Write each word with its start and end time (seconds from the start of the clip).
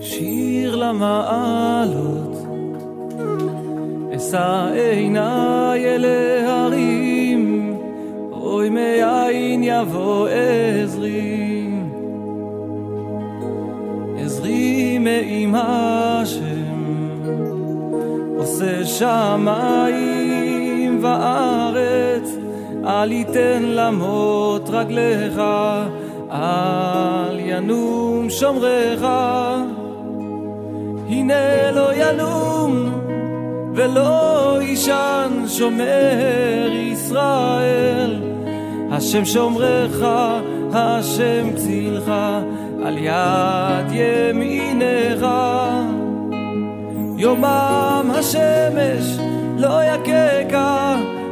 שיר 0.00 0.76
למעלות, 0.76 2.36
אשא 4.16 4.70
עיניי 4.74 5.84
אל 5.84 6.04
ההרים, 6.04 7.74
אוי 8.32 8.68
מאין 8.68 9.62
יבוא 9.64 10.28
עזרי. 10.28 11.68
עזרי 14.24 14.98
מעם 14.98 15.54
השם, 15.54 16.78
עושה 18.38 18.84
שמיים 18.84 20.18
וארץ, 21.02 22.17
אל 22.88 23.12
יתן 23.12 23.62
למות 23.62 24.68
רגליך, 24.72 25.40
אל 26.32 27.38
ינום 27.38 28.30
שומרך. 28.30 29.02
הנה 31.08 31.70
לא 31.70 31.94
ינום 31.94 32.90
ולא 33.74 34.58
יישן 34.62 35.44
שומר 35.48 36.68
ישראל. 36.72 38.22
השם 38.90 39.24
שומרך, 39.24 40.04
השם 40.72 41.56
צילך, 41.56 42.12
על 42.84 42.98
יד 42.98 43.92
ימינך. 43.92 45.26
יומם 47.16 48.10
השמש 48.14 49.18
לא 49.56 49.84
יככה, 49.84 50.87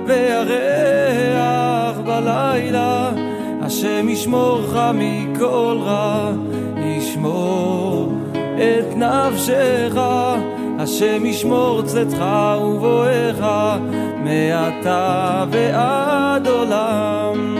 וירח 0.06 1.98
בלילה. 2.04 3.12
השם 3.62 4.08
ישמורך 4.08 4.76
מכל 4.94 5.78
רע, 5.80 6.32
ישמור 6.76 8.12
את 8.32 8.96
נפשך, 8.96 9.94
השם 10.78 11.26
ישמור 11.26 11.82
צאתך 11.82 12.24
ובואך, 12.62 13.44
מעתה 14.24 15.44
ועד 15.50 16.46
עולם. 16.46 17.56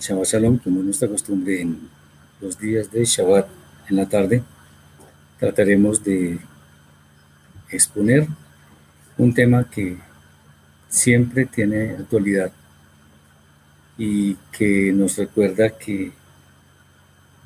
Shabbat 0.00 0.26
Shalom, 0.26 0.58
como 0.58 0.80
es 0.80 0.86
nuestra 0.86 1.08
costumbre 1.08 1.60
en 1.62 1.70
los 2.40 2.58
días 2.58 2.90
de 2.90 3.04
Shabbat 3.04 3.46
en 3.88 3.96
la 3.96 4.06
tarde, 4.06 4.42
trataremos 5.38 6.04
de 6.04 6.38
exponer 7.70 8.26
un 9.16 9.34
tema 9.34 9.68
que 9.70 9.98
siempre 10.88 11.46
tiene 11.46 11.90
actualidad 11.92 12.52
y 13.96 14.34
que 14.50 14.92
nos 14.92 15.16
recuerda 15.16 15.76
que 15.76 16.12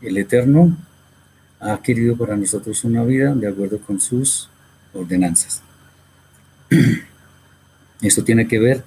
el 0.00 0.18
Eterno 0.18 0.76
ha 1.60 1.80
querido 1.82 2.16
para 2.16 2.36
nosotros 2.36 2.84
una 2.84 3.02
vida 3.04 3.34
de 3.34 3.48
acuerdo 3.48 3.80
con 3.80 4.00
sus 4.00 4.48
ordenanzas. 4.92 5.62
Esto 8.02 8.22
tiene 8.22 8.46
que 8.46 8.58
ver 8.58 8.84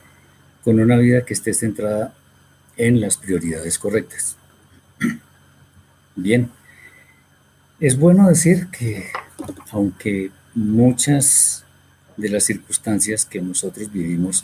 con 0.64 0.80
una 0.80 0.98
vida 0.98 1.26
que 1.26 1.34
esté 1.34 1.54
centrada 1.54 2.14
en 2.78 3.02
las 3.02 3.18
prioridades 3.18 3.80
correctas. 3.80 4.38
Bien, 6.16 6.50
es 7.80 7.98
bueno 7.98 8.28
decir 8.28 8.68
que 8.68 9.08
aunque 9.72 10.32
muchas 10.58 11.64
de 12.18 12.30
las 12.30 12.46
circunstancias 12.46 13.24
que 13.24 13.40
nosotros 13.40 13.92
vivimos 13.92 14.44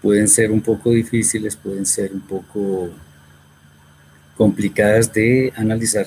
pueden 0.00 0.28
ser 0.28 0.50
un 0.50 0.62
poco 0.62 0.92
difíciles, 0.92 1.56
pueden 1.56 1.84
ser 1.84 2.12
un 2.12 2.22
poco 2.22 2.88
complicadas 4.36 5.12
de 5.12 5.52
analizar, 5.56 6.06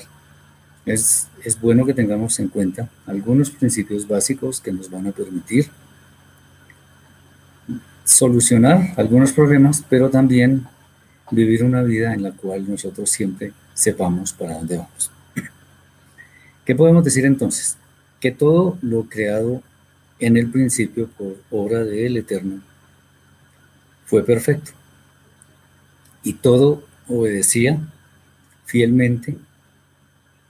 es, 0.84 1.28
es 1.44 1.60
bueno 1.60 1.86
que 1.86 1.94
tengamos 1.94 2.40
en 2.40 2.48
cuenta 2.48 2.88
algunos 3.06 3.50
principios 3.50 4.06
básicos 4.06 4.60
que 4.60 4.72
nos 4.72 4.90
van 4.90 5.06
a 5.06 5.12
permitir 5.12 5.70
solucionar 8.04 8.94
algunos 8.96 9.32
problemas, 9.32 9.84
pero 9.88 10.10
también 10.10 10.66
vivir 11.30 11.62
una 11.62 11.82
vida 11.82 12.14
en 12.14 12.24
la 12.24 12.32
cual 12.32 12.68
nosotros 12.68 13.10
siempre 13.10 13.52
sepamos 13.74 14.32
para 14.32 14.54
dónde 14.54 14.78
vamos. 14.78 15.12
¿Qué 16.64 16.74
podemos 16.74 17.04
decir 17.04 17.24
entonces? 17.24 17.76
Que 18.20 18.30
todo 18.30 18.78
lo 18.82 19.04
creado 19.04 19.62
en 20.18 20.36
el 20.36 20.50
principio 20.50 21.08
por 21.08 21.36
obra 21.50 21.84
del 21.84 22.18
Eterno 22.18 22.60
fue 24.04 24.24
perfecto 24.24 24.72
y 26.22 26.34
todo 26.34 26.84
obedecía 27.08 27.80
fielmente 28.66 29.36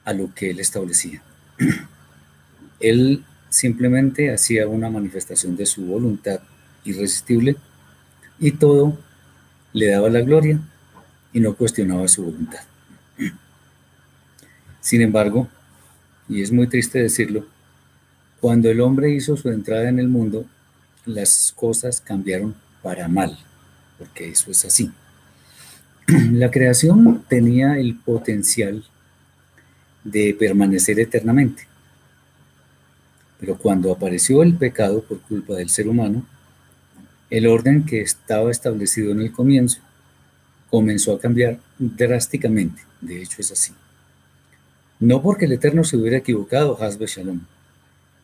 a 0.04 0.12
lo 0.12 0.34
que 0.34 0.50
él 0.50 0.60
establecía. 0.60 1.22
Él 2.80 3.24
simplemente 3.50 4.32
hacía 4.32 4.66
una 4.66 4.88
manifestación 4.88 5.54
de 5.54 5.66
su 5.66 5.84
voluntad 5.84 6.40
irresistible 6.84 7.56
y 8.38 8.52
todo 8.52 8.98
le 9.74 9.88
daba 9.88 10.08
la 10.08 10.22
gloria 10.22 10.58
y 11.32 11.40
no 11.40 11.54
cuestionaba 11.54 12.08
su 12.08 12.24
voluntad. 12.24 12.60
Sin 14.80 15.02
embargo, 15.02 15.48
y 16.26 16.40
es 16.40 16.50
muy 16.50 16.68
triste 16.68 17.00
decirlo, 17.00 17.44
cuando 18.40 18.70
el 18.70 18.80
hombre 18.80 19.10
hizo 19.10 19.36
su 19.36 19.50
entrada 19.50 19.88
en 19.88 19.98
el 19.98 20.08
mundo, 20.08 20.46
las 21.04 21.52
cosas 21.54 22.00
cambiaron 22.00 22.54
para 22.82 23.08
mal, 23.08 23.38
porque 23.98 24.30
eso 24.30 24.50
es 24.50 24.64
así. 24.64 24.90
La 26.32 26.50
creación 26.50 27.24
tenía 27.28 27.78
el 27.78 27.96
potencial 27.96 28.84
de 30.04 30.34
permanecer 30.38 30.98
eternamente, 30.98 31.66
pero 33.38 33.58
cuando 33.58 33.92
apareció 33.92 34.42
el 34.42 34.54
pecado 34.56 35.02
por 35.02 35.20
culpa 35.20 35.54
del 35.54 35.68
ser 35.68 35.88
humano, 35.88 36.24
el 37.28 37.46
orden 37.46 37.84
que 37.84 38.00
estaba 38.00 38.50
establecido 38.50 39.12
en 39.12 39.20
el 39.20 39.32
comienzo 39.32 39.80
comenzó 40.70 41.14
a 41.14 41.20
cambiar 41.20 41.60
drásticamente. 41.78 42.82
De 43.00 43.22
hecho, 43.22 43.36
es 43.40 43.52
así. 43.52 43.72
No 44.98 45.22
porque 45.22 45.46
el 45.46 45.52
Eterno 45.52 45.84
se 45.84 45.96
hubiera 45.96 46.18
equivocado, 46.18 46.82
Hasbe 46.82 47.06
Shalom, 47.06 47.40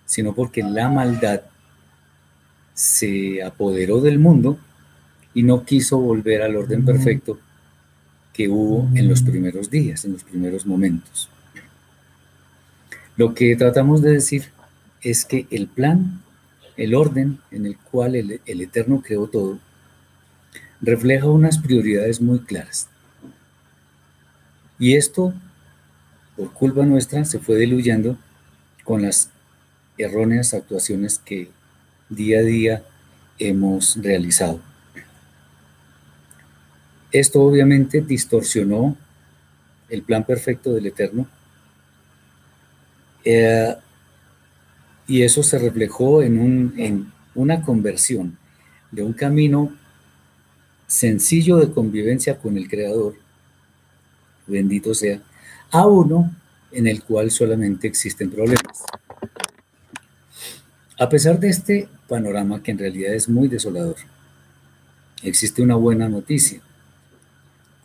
sino 0.07 0.35
porque 0.35 0.63
la 0.63 0.89
maldad 0.89 1.43
se 2.73 3.43
apoderó 3.43 4.01
del 4.01 4.19
mundo 4.19 4.59
y 5.35 5.43
no 5.43 5.65
quiso 5.65 5.99
volver 5.99 6.43
al 6.43 6.57
orden 6.57 6.85
perfecto 6.85 7.39
que 8.33 8.49
hubo 8.49 8.89
en 8.95 9.09
los 9.09 9.23
primeros 9.23 9.71
días, 9.71 10.05
en 10.05 10.13
los 10.13 10.25
primeros 10.25 10.67
momentos. 10.67 11.29
Lo 13.17 13.35
que 13.35 13.55
tratamos 13.57 14.03
de 14.03 14.13
decir 14.13 14.51
es 15.03 15.25
que 15.25 15.47
el 15.51 15.67
plan 15.67 16.23
el 16.77 16.95
orden 16.95 17.39
en 17.51 17.67
el 17.67 17.77
cual 17.77 18.15
el, 18.15 18.41
Eterno 18.45 19.03
creó 19.03 19.27
todo 19.27 19.59
refleja 20.83 21.27
unas 21.27 21.59
prioridades 21.59 22.21
muy 22.21 22.41
claras. 22.41 22.89
Y 24.79 24.95
esto, 24.95 25.33
por 26.37 26.53
culpa 26.53 26.85
nuestra, 26.85 27.25
se 27.25 27.39
fue 27.39 27.57
diluyendo 27.57 28.19
con 28.85 29.01
las 29.01 29.31
erróneas 29.99 30.55
actuaciones 30.55 31.19
que 31.19 31.51
día 32.09 32.41
a 32.41 32.43
día 32.43 32.83
hemos 33.39 33.97
realizado. 34.01 34.61
Esto 37.13 37.43
obviamente 37.43 38.01
distorsionó 38.01 38.97
el 39.89 40.03
plan 40.03 40.25
perfecto 40.25 40.75
del 40.75 40.87
Eterno 40.87 41.27
eh, 43.25 43.75
y 45.07 45.23
eso 45.23 45.43
se 45.43 45.59
reflejó 45.59 46.23
en, 46.23 46.39
un, 46.39 46.75
en 46.77 47.13
una 47.35 47.63
conversión 47.63 48.37
de 48.91 49.03
un 49.03 49.13
camino 49.13 49.73
sencillo 50.87 51.57
de 51.57 51.73
convivencia 51.73 52.39
con 52.39 52.57
el 52.57 52.69
Creador, 52.69 53.15
bendito 54.47 54.95
sea, 54.95 55.21
a 55.71 55.87
uno 55.87 56.35
en 56.73 56.87
el 56.87 57.03
cual 57.03 57.31
solamente 57.31 57.89
existen 57.89 58.31
problemas. 58.31 58.85
A 60.99 61.11
pesar 61.11 61.39
de 61.39 61.51
este 61.51 61.89
panorama 62.09 62.63
que 62.63 62.71
en 62.71 62.79
realidad 62.79 63.13
es 63.13 63.29
muy 63.29 63.49
desolador, 63.49 63.97
existe 65.23 65.61
una 65.61 65.75
buena 65.77 66.09
noticia, 66.09 66.63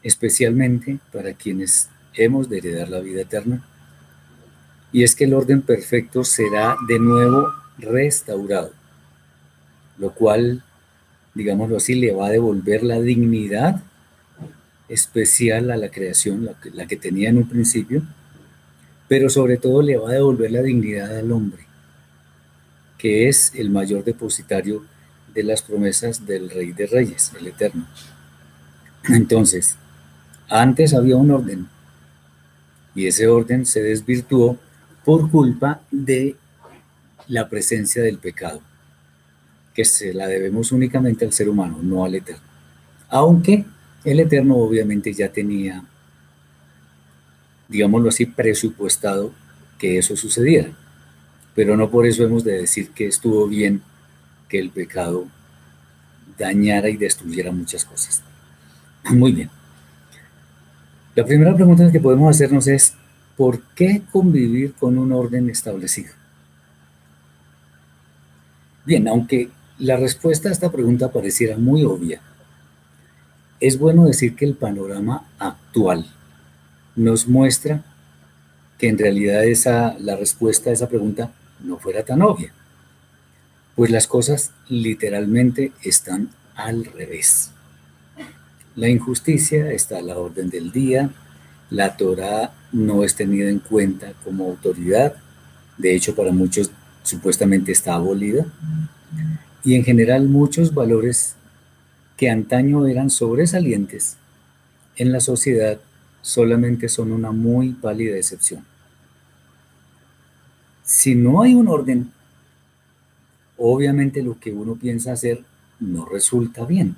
especialmente 0.02 1.00
para 1.12 1.34
quienes 1.34 1.90
hemos 2.14 2.48
de 2.48 2.60
heredar 2.60 2.88
la 2.88 3.02
vida 3.02 3.24
eterna 3.24 3.66
y 4.94 5.04
es 5.04 5.16
que 5.16 5.26
el 5.26 5.34
orden 5.34 5.62
perfecto 5.62 6.24
será 6.24 6.78
de 6.88 7.00
nuevo 7.00 7.50
restaurado, 7.80 8.72
lo 9.98 10.14
cual, 10.14 10.64
digámoslo 11.34 11.78
así, 11.78 11.96
le 11.96 12.14
va 12.14 12.28
a 12.28 12.32
devolver 12.32 12.82
la 12.82 13.02
dignidad 13.02 13.82
especial 14.88 15.70
a 15.72 15.76
la 15.76 15.90
creación, 15.90 16.46
la 16.46 16.54
que, 16.54 16.70
la 16.72 16.88
que 16.88 16.96
tenía 16.96 17.30
en 17.30 17.40
un 17.40 17.50
principio, 17.50 18.04
pero 19.10 19.30
sobre 19.30 19.58
todo 19.58 19.82
le 19.82 19.98
va 19.98 20.12
a 20.12 20.14
devolver 20.14 20.52
la 20.52 20.62
dignidad 20.62 21.18
al 21.18 21.32
hombre, 21.34 21.66
que 23.02 23.28
es 23.28 23.52
el 23.56 23.72
mayor 23.72 24.04
depositario 24.04 24.86
de 25.34 25.42
las 25.42 25.64
promesas 25.64 26.28
del 26.28 26.52
Rey 26.52 26.72
de 26.72 26.86
Reyes, 26.86 27.32
el 27.40 27.48
Eterno. 27.48 27.88
Entonces, 29.10 29.76
antes 30.48 30.94
había 30.94 31.16
un 31.16 31.32
orden 31.32 31.68
y 32.94 33.08
ese 33.08 33.28
orden 33.28 33.66
se 33.66 33.82
desvirtuó 33.82 34.60
por 35.04 35.32
culpa 35.32 35.82
de 35.90 36.36
la 37.28 37.50
presencia 37.50 38.04
del 38.04 38.20
pecado, 38.20 38.62
que 39.74 39.84
se 39.84 40.14
la 40.14 40.28
debemos 40.28 40.72
únicamente 40.72 41.26
al 41.26 41.34
ser 41.34 41.50
humano, 41.50 41.80
no 41.82 42.06
al 42.06 42.14
Eterno. 42.14 42.44
Aunque 43.10 43.66
el 44.04 44.20
Eterno 44.20 44.58
obviamente 44.58 45.12
ya 45.12 45.32
tenía, 45.32 45.84
digámoslo 47.68 48.10
así, 48.10 48.28
presupuestado 48.28 49.34
que 49.80 49.98
eso 49.98 50.16
sucediera. 50.16 50.78
Pero 51.56 51.76
no 51.76 51.90
por 51.90 52.06
eso 52.06 52.24
hemos 52.24 52.44
de 52.44 52.54
decir 52.54 52.90
que 52.92 53.08
estuvo 53.08 53.48
bien 53.48 53.82
que 54.48 54.60
el 54.60 54.70
pecado 54.70 55.28
dañara 56.38 56.90
y 56.90 56.98
destruyera 56.98 57.52
muchas 57.52 57.86
cosas. 57.86 58.24
Muy 59.10 59.32
bien. 59.32 59.50
La 61.16 61.26
primera 61.26 61.56
pregunta 61.56 61.92
que 61.92 62.00
podemos 62.00 62.34
hacernos 62.36 62.68
es, 62.68 62.94
¿por 63.36 63.62
qué 63.76 64.02
convivir 64.12 64.74
con 64.74 64.98
un 64.98 65.12
orden 65.12 65.50
establecido? 65.50 66.14
Bien, 68.86 69.08
aunque 69.08 69.50
la 69.78 69.98
respuesta 69.98 70.50
a 70.50 70.52
esta 70.52 70.72
pregunta 70.72 71.12
pareciera 71.12 71.58
muy 71.58 71.84
obvia, 71.84 72.22
es 73.60 73.78
bueno 73.78 74.06
decir 74.06 74.36
que 74.36 74.46
el 74.46 74.56
panorama 74.56 75.26
actual 75.38 76.06
nos 76.96 77.28
muestra 77.28 77.84
que 78.78 78.90
en 78.90 78.98
realidad 78.98 79.44
esa, 79.46 79.96
la 80.00 80.16
respuesta 80.16 80.70
a 80.70 80.74
esa 80.74 80.90
pregunta 80.90 81.32
no 81.64 81.78
fuera 81.78 82.04
tan 82.04 82.22
obvia, 82.22 82.54
pues 83.76 83.92
las 83.92 84.08
cosas 84.08 84.52
literalmente 84.70 85.72
están 85.84 86.30
al 86.56 86.86
revés. 86.86 87.52
La 88.76 88.88
injusticia 88.88 89.72
está 89.72 89.98
a 89.98 90.02
la 90.02 90.18
orden 90.18 90.50
del 90.50 90.72
día, 90.72 91.10
la 91.70 91.98
Torah 91.98 92.54
no 92.72 93.04
es 93.04 93.16
tenida 93.16 93.50
en 93.50 93.60
cuenta 93.60 94.14
como 94.24 94.46
autoridad, 94.46 95.16
de 95.78 95.96
hecho 95.96 96.16
para 96.16 96.32
muchos 96.32 96.72
supuestamente 97.04 97.72
está 97.72 97.96
abolida, 97.96 98.46
y 99.64 99.76
en 99.76 99.84
general 99.84 100.28
muchos 100.28 100.74
valores 100.74 101.36
que 102.18 102.30
antaño 102.30 102.88
eran 102.88 103.10
sobresalientes 103.10 104.18
en 104.96 105.12
la 105.12 105.20
sociedad 105.20 105.80
solamente 106.22 106.90
son 106.90 107.12
una 107.12 107.32
muy 107.32 107.74
pálida 107.74 108.16
excepción. 108.16 108.64
Si 110.92 111.16
no 111.16 111.42
hay 111.42 111.54
un 111.54 111.70
orden, 111.70 112.12
obviamente 113.56 114.22
lo 114.22 114.38
que 114.38 114.52
uno 114.52 114.76
piensa 114.76 115.14
hacer 115.14 115.42
no 115.80 116.04
resulta 116.06 116.66
bien 116.66 116.98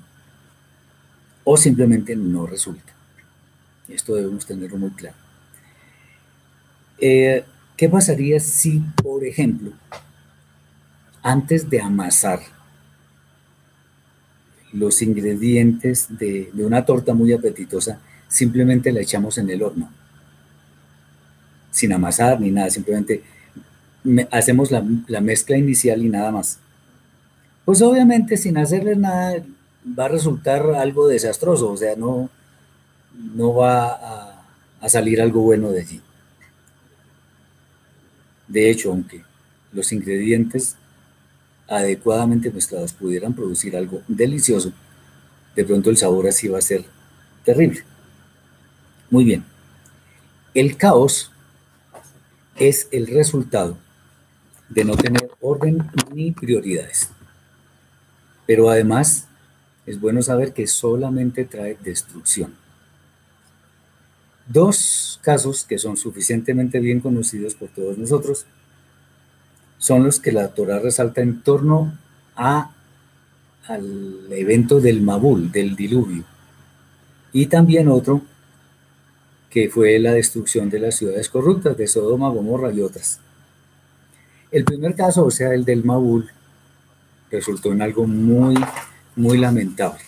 o 1.43 1.55
simplemente 1.57 2.15
no 2.15 2.47
resulta. 2.47 2.91
Esto 3.87 4.15
debemos 4.15 4.47
tenerlo 4.47 4.77
muy 4.77 4.89
claro. 4.89 5.15
Eh, 6.97 7.45
¿Qué 7.77 7.87
pasaría 7.87 8.39
si, 8.39 8.79
por 9.03 9.23
ejemplo, 9.23 9.73
antes 11.21 11.69
de 11.69 11.79
amasar 11.79 12.39
los 14.71 15.03
ingredientes 15.03 16.07
de, 16.09 16.49
una 16.55 16.83
torta 16.83 17.13
muy 17.13 17.31
apetitosa, 17.31 17.99
simplemente 18.27 18.91
la 18.91 19.01
echamos 19.01 19.37
en 19.37 19.51
el 19.51 19.61
horno. 19.61 19.91
Sin 21.69 21.93
amasar 21.93 22.41
ni 22.41 22.49
nada, 22.49 22.71
simplemente 22.71 23.32
hacemos 24.31 24.71
la, 24.71 24.81
mezcla 25.21 25.57
inicial 25.57 26.03
y 26.03 26.09
nada 26.09 26.31
más. 26.31 26.59
Pues 27.65 27.81
obviamente 27.81 28.37
sin 28.37 28.57
hacerle 28.57 28.95
nada 28.95 29.43
va 29.97 30.05
a 30.05 30.09
resultar 30.09 30.61
algo 30.75 31.07
desastroso, 31.07 31.71
o 31.71 31.77
sea, 31.77 31.95
no, 31.95 32.29
no 33.35 33.53
va 33.53 33.85
a, 33.93 34.45
a 34.81 34.89
salir 34.89 35.21
algo 35.21 35.41
bueno 35.41 35.71
de 35.71 35.81
allí. 35.81 36.01
De 38.47 38.69
hecho, 38.69 38.91
aunque 38.91 39.23
los 39.71 39.91
ingredientes 39.91 40.75
adecuadamente 41.67 42.51
mezclados 42.51 42.93
pudieran 42.93 43.33
producir 43.33 43.75
algo 43.75 44.01
delicioso, 44.07 44.73
de 45.55 45.63
pronto 45.63 45.89
el 45.89 45.97
sabor 45.97 46.27
así 46.27 46.47
va 46.47 46.57
a 46.57 46.61
ser 46.61 46.83
terrible. 47.43 47.83
Muy 49.09 49.23
bien. 49.23 49.45
El 50.53 50.77
caos 50.77 51.31
es 52.55 52.87
el 52.91 53.07
resultado 53.07 53.77
de 54.73 54.85
no 54.85 54.95
tener 54.95 55.29
orden 55.41 55.87
ni 56.13 56.31
prioridades. 56.31 57.09
Pero 58.45 58.69
además 58.69 59.27
es 59.85 59.99
bueno 59.99 60.21
saber 60.21 60.53
que 60.53 60.67
solamente 60.67 61.45
trae 61.45 61.77
destrucción. 61.83 62.53
Dos 64.47 65.19
casos 65.21 65.63
que 65.63 65.77
son 65.77 65.95
suficientemente 65.95 66.79
bien 66.79 66.99
conocidos 66.99 67.55
por 67.55 67.69
todos 67.69 67.97
nosotros 67.97 68.45
son 69.77 70.03
los 70.03 70.19
que 70.19 70.31
la 70.31 70.49
Torah 70.53 70.79
resalta 70.79 71.21
en 71.21 71.41
torno 71.41 71.97
a, 72.35 72.71
al 73.67 74.31
evento 74.31 74.79
del 74.79 75.01
Mabul, 75.01 75.51
del 75.51 75.75
diluvio. 75.75 76.23
Y 77.31 77.47
también 77.47 77.87
otro 77.87 78.21
que 79.49 79.69
fue 79.69 79.99
la 79.99 80.13
destrucción 80.13 80.69
de 80.69 80.79
las 80.79 80.95
ciudades 80.95 81.29
corruptas 81.29 81.77
de 81.77 81.87
Sodoma, 81.87 82.29
Gomorra 82.29 82.71
y 82.71 82.81
otras. 82.81 83.19
El 84.53 84.63
primer 84.63 84.95
caso, 84.95 85.25
o 85.25 85.31
sea, 85.31 85.53
el 85.53 85.65
del 85.65 85.83
Mabul, 85.83 86.29
resultó 87.29 87.73
en 87.73 87.81
algo 87.81 88.07
muy, 88.07 88.55
muy 89.17 89.37
lamentable, 89.37 89.99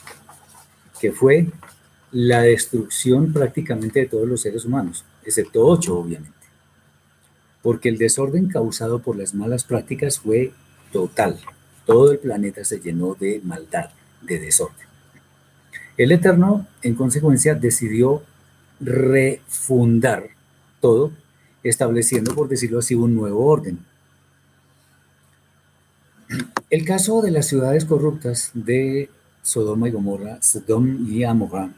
que 1.02 1.12
fue 1.12 1.48
la 2.14 2.42
destrucción 2.42 3.34
prácticamente 3.34 4.00
de 4.00 4.06
todos 4.06 4.26
los 4.26 4.40
seres 4.40 4.64
humanos, 4.64 5.04
excepto 5.26 5.66
ocho, 5.66 5.98
obviamente 5.98 6.36
porque 7.66 7.90
el 7.90 7.98
desorden 7.98 8.48
causado 8.48 9.00
por 9.00 9.18
las 9.18 9.34
malas 9.34 9.64
prácticas 9.64 10.20
fue 10.20 10.52
total. 10.92 11.40
Todo 11.88 12.12
el 12.12 12.20
planeta 12.20 12.64
se 12.64 12.80
llenó 12.80 13.16
de 13.20 13.42
maldad, 13.44 13.90
de 14.22 14.38
desorden. 14.38 14.86
El 15.98 16.12
Eterno, 16.12 16.68
en 16.84 16.94
consecuencia, 16.94 17.56
decidió 17.56 18.22
refundar 18.80 20.28
todo, 20.80 21.12
estableciendo, 21.64 22.36
por 22.36 22.50
decirlo 22.50 22.78
así, 22.78 22.94
un 22.94 23.16
nuevo 23.16 23.44
orden. 23.44 23.80
El 26.72 26.84
caso 26.84 27.22
de 27.22 27.30
las 27.30 27.46
ciudades 27.46 27.86
corruptas 27.86 28.50
de 28.56 29.10
Sodoma 29.44 29.88
y 29.88 29.92
Gomorra, 29.92 30.42
Sodom 30.42 31.08
y 31.08 31.24
Amorra, 31.24 31.70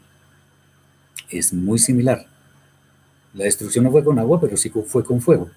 es 1.28 1.52
muy 1.52 1.78
similar. 1.78 2.26
La 3.34 3.44
destrucción 3.44 3.84
no 3.84 3.90
fue 3.90 4.02
con 4.02 4.18
agua, 4.18 4.40
pero 4.40 4.56
sí 4.56 4.70
fue 4.70 5.04
con 5.04 5.20
fuego. 5.20 5.50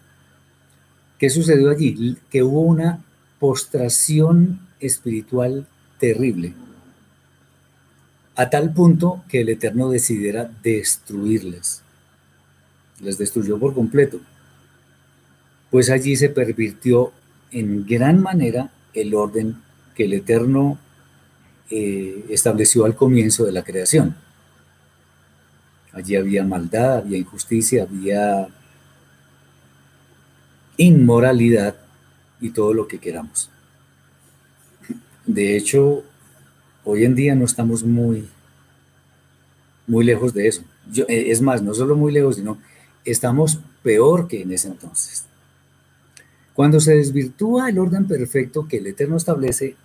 ¿Qué 1.18 1.30
sucedió 1.30 1.70
allí? 1.70 2.18
Que 2.30 2.44
hubo 2.44 2.60
una 2.60 3.06
postración 3.40 4.60
espiritual 4.82 5.66
terrible, 5.98 6.54
a 8.36 8.50
tal 8.50 8.74
punto 8.74 9.24
que 9.30 9.42
el 9.42 9.50
Eterno 9.50 9.90
decidiera 9.90 10.52
destruirles. 10.62 11.84
Les 13.00 13.18
destruyó 13.18 13.58
por 13.58 13.74
completo. 13.74 14.20
Pues 15.70 15.90
allí 15.90 16.18
se 16.18 16.28
pervirtió 16.28 17.14
en 17.52 17.86
gran 17.86 18.22
manera 18.22 18.72
el 18.94 19.14
orden 19.16 19.58
que 19.96 20.06
el 20.06 20.14
Eterno 20.14 20.78
eh, 21.70 22.26
estableció 22.30 22.86
al 22.86 22.96
comienzo 22.96 23.46
de 23.46 23.52
la 23.52 23.64
creación. 23.64 24.16
Allí 25.94 26.16
había 26.16 26.44
maldad, 26.44 27.00
había 27.00 27.18
injusticia, 27.18 27.84
había 27.84 28.48
inmoralidad 30.78 31.76
y 32.40 32.50
todo 32.50 32.74
lo 32.74 32.88
que 32.88 33.00
queramos. 33.00 33.50
De 35.26 35.56
hecho, 35.56 36.04
hoy 36.84 37.06
en 37.06 37.16
día 37.16 37.36
no 37.36 37.46
estamos 37.46 37.84
muy, 37.84 38.28
muy 39.88 40.04
lejos 40.06 40.34
de 40.34 40.48
eso. 40.48 40.64
Yo, 40.92 41.06
eh, 41.08 41.32
es 41.32 41.42
más, 41.42 41.62
no 41.62 41.74
solo 41.74 41.96
muy 41.96 42.12
lejos, 42.12 42.38
sino 42.38 42.58
estamos 43.06 43.60
peor 43.84 44.28
que 44.28 44.42
en 44.42 44.52
ese 44.52 44.70
entonces. 44.70 45.26
Cuando 46.54 46.80
se 46.80 46.96
desvirtúa 46.96 47.70
el 47.70 47.80
orden 47.80 48.08
perfecto 48.08 48.68
que 48.68 48.78
el 48.78 48.88
Eterno 48.88 49.18
establece, 49.18 49.76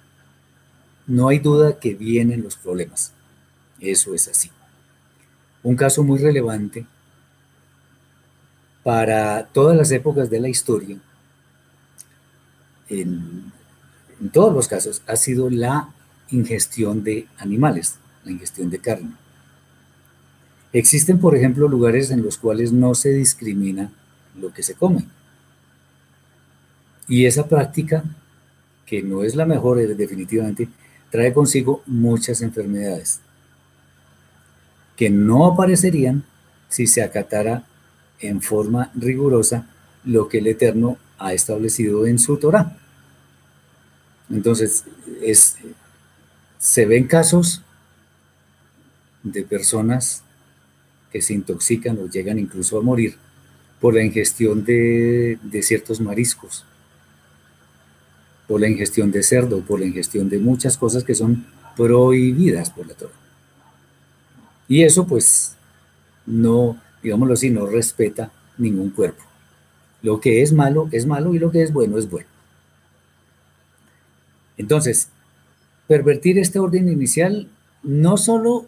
no 1.06 1.28
hay 1.28 1.38
duda 1.38 1.78
que 1.78 1.94
vienen 1.94 2.42
los 2.42 2.56
problemas. 2.56 3.12
Eso 3.80 4.14
es 4.14 4.28
así. 4.28 4.50
Un 5.62 5.76
caso 5.76 6.02
muy 6.02 6.18
relevante 6.18 6.86
para 8.82 9.46
todas 9.46 9.76
las 9.76 9.90
épocas 9.90 10.30
de 10.30 10.40
la 10.40 10.48
historia, 10.48 10.96
en, 12.88 13.52
todos 14.32 14.54
los 14.54 14.68
casos, 14.68 15.02
ha 15.06 15.16
sido 15.16 15.50
la 15.50 15.92
ingestión 16.30 17.02
de 17.02 17.26
animales, 17.38 17.96
la 18.24 18.30
ingestión 18.30 18.70
de 18.70 18.78
carne. 18.78 19.12
Existen, 20.72 21.18
por 21.18 21.36
ejemplo, 21.36 21.68
lugares 21.68 22.10
en 22.10 22.22
los 22.22 22.38
cuales 22.38 22.72
no 22.72 22.94
se 22.94 23.10
discrimina 23.10 23.90
lo 24.36 24.52
que 24.52 24.62
se 24.62 24.74
come. 24.74 25.04
Y 27.08 27.26
esa 27.26 27.48
práctica 27.48 28.04
que 28.86 29.02
no 29.02 29.24
es 29.24 29.34
la 29.34 29.44
mejor 29.44 29.78
definitivamente, 29.96 30.68
trae 31.10 31.34
consigo 31.34 31.82
muchas 31.86 32.40
enfermedades 32.40 33.20
que 34.96 35.10
no 35.10 35.46
aparecerían 35.46 36.24
si 36.68 36.86
se 36.86 37.02
acatara 37.02 37.66
en 38.20 38.40
forma 38.40 38.90
rigurosa 38.94 39.66
lo 40.04 40.28
que 40.28 40.38
el 40.38 40.46
Eterno 40.46 40.96
ha 41.18 41.34
establecido 41.34 42.06
en 42.06 42.18
su 42.18 42.38
Torah. 42.38 42.78
Entonces, 44.30 44.84
es, 45.20 45.56
se 46.58 46.86
ven 46.86 47.06
casos 47.06 47.62
de 49.22 49.42
personas 49.42 50.22
que 51.12 51.20
se 51.20 51.34
intoxican 51.34 51.98
o 51.98 52.06
llegan 52.06 52.38
incluso 52.38 52.78
a 52.78 52.82
morir 52.82 53.16
por 53.80 53.94
la 53.94 54.02
ingestión 54.02 54.64
de 54.64 55.60
ciertos 55.62 56.00
mariscos, 56.00 56.64
por 58.46 58.60
la 58.60 58.68
ingestión 58.68 59.10
de 59.10 59.22
cerdo, 59.22 59.60
por 59.60 59.80
la 59.80 59.86
ingestión 59.86 60.28
de 60.28 60.38
muchas 60.38 60.76
cosas 60.76 61.04
que 61.04 61.14
son 61.14 61.46
prohibidas 61.76 62.70
por 62.70 62.86
la 62.86 62.94
Torah. 62.94 63.12
Y 64.68 64.82
eso 64.82 65.06
pues 65.06 65.56
no, 66.26 66.80
digámoslo 67.02 67.34
así, 67.34 67.50
no 67.50 67.66
respeta 67.66 68.32
ningún 68.58 68.90
cuerpo. 68.90 69.22
Lo 70.02 70.20
que 70.20 70.42
es 70.42 70.52
malo 70.52 70.88
es 70.92 71.06
malo 71.06 71.34
y 71.34 71.38
lo 71.38 71.50
que 71.50 71.62
es 71.62 71.72
bueno 71.72 71.98
es 71.98 72.10
bueno. 72.10 72.28
Entonces, 74.56 75.08
pervertir 75.86 76.38
este 76.38 76.58
orden 76.58 76.88
inicial 76.88 77.48
no 77.82 78.16
solo 78.16 78.66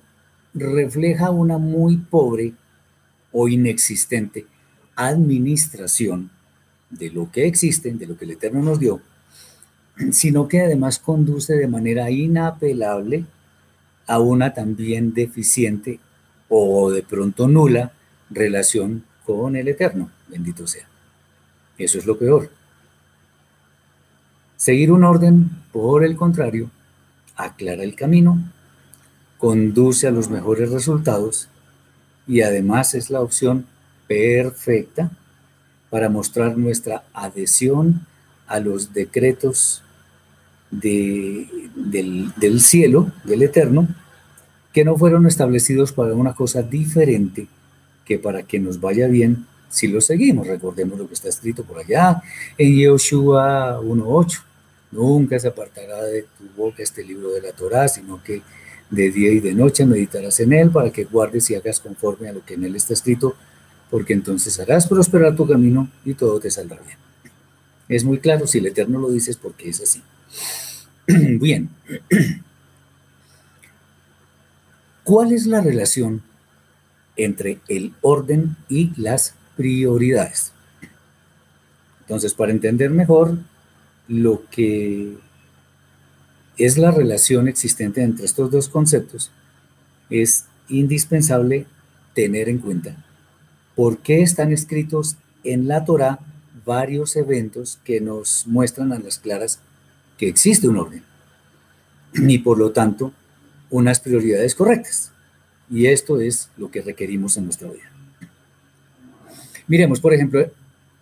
refleja 0.55 1.31
una 1.31 1.59
muy 1.59 1.97
pobre 1.97 2.55
o 3.33 3.49
inexistente 3.49 4.47
administración 4.97 6.31
de 6.91 7.11
lo 7.11 7.31
que 7.31 7.47
existe, 7.47 7.93
de 7.93 8.07
lo 8.07 8.17
que 8.17 8.25
el 8.25 8.33
Eterno 8.33 8.63
nos 8.63 8.81
dio, 8.81 9.01
sino 10.13 10.49
que 10.49 10.61
además 10.63 10.99
conduce 10.99 11.55
de 11.55 11.69
manera 11.69 12.11
inapelable 12.11 13.25
a 14.07 14.19
una 14.21 14.55
también 14.55 15.13
deficiente 15.13 16.01
o 16.49 16.91
de 16.91 17.03
pronto 17.03 17.49
nula 17.49 17.93
relación 18.31 19.05
con 19.25 19.57
el 19.57 19.69
Eterno, 19.69 20.11
bendito 20.29 20.67
sea. 20.67 20.89
Eso 21.77 21.99
es 21.99 22.07
lo 22.07 22.19
peor. 22.19 22.51
Seguir 24.57 24.91
un 24.91 25.05
orden, 25.05 25.51
por 25.73 26.05
el 26.05 26.17
contrario, 26.17 26.71
aclara 27.37 27.85
el 27.85 27.95
camino, 27.95 28.43
conduce 29.37 30.09
a 30.09 30.11
los 30.11 30.31
mejores 30.31 30.71
resultados 30.71 31.49
y 32.27 32.41
además 32.41 32.95
es 32.95 33.11
la 33.11 33.21
opción 33.21 33.67
perfecta 34.09 35.11
para 35.91 36.09
mostrar 36.09 36.57
nuestra 36.57 37.05
adhesión 37.13 38.07
a 38.47 38.59
los 38.59 38.93
decretos 38.93 39.85
del, 40.71 42.61
cielo, 42.61 43.11
del 43.25 43.43
eterno, 43.43 43.89
que 44.73 44.85
no 44.85 44.97
fueron 44.97 45.27
establecidos 45.27 45.93
para 45.93 46.15
una 46.15 46.35
cosa 46.35 46.63
diferente 46.63 47.47
que 48.05 48.19
para 48.19 48.43
que 48.43 48.59
nos 48.59 48.81
vaya 48.81 49.07
bien 49.07 49.47
si 49.69 49.89
lo 49.89 50.01
seguimos. 50.01 50.47
Recordemos 50.47 50.99
lo 50.99 51.07
que 51.09 51.15
está 51.15 51.29
escrito 51.29 51.65
por 51.65 51.79
allá 51.79 52.23
en 52.57 52.77
Yoshua 52.77 53.81
1.8. 53.83 54.41
Nunca 54.93 55.39
se 55.39 55.49
apartará 55.49 56.03
de 56.05 56.23
tu 56.23 56.45
boca 56.57 56.83
este 56.83 57.05
libro 57.05 57.31
de 57.31 57.43
la 57.43 57.53
Torá, 57.53 57.89
sino 57.89 58.23
que 58.23 58.43
de 58.91 59.11
día 59.11 59.31
y 59.31 59.41
de 59.41 59.53
noche 59.53 59.85
meditarás 59.85 60.41
en 60.41 60.55
él 60.55 60.71
para 60.71 60.91
que 60.91 61.05
guardes 61.05 61.51
y 61.51 61.55
hagas 61.55 61.81
conforme 61.81 62.29
a 62.29 62.33
lo 62.33 62.45
que 62.45 62.55
en 62.55 62.65
él 62.65 62.75
está 62.75 62.95
escrito, 62.95 63.37
porque 63.91 64.15
entonces 64.15 64.59
harás 64.59 64.87
prosperar 64.87 65.37
tu 65.37 65.47
camino 65.47 65.91
y 66.05 66.15
todo 66.15 66.41
te 66.41 66.51
saldrá 66.51 66.81
bien. 66.81 66.97
Es 67.89 68.05
muy 68.05 68.19
claro, 68.19 68.47
si 68.47 68.59
el 68.59 68.67
Eterno 68.67 68.99
lo 68.99 69.11
dice 69.11 69.31
es 69.31 69.37
porque 69.37 69.69
es 69.69 69.83
así. 69.83 70.03
Bien. 71.07 71.69
¿Cuál 75.05 75.33
es 75.33 75.47
la 75.47 75.61
relación 75.63 76.23
entre 77.17 77.61
el 77.69 77.95
orden 78.03 78.57
y 78.69 78.93
las 79.01 79.35
prioridades? 79.57 80.53
Entonces, 82.03 82.35
para 82.35 82.53
entender 82.53 82.91
mejor 82.91 83.39
lo 84.07 84.43
que 84.51 85.17
es 86.59 86.77
la 86.77 86.91
relación 86.91 87.49
existente 87.49 88.03
entre 88.03 88.27
estos 88.27 88.51
dos 88.51 88.69
conceptos, 88.69 89.31
es 90.11 90.47
indispensable 90.69 91.67
tener 92.15 92.49
en 92.49 92.59
cuenta 92.59 93.05
por 93.75 93.99
qué 93.99 94.23
están 94.23 94.53
escritos 94.53 95.17
en 95.45 95.69
la 95.69 95.85
Torah 95.85 96.19
varios 96.67 97.17
eventos 97.17 97.79
que 97.85 98.01
nos 98.01 98.47
muestran 98.47 98.93
a 98.93 98.99
las 98.99 99.19
claras 99.19 99.61
que 100.19 100.29
existe 100.29 100.69
un 100.69 100.77
orden 100.77 101.03
y 102.13 102.39
por 102.39 102.59
lo 102.59 102.73
tanto 102.73 103.13
unas 103.71 104.01
prioridades 104.01 104.55
correctas. 104.55 105.13
Y 105.71 105.87
esto 105.87 106.21
es 106.21 106.51
lo 106.57 106.71
que 106.71 106.83
requerimos 106.83 107.37
en 107.37 107.45
nuestra 107.45 107.71
vida. 107.71 107.91
Miremos, 109.67 110.01
por 110.01 110.15
ejemplo, 110.15 110.51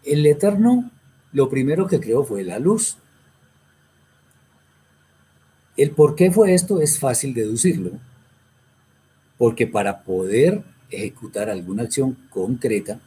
el 0.05 0.27
Eterno 0.27 0.91
lo 1.33 1.49
primero 1.49 1.87
que 1.87 2.01
creó 2.01 2.25
fue 2.25 2.45
la 2.45 2.59
luz. 2.59 2.99
El 5.77 5.91
por 5.91 6.15
qué 6.15 6.31
fue 6.31 6.55
esto 6.55 6.81
es 6.81 6.99
fácil 6.99 7.35
deducirlo, 7.35 7.93
porque 9.37 9.67
para 9.67 10.03
poder 10.03 10.63
ejecutar 10.91 11.51
alguna 11.51 11.83
acción 11.83 12.17
concreta 12.31 13.01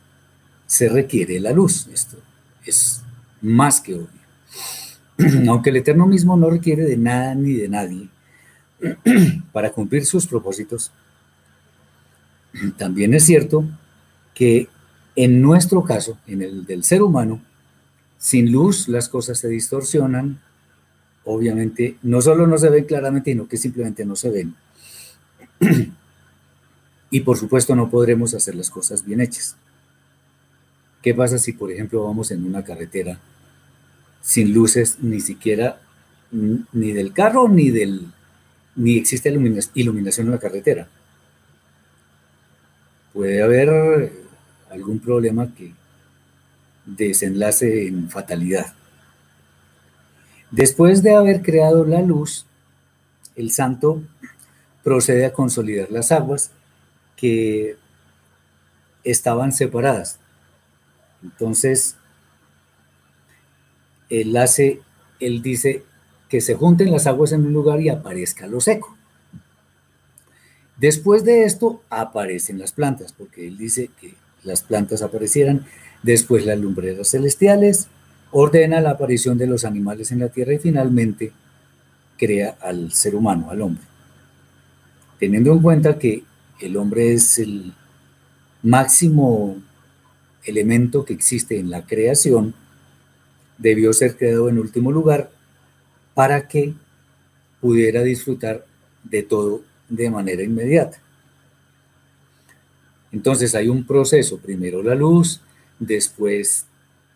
se 0.66 0.88
requiere 0.88 1.40
la 1.40 1.52
luz. 1.52 1.88
Esto 1.92 2.18
es 2.66 3.02
más 3.42 3.82
que 3.82 3.96
obvio. 3.96 4.08
Aunque 5.48 5.70
el 5.70 5.78
Eterno 5.78 6.06
mismo 6.06 6.38
no 6.38 6.50
requiere 6.50 6.84
de 6.84 6.98
nada 6.98 7.36
ni 7.36 7.54
de 7.54 7.68
nadie 7.68 8.10
para 9.52 9.72
cumplir 9.72 10.06
sus 10.06 10.26
propósitos, 10.28 10.92
también 12.78 13.14
es 13.14 13.26
cierto 13.26 13.66
que 14.34 14.70
en 15.16 15.42
nuestro 15.42 15.84
caso, 15.84 16.18
en 16.28 16.42
el 16.42 16.66
del 16.66 16.84
ser 16.84 17.02
humano, 17.02 17.42
sin 18.18 18.52
luz 18.52 18.88
las 18.88 19.10
cosas 19.10 19.38
se 19.38 19.50
distorsionan, 19.50 20.40
obviamente 21.26 21.98
no 22.04 22.22
solo 22.22 22.48
no 22.48 22.58
se 22.58 22.70
ven 22.70 22.86
claramente, 22.86 23.32
sino 23.32 23.48
que 23.48 23.58
simplemente 23.58 24.06
no 24.06 24.16
se 24.16 24.30
ven. 24.30 24.56
y 27.12 27.20
por 27.22 27.38
supuesto 27.38 27.76
no 27.76 27.90
podremos 27.90 28.34
hacer 28.34 28.56
las 28.56 28.70
cosas 28.70 29.06
bien 29.06 29.20
hechas. 29.20 29.58
¿Qué 31.02 31.14
pasa 31.14 31.38
si, 31.38 31.54
por 31.54 31.72
ejemplo, 31.72 32.04
vamos 32.04 32.32
en 32.32 32.46
una 32.46 32.64
carretera 32.64 33.20
sin 34.22 34.54
luces 34.54 34.98
ni 35.02 35.20
siquiera 35.20 35.80
ni 36.32 36.92
del 36.92 37.14
carro 37.14 37.48
ni 37.48 37.72
del 37.72 38.08
ni 38.76 38.98
existe 38.98 39.30
iluminación 39.74 40.28
en 40.28 40.32
la 40.32 40.40
carretera? 40.40 40.88
Puede 43.14 43.42
haber 43.42 44.12
algún 44.70 45.00
problema 45.00 45.54
que 45.54 45.74
desenlace 46.86 47.88
en 47.88 48.10
fatalidad. 48.10 48.74
Después 50.52 51.04
de 51.04 51.16
haber 51.16 51.42
creado 51.42 51.86
la 51.86 52.02
luz, 52.02 52.46
el 53.36 53.52
santo 53.52 54.02
procede 54.84 55.26
a 55.26 55.34
consolidar 55.34 55.92
las 55.92 56.12
aguas 56.12 56.52
que 57.16 57.78
estaban 59.04 59.52
separadas. 59.52 60.20
Entonces, 61.22 61.96
él 64.10 64.36
hace, 64.38 64.82
él 65.20 65.42
dice 65.42 65.84
que 66.30 66.42
se 66.42 66.56
junten 66.56 66.92
las 66.92 67.08
aguas 67.08 67.32
en 67.32 67.46
un 67.46 67.54
lugar 67.54 67.82
y 67.82 67.90
aparezca 67.90 68.48
lo 68.48 68.62
seco. 68.62 68.96
Después 70.78 71.24
de 71.26 71.44
esto 71.44 71.82
aparecen 71.90 72.60
las 72.60 72.72
plantas, 72.72 73.12
porque 73.12 73.48
él 73.48 73.58
dice 73.58 73.90
que 74.00 74.14
las 74.44 74.62
plantas 74.62 75.02
aparecieran, 75.02 75.66
después 76.04 76.46
las 76.46 76.58
lumbreras 76.58 77.10
celestiales, 77.10 77.88
ordena 78.32 78.80
la 78.80 78.92
aparición 78.92 79.38
de 79.38 79.48
los 79.48 79.66
animales 79.66 80.12
en 80.12 80.20
la 80.20 80.30
tierra 80.30 80.54
y 80.54 80.60
finalmente 80.60 81.34
crea 82.18 82.58
al 82.62 82.92
ser 82.92 83.16
humano, 83.16 83.50
al 83.50 83.62
hombre. 83.62 83.84
Teniendo 85.20 85.52
en 85.52 85.62
cuenta 85.62 85.98
que 85.98 86.24
el 86.62 86.78
hombre 86.78 87.14
es 87.14 87.40
el 87.40 87.74
máximo 88.62 89.58
elemento 90.44 91.04
que 91.04 91.14
existe 91.14 91.60
en 91.60 91.70
la 91.70 91.86
creación, 91.86 92.54
debió 93.60 93.94
ser 93.94 94.18
creado 94.18 94.50
en 94.50 94.58
último 94.58 94.92
lugar 94.92 95.30
para 96.16 96.48
que 96.48 96.74
pudiera 97.62 98.02
disfrutar 98.02 98.66
de 99.04 99.22
todo 99.22 99.62
de 99.88 100.10
manera 100.10 100.44
inmediata. 100.44 101.00
Entonces 103.12 103.56
hay 103.56 103.68
un 103.68 103.86
proceso, 103.86 104.38
primero 104.38 104.82
la 104.82 104.96
luz, 104.96 105.42
después 105.80 106.66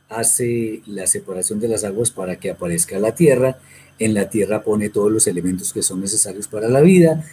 hace 0.10 0.82
la 0.86 1.08
separación 1.08 1.60
de 1.60 1.68
las 1.68 1.84
aguas 1.84 2.12
para 2.12 2.38
que 2.38 2.52
aparezca 2.52 3.00
la 3.00 3.16
tierra, 3.16 3.58
en 4.00 4.14
la 4.14 4.30
tierra 4.30 4.64
pone 4.64 4.90
todos 4.90 5.12
los 5.12 5.28
elementos 5.28 5.72
que 5.72 5.84
son 5.84 6.02
necesarios 6.02 6.48
para 6.48 6.68
la 6.68 6.82
vida, 6.82 7.24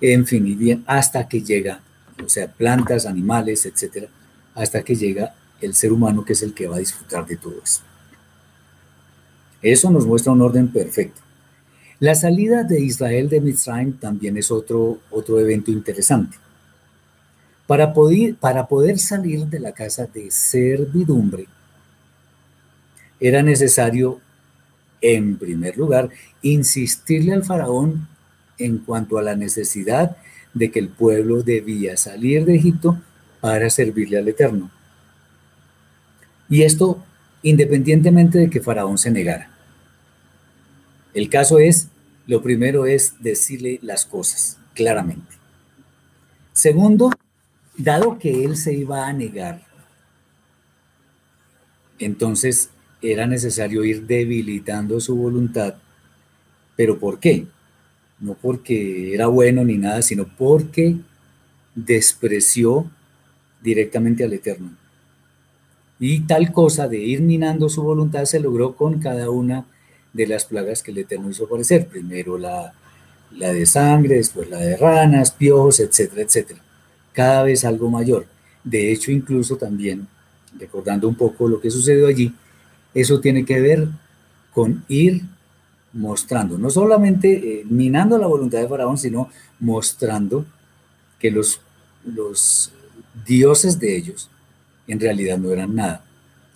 en 0.00 0.26
fin, 0.26 0.84
hasta 0.86 1.28
que 1.28 1.42
llega, 1.42 1.80
o 2.24 2.28
sea, 2.28 2.52
plantas, 2.52 3.06
animales, 3.06 3.66
etcétera, 3.66 4.08
hasta 4.54 4.82
que 4.82 4.94
llega 4.94 5.34
el 5.60 5.74
ser 5.74 5.92
humano 5.92 6.24
que 6.24 6.34
es 6.34 6.42
el 6.42 6.54
que 6.54 6.66
va 6.66 6.76
a 6.76 6.80
disfrutar 6.80 7.26
de 7.26 7.36
todo 7.36 7.60
eso. 7.62 7.82
Eso 9.62 9.90
nos 9.90 10.06
muestra 10.06 10.32
un 10.32 10.42
orden 10.42 10.68
perfecto. 10.68 11.20
La 12.00 12.14
salida 12.14 12.62
de 12.62 12.80
Israel 12.80 13.28
de 13.28 13.40
Mitzrayim 13.40 13.94
también 13.94 14.36
es 14.36 14.52
otro, 14.52 15.00
otro 15.10 15.40
evento 15.40 15.72
interesante. 15.72 16.36
Para 17.66 17.92
poder, 17.92 18.36
para 18.36 18.66
poder 18.66 18.98
salir 18.98 19.46
de 19.46 19.58
la 19.58 19.72
casa 19.72 20.06
de 20.06 20.30
servidumbre, 20.30 21.46
era 23.20 23.42
necesario, 23.42 24.20
en 25.00 25.36
primer 25.36 25.76
lugar, 25.76 26.08
insistirle 26.40 27.32
al 27.32 27.44
faraón 27.44 28.06
en 28.58 28.78
cuanto 28.78 29.18
a 29.18 29.22
la 29.22 29.34
necesidad 29.34 30.16
de 30.54 30.70
que 30.70 30.78
el 30.78 30.88
pueblo 30.88 31.42
debía 31.42 31.96
salir 31.96 32.44
de 32.44 32.54
Egipto 32.54 33.00
para 33.40 33.70
servirle 33.70 34.18
al 34.18 34.28
Eterno. 34.28 34.70
Y 36.48 36.62
esto 36.62 37.04
independientemente 37.42 38.38
de 38.38 38.50
que 38.50 38.60
Faraón 38.60 38.98
se 38.98 39.10
negara. 39.10 39.50
El 41.14 41.28
caso 41.28 41.58
es, 41.58 41.88
lo 42.26 42.42
primero 42.42 42.86
es 42.86 43.14
decirle 43.20 43.78
las 43.82 44.04
cosas 44.04 44.58
claramente. 44.74 45.34
Segundo, 46.52 47.10
dado 47.76 48.18
que 48.18 48.44
él 48.44 48.56
se 48.56 48.74
iba 48.74 49.06
a 49.06 49.12
negar, 49.12 49.62
entonces 51.98 52.70
era 53.00 53.26
necesario 53.26 53.84
ir 53.84 54.06
debilitando 54.06 55.00
su 55.00 55.16
voluntad. 55.16 55.76
¿Pero 56.76 56.98
por 56.98 57.18
qué? 57.18 57.46
No 58.20 58.34
porque 58.34 59.14
era 59.14 59.26
bueno 59.28 59.64
ni 59.64 59.78
nada, 59.78 60.02
sino 60.02 60.26
porque 60.26 60.96
despreció 61.74 62.90
directamente 63.62 64.24
al 64.24 64.32
Eterno. 64.32 64.76
Y 66.00 66.20
tal 66.20 66.52
cosa 66.52 66.88
de 66.88 66.98
ir 66.98 67.22
minando 67.22 67.68
su 67.68 67.82
voluntad 67.82 68.24
se 68.24 68.40
logró 68.40 68.74
con 68.74 69.00
cada 69.00 69.30
una 69.30 69.66
de 70.12 70.26
las 70.26 70.44
plagas 70.44 70.82
que 70.82 70.90
el 70.90 70.98
Eterno 70.98 71.30
hizo 71.30 71.44
aparecer. 71.44 71.86
Primero 71.88 72.38
la, 72.38 72.72
la 73.36 73.52
de 73.52 73.66
sangre, 73.66 74.16
después 74.16 74.48
la 74.48 74.58
de 74.58 74.76
ranas, 74.76 75.32
piojos, 75.32 75.80
etcétera, 75.80 76.22
etcétera. 76.22 76.60
Cada 77.12 77.42
vez 77.42 77.64
algo 77.64 77.90
mayor. 77.90 78.26
De 78.62 78.92
hecho, 78.92 79.10
incluso 79.10 79.56
también, 79.56 80.06
recordando 80.58 81.08
un 81.08 81.14
poco 81.14 81.48
lo 81.48 81.60
que 81.60 81.70
sucedió 81.70 82.06
allí, 82.06 82.32
eso 82.94 83.20
tiene 83.20 83.44
que 83.44 83.60
ver 83.60 83.88
con 84.52 84.84
ir 84.88 85.22
mostrando, 85.92 86.58
no 86.58 86.68
solamente 86.68 87.32
eh, 87.32 87.64
minando 87.68 88.18
la 88.18 88.26
voluntad 88.26 88.58
de 88.58 88.68
Faraón, 88.68 88.98
sino 88.98 89.30
mostrando 89.58 90.44
que 91.18 91.30
los, 91.30 91.60
los 92.04 92.72
dioses 93.26 93.80
de 93.80 93.96
ellos 93.96 94.30
en 94.88 94.98
realidad 94.98 95.38
no 95.38 95.52
eran 95.52 95.74
nada. 95.74 96.04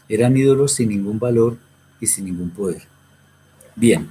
Eran 0.09 0.37
ídolos 0.37 0.73
sin 0.73 0.89
ningún 0.89 1.19
valor 1.19 1.59
y 2.01 2.07
sin 2.07 2.25
ningún 2.25 2.51
poder. 2.51 2.83
Bien. 3.77 4.09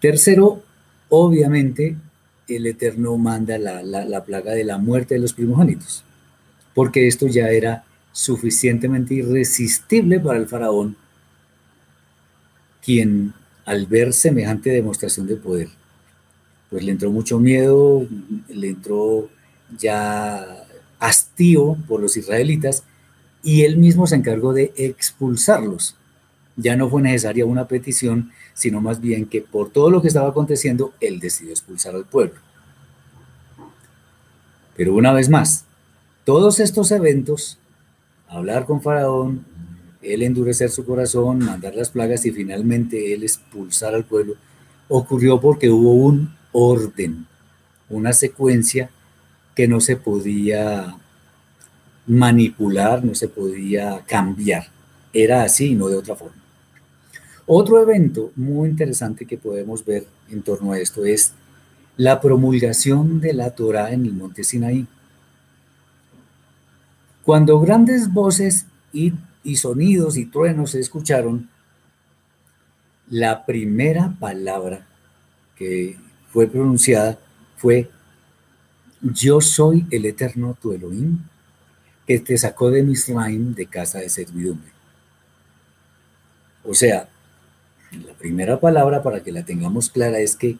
Tercero, 0.00 0.62
obviamente, 1.08 1.96
el 2.48 2.66
Eterno 2.66 3.16
manda 3.16 3.58
la, 3.58 3.82
la, 3.82 4.24
plaga 4.24 4.52
de 4.52 4.64
la 4.64 4.78
muerte 4.78 5.14
de 5.14 5.20
los 5.20 5.32
primogénitos, 5.32 6.04
porque 6.74 7.08
esto 7.08 7.26
ya 7.26 7.48
era 7.48 7.84
suficientemente 8.12 9.14
irresistible 9.14 10.20
para 10.20 10.38
el 10.38 10.46
faraón, 10.46 10.96
quien 12.82 13.32
al 13.64 13.86
ver 13.86 14.12
semejante 14.12 14.70
demostración 14.70 15.26
de 15.26 15.36
poder, 15.36 15.68
pues 16.70 16.84
le 16.84 16.92
entró 16.92 17.10
mucho 17.10 17.38
miedo, 17.38 18.06
le 18.48 18.68
entró 18.68 19.30
ya 19.78 20.63
hastío 21.04 21.76
por 21.86 22.00
los 22.00 22.16
israelitas 22.16 22.82
y 23.42 23.62
él 23.64 23.76
mismo 23.76 24.06
se 24.06 24.16
encargó 24.16 24.54
de 24.54 24.72
expulsarlos. 24.76 25.96
Ya 26.56 26.76
no 26.76 26.88
fue 26.88 27.02
necesaria 27.02 27.44
una 27.44 27.68
petición, 27.68 28.32
sino 28.54 28.80
más 28.80 29.02
bien 29.02 29.26
que 29.26 29.42
por 29.42 29.70
todo 29.70 29.90
lo 29.90 30.00
que 30.00 30.08
estaba 30.08 30.30
aconteciendo, 30.30 30.94
él 31.00 31.20
decidió 31.20 31.52
expulsar 31.52 31.94
al 31.94 32.06
pueblo. 32.06 32.40
Pero 34.76 34.94
una 34.94 35.12
vez 35.12 35.28
más, 35.28 35.66
todos 36.24 36.58
estos 36.58 36.90
eventos, 36.90 37.58
hablar 38.26 38.64
con 38.64 38.80
Faraón, 38.80 39.44
él 40.00 40.22
endurecer 40.22 40.70
su 40.70 40.86
corazón, 40.86 41.40
mandar 41.40 41.74
las 41.74 41.90
plagas 41.90 42.24
y 42.24 42.30
finalmente 42.30 43.12
él 43.12 43.24
expulsar 43.24 43.94
al 43.94 44.04
pueblo, 44.04 44.36
ocurrió 44.88 45.38
porque 45.38 45.68
hubo 45.68 45.92
un 45.92 46.34
orden, 46.52 47.26
una 47.90 48.14
secuencia 48.14 48.88
que 49.54 49.68
no 49.68 49.80
se 49.80 49.96
podía 49.96 50.96
manipular, 52.06 53.04
no 53.04 53.14
se 53.14 53.28
podía 53.28 54.00
cambiar. 54.06 54.68
Era 55.12 55.42
así 55.42 55.68
y 55.68 55.74
no 55.74 55.88
de 55.88 55.96
otra 55.96 56.16
forma. 56.16 56.42
Otro 57.46 57.80
evento 57.80 58.32
muy 58.36 58.70
interesante 58.70 59.26
que 59.26 59.36
podemos 59.36 59.84
ver 59.84 60.06
en 60.30 60.42
torno 60.42 60.72
a 60.72 60.78
esto 60.78 61.04
es 61.04 61.32
la 61.96 62.20
promulgación 62.20 63.20
de 63.20 63.34
la 63.34 63.50
Torah 63.50 63.92
en 63.92 64.06
el 64.06 64.12
monte 64.14 64.44
Sinaí. 64.44 64.86
Cuando 67.22 67.60
grandes 67.60 68.12
voces 68.12 68.66
y, 68.92 69.12
y 69.42 69.56
sonidos 69.56 70.16
y 70.16 70.26
truenos 70.26 70.72
se 70.72 70.80
escucharon, 70.80 71.48
la 73.08 73.44
primera 73.44 74.16
palabra 74.18 74.86
que 75.56 75.96
fue 76.30 76.46
pronunciada 76.46 77.18
fue 77.56 77.90
yo 79.12 79.40
soy 79.40 79.86
el 79.90 80.06
eterno 80.06 80.56
tu 80.60 80.72
Elohim, 80.72 81.18
que 82.06 82.18
te 82.20 82.36
sacó 82.38 82.70
de 82.70 82.82
Misraim 82.82 83.54
de 83.54 83.66
casa 83.66 83.98
de 83.98 84.08
servidumbre. 84.08 84.70
O 86.64 86.74
sea, 86.74 87.08
la 87.92 88.14
primera 88.14 88.58
palabra 88.58 89.02
para 89.02 89.22
que 89.22 89.32
la 89.32 89.44
tengamos 89.44 89.90
clara 89.90 90.18
es 90.18 90.36
que 90.36 90.56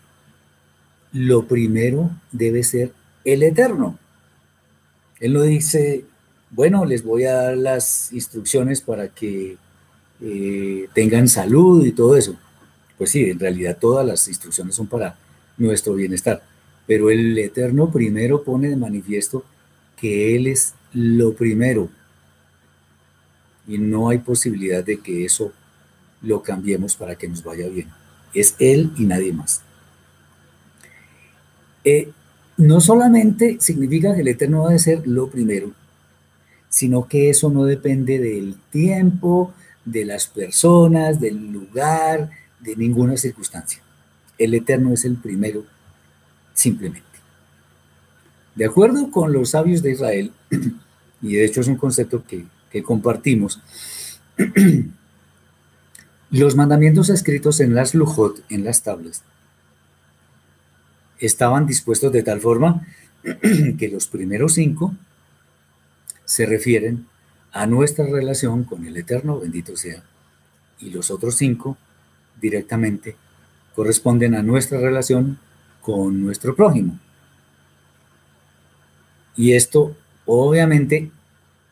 lo 1.12 1.46
primero 1.46 2.10
debe 2.32 2.62
ser 2.62 2.92
el 3.24 3.42
eterno. 3.42 3.98
Él 5.20 5.32
no 5.32 5.42
dice, 5.42 6.04
bueno, 6.50 6.84
les 6.84 7.02
voy 7.02 7.24
a 7.24 7.34
dar 7.34 7.56
las 7.56 8.12
instrucciones 8.12 8.82
para 8.82 9.08
que 9.08 9.56
eh, 10.20 10.88
tengan 10.92 11.28
salud 11.28 11.84
y 11.84 11.92
todo 11.92 12.16
eso. 12.16 12.36
Pues 12.98 13.10
sí, 13.10 13.30
en 13.30 13.38
realidad 13.38 13.78
todas 13.80 14.06
las 14.06 14.28
instrucciones 14.28 14.74
son 14.74 14.86
para 14.86 15.16
nuestro 15.56 15.94
bienestar 15.94 16.42
pero 16.86 17.10
el 17.10 17.36
Eterno 17.38 17.90
primero 17.90 18.42
pone 18.42 18.68
de 18.68 18.76
manifiesto 18.76 19.44
que 19.96 20.36
Él 20.36 20.46
es 20.46 20.74
lo 20.92 21.34
primero 21.34 21.88
y 23.66 23.78
no 23.78 24.10
hay 24.10 24.18
posibilidad 24.18 24.84
de 24.84 24.98
que 24.98 25.24
eso 25.24 25.52
lo 26.22 26.42
cambiemos 26.42 26.96
para 26.96 27.16
que 27.16 27.28
nos 27.28 27.42
vaya 27.42 27.68
bien. 27.68 27.88
Es 28.34 28.56
Él 28.58 28.92
y 28.98 29.04
nadie 29.04 29.32
más. 29.32 29.62
Eh, 31.84 32.10
no 32.56 32.80
solamente 32.80 33.58
significa 33.60 34.14
que 34.14 34.20
el 34.20 34.28
Eterno 34.28 34.66
debe 34.66 34.78
ser 34.78 35.06
lo 35.06 35.28
primero, 35.28 35.72
sino 36.68 37.06
que 37.08 37.30
eso 37.30 37.50
no 37.50 37.64
depende 37.64 38.18
del 38.18 38.56
tiempo, 38.70 39.52
de 39.84 40.04
las 40.04 40.26
personas, 40.26 41.20
del 41.20 41.52
lugar, 41.52 42.30
de 42.60 42.76
ninguna 42.76 43.16
circunstancia. 43.16 43.80
El 44.38 44.54
Eterno 44.54 44.92
es 44.92 45.04
el 45.04 45.16
primero 45.16 45.64
simplemente. 46.54 47.04
De 48.54 48.64
acuerdo 48.64 49.10
con 49.10 49.32
los 49.32 49.50
sabios 49.50 49.82
de 49.82 49.90
Israel, 49.90 50.32
y 51.22 51.34
de 51.34 51.44
hecho 51.44 51.60
es 51.60 51.68
un 51.68 51.76
concepto 51.76 52.24
que, 52.24 52.46
compartimos, 52.82 53.60
los 56.30 56.56
mandamientos 56.56 57.10
escritos 57.10 57.60
en 57.60 57.74
las 57.74 57.94
lujot, 57.94 58.44
en 58.48 58.64
las 58.64 58.82
tablas, 58.82 59.22
estaban 61.18 61.66
dispuestos 61.66 62.12
de 62.12 62.22
tal 62.22 62.40
forma 62.40 62.86
que 63.22 63.88
los 63.88 64.06
primeros 64.06 64.54
cinco 64.54 64.94
se 66.24 66.46
refieren 66.46 67.06
a 67.52 67.66
nuestra 67.66 68.06
relación 68.06 68.64
con 68.64 68.84
el 68.86 68.96
Eterno, 68.96 69.38
bendito 69.38 69.76
sea, 69.76 70.02
y 70.80 70.90
los 70.90 71.10
otros 71.10 71.36
cinco 71.36 71.76
directamente 72.40 73.16
corresponden 73.74 74.34
a 74.34 74.42
nuestra 74.42 74.80
relación 74.80 75.38
con 75.84 76.22
nuestro 76.22 76.56
prójimo. 76.56 76.98
Y 79.36 79.52
esto 79.52 79.94
obviamente 80.24 81.10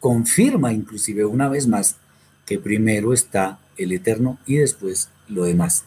confirma 0.01 0.73
inclusive 0.73 1.25
una 1.25 1.49
vez 1.49 1.67
más 1.67 1.97
que 2.45 2.59
primero 2.59 3.15
está 3.15 3.59
el 3.79 3.93
eterno 3.93 4.39
y 4.47 4.57
después 4.57 5.09
lo 5.29 5.45
demás. 5.45 5.85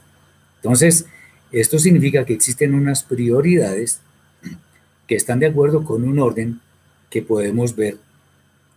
Entonces, 0.56 1.06
esto 1.52 1.78
significa 1.78 2.26
que 2.26 2.34
existen 2.34 2.74
unas 2.74 3.04
prioridades 3.04 4.00
que 5.06 5.16
están 5.16 5.40
de 5.40 5.46
acuerdo 5.46 5.84
con 5.84 6.04
un 6.04 6.18
orden 6.18 6.62
que 7.12 7.22
podemos 7.22 7.76
ver 7.76 8.00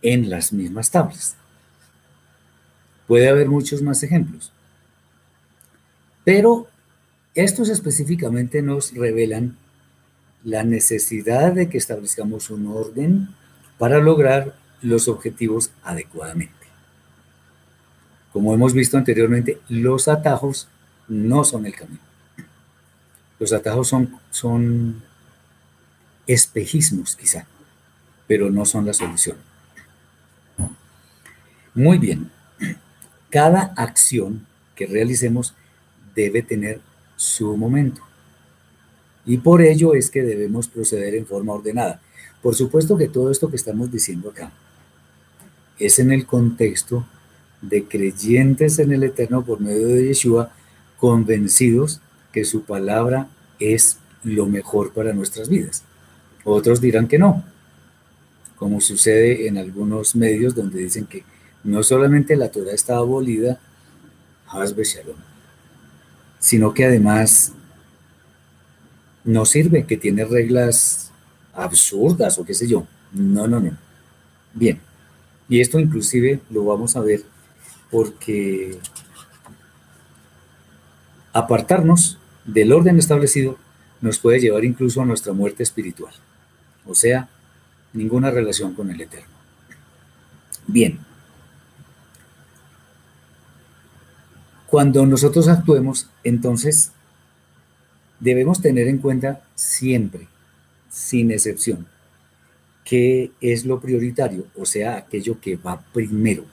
en 0.03 0.29
las 0.29 0.53
mismas 0.53 0.91
tablas. 0.91 1.35
Puede 3.07 3.27
haber 3.27 3.47
muchos 3.49 3.81
más 3.81 4.03
ejemplos. 4.03 4.51
Pero 6.23 6.67
estos 7.35 7.69
específicamente 7.69 8.61
nos 8.61 8.93
revelan 8.93 9.57
la 10.43 10.63
necesidad 10.63 11.53
de 11.53 11.69
que 11.69 11.77
establezcamos 11.77 12.49
un 12.49 12.67
orden 12.67 13.29
para 13.77 13.99
lograr 13.99 14.55
los 14.81 15.07
objetivos 15.07 15.71
adecuadamente. 15.83 16.53
Como 18.31 18.53
hemos 18.53 18.73
visto 18.73 18.97
anteriormente, 18.97 19.59
los 19.67 20.07
atajos 20.07 20.67
no 21.07 21.43
son 21.43 21.65
el 21.65 21.75
camino. 21.75 21.99
Los 23.39 23.53
atajos 23.53 23.87
son, 23.87 24.19
son 24.31 25.01
espejismos 26.27 27.15
quizá, 27.15 27.47
pero 28.27 28.49
no 28.49 28.65
son 28.65 28.85
la 28.85 28.93
solución. 28.93 29.37
Muy 31.73 31.97
bien, 31.97 32.31
cada 33.29 33.73
acción 33.77 34.45
que 34.75 34.85
realicemos 34.85 35.53
debe 36.15 36.41
tener 36.41 36.81
su 37.19 37.57
momento. 37.57 38.01
Y 39.25 39.39
por 39.39 39.61
ello 39.61 39.93
es 39.93 40.09
que 40.09 40.23
debemos 40.23 40.69
proceder 40.69 41.15
en 41.15 41.25
forma 41.25 41.53
ordenada. 41.53 41.99
Por 42.41 42.55
supuesto 42.55 42.95
que 42.95 43.09
todo 43.09 43.29
esto 43.29 43.49
que 43.49 43.57
estamos 43.57 43.91
diciendo 43.91 44.29
acá 44.29 44.53
es 45.77 45.99
en 45.99 46.13
el 46.13 46.25
contexto 46.25 47.05
de 47.61 47.83
creyentes 47.83 48.79
en 48.79 48.93
el 48.93 49.03
Eterno 49.03 49.43
por 49.43 49.59
medio 49.59 49.87
de 49.87 50.07
Yeshua, 50.07 50.53
convencidos 50.97 51.99
que 52.31 52.45
su 52.45 52.63
palabra 52.63 53.27
es 53.59 53.97
lo 54.23 54.45
mejor 54.45 54.93
para 54.93 55.11
nuestras 55.11 55.49
vidas. 55.49 55.83
Otros 56.45 56.79
dirán 56.79 57.09
que 57.09 57.19
no, 57.19 57.43
como 58.55 58.79
sucede 58.79 59.47
en 59.47 59.57
algunos 59.57 60.15
medios 60.15 60.55
donde 60.55 60.79
dicen 60.79 61.05
que 61.05 61.25
no 61.65 61.83
solamente 61.83 62.37
la 62.37 62.49
Torah 62.49 62.71
está 62.71 62.95
abolida, 62.95 63.59
sino 66.39 66.73
que 66.73 66.85
además 66.85 67.53
no 69.23 69.45
sirve, 69.45 69.85
que 69.85 69.97
tiene 69.97 70.25
reglas 70.25 71.11
absurdas 71.53 72.37
o 72.39 72.45
qué 72.45 72.53
sé 72.53 72.67
yo. 72.67 72.87
No, 73.11 73.47
no, 73.47 73.59
no. 73.59 73.77
Bien. 74.53 74.79
Y 75.47 75.61
esto 75.61 75.79
inclusive 75.79 76.39
lo 76.49 76.65
vamos 76.65 76.95
a 76.95 77.01
ver 77.01 77.23
porque 77.91 78.77
apartarnos 81.33 82.17
del 82.45 82.71
orden 82.71 82.97
establecido 82.97 83.57
nos 84.01 84.19
puede 84.19 84.39
llevar 84.39 84.63
incluso 84.63 85.01
a 85.01 85.05
nuestra 85.05 85.33
muerte 85.33 85.63
espiritual. 85.63 86.13
O 86.85 86.95
sea, 86.95 87.27
ninguna 87.93 88.31
relación 88.31 88.73
con 88.73 88.89
el 88.89 89.01
Eterno. 89.01 89.27
Bien. 90.67 90.99
Cuando 94.69 95.05
nosotros 95.07 95.47
actuemos, 95.47 96.09
entonces 96.23 96.91
debemos 98.19 98.61
tener 98.61 98.87
en 98.87 98.99
cuenta 98.99 99.41
siempre, 99.55 100.27
sin 100.89 101.31
excepción, 101.31 101.87
qué 102.85 103.31
es 103.41 103.65
lo 103.65 103.79
prioritario, 103.79 104.45
o 104.55 104.65
sea, 104.65 104.97
aquello 104.97 105.39
que 105.41 105.55
va 105.55 105.81
primero, 105.91 106.45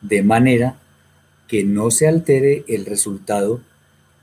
de 0.00 0.22
manera 0.24 0.76
que 1.46 1.64
no 1.64 1.90
se 1.92 2.08
altere 2.08 2.64
el 2.66 2.84
resultado 2.84 3.60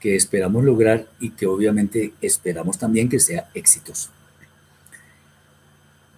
que 0.02 0.16
esperamos 0.16 0.64
lograr 0.64 1.08
y 1.20 1.32
que 1.32 1.48
obviamente 1.48 2.14
esperamos 2.22 2.78
también 2.78 3.08
que 3.08 3.20
sea 3.20 3.50
exitoso. 3.54 4.10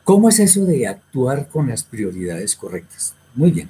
¿Cómo 0.03 0.29
es 0.29 0.39
eso 0.39 0.65
de 0.65 0.87
actuar 0.87 1.49
con 1.49 1.67
las 1.67 1.83
prioridades 1.83 2.55
correctas? 2.55 3.13
Muy 3.35 3.51
bien. 3.51 3.69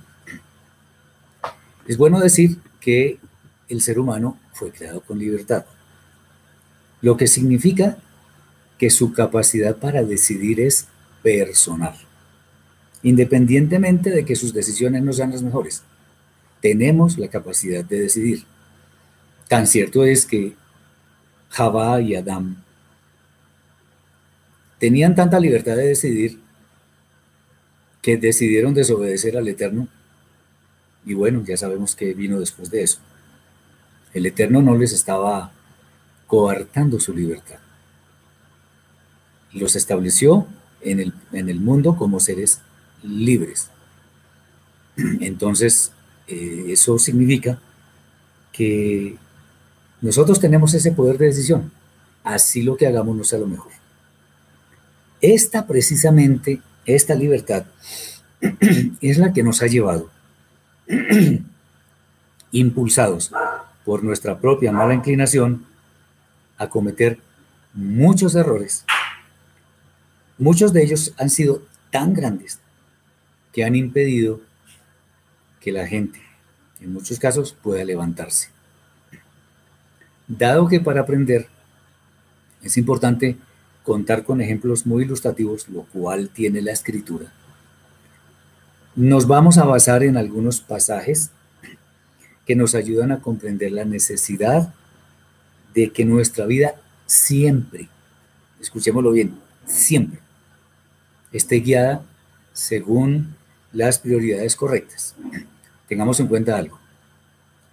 Es 1.87 1.97
bueno 1.97 2.19
decir 2.19 2.59
que 2.87 3.19
el 3.67 3.81
ser 3.81 3.99
humano 3.99 4.39
fue 4.53 4.71
creado 4.71 5.01
con 5.01 5.19
libertad, 5.19 5.65
lo 7.01 7.17
que 7.17 7.27
significa 7.27 7.97
que 8.77 8.89
su 8.89 9.11
capacidad 9.11 9.75
para 9.75 10.05
decidir 10.05 10.61
es 10.61 10.87
personal, 11.21 11.97
independientemente 13.03 14.09
de 14.09 14.23
que 14.23 14.37
sus 14.37 14.53
decisiones 14.53 15.03
no 15.03 15.11
sean 15.11 15.31
las 15.31 15.43
mejores. 15.43 15.83
Tenemos 16.61 17.17
la 17.17 17.27
capacidad 17.27 17.83
de 17.83 17.99
decidir. 17.99 18.45
Tan 19.49 19.67
cierto 19.67 20.05
es 20.05 20.25
que 20.25 20.55
Jabá 21.49 21.99
y 21.99 22.15
Adán 22.15 22.63
tenían 24.79 25.13
tanta 25.13 25.41
libertad 25.41 25.75
de 25.75 25.87
decidir 25.87 26.39
que 28.01 28.15
decidieron 28.15 28.73
desobedecer 28.73 29.35
al 29.35 29.49
Eterno. 29.49 29.89
Y 31.07 31.13
bueno, 31.13 31.41
ya 31.47 31.55
sabemos 31.55 31.95
que 31.95 32.13
vino 32.13 32.37
después 32.37 32.69
de 32.69 32.83
eso. 32.83 32.99
El 34.13 34.25
Eterno 34.25 34.61
no 34.61 34.77
les 34.77 34.91
estaba 34.91 35.53
coartando 36.27 36.99
su 36.99 37.13
libertad. 37.13 37.59
Los 39.53 39.77
estableció 39.77 40.47
en 40.81 40.99
el, 40.99 41.13
en 41.31 41.47
el 41.47 41.61
mundo 41.61 41.95
como 41.95 42.19
seres 42.19 42.59
libres. 43.03 43.69
Entonces, 44.97 45.93
eh, 46.27 46.65
eso 46.67 46.99
significa 46.99 47.57
que 48.51 49.15
nosotros 50.01 50.41
tenemos 50.41 50.73
ese 50.73 50.91
poder 50.91 51.17
de 51.17 51.27
decisión. 51.27 51.71
Así 52.21 52.63
lo 52.63 52.75
que 52.75 52.85
hagamos 52.85 53.15
no 53.15 53.23
sea 53.23 53.39
lo 53.39 53.47
mejor. 53.47 53.71
Esta 55.21 55.65
precisamente, 55.67 56.59
esta 56.85 57.15
libertad, 57.15 57.65
es 59.01 59.17
la 59.17 59.31
que 59.31 59.43
nos 59.43 59.61
ha 59.61 59.67
llevado, 59.67 60.11
impulsados 62.51 63.31
por 63.85 64.03
nuestra 64.03 64.39
propia 64.39 64.71
mala 64.71 64.93
inclinación, 64.93 65.65
a 66.57 66.67
cometer 66.67 67.19
muchos 67.73 68.35
errores. 68.35 68.83
Muchos 70.37 70.73
de 70.73 70.83
ellos 70.83 71.13
han 71.17 71.29
sido 71.29 71.61
tan 71.91 72.13
grandes 72.13 72.59
que 73.53 73.63
han 73.63 73.75
impedido 73.75 74.41
que 75.61 75.71
la 75.71 75.87
gente, 75.87 76.21
en 76.79 76.93
muchos 76.93 77.19
casos, 77.19 77.55
pueda 77.61 77.83
levantarse. 77.83 78.49
Dado 80.27 80.67
que 80.67 80.79
para 80.79 81.01
aprender 81.01 81.47
es 82.61 82.77
importante 82.77 83.37
contar 83.83 84.23
con 84.23 84.41
ejemplos 84.41 84.85
muy 84.85 85.03
ilustrativos, 85.03 85.69
lo 85.69 85.83
cual 85.83 86.29
tiene 86.29 86.61
la 86.61 86.71
escritura, 86.71 87.31
nos 88.97 89.27
vamos 89.27 89.59
a 89.59 89.63
basar 89.63 90.01
en 90.01 90.17
algunos 90.17 90.59
pasajes 90.59 91.29
que 92.47 92.55
nos 92.55 92.73
ayudan 92.73 93.11
a 93.11 93.19
comprender 93.19 93.71
la 93.71 93.85
necesidad 93.85 94.73
de 95.75 95.91
que 95.91 96.03
nuestra 96.03 96.47
vida 96.47 96.73
siempre, 97.05 97.89
escuchémoslo 98.59 99.11
bien, 99.11 99.37
siempre 99.67 100.19
esté 101.31 101.57
guiada 101.57 102.03
según 102.53 103.35
las 103.71 103.99
prioridades 103.99 104.55
correctas. 104.55 105.13
Tengamos 105.87 106.19
en 106.19 106.27
cuenta 106.27 106.57
algo. 106.57 106.79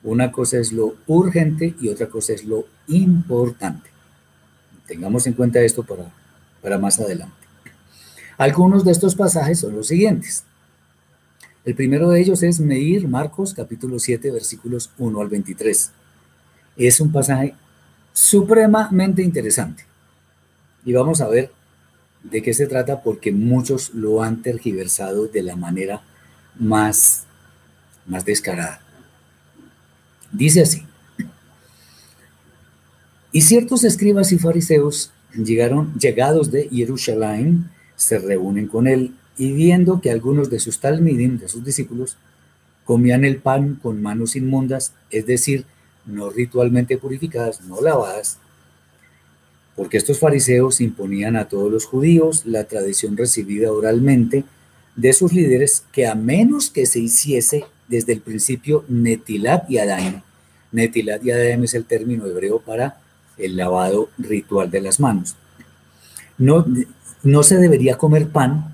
Una 0.03 0.31
cosa 0.31 0.59
es 0.59 0.73
lo 0.73 0.97
urgente 1.07 1.75
y 1.81 1.89
otra 1.89 2.09
cosa 2.09 2.35
es 2.35 2.45
lo 2.45 2.67
importante. 2.87 3.89
Tengamos 4.87 5.27
en 5.27 5.33
cuenta 5.33 5.63
esto 5.63 5.85
para, 5.85 6.13
para 6.61 6.79
más 6.79 7.01
adelante. 7.01 7.35
Algunos 8.37 8.85
de 8.85 8.93
estos 8.93 9.15
pasajes 9.15 9.61
son 9.61 9.75
los 9.75 9.87
siguientes. 9.87 10.45
El 11.64 11.74
primero 11.74 12.11
de 12.11 12.20
ellos 12.20 12.42
es 12.42 12.61
medir 12.61 13.09
Marcos 13.09 13.55
capítulo 13.55 13.98
7 13.98 14.31
versículos 14.31 14.90
1 14.98 15.20
al 15.20 15.29
23. 15.29 15.90
Es 16.77 17.00
un 17.00 17.11
pasaje 17.11 17.55
supremamente 18.12 19.22
interesante. 19.22 19.87
Y 20.85 20.92
vamos 20.92 21.22
a 21.22 21.29
ver 21.29 21.50
de 22.22 22.42
qué 22.42 22.53
se 22.53 22.66
trata 22.66 23.03
porque 23.03 23.33
muchos 23.33 23.94
lo 23.94 24.22
han 24.22 24.42
tergiversado 24.42 25.27
de 25.27 25.42
la 25.42 25.57
manera 25.57 26.03
más, 26.59 27.24
más 28.07 28.27
descarada. 28.27 28.81
Dice 30.33 30.61
así. 30.61 30.87
Y 33.33 33.40
ciertos 33.40 33.85
escribas 33.85 34.33
y 34.33 34.38
fariseos 34.38 35.12
llegaron, 35.33 35.94
llegados 35.98 36.50
de 36.50 36.68
Jerusalén, 36.68 37.70
se 37.96 38.18
reúnen 38.18 38.68
con 38.68 38.87
él 38.87 39.14
y 39.37 39.53
viendo 39.53 40.01
que 40.01 40.11
algunos 40.11 40.51
de 40.51 40.61
sus 40.61 40.79
talmidim, 40.79 41.38
de 41.38 41.49
sus 41.49 41.64
discípulos, 41.64 42.16
comían 42.85 43.25
el 43.25 43.38
pan 43.38 43.79
con 43.83 44.03
manos 44.03 44.37
inmundas, 44.37 44.92
es 45.11 45.27
decir, 45.27 45.64
no 46.07 46.31
ritualmente 46.31 46.99
purificadas, 46.99 47.62
no 47.62 47.81
lavadas, 47.81 48.38
porque 49.75 49.97
estos 49.97 50.18
fariseos 50.18 50.81
imponían 50.81 51.37
a 51.37 51.49
todos 51.49 51.70
los 51.73 51.85
judíos 51.87 52.44
la 52.47 52.64
tradición 52.64 53.16
recibida 53.16 53.73
oralmente 53.73 54.44
de 54.94 55.12
sus 55.12 55.33
líderes 55.33 55.85
que 55.92 56.07
a 56.07 56.14
menos 56.14 56.70
que 56.70 56.87
se 56.87 57.01
hiciese 57.01 57.64
desde 57.88 58.12
el 58.12 58.20
principio 58.20 58.85
netilat 58.88 59.68
y 59.68 59.79
adaim, 59.79 60.20
netilat 60.70 61.25
y 61.25 61.33
adaim 61.33 61.64
es 61.64 61.75
el 61.75 61.85
término 61.85 62.27
hebreo 62.27 62.61
para 62.61 63.01
el 63.37 63.57
lavado 63.57 64.11
ritual 64.18 64.70
de 64.70 64.81
las 64.81 65.01
manos. 65.01 65.35
No, 66.38 66.64
no 67.23 67.42
se 67.42 67.57
debería 67.57 67.99
comer 67.99 68.29
pan 68.29 68.74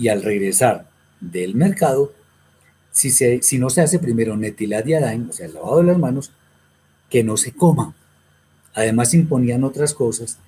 y 0.00 0.08
al 0.08 0.22
regresar 0.22 0.86
del 1.20 1.54
mercado, 1.54 2.14
si, 2.90 3.10
se, 3.10 3.42
si 3.42 3.58
no 3.58 3.68
se 3.68 3.82
hace 3.82 3.98
primero 3.98 4.32
adaim, 4.32 5.28
o 5.28 5.32
sea, 5.34 5.44
el 5.44 5.52
lavado 5.52 5.76
de 5.76 5.84
las 5.84 5.98
manos, 5.98 6.32
que 7.10 7.22
no 7.22 7.36
se 7.36 7.52
coma. 7.52 7.94
Además 8.72 9.12
imponían 9.12 9.62
otras 9.62 9.92
cosas 9.92 10.38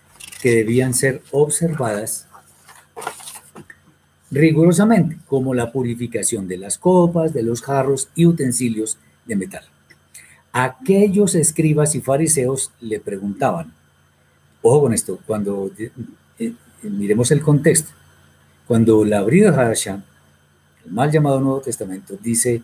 que 0.41 0.57
debían 0.57 0.95
ser 0.95 1.23
observadas 1.33 2.27
rigurosamente, 4.31 5.19
como 5.27 5.53
la 5.53 5.71
purificación 5.71 6.49
de 6.49 6.57
las 6.57 6.79
copas, 6.79 7.35
de 7.35 7.43
los 7.43 7.61
jarros 7.61 8.09
y 8.15 8.25
utensilios 8.25 8.97
de 9.27 9.37
metal. 9.37 9.65
Aquellos 10.53 11.35
escribas 11.35 11.95
y 11.95 12.01
fariseos 12.01 12.73
le 12.81 13.01
preguntaban, 13.01 13.75
ojo 14.63 14.81
con 14.81 14.95
esto, 14.95 15.21
cuando 15.27 15.71
eh, 15.79 15.93
eh, 16.39 16.55
miremos 16.85 17.31
el 17.33 17.43
contexto, 17.43 17.93
cuando 18.67 19.05
la 19.05 19.19
abrió 19.19 19.53
Hashem, 19.53 20.03
el 20.85 20.93
mal 20.93 21.11
llamado 21.11 21.41
Nuevo 21.41 21.61
Testamento, 21.61 22.17
dice 22.21 22.63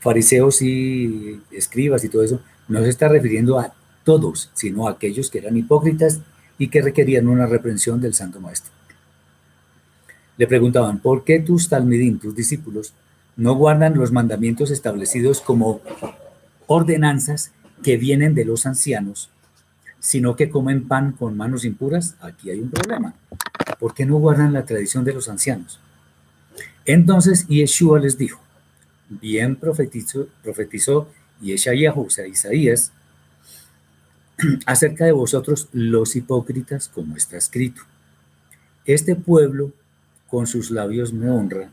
fariseos 0.00 0.60
y 0.60 1.40
escribas 1.50 2.04
y 2.04 2.08
todo 2.08 2.22
eso, 2.22 2.40
no 2.68 2.82
se 2.82 2.90
está 2.90 3.08
refiriendo 3.08 3.58
a 3.58 3.72
todos, 4.04 4.50
sino 4.54 4.86
a 4.86 4.92
aquellos 4.92 5.30
que 5.30 5.38
eran 5.38 5.56
hipócritas 5.56 6.20
y 6.58 6.68
que 6.68 6.82
requerían 6.82 7.28
una 7.28 7.46
reprensión 7.46 8.00
del 8.00 8.14
Santo 8.14 8.40
Maestro. 8.40 8.72
Le 10.36 10.46
preguntaban, 10.46 10.98
¿por 10.98 11.24
qué 11.24 11.40
tus 11.40 11.68
talmidín, 11.68 12.18
tus 12.18 12.34
discípulos, 12.34 12.92
no 13.36 13.54
guardan 13.54 13.96
los 13.96 14.12
mandamientos 14.12 14.70
establecidos 14.70 15.40
como 15.40 15.80
ordenanzas 16.66 17.52
que 17.82 17.96
vienen 17.96 18.34
de 18.34 18.44
los 18.44 18.66
ancianos, 18.66 19.30
sino 20.04 20.36
que 20.36 20.50
comen 20.50 20.86
pan 20.86 21.12
con 21.12 21.34
manos 21.34 21.64
impuras? 21.64 22.14
Aquí 22.20 22.50
hay 22.50 22.60
un 22.60 22.68
problema. 22.68 23.14
¿Por 23.80 23.94
qué 23.94 24.04
no 24.04 24.16
guardan 24.16 24.52
la 24.52 24.66
tradición 24.66 25.02
de 25.02 25.14
los 25.14 25.30
ancianos? 25.30 25.80
Entonces 26.84 27.46
Yeshua 27.48 27.98
les 28.00 28.18
dijo, 28.18 28.38
bien 29.08 29.56
profetizó, 29.56 30.28
profetizó 30.42 31.08
Yeshayahu, 31.40 32.02
o 32.02 32.10
sea, 32.10 32.26
Isaías, 32.26 32.92
acerca 34.66 35.06
de 35.06 35.12
vosotros 35.12 35.68
los 35.72 36.16
hipócritas, 36.16 36.88
como 36.88 37.16
está 37.16 37.38
escrito. 37.38 37.80
Este 38.84 39.16
pueblo 39.16 39.72
con 40.28 40.46
sus 40.46 40.70
labios 40.70 41.14
me 41.14 41.30
honra, 41.30 41.70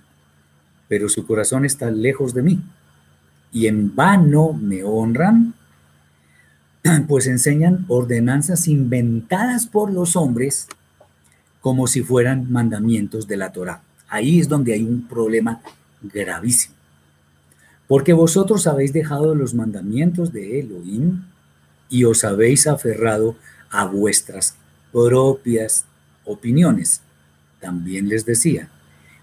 pero 0.88 1.10
su 1.10 1.28
corazón 1.28 1.66
está 1.66 1.92
lejos 1.92 2.34
de 2.34 2.44
mí. 2.44 2.64
Y 3.52 3.68
en 3.68 3.94
vano 3.94 4.54
me 4.54 4.86
honran, 4.86 5.54
pues 7.08 7.28
enseñan 7.28 7.86
ordenanzas 7.88 8.68
inventadas 8.68 9.68
por 9.68 9.92
los 9.92 10.16
hombres 10.16 10.68
como 11.62 11.88
si 11.88 12.02
fueran 12.02 12.52
mandamientos 12.52 13.28
de 13.28 13.38
la 13.38 13.52
Torah. 13.52 13.84
Ahí 14.10 14.40
es 14.40 14.50
donde 14.50 14.74
hay 14.74 14.84
un 14.84 15.08
problema 15.08 15.62
gravísimo. 16.02 16.76
Porque 17.88 18.14
vosotros 18.14 18.68
habéis 18.68 18.94
dejado 18.94 19.36
los 19.36 19.54
mandamientos 19.54 20.34
de 20.34 20.60
Elohim 20.60 21.24
y 21.90 22.06
os 22.06 22.24
habéis 22.24 22.68
aferrado 22.68 23.36
a 23.70 23.86
vuestras 23.86 24.56
propias 24.92 25.86
opiniones. 26.26 27.02
También 27.60 28.10
les 28.10 28.26
decía, 28.26 28.70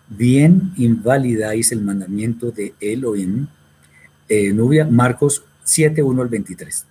bien 0.08 0.72
invalidáis 0.76 1.72
el 1.72 1.82
mandamiento 1.82 2.50
de 2.50 2.74
Elohim, 2.80 3.48
eh, 4.28 4.52
Nubia, 4.52 4.86
Marcos 4.86 5.44
7, 5.64 6.02
1 6.02 6.22
al 6.22 6.28
23. 6.28 6.87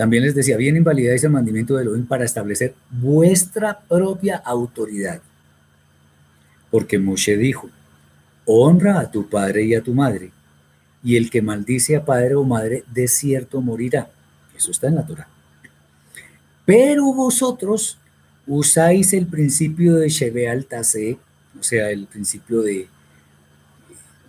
También 0.00 0.22
les 0.22 0.34
decía, 0.34 0.56
bien 0.56 0.78
invalidáis 0.78 1.22
el 1.24 1.30
mandamiento 1.30 1.76
de 1.76 1.82
Elohim 1.82 2.06
para 2.06 2.24
establecer 2.24 2.74
vuestra 2.88 3.80
propia 3.80 4.36
autoridad. 4.38 5.20
Porque 6.70 6.98
Moshe 6.98 7.36
dijo, 7.36 7.68
honra 8.46 8.98
a 8.98 9.10
tu 9.10 9.28
padre 9.28 9.62
y 9.64 9.74
a 9.74 9.82
tu 9.82 9.92
madre, 9.92 10.30
y 11.04 11.16
el 11.16 11.28
que 11.28 11.42
maldice 11.42 11.96
a 11.96 12.04
padre 12.06 12.34
o 12.34 12.44
madre, 12.44 12.82
de 12.90 13.08
cierto 13.08 13.60
morirá. 13.60 14.10
Eso 14.56 14.70
está 14.70 14.88
en 14.88 14.94
la 14.94 15.06
Torah. 15.06 15.28
Pero 16.64 17.12
vosotros 17.12 17.98
usáis 18.46 19.12
el 19.12 19.26
principio 19.26 19.96
de 19.96 20.08
Shebeal 20.08 20.64
Tase, 20.64 21.18
o 21.60 21.62
sea, 21.62 21.90
el 21.90 22.06
principio 22.06 22.62
de, 22.62 22.88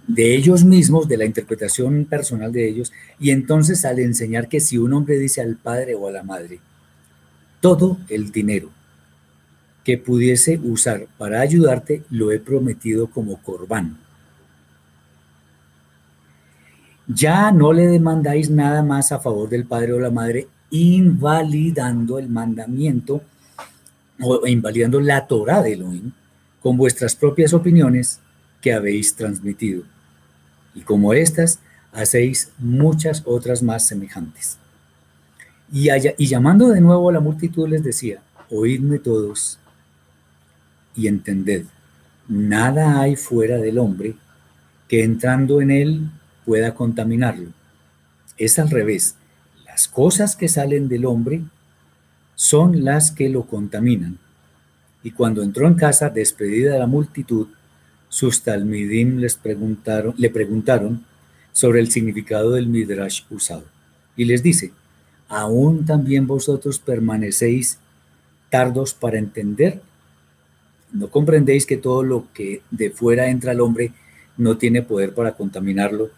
de 0.08 0.36
ellos 0.36 0.64
mismos, 0.64 1.08
de 1.08 1.18
la 1.18 1.26
interpretación 1.26 2.06
personal 2.06 2.52
de 2.52 2.68
ellos, 2.68 2.92
y 3.20 3.32
entonces 3.32 3.86
al 3.86 4.00
enseñar 4.00 4.50
que 4.50 4.60
si 4.60 4.78
un 4.78 4.94
hombre 4.94 5.18
dice 5.18 5.42
al 5.42 5.56
padre 5.56 5.96
o 5.96 6.08
a 6.08 6.12
la 6.12 6.24
madre, 6.24 6.60
todo 7.60 7.98
el 8.10 8.32
dinero 8.32 8.70
que 9.84 9.98
pudiese 9.98 10.60
usar 10.64 11.08
para 11.18 11.42
ayudarte, 11.42 12.04
lo 12.10 12.32
he 12.32 12.40
prometido 12.40 13.08
como 13.08 13.42
corbán. 13.42 13.98
Ya 17.08 17.52
no 17.52 17.74
le 17.74 17.88
demandáis 17.88 18.50
nada 18.50 18.84
más 18.84 19.12
a 19.12 19.20
favor 19.20 19.50
del 19.50 19.66
padre 19.66 19.94
o 19.94 20.00
la 20.00 20.12
madre, 20.12 20.48
invalidando 20.70 22.20
el 22.20 22.30
mandamiento 22.30 23.22
o 24.22 24.46
invalidando 24.48 25.02
la 25.02 25.26
Torah 25.28 25.62
de 25.62 25.74
Elohim 25.74 26.12
con 26.62 26.78
vuestras 26.78 27.16
propias 27.16 27.54
opiniones 27.54 28.20
que 28.62 28.74
habéis 28.74 29.16
transmitido. 29.16 29.84
Y 30.74 30.82
como 30.82 31.14
estas, 31.14 31.60
hacéis 31.92 32.52
muchas 32.58 33.24
otras 33.26 33.62
más 33.64 33.88
semejantes. 33.88 34.58
Y, 35.72 35.90
y 36.18 36.28
llamando 36.28 36.70
de 36.70 36.82
nuevo 36.82 37.10
a 37.10 37.14
la 37.14 37.20
multitud 37.20 37.68
les 37.68 37.84
decía, 37.84 38.22
oídme 38.50 39.00
todos 39.00 39.60
y 40.96 41.08
entended, 41.08 41.66
nada 42.28 43.02
hay 43.02 43.16
fuera 43.16 43.58
del 43.58 43.80
hombre 43.80 44.16
que 44.88 45.04
entrando 45.04 45.62
en 45.62 45.72
él 45.72 46.12
pueda 46.46 46.76
contaminarlo. 46.76 47.52
Es 48.38 48.60
al 48.60 48.70
revés. 48.70 49.16
Las 49.66 49.88
cosas 49.88 50.36
que 50.36 50.50
salen 50.50 50.90
del 50.90 51.06
hombre 51.06 51.44
son 52.36 52.84
las 52.84 53.12
que 53.12 53.30
lo 53.30 53.44
contaminan. 53.44 54.18
Y 55.04 55.12
cuando 55.12 55.44
entró 55.44 55.68
en 55.68 55.76
casa, 55.76 56.10
despedida 56.10 56.74
de 56.74 56.80
la 56.80 56.88
multitud, 56.88 57.48
sus 58.12 58.44
talmidim 58.44 59.20
les 59.20 59.36
preguntaron, 59.36 60.14
le 60.18 60.30
preguntaron 60.30 61.06
sobre 61.54 61.80
el 61.80 61.90
significado 61.90 62.52
del 62.52 62.68
midrash 62.68 63.22
usado. 63.30 63.64
Y 64.18 64.26
les 64.26 64.44
dice, 64.44 64.74
¿aún 65.30 65.86
también 65.86 66.28
vosotros 66.28 66.78
permanecéis 66.78 67.80
tardos 68.50 68.94
para 68.94 69.18
entender? 69.18 69.82
¿No 70.92 71.08
comprendéis 71.08 71.66
que 71.66 71.78
todo 71.78 72.04
lo 72.04 72.28
que 72.34 72.62
de 72.70 72.92
fuera 72.92 73.30
entra 73.30 73.54
al 73.54 73.62
hombre 73.62 73.94
no 74.36 74.58
tiene 74.58 74.82
poder 74.82 75.14
para 75.14 75.32
contaminarlo, 75.32 76.10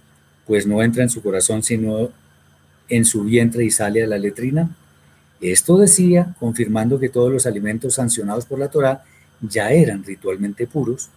pues 0.48 0.66
no 0.66 0.82
entra 0.82 1.04
en 1.04 1.12
su 1.12 1.22
corazón 1.22 1.62
sino 1.62 2.10
en 2.90 3.06
su 3.06 3.24
vientre 3.24 3.66
y 3.66 3.70
sale 3.70 4.02
a 4.02 4.08
la 4.08 4.18
letrina? 4.18 4.76
Esto 5.42 5.78
decía, 5.78 6.36
confirmando 6.40 7.00
que 7.00 7.10
todos 7.10 7.32
los 7.32 7.46
alimentos 7.46 7.94
sancionados 7.94 8.48
por 8.48 8.58
la 8.58 8.72
Torá 8.72 9.04
ya 9.42 9.70
eran 9.70 10.04
ritualmente 10.04 10.66
puros 10.66 11.12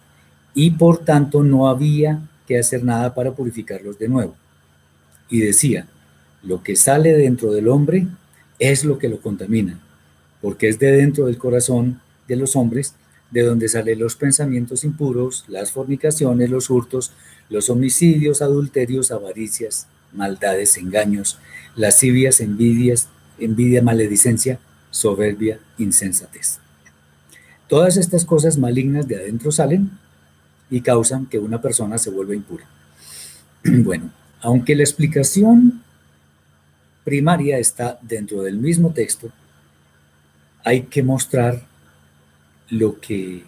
y 0.53 0.71
por 0.71 0.99
tanto 0.99 1.43
no 1.43 1.67
había 1.67 2.21
que 2.47 2.57
hacer 2.57 2.83
nada 2.83 3.13
para 3.13 3.33
purificarlos 3.33 3.99
de 3.99 4.07
nuevo. 4.07 4.35
Y 5.29 5.39
decía, 5.39 5.87
lo 6.43 6.63
que 6.63 6.75
sale 6.75 7.13
dentro 7.13 7.51
del 7.51 7.67
hombre 7.67 8.07
es 8.59 8.85
lo 8.85 8.97
que 8.97 9.09
lo 9.09 9.19
contamina, 9.21 9.79
porque 10.41 10.69
es 10.69 10.79
de 10.79 10.91
dentro 10.91 11.25
del 11.25 11.37
corazón 11.37 12.01
de 12.27 12.35
los 12.35 12.55
hombres 12.55 12.95
de 13.31 13.41
donde 13.41 13.67
salen 13.67 13.99
los 13.99 14.15
pensamientos 14.15 14.83
impuros, 14.83 15.43
las 15.47 15.71
fornicaciones, 15.71 16.49
los 16.49 16.69
hurtos, 16.69 17.11
los 17.49 17.69
homicidios, 17.69 18.41
adulterios, 18.41 19.11
avaricias, 19.11 19.87
maldades, 20.13 20.77
engaños, 20.77 21.37
lascivias, 21.75 22.39
envidias, 22.39 23.09
envidia, 23.37 23.81
maledicencia, 23.81 24.59
soberbia, 24.91 25.59
insensatez. 25.77 26.59
Todas 27.67 27.97
estas 27.97 28.23
cosas 28.23 28.57
malignas 28.57 29.07
de 29.07 29.17
adentro 29.17 29.51
salen 29.51 29.91
y 30.69 30.81
causan 30.81 31.25
que 31.25 31.39
una 31.39 31.61
persona 31.61 31.97
se 31.97 32.09
vuelva 32.09 32.35
impura. 32.35 32.65
Bueno, 33.63 34.11
aunque 34.41 34.75
la 34.75 34.83
explicación 34.83 35.83
primaria 37.03 37.57
está 37.57 37.99
dentro 38.01 38.43
del 38.43 38.57
mismo 38.57 38.91
texto, 38.91 39.29
hay 40.63 40.83
que 40.83 41.03
mostrar 41.03 41.61
lo 42.69 42.99
que 42.99 43.43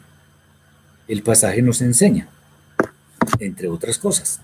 el 1.07 1.23
pasaje 1.23 1.61
nos 1.61 1.81
enseña, 1.81 2.29
entre 3.39 3.67
otras 3.67 3.97
cosas. 3.97 4.39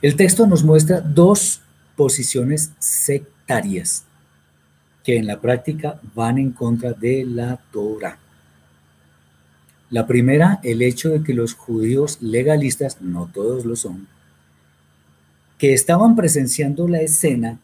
El 0.00 0.16
texto 0.16 0.46
nos 0.46 0.64
muestra 0.64 1.00
dos 1.00 1.60
posiciones 1.96 2.70
sectarias 2.78 4.04
que 5.02 5.16
en 5.16 5.26
la 5.26 5.40
práctica 5.40 6.00
van 6.14 6.38
en 6.38 6.52
contra 6.52 6.92
de 6.92 7.24
la 7.24 7.58
Torah. 7.72 8.18
La 9.90 10.06
primera, 10.06 10.60
el 10.62 10.82
hecho 10.82 11.10
de 11.10 11.22
que 11.22 11.34
los 11.34 11.54
judíos 11.54 12.18
legalistas, 12.20 13.00
no 13.00 13.30
todos 13.32 13.64
lo 13.64 13.76
son, 13.76 14.08
que 15.58 15.72
estaban 15.72 16.16
presenciando 16.16 16.88
la 16.88 17.00
escena, 17.00 17.60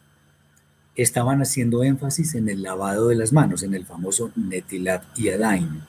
estaban 0.95 1.41
haciendo 1.41 1.83
énfasis 1.83 2.35
en 2.35 2.49
el 2.49 2.63
lavado 2.63 3.09
de 3.09 3.15
las 3.15 3.33
manos, 3.33 3.63
en 3.63 3.73
el 3.73 3.85
famoso 3.85 4.31
Netilat 4.35 5.03
y 5.17 5.29
Adain 5.29 5.83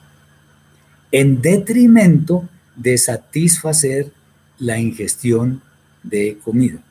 en 1.11 1.41
detrimento 1.41 2.47
de 2.75 2.97
satisfacer 2.97 4.11
la 4.59 4.77
ingestión 4.77 5.61
de 6.03 6.37
comida. 6.43 6.83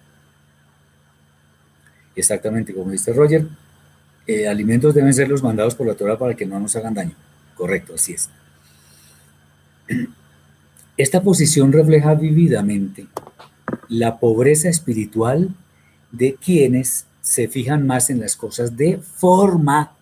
Exactamente 2.16 2.72
como 2.72 2.90
dice 2.90 3.12
Roger, 3.12 3.46
eh, 4.26 4.48
alimentos 4.48 4.94
deben 4.94 5.12
ser 5.12 5.28
los 5.28 5.42
mandados 5.42 5.74
por 5.74 5.86
la 5.86 5.94
Torah 5.94 6.16
para 6.16 6.34
que 6.34 6.46
no 6.46 6.58
nos 6.58 6.74
hagan 6.74 6.94
daño. 6.94 7.14
Correcto, 7.54 7.96
así 7.96 8.14
es. 8.14 8.30
Esta 10.96 11.22
posición 11.22 11.72
refleja 11.72 12.14
vividamente 12.14 13.06
la 13.88 14.18
pobreza 14.18 14.68
espiritual 14.68 15.50
de 16.12 16.34
quienes 16.34 17.06
se 17.20 17.48
fijan 17.48 17.86
más 17.86 18.10
en 18.10 18.20
las 18.20 18.36
cosas 18.36 18.76
de 18.76 18.98
forma 18.98 19.92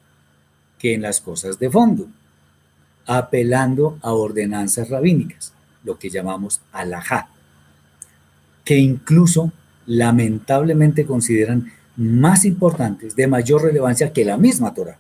que 0.79 0.95
en 0.95 1.03
las 1.03 1.21
cosas 1.21 1.59
de 1.59 1.71
fondo, 1.71 2.09
apelando 3.07 3.99
a 4.03 4.13
ordenanzas 4.13 4.91
rabínicas, 4.91 5.55
lo 5.85 5.99
que 5.99 6.11
llamamos 6.11 6.61
alajá, 6.73 7.29
que 8.65 8.79
incluso 8.79 9.53
lamentablemente 9.87 11.07
consideran 11.07 11.73
más 11.97 12.45
importantes, 12.45 13.17
de 13.17 13.27
mayor 13.27 13.63
relevancia 13.63 14.13
que 14.13 14.25
la 14.25 14.37
misma 14.37 14.75
Torah, 14.75 14.99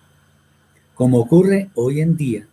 como 0.95 1.19
ocurre 1.19 1.71
hoy 1.75 2.01
en 2.01 2.17
día 2.17 2.47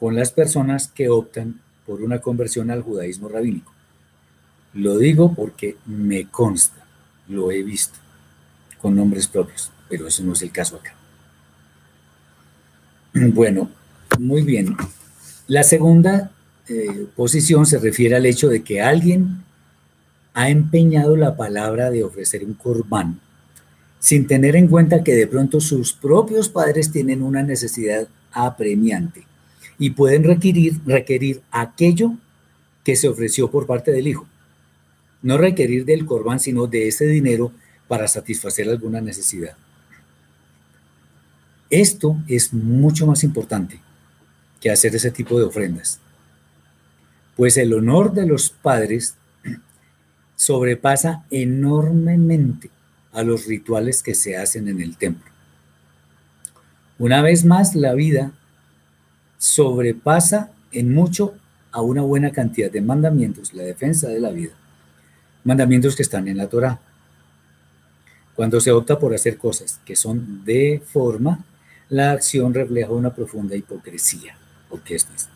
con 0.00 0.16
las 0.16 0.32
personas 0.32 0.88
que 0.88 1.10
optan 1.10 1.60
por 1.86 2.00
una 2.00 2.20
conversión 2.20 2.70
al 2.70 2.80
judaísmo 2.80 3.28
rabínico. 3.28 3.70
Lo 4.72 4.96
digo 4.96 5.34
porque 5.34 5.76
me 5.84 6.26
consta, 6.26 6.86
lo 7.28 7.52
he 7.52 7.62
visto, 7.62 7.98
con 8.80 8.96
nombres 8.96 9.28
propios, 9.28 9.70
pero 9.90 10.08
eso 10.08 10.24
no 10.24 10.32
es 10.32 10.40
el 10.40 10.50
caso 10.50 10.76
acá. 10.76 10.94
Bueno, 13.34 13.70
muy 14.18 14.42
bien. 14.42 14.74
La 15.46 15.64
segunda 15.64 16.30
eh, 16.68 17.06
posición 17.14 17.66
se 17.66 17.78
refiere 17.78 18.16
al 18.16 18.24
hecho 18.24 18.48
de 18.48 18.62
que 18.62 18.80
alguien 18.80 19.42
ha 20.32 20.48
empeñado 20.48 21.16
la 21.16 21.36
palabra 21.36 21.90
de 21.90 22.04
ofrecer 22.04 22.44
un 22.44 22.54
corbán 22.54 23.20
sin 23.98 24.26
tener 24.26 24.56
en 24.56 24.68
cuenta 24.68 25.04
que 25.04 25.14
de 25.14 25.26
pronto 25.26 25.60
sus 25.60 25.92
propios 25.92 26.48
padres 26.48 26.90
tienen 26.90 27.22
una 27.22 27.42
necesidad 27.42 28.08
apremiante 28.32 29.26
y 29.80 29.90
pueden 29.90 30.24
requerir, 30.24 30.78
requerir 30.84 31.40
aquello 31.50 32.12
que 32.84 32.96
se 32.96 33.08
ofreció 33.08 33.50
por 33.50 33.66
parte 33.66 33.90
del 33.90 34.06
hijo. 34.06 34.28
No 35.22 35.38
requerir 35.38 35.86
del 35.86 36.04
corbán, 36.04 36.38
sino 36.38 36.66
de 36.66 36.86
ese 36.86 37.06
dinero 37.06 37.50
para 37.88 38.06
satisfacer 38.06 38.68
alguna 38.68 39.00
necesidad. 39.00 39.56
Esto 41.70 42.16
es 42.28 42.52
mucho 42.52 43.06
más 43.06 43.24
importante 43.24 43.80
que 44.60 44.70
hacer 44.70 44.94
ese 44.94 45.10
tipo 45.10 45.38
de 45.38 45.46
ofrendas, 45.46 45.98
pues 47.34 47.56
el 47.56 47.72
honor 47.72 48.12
de 48.12 48.26
los 48.26 48.50
padres 48.50 49.14
sobrepasa 50.36 51.24
enormemente 51.30 52.68
a 53.12 53.22
los 53.22 53.46
rituales 53.46 54.02
que 54.02 54.14
se 54.14 54.36
hacen 54.36 54.68
en 54.68 54.82
el 54.82 54.98
templo. 54.98 55.30
Una 56.98 57.22
vez 57.22 57.46
más, 57.46 57.74
la 57.74 57.94
vida 57.94 58.32
sobrepasa 59.40 60.52
en 60.70 60.94
mucho 60.94 61.34
a 61.72 61.80
una 61.80 62.02
buena 62.02 62.30
cantidad 62.30 62.70
de 62.70 62.80
mandamientos, 62.80 63.54
la 63.54 63.64
defensa 63.64 64.06
de 64.08 64.20
la 64.20 64.30
vida, 64.30 64.52
mandamientos 65.42 65.96
que 65.96 66.02
están 66.02 66.28
en 66.28 66.36
la 66.36 66.48
Torah. 66.48 66.78
Cuando 68.36 68.60
se 68.60 68.70
opta 68.70 68.98
por 68.98 69.14
hacer 69.14 69.36
cosas 69.38 69.80
que 69.84 69.96
son 69.96 70.44
de 70.44 70.82
forma, 70.84 71.44
la 71.88 72.12
acción 72.12 72.54
refleja 72.54 72.90
una 72.90 73.14
profunda 73.14 73.56
hipocresía, 73.56 74.36
porque 74.68 74.94
esto 74.94 75.12
es. 75.16 75.28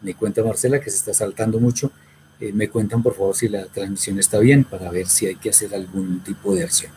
Me 0.00 0.14
cuenta 0.14 0.42
Marcela 0.42 0.80
que 0.80 0.88
se 0.88 0.96
está 0.96 1.12
saltando 1.12 1.60
mucho 1.60 1.92
eh, 2.40 2.52
me 2.54 2.70
cuentan 2.70 3.02
por 3.02 3.14
favor 3.14 3.36
si 3.36 3.48
la 3.48 3.66
transmisión 3.66 4.18
está 4.18 4.38
bien 4.38 4.64
para 4.64 4.90
ver 4.90 5.06
si 5.06 5.26
hay 5.26 5.36
que 5.36 5.50
hacer 5.50 5.74
algún 5.74 6.20
tipo 6.20 6.54
de 6.54 6.64
acción. 6.64 6.90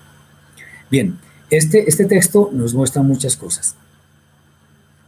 Bien, 0.89 1.19
este, 1.49 1.89
este 1.89 2.05
texto 2.05 2.49
nos 2.53 2.73
muestra 2.73 3.01
muchas 3.01 3.35
cosas, 3.35 3.75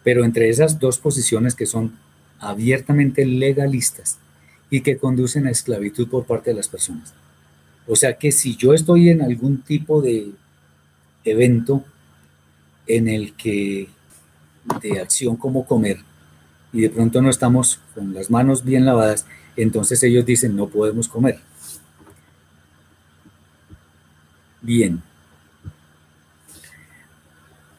pero 0.06 0.24
entre 0.24 0.50
esas 0.50 0.80
dos 0.80 1.00
posiciones 1.00 1.56
que 1.56 1.66
son 1.66 1.98
abiertamente 2.40 3.26
legalistas 3.26 4.20
y 4.70 4.82
que 4.82 4.98
conducen 4.98 5.48
a 5.48 5.50
esclavitud 5.50 6.08
por 6.08 6.26
parte 6.26 6.52
de 6.52 6.56
las 6.56 6.68
personas. 6.68 7.16
O 7.88 7.96
sea 7.96 8.16
que 8.16 8.32
si 8.32 8.56
yo 8.56 8.76
estoy 8.76 9.10
en 9.10 9.24
algún 9.24 9.64
tipo 9.64 10.04
de 10.04 10.30
evento 11.24 11.84
en 12.86 13.08
el 13.08 13.34
que 13.34 13.90
de 14.80 15.00
acción 15.00 15.38
como 15.38 15.66
comer 15.66 15.98
y 16.72 16.82
de 16.82 16.92
pronto 16.92 17.20
no 17.24 17.32
estamos 17.32 17.80
con 17.96 18.14
las 18.14 18.30
manos 18.30 18.64
bien 18.64 18.86
lavadas, 18.86 19.26
entonces 19.56 20.04
ellos 20.04 20.24
dicen, 20.24 20.56
no 20.56 20.68
podemos 20.68 21.08
comer. 21.08 21.40
Bien. 24.62 25.02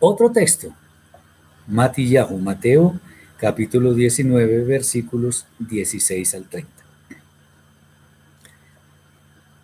Otro 0.00 0.32
texto, 0.32 0.74
Matillahu, 1.66 2.38
Mateo, 2.38 2.98
capítulo 3.38 3.92
19, 3.92 4.64
versículos 4.64 5.46
16 5.58 6.34
al 6.34 6.44
30. 6.44 6.70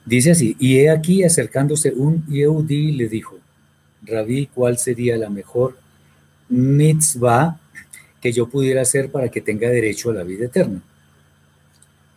Dice 0.04 0.32
así, 0.32 0.56
y 0.58 0.78
he 0.78 0.90
aquí 0.90 1.22
acercándose 1.22 1.92
un 1.92 2.26
Yehudi 2.26 2.92
le 2.92 3.08
dijo, 3.08 3.38
Rabí, 4.02 4.46
¿cuál 4.52 4.78
sería 4.78 5.16
la 5.16 5.30
mejor 5.30 5.78
mitzvah 6.48 7.60
que 8.20 8.32
yo 8.32 8.48
pudiera 8.48 8.82
hacer 8.82 9.10
para 9.10 9.28
que 9.28 9.40
tenga 9.40 9.68
derecho 9.68 10.10
a 10.10 10.14
la 10.14 10.24
vida 10.24 10.46
eterna? 10.46 10.82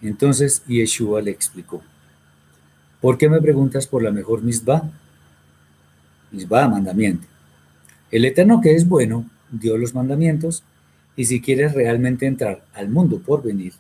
Entonces 0.02 0.64
Yeshua 0.68 1.22
le 1.22 1.30
explicó, 1.30 1.84
¿por 3.02 3.20
qué 3.20 3.30
me 3.30 3.40
preguntas 3.40 3.86
por 3.86 4.02
la 4.02 4.12
mejor 4.12 4.42
misbah? 4.42 4.90
Misbah, 6.32 6.68
mandamiento. 6.68 7.28
El 8.12 8.26
Eterno 8.26 8.62
que 8.62 8.76
es 8.76 8.88
bueno 8.88 9.30
dio 9.52 9.78
los 9.78 9.94
mandamientos 9.94 10.64
y 11.16 11.26
si 11.26 11.42
quieres 11.42 11.74
realmente 11.74 12.26
entrar 12.26 12.66
al 12.74 12.90
mundo 12.90 13.20
por 13.20 13.42
venir, 13.44 13.74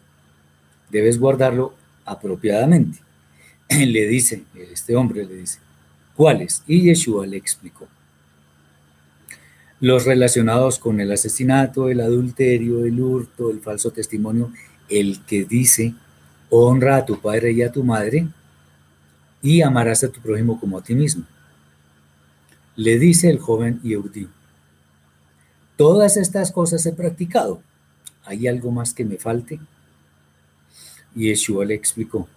debes 0.89 1.19
guardarlo 1.19 1.73
apropiadamente. 2.05 2.99
Le 3.69 4.07
dice, 4.07 4.43
este 4.71 4.95
hombre 4.95 5.25
le 5.25 5.35
dice, 5.35 5.59
¿cuáles? 6.15 6.63
Y 6.67 6.83
Yeshua 6.83 7.25
le 7.25 7.37
explicó. 7.37 7.87
Los 9.81 10.05
relacionados 10.05 10.79
con 10.79 10.99
el 11.01 11.11
asesinato, 11.11 11.89
el 11.89 11.99
adulterio, 11.99 12.85
el 12.85 12.99
hurto, 13.01 13.51
el 13.51 13.59
falso 13.59 13.91
testimonio, 13.91 14.51
el 14.87 15.19
que 15.25 15.43
dice, 15.43 15.93
honra 16.49 16.97
a 16.97 17.05
tu 17.05 17.19
padre 17.19 17.51
y 17.51 17.61
a 17.61 17.71
tu 17.71 17.83
madre, 17.83 18.27
y 19.41 19.61
amarás 19.61 20.03
a 20.03 20.09
tu 20.09 20.21
prójimo 20.21 20.59
como 20.59 20.77
a 20.77 20.83
ti 20.83 20.95
mismo. 20.95 21.25
Le 22.77 22.97
dice 22.97 23.29
el 23.29 23.39
joven 23.39 23.79
Yehudi, 23.83 24.27
todas 25.75 26.17
estas 26.17 26.51
cosas 26.51 26.85
he 26.85 26.93
practicado, 26.93 27.61
¿hay 28.23 28.47
algo 28.47 28.71
más 28.71 28.93
que 28.93 29.05
me 29.05 29.17
falte? 29.17 29.59
Y 31.15 31.27
Yeshua 31.27 31.65
le 31.65 31.75
explicó, 31.75 32.27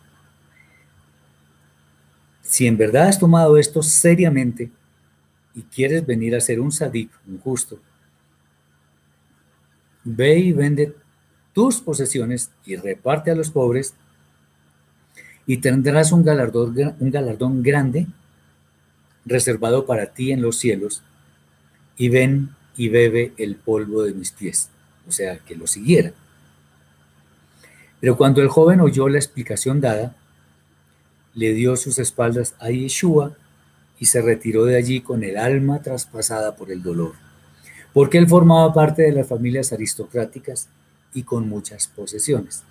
si 2.42 2.66
en 2.66 2.76
verdad 2.76 3.08
has 3.08 3.18
tomado 3.18 3.58
esto 3.58 3.82
seriamente 3.82 4.70
y 5.54 5.62
quieres 5.62 6.06
venir 6.06 6.34
a 6.34 6.40
ser 6.40 6.60
un 6.60 6.72
sadik, 6.72 7.10
un 7.26 7.38
justo, 7.38 7.78
ve 10.04 10.38
y 10.38 10.52
vende 10.52 10.94
tus 11.52 11.80
posesiones 11.80 12.50
y 12.64 12.76
reparte 12.76 13.30
a 13.30 13.34
los 13.34 13.50
pobres, 13.50 13.94
y 15.46 15.58
tendrás 15.58 16.12
un 16.12 16.22
galardón, 16.22 16.94
un 17.00 17.10
galardón 17.10 17.62
grande 17.62 18.06
reservado 19.24 19.86
para 19.86 20.06
ti 20.06 20.30
en 20.30 20.42
los 20.42 20.56
cielos, 20.58 21.02
y 21.96 22.08
ven 22.08 22.50
y 22.78 22.88
bebe 22.88 23.34
el 23.36 23.56
polvo 23.56 24.04
de 24.04 24.14
mis 24.14 24.30
pies, 24.30 24.70
o 25.06 25.12
sea, 25.12 25.38
que 25.38 25.56
lo 25.56 25.66
siguiera. 25.66 26.12
Pero 28.00 28.16
cuando 28.16 28.40
el 28.40 28.48
joven 28.48 28.80
oyó 28.80 29.08
la 29.08 29.18
explicación 29.18 29.80
dada, 29.80 30.14
le 31.34 31.52
dio 31.52 31.76
sus 31.76 31.98
espaldas 31.98 32.54
a 32.60 32.70
Yeshua 32.70 33.36
y 33.98 34.06
se 34.06 34.22
retiró 34.22 34.64
de 34.64 34.76
allí 34.76 35.00
con 35.00 35.24
el 35.24 35.36
alma 35.36 35.82
traspasada 35.82 36.54
por 36.54 36.70
el 36.70 36.82
dolor, 36.82 37.14
porque 37.92 38.16
él 38.16 38.28
formaba 38.28 38.72
parte 38.72 39.02
de 39.02 39.12
las 39.12 39.26
familias 39.26 39.72
aristocráticas 39.72 40.68
y 41.12 41.24
con 41.24 41.48
muchas 41.48 41.88
posesiones. 41.88 42.62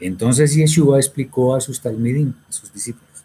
Entonces 0.00 0.54
Yeshua 0.54 0.98
explicó 0.98 1.54
a 1.54 1.62
sus 1.62 1.80
talmidim, 1.80 2.34
a 2.46 2.52
sus 2.52 2.70
discípulos, 2.74 3.24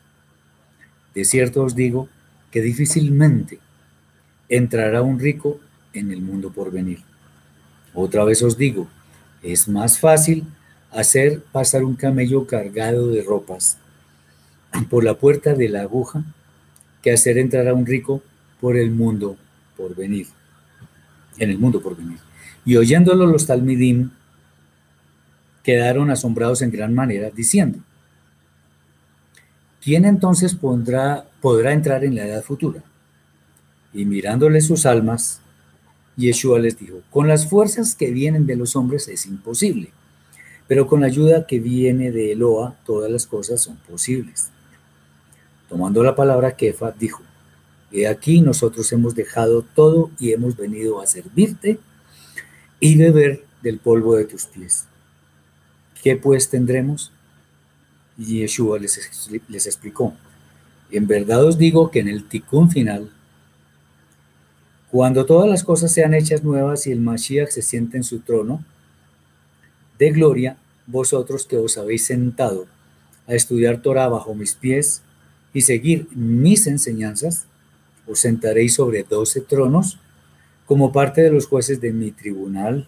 de 1.13 1.25
cierto 1.25 1.63
os 1.63 1.75
digo 1.75 2.07
que 2.51 2.61
difícilmente 2.61 3.59
entrará 4.49 5.01
un 5.01 5.19
rico 5.19 5.59
en 5.93 6.11
el 6.11 6.21
mundo 6.21 6.51
por 6.51 6.71
venir. 6.71 6.99
Otra 7.93 8.23
vez 8.23 8.43
os 8.43 8.57
digo, 8.57 8.87
es 9.41 9.67
más 9.67 9.99
fácil 9.99 10.43
hacer 10.91 11.41
pasar 11.51 11.83
un 11.83 11.95
camello 11.95 12.45
cargado 12.47 13.07
de 13.09 13.21
ropas 13.21 13.77
por 14.89 15.03
la 15.03 15.15
puerta 15.15 15.53
de 15.53 15.69
la 15.69 15.81
aguja 15.81 16.23
que 17.01 17.11
hacer 17.11 17.37
entrar 17.37 17.67
a 17.67 17.73
un 17.73 17.85
rico 17.85 18.21
por 18.59 18.77
el 18.77 18.91
mundo 18.91 19.37
por 19.77 19.95
venir, 19.95 20.27
en 21.37 21.49
el 21.49 21.57
mundo 21.57 21.81
por 21.81 21.95
venir. 21.95 22.17
Y 22.65 22.77
oyéndolo 22.77 23.27
los 23.27 23.45
talmidim 23.45 24.09
quedaron 25.63 26.11
asombrados 26.11 26.61
en 26.61 26.71
gran 26.71 26.93
manera, 26.93 27.29
diciendo, 27.29 27.79
¿quién 29.81 30.05
entonces 30.05 30.55
podrá 30.55 31.25
entrar 31.71 32.03
en 32.03 32.15
la 32.15 32.25
edad 32.25 32.43
futura? 32.43 32.83
Y 33.95 34.03
mirándole 34.03 34.59
sus 34.59 34.85
almas, 34.85 35.39
Yeshua 36.17 36.59
les 36.59 36.77
dijo, 36.77 37.01
con 37.09 37.29
las 37.29 37.49
fuerzas 37.49 37.95
que 37.95 38.11
vienen 38.11 38.45
de 38.45 38.57
los 38.57 38.75
hombres 38.75 39.07
es 39.07 39.25
imposible, 39.25 39.91
pero 40.67 40.85
con 40.85 40.99
la 40.99 41.07
ayuda 41.07 41.47
que 41.47 41.59
viene 41.59 42.11
de 42.11 42.33
Eloa 42.33 42.75
todas 42.85 43.09
las 43.09 43.25
cosas 43.25 43.61
son 43.61 43.77
posibles. 43.77 44.49
Tomando 45.69 46.03
la 46.03 46.13
palabra 46.13 46.57
Kefa, 46.57 46.91
dijo, 46.91 47.23
He 47.89 48.07
aquí 48.07 48.41
nosotros 48.41 48.91
hemos 48.91 49.15
dejado 49.15 49.61
todo 49.61 50.11
y 50.19 50.33
hemos 50.33 50.57
venido 50.57 50.99
a 50.99 51.07
servirte 51.07 51.79
y 52.81 52.97
beber 52.97 53.45
del 53.61 53.79
polvo 53.79 54.17
de 54.17 54.25
tus 54.25 54.45
pies. 54.45 54.85
¿Qué 56.03 56.17
pues 56.17 56.49
tendremos? 56.49 57.13
Y 58.17 58.39
Yeshua 58.39 58.77
les, 58.77 59.29
les 59.47 59.65
explicó, 59.65 60.13
en 60.91 61.07
verdad 61.07 61.45
os 61.45 61.57
digo 61.57 61.89
que 61.91 62.01
en 62.01 62.09
el 62.09 62.27
ticún 62.27 62.69
final, 62.69 63.09
cuando 64.95 65.25
todas 65.25 65.49
las 65.49 65.65
cosas 65.65 65.91
sean 65.91 66.13
hechas 66.13 66.45
nuevas 66.45 66.87
y 66.87 66.91
el 66.93 67.01
Mashiach 67.01 67.49
se 67.49 67.61
siente 67.61 67.97
en 67.97 68.05
su 68.05 68.19
trono 68.19 68.63
de 69.99 70.09
gloria, 70.11 70.55
vosotros 70.87 71.45
que 71.45 71.57
os 71.57 71.77
habéis 71.77 72.05
sentado 72.05 72.65
a 73.27 73.33
estudiar 73.33 73.81
Torah 73.81 74.07
bajo 74.07 74.33
mis 74.35 74.55
pies 74.55 75.01
y 75.53 75.63
seguir 75.63 76.07
mis 76.15 76.65
enseñanzas, 76.65 77.45
os 78.07 78.19
sentaréis 78.19 78.75
sobre 78.75 79.03
doce 79.03 79.41
tronos 79.41 79.99
como 80.65 80.93
parte 80.93 81.23
de 81.23 81.31
los 81.31 81.45
jueces 81.45 81.81
de 81.81 81.91
mi 81.91 82.11
tribunal, 82.11 82.87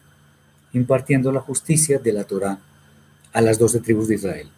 impartiendo 0.72 1.34
la 1.34 1.42
justicia 1.42 2.00
de 2.00 2.14
la 2.14 2.24
Torah 2.24 2.60
a 3.34 3.42
las 3.42 3.60
doce 3.60 3.82
tribus 3.82 4.08
de 4.08 4.16
Israel. 4.16 4.50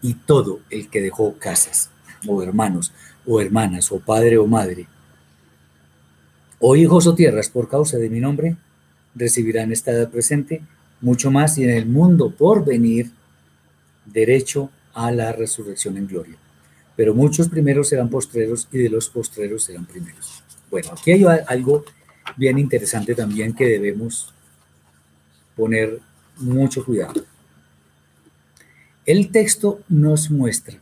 Y 0.00 0.14
todo 0.14 0.60
el 0.70 0.88
que 0.88 1.02
dejó 1.02 1.34
casas, 1.34 1.90
o 2.26 2.42
hermanos, 2.42 2.94
o 3.26 3.38
hermanas, 3.38 3.92
o 3.92 4.00
padre 4.00 4.38
o 4.38 4.46
madre, 4.46 4.88
o 6.58 6.76
hijos 6.76 7.06
o 7.06 7.14
tierras 7.14 7.48
por 7.48 7.68
causa 7.68 7.98
de 7.98 8.10
mi 8.10 8.20
nombre, 8.20 8.56
recibirán 9.14 9.72
esta 9.72 9.92
edad 9.92 10.10
presente 10.10 10.62
mucho 11.00 11.30
más 11.30 11.58
y 11.58 11.64
en 11.64 11.70
el 11.70 11.86
mundo 11.86 12.30
por 12.30 12.64
venir 12.64 13.10
derecho 14.04 14.70
a 14.94 15.10
la 15.10 15.32
resurrección 15.32 15.96
en 15.96 16.06
gloria. 16.06 16.36
Pero 16.96 17.14
muchos 17.14 17.48
primeros 17.48 17.88
serán 17.88 18.08
postreros 18.08 18.68
y 18.72 18.78
de 18.78 18.88
los 18.88 19.08
postreros 19.08 19.64
serán 19.64 19.84
primeros. 19.84 20.42
Bueno, 20.70 20.90
aquí 20.92 21.12
hay 21.12 21.24
algo 21.46 21.84
bien 22.36 22.58
interesante 22.58 23.14
también 23.14 23.54
que 23.54 23.66
debemos 23.66 24.32
poner 25.54 26.00
mucho 26.38 26.84
cuidado. 26.84 27.24
El 29.04 29.30
texto 29.30 29.80
nos 29.88 30.30
muestra 30.30 30.80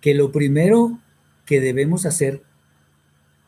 que 0.00 0.14
lo 0.14 0.32
primero 0.32 0.98
que 1.44 1.60
debemos 1.60 2.06
hacer 2.06 2.42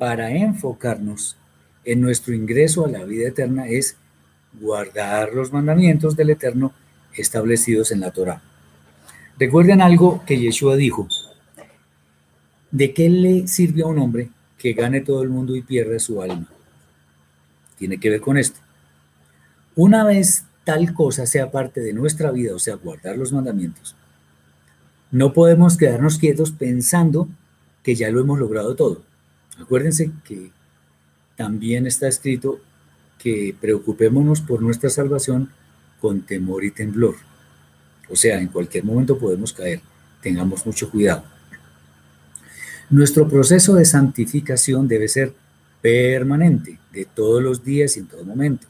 para 0.03 0.33
enfocarnos 0.33 1.37
en 1.85 2.01
nuestro 2.01 2.35
ingreso 2.35 2.85
a 2.85 2.91
la 2.91 3.05
vida 3.05 3.29
eterna 3.29 3.69
es 3.69 3.97
guardar 4.61 5.33
los 5.33 5.53
mandamientos 5.53 6.17
del 6.17 6.31
Eterno 6.31 6.73
establecidos 7.15 7.93
en 7.93 8.01
la 8.01 8.11
Torah. 8.11 8.43
Recuerden 9.39 9.81
algo 9.81 10.25
que 10.27 10.41
Yeshua 10.41 10.75
dijo. 10.75 11.07
¿De 12.73 12.93
qué 12.93 13.09
le 13.11 13.47
sirve 13.47 13.83
a 13.83 13.87
un 13.87 14.01
hombre 14.01 14.31
que 14.59 14.73
gane 14.73 15.03
todo 15.03 15.23
el 15.23 15.29
mundo 15.29 15.55
y 15.55 15.63
pierda 15.63 16.01
su 16.01 16.21
alma? 16.21 16.49
Tiene 17.79 18.01
que 18.01 18.11
ver 18.11 18.21
con 18.21 18.37
esto. 18.39 18.59
Una 19.77 20.03
vez 20.03 20.47
tal 20.65 20.95
cosa 20.95 21.27
sea 21.27 21.53
parte 21.53 21.81
de 21.81 21.93
nuestra 21.93 22.33
vida, 22.33 22.57
o 22.57 22.59
sea, 22.59 22.75
guardar 22.75 23.17
los 23.17 23.33
mandamientos, 23.33 23.95
no 25.13 25.33
podemos 25.33 25.77
quedarnos 25.77 26.19
quietos 26.19 26.51
pensando 26.51 27.29
que 27.85 27.95
ya 27.95 28.11
lo 28.11 28.21
hemos 28.21 28.41
logrado 28.41 28.75
todo. 28.75 29.12
Acuérdense 29.59 30.11
que 30.25 30.51
también 31.37 31.87
está 31.87 32.09
escrito 32.09 32.61
que 33.19 33.55
preocupémonos 33.61 34.41
por 34.41 34.63
nuestra 34.63 34.91
salvación 34.91 35.51
con 36.01 36.23
temor 36.23 36.65
y 36.65 36.71
temblor. 36.71 37.17
O 38.11 38.17
sea, 38.17 38.41
en 38.41 38.49
cualquier 38.49 38.85
momento 38.85 39.19
podemos 39.19 39.53
caer. 39.53 39.81
Tengamos 40.21 40.67
mucho 40.67 40.91
cuidado. 40.91 41.25
Nuestro 42.91 43.29
proceso 43.29 43.75
de 43.75 43.85
santificación 43.85 44.89
debe 44.89 45.09
ser 45.09 45.33
permanente, 45.81 46.79
de 46.93 47.05
todos 47.07 47.43
los 47.43 47.65
días 47.65 47.97
y 47.97 48.01
en 48.01 48.07
todo 48.07 48.25
momento 48.25 48.67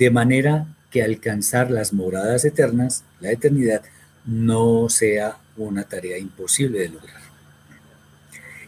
de 0.00 0.10
manera 0.10 0.66
que 0.90 1.02
alcanzar 1.02 1.70
las 1.70 1.92
moradas 1.92 2.46
eternas, 2.46 3.04
la 3.20 3.32
eternidad, 3.32 3.82
no 4.24 4.88
sea 4.88 5.36
una 5.58 5.84
tarea 5.84 6.16
imposible 6.16 6.78
de 6.78 6.88
lograr. 6.88 7.19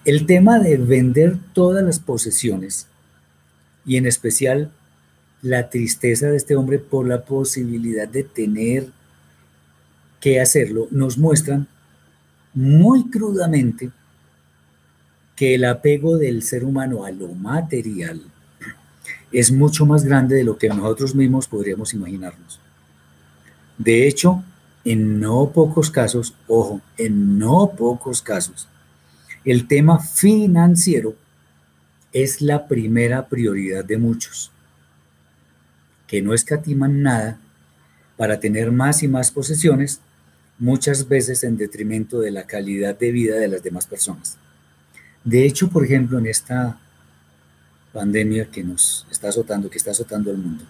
El 0.04 0.26
tema 0.26 0.58
de 0.58 0.76
vender 0.78 1.36
todas 1.52 1.84
las 1.84 2.00
posesiones 2.00 2.88
y 3.84 3.96
en 3.96 4.06
especial 4.06 4.72
la 5.42 5.70
tristeza 5.70 6.26
de 6.26 6.36
este 6.36 6.56
hombre 6.56 6.78
por 6.78 7.06
la 7.06 7.24
posibilidad 7.24 8.08
de 8.08 8.24
tener 8.24 8.88
que 10.20 10.40
hacerlo, 10.40 10.88
nos 10.90 11.18
muestran 11.18 11.66
muy 12.54 13.10
crudamente 13.10 13.90
que 15.36 15.54
el 15.54 15.64
apego 15.64 16.16
del 16.16 16.42
ser 16.42 16.64
humano 16.64 17.04
a 17.04 17.10
lo 17.10 17.28
material 17.28 18.22
es 19.32 19.50
mucho 19.50 19.86
más 19.86 20.04
grande 20.04 20.36
de 20.36 20.44
lo 20.44 20.58
que 20.58 20.68
nosotros 20.68 21.14
mismos 21.14 21.48
podríamos 21.48 21.94
imaginarnos. 21.94 22.60
De 23.78 24.06
hecho, 24.06 24.44
en 24.84 25.20
no 25.20 25.50
pocos 25.50 25.90
casos, 25.90 26.34
ojo, 26.46 26.80
en 26.98 27.38
no 27.38 27.72
pocos 27.76 28.20
casos, 28.20 28.68
el 29.44 29.66
tema 29.66 29.98
financiero 29.98 31.14
es 32.12 32.40
la 32.40 32.68
primera 32.68 33.26
prioridad 33.28 33.84
de 33.84 33.98
muchos, 33.98 34.50
que 36.06 36.22
no 36.22 36.34
escatiman 36.34 37.02
nada 37.02 37.38
para 38.16 38.38
tener 38.38 38.70
más 38.70 39.02
y 39.02 39.08
más 39.08 39.30
posesiones, 39.30 40.00
muchas 40.58 41.08
veces 41.08 41.42
en 41.42 41.56
detrimento 41.56 42.20
de 42.20 42.30
la 42.30 42.46
calidad 42.46 42.96
de 42.96 43.10
vida 43.10 43.36
de 43.36 43.48
las 43.48 43.62
demás 43.62 43.86
personas. 43.86 44.36
De 45.24 45.44
hecho, 45.44 45.68
por 45.70 45.84
ejemplo, 45.84 46.18
en 46.18 46.26
esta 46.26 46.78
pandemia 47.92 48.46
que 48.50 48.62
nos 48.62 49.06
está 49.10 49.28
azotando, 49.28 49.70
que 49.70 49.78
está 49.78 49.90
azotando 49.90 50.30
al 50.30 50.36
mundo, 50.36 50.64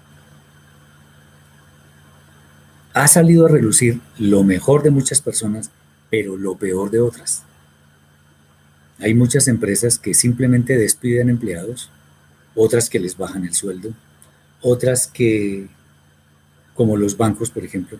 ha 2.94 3.08
salido 3.08 3.46
a 3.46 3.48
relucir 3.48 4.00
lo 4.18 4.44
mejor 4.44 4.82
de 4.82 4.90
muchas 4.90 5.20
personas, 5.20 5.70
pero 6.10 6.36
lo 6.36 6.56
peor 6.56 6.90
de 6.90 7.00
otras. 7.00 7.42
Hay 9.02 9.14
muchas 9.14 9.48
empresas 9.48 9.98
que 9.98 10.14
simplemente 10.14 10.78
despiden 10.78 11.28
empleados, 11.28 11.90
otras 12.54 12.88
que 12.88 13.00
les 13.00 13.16
bajan 13.16 13.44
el 13.44 13.52
sueldo, 13.52 13.92
otras 14.60 15.08
que, 15.08 15.68
como 16.74 16.96
los 16.96 17.16
bancos, 17.16 17.50
por 17.50 17.64
ejemplo, 17.64 17.98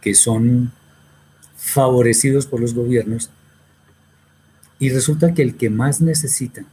que 0.00 0.14
son 0.14 0.72
favorecidos 1.56 2.46
por 2.46 2.60
los 2.60 2.74
gobiernos, 2.74 3.30
y 4.78 4.90
resulta 4.90 5.34
que 5.34 5.42
el 5.42 5.56
que 5.56 5.70
más 5.70 6.00
necesita 6.00 6.64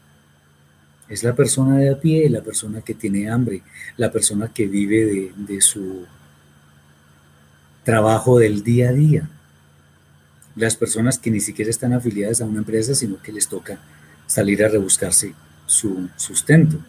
es 1.10 1.24
la 1.24 1.36
persona 1.36 1.78
de 1.78 1.90
a 1.90 2.00
pie, 2.00 2.30
la 2.30 2.42
persona 2.42 2.82
que 2.82 2.94
tiene 2.94 3.30
hambre, 3.30 3.64
la 3.96 4.12
persona 4.12 4.52
que 4.54 4.68
vive 4.68 5.32
de, 5.36 5.62
su 5.62 6.06
trabajo 7.84 8.40
del 8.40 8.64
día 8.64 8.90
a 8.90 8.94
día. 8.94 9.30
Las 10.58 10.76
personas 10.76 11.18
que 11.20 11.32
ni 11.32 11.40
siquiera 11.40 11.72
están 11.72 11.94
afiliadas 11.94 12.42
a 12.42 12.46
una 12.46 12.60
empresa, 12.60 12.94
sino 12.96 13.22
que 13.22 13.32
les 13.32 13.48
toca 13.48 13.80
salir 14.26 14.64
a 14.66 14.68
rebuscarse 14.68 15.34
su 15.66 16.10
sustento. 16.18 16.80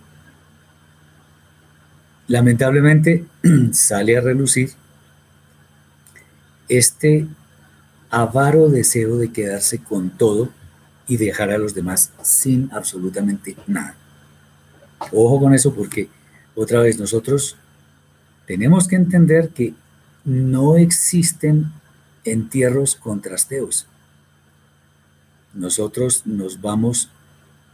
Lamentablemente 2.27 3.25
sale 3.73 4.17
a 4.17 4.21
relucir 4.21 4.73
este 6.69 7.27
avaro 8.11 8.69
deseo 8.69 9.17
de 9.19 9.33
quedarse 9.33 9.79
con 9.79 10.11
todo 10.11 10.51
y 11.07 11.17
dejar 11.17 11.51
a 11.51 11.59
los 11.59 11.75
demás 11.75 12.13
sin 12.23 12.71
absolutamente 12.73 13.57
nada. 13.67 13.95
Ojo 15.13 15.41
con 15.41 15.55
eso 15.55 15.75
porque 15.75 16.09
otra 16.55 16.81
vez 16.81 16.99
nosotros 16.99 17.57
tenemos 18.47 18.89
que 18.89 18.97
entender 18.97 19.51
que 19.51 19.75
no 20.25 20.77
existen 20.77 21.73
entierros 22.33 22.95
contrasteos. 22.95 23.87
Nosotros 25.55 26.23
nos 26.27 26.61
vamos 26.61 27.11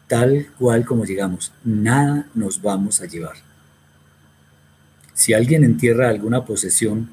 tal 0.09 0.49
cual 0.59 0.85
como 0.85 1.05
llegamos. 1.05 1.53
Nada 1.65 2.29
nos 2.35 2.61
vamos 2.63 3.01
a 3.01 3.07
llevar. 3.07 3.37
Si 5.13 5.33
alguien 5.33 5.65
entierra 5.65 6.09
alguna 6.09 6.45
posesión 6.45 7.11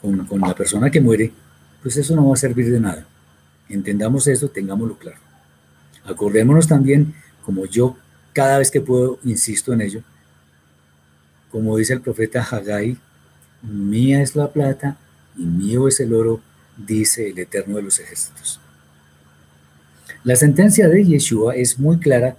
con, 0.00 0.26
con 0.26 0.40
la 0.40 0.54
persona 0.54 0.90
que 0.90 1.00
muere, 1.00 1.32
pues 1.82 1.96
eso 1.96 2.16
no 2.16 2.28
va 2.28 2.34
a 2.34 2.36
servir 2.36 2.70
de 2.70 2.80
nada. 2.80 3.06
Entendamos 3.68 4.26
eso, 4.26 4.48
tengámoslo 4.48 4.96
claro. 4.98 5.18
Acordémonos 6.04 6.66
también, 6.66 7.14
como 7.44 7.66
yo 7.66 7.96
cada 8.32 8.58
vez 8.58 8.70
que 8.70 8.80
puedo, 8.80 9.18
insisto 9.24 9.72
en 9.72 9.82
ello. 9.82 10.02
Como 11.50 11.76
dice 11.76 11.94
el 11.94 12.00
profeta 12.00 12.42
Haggai, 12.42 12.96
mía 13.62 14.22
es 14.22 14.36
la 14.36 14.52
plata 14.52 14.96
y 15.38 15.44
mío 15.44 15.88
es 15.88 16.00
el 16.00 16.12
oro, 16.12 16.40
dice 16.76 17.30
el 17.30 17.38
Eterno 17.38 17.76
de 17.76 17.82
los 17.82 17.98
ejércitos. 18.00 18.60
La 20.24 20.36
sentencia 20.36 20.88
de 20.88 21.04
Yeshua 21.04 21.54
es 21.54 21.78
muy 21.78 21.98
clara 21.98 22.36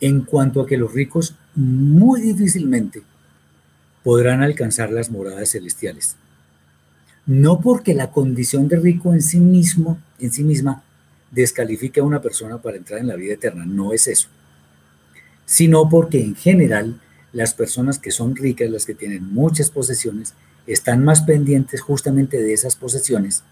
en 0.00 0.20
cuanto 0.20 0.60
a 0.60 0.66
que 0.66 0.76
los 0.76 0.92
ricos 0.92 1.34
muy 1.54 2.20
difícilmente 2.20 3.02
podrán 4.02 4.42
alcanzar 4.42 4.92
las 4.92 5.10
moradas 5.10 5.50
celestiales. 5.50 6.16
No 7.26 7.60
porque 7.60 7.94
la 7.94 8.10
condición 8.10 8.68
de 8.68 8.76
rico 8.76 9.14
en 9.14 9.22
sí 9.22 9.40
mismo, 9.40 9.98
en 10.18 10.30
sí 10.30 10.44
misma, 10.44 10.82
descalifique 11.30 12.00
a 12.00 12.04
una 12.04 12.20
persona 12.20 12.58
para 12.58 12.76
entrar 12.76 13.00
en 13.00 13.08
la 13.08 13.16
vida 13.16 13.34
eterna, 13.34 13.64
no 13.64 13.92
es 13.92 14.06
eso, 14.06 14.28
sino 15.46 15.88
porque 15.88 16.20
en 16.20 16.36
general 16.36 17.00
las 17.32 17.54
personas 17.54 17.98
que 17.98 18.10
son 18.10 18.36
ricas, 18.36 18.70
las 18.70 18.84
que 18.84 18.94
tienen 18.94 19.32
muchas 19.32 19.70
posesiones, 19.70 20.34
están 20.66 21.04
más 21.04 21.22
pendientes 21.22 21.80
justamente 21.80 22.42
de 22.42 22.52
esas 22.52 22.76
posesiones 22.76 23.42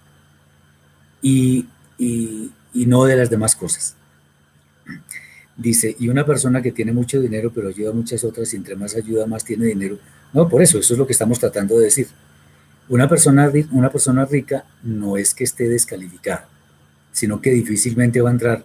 y, 1.21 1.67
no 2.75 3.05
de 3.05 3.17
las 3.17 3.31
demás 3.31 3.55
cosas. 3.55 3.97
Dice, 5.57 5.95
y 5.99 6.09
una 6.09 6.25
persona 6.25 6.63
que 6.63 6.73
tiene 6.73 6.93
mucho 6.93 7.21
dinero 7.21 7.53
pero 7.55 7.69
ayuda 7.69 7.91
a 7.91 7.95
muchas 7.95 8.25
otras 8.25 8.53
y 8.53 8.57
entre 8.57 8.75
más 8.75 8.97
ayuda 8.97 9.27
más 9.27 9.45
tiene 9.45 9.67
dinero. 9.67 9.99
No, 10.33 10.49
por 10.49 10.63
eso, 10.63 10.79
eso 10.79 10.95
es 10.95 10.99
lo 10.99 11.07
que 11.07 11.13
estamos 11.13 11.39
tratando 11.39 11.79
de 11.79 11.85
decir. 11.85 12.09
Una 12.89 13.09
persona, 13.09 13.51
una 13.71 13.91
persona 13.91 14.25
rica 14.25 14.65
no 14.83 15.17
es 15.17 15.35
que 15.35 15.45
esté 15.45 15.69
descalificada, 15.69 16.49
sino 17.13 17.41
que 17.41 17.51
difícilmente 17.51 18.21
va 18.21 18.31
a 18.31 18.33
entrar 18.33 18.65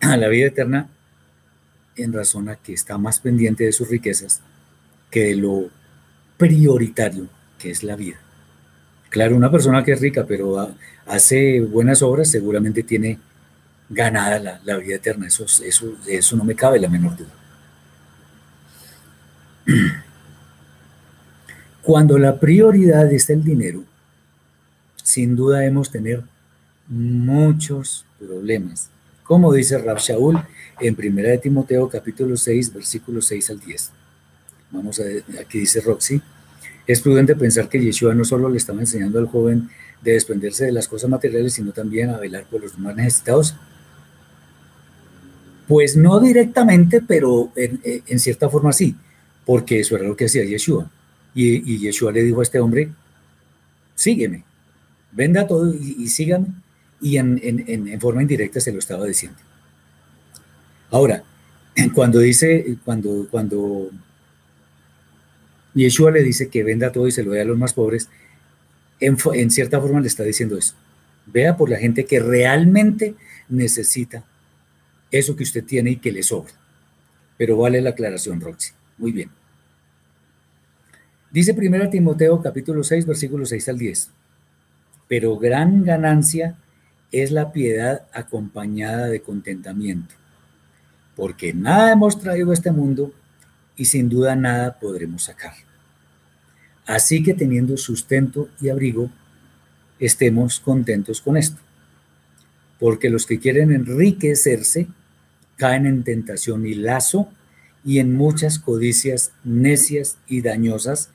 a 0.00 0.16
la 0.16 0.28
vida 0.28 0.48
eterna 0.48 0.88
en 1.96 2.12
razón 2.12 2.48
a 2.48 2.56
que 2.56 2.72
está 2.72 2.98
más 2.98 3.20
pendiente 3.20 3.64
de 3.64 3.72
sus 3.72 3.88
riquezas 3.88 4.40
que 5.10 5.24
de 5.26 5.36
lo 5.36 5.70
prioritario 6.36 7.28
que 7.64 7.70
es 7.70 7.82
la 7.82 7.96
vida. 7.96 8.16
Claro, 9.08 9.34
una 9.34 9.50
persona 9.50 9.82
que 9.82 9.92
es 9.92 10.00
rica 10.00 10.26
pero 10.28 10.74
hace 11.06 11.62
buenas 11.62 12.02
obras 12.02 12.30
seguramente 12.30 12.82
tiene 12.82 13.18
ganada 13.88 14.60
la, 14.62 14.76
vida 14.76 14.96
eterna. 14.96 15.26
Eso, 15.26 15.46
eso, 15.64 15.96
eso 16.06 16.36
no 16.36 16.44
me 16.44 16.54
cabe 16.54 16.78
la 16.78 16.90
menor 16.90 17.16
duda. 17.16 17.30
Cuando 21.82 22.18
la 22.18 22.38
prioridad 22.38 23.10
es 23.10 23.30
el 23.30 23.42
dinero, 23.42 23.82
sin 25.02 25.34
duda 25.34 25.60
debemos 25.60 25.90
tener 25.90 26.22
muchos 26.86 28.04
problemas. 28.18 28.90
Como 29.22 29.54
dice 29.54 29.78
Rab 29.78 30.00
Shaul 30.00 30.38
en 30.80 30.94
1 30.98 31.22
de 31.22 31.38
Timoteo 31.38 31.88
capítulo 31.88 32.36
6, 32.36 32.74
versículos 32.74 33.26
6 33.28 33.50
al 33.50 33.60
10. 33.60 33.90
Vamos 34.70 35.00
a 35.00 35.04
ver, 35.04 35.24
aquí 35.40 35.60
dice 35.60 35.80
Roxy, 35.80 36.20
es 36.86 37.00
prudente 37.00 37.34
pensar 37.34 37.68
que 37.68 37.82
Yeshua 37.82 38.14
no 38.14 38.24
solo 38.24 38.48
le 38.48 38.58
estaba 38.58 38.80
enseñando 38.80 39.18
al 39.18 39.26
joven 39.26 39.70
de 40.02 40.12
desprenderse 40.12 40.66
de 40.66 40.72
las 40.72 40.86
cosas 40.86 41.08
materiales, 41.08 41.54
sino 41.54 41.72
también 41.72 42.10
a 42.10 42.18
velar 42.18 42.44
por 42.44 42.60
los 42.60 42.78
más 42.78 42.94
necesitados. 42.94 43.56
Pues 45.66 45.96
no 45.96 46.20
directamente, 46.20 47.00
pero 47.00 47.50
en, 47.56 48.18
cierta 48.18 48.50
forma 48.50 48.72
sí, 48.72 48.94
porque 49.46 49.80
eso 49.80 49.96
era 49.96 50.06
lo 50.06 50.14
que 50.14 50.26
hacía 50.26 50.44
Yeshua. 50.44 50.90
Y, 51.34 51.78
Yeshua 51.78 52.12
le 52.12 52.22
dijo 52.22 52.40
a 52.40 52.42
este 52.42 52.60
hombre, 52.60 52.90
sígueme, 53.94 54.44
venda 55.10 55.46
todo 55.46 55.72
y, 55.74 56.06
sígame. 56.08 56.48
Y 57.00 57.16
en, 57.16 57.98
forma 57.98 58.20
indirecta 58.20 58.60
se 58.60 58.72
lo 58.72 58.78
estaba 58.78 59.06
diciendo. 59.06 59.38
Ahora, 60.90 61.24
cuando 61.94 62.18
dice, 62.18 62.76
cuando, 62.84 63.26
cuando 63.30 63.90
Yeshua 65.74 66.10
le 66.10 66.22
dice 66.22 66.48
que 66.48 66.62
venda 66.62 66.92
todo 66.92 67.08
y 67.08 67.12
se 67.12 67.22
lo 67.22 67.32
dé 67.32 67.40
a 67.40 67.44
los 67.44 67.58
más 67.58 67.72
pobres, 67.72 68.08
en, 69.00 69.50
cierta 69.50 69.80
forma 69.80 70.00
le 70.00 70.06
está 70.06 70.22
diciendo 70.22 70.56
eso. 70.56 70.74
Vea 71.26 71.56
por 71.56 71.68
la 71.68 71.78
gente 71.78 72.04
que 72.04 72.20
realmente 72.20 73.14
necesita 73.48 74.24
eso 75.10 75.36
que 75.36 75.42
usted 75.42 75.64
tiene 75.64 75.90
y 75.90 75.96
que 75.96 76.12
le 76.12 76.22
sobra. 76.22 76.52
Pero 77.36 77.56
vale 77.56 77.80
la 77.80 77.90
aclaración, 77.90 78.40
Roxy. 78.40 78.72
Muy 78.98 79.12
bien. 79.12 79.30
Dice 81.30 81.52
1 81.52 81.90
Timoteo 81.90 82.40
capítulo 82.40 82.84
6, 82.84 83.06
versículos 83.06 83.48
6 83.48 83.68
al 83.68 83.78
10. 83.78 84.10
Pero 85.08 85.36
gran 85.36 85.84
ganancia 85.84 86.56
es 87.10 87.30
la 87.30 87.52
piedad 87.52 88.06
acompañada 88.12 89.06
de 89.06 89.20
contentamiento, 89.20 90.14
porque 91.14 91.52
nada 91.52 91.92
hemos 91.92 92.18
traído 92.18 92.50
a 92.50 92.54
este 92.54 92.72
mundo 92.72 93.12
y 93.76 93.86
sin 93.86 94.08
duda 94.08 94.36
nada 94.36 94.78
podremos 94.78 95.24
sacar. 95.24 95.54
Así 96.86 97.22
que 97.22 97.34
teniendo 97.34 97.76
sustento 97.76 98.48
y 98.60 98.68
abrigo, 98.68 99.10
estemos 99.98 100.60
contentos 100.60 101.20
con 101.20 101.36
esto. 101.36 101.60
Porque 102.78 103.10
los 103.10 103.26
que 103.26 103.38
quieren 103.38 103.72
enriquecerse 103.72 104.88
caen 105.56 105.86
en 105.86 106.04
tentación 106.04 106.66
y 106.66 106.74
lazo 106.74 107.28
y 107.84 107.98
en 107.98 108.14
muchas 108.14 108.58
codicias 108.58 109.32
necias 109.44 110.18
y 110.26 110.42
dañosas 110.42 111.10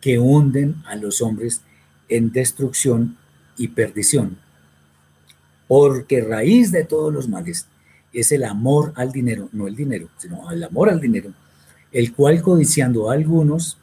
que 0.00 0.18
hunden 0.18 0.76
a 0.86 0.96
los 0.96 1.22
hombres 1.22 1.62
en 2.08 2.32
destrucción 2.32 3.16
y 3.56 3.68
perdición. 3.68 4.38
Porque 5.68 6.20
raíz 6.20 6.72
de 6.72 6.84
todos 6.84 7.12
los 7.12 7.28
males 7.28 7.66
es 8.12 8.32
el 8.32 8.44
amor 8.44 8.92
al 8.96 9.12
dinero, 9.12 9.48
no 9.52 9.66
el 9.66 9.74
dinero, 9.74 10.08
sino 10.18 10.50
el 10.50 10.62
amor 10.62 10.90
al 10.90 11.00
dinero, 11.00 11.32
el 11.94 12.12
cual 12.12 12.42
codiciando 12.42 13.08
a 13.08 13.14
algunos, 13.14 13.78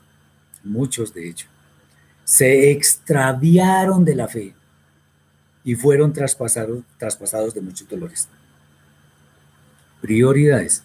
muchos 0.65 1.13
de 1.13 1.29
hecho, 1.29 1.47
se 2.25 2.69
extraviaron 2.69 4.03
de 4.03 4.15
la 4.15 4.27
fe 4.27 4.53
y 5.63 5.75
fueron 5.75 6.11
traspasados, 6.11 6.83
traspasados 6.97 7.53
de 7.53 7.61
muchos 7.61 7.87
dolores. 7.87 8.27
Prioridades. 10.01 10.83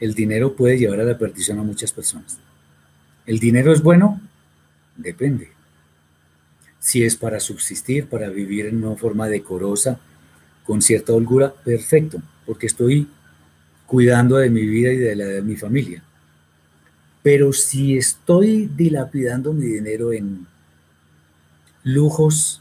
El 0.00 0.14
dinero 0.14 0.56
puede 0.56 0.76
llevar 0.76 1.00
a 1.00 1.04
la 1.04 1.16
perdición 1.16 1.60
a 1.60 1.62
muchas 1.62 1.92
personas. 1.92 2.38
¿El 3.26 3.38
dinero 3.38 3.72
es 3.72 3.80
bueno? 3.80 4.20
Depende. 4.96 5.50
Si 6.80 7.04
es 7.04 7.14
para 7.14 7.38
subsistir, 7.38 8.08
para 8.08 8.28
vivir 8.28 8.66
en 8.66 8.84
una 8.84 8.96
forma 8.96 9.28
decorosa, 9.28 10.00
con 10.64 10.82
cierta 10.82 11.12
holgura, 11.12 11.54
perfecto, 11.54 12.20
porque 12.44 12.66
estoy 12.66 13.08
cuidando 13.86 14.36
de 14.38 14.50
mi 14.50 14.66
vida 14.66 14.92
y 14.92 14.96
de 14.96 15.14
la 15.14 15.26
de 15.26 15.42
mi 15.42 15.54
familia. 15.54 16.02
Pero 17.26 17.52
si 17.52 17.98
estoy 17.98 18.70
dilapidando 18.76 19.52
mi 19.52 19.66
dinero 19.66 20.12
en 20.12 20.46
lujos 21.82 22.60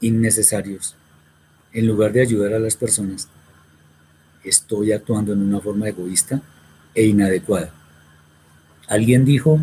innecesarios, 0.00 0.94
en 1.72 1.88
lugar 1.88 2.12
de 2.12 2.20
ayudar 2.20 2.54
a 2.54 2.60
las 2.60 2.76
personas, 2.76 3.26
estoy 4.44 4.92
actuando 4.92 5.32
en 5.32 5.42
una 5.42 5.58
forma 5.58 5.88
egoísta 5.88 6.40
e 6.94 7.04
inadecuada. 7.04 7.74
Alguien 8.86 9.24
dijo 9.24 9.58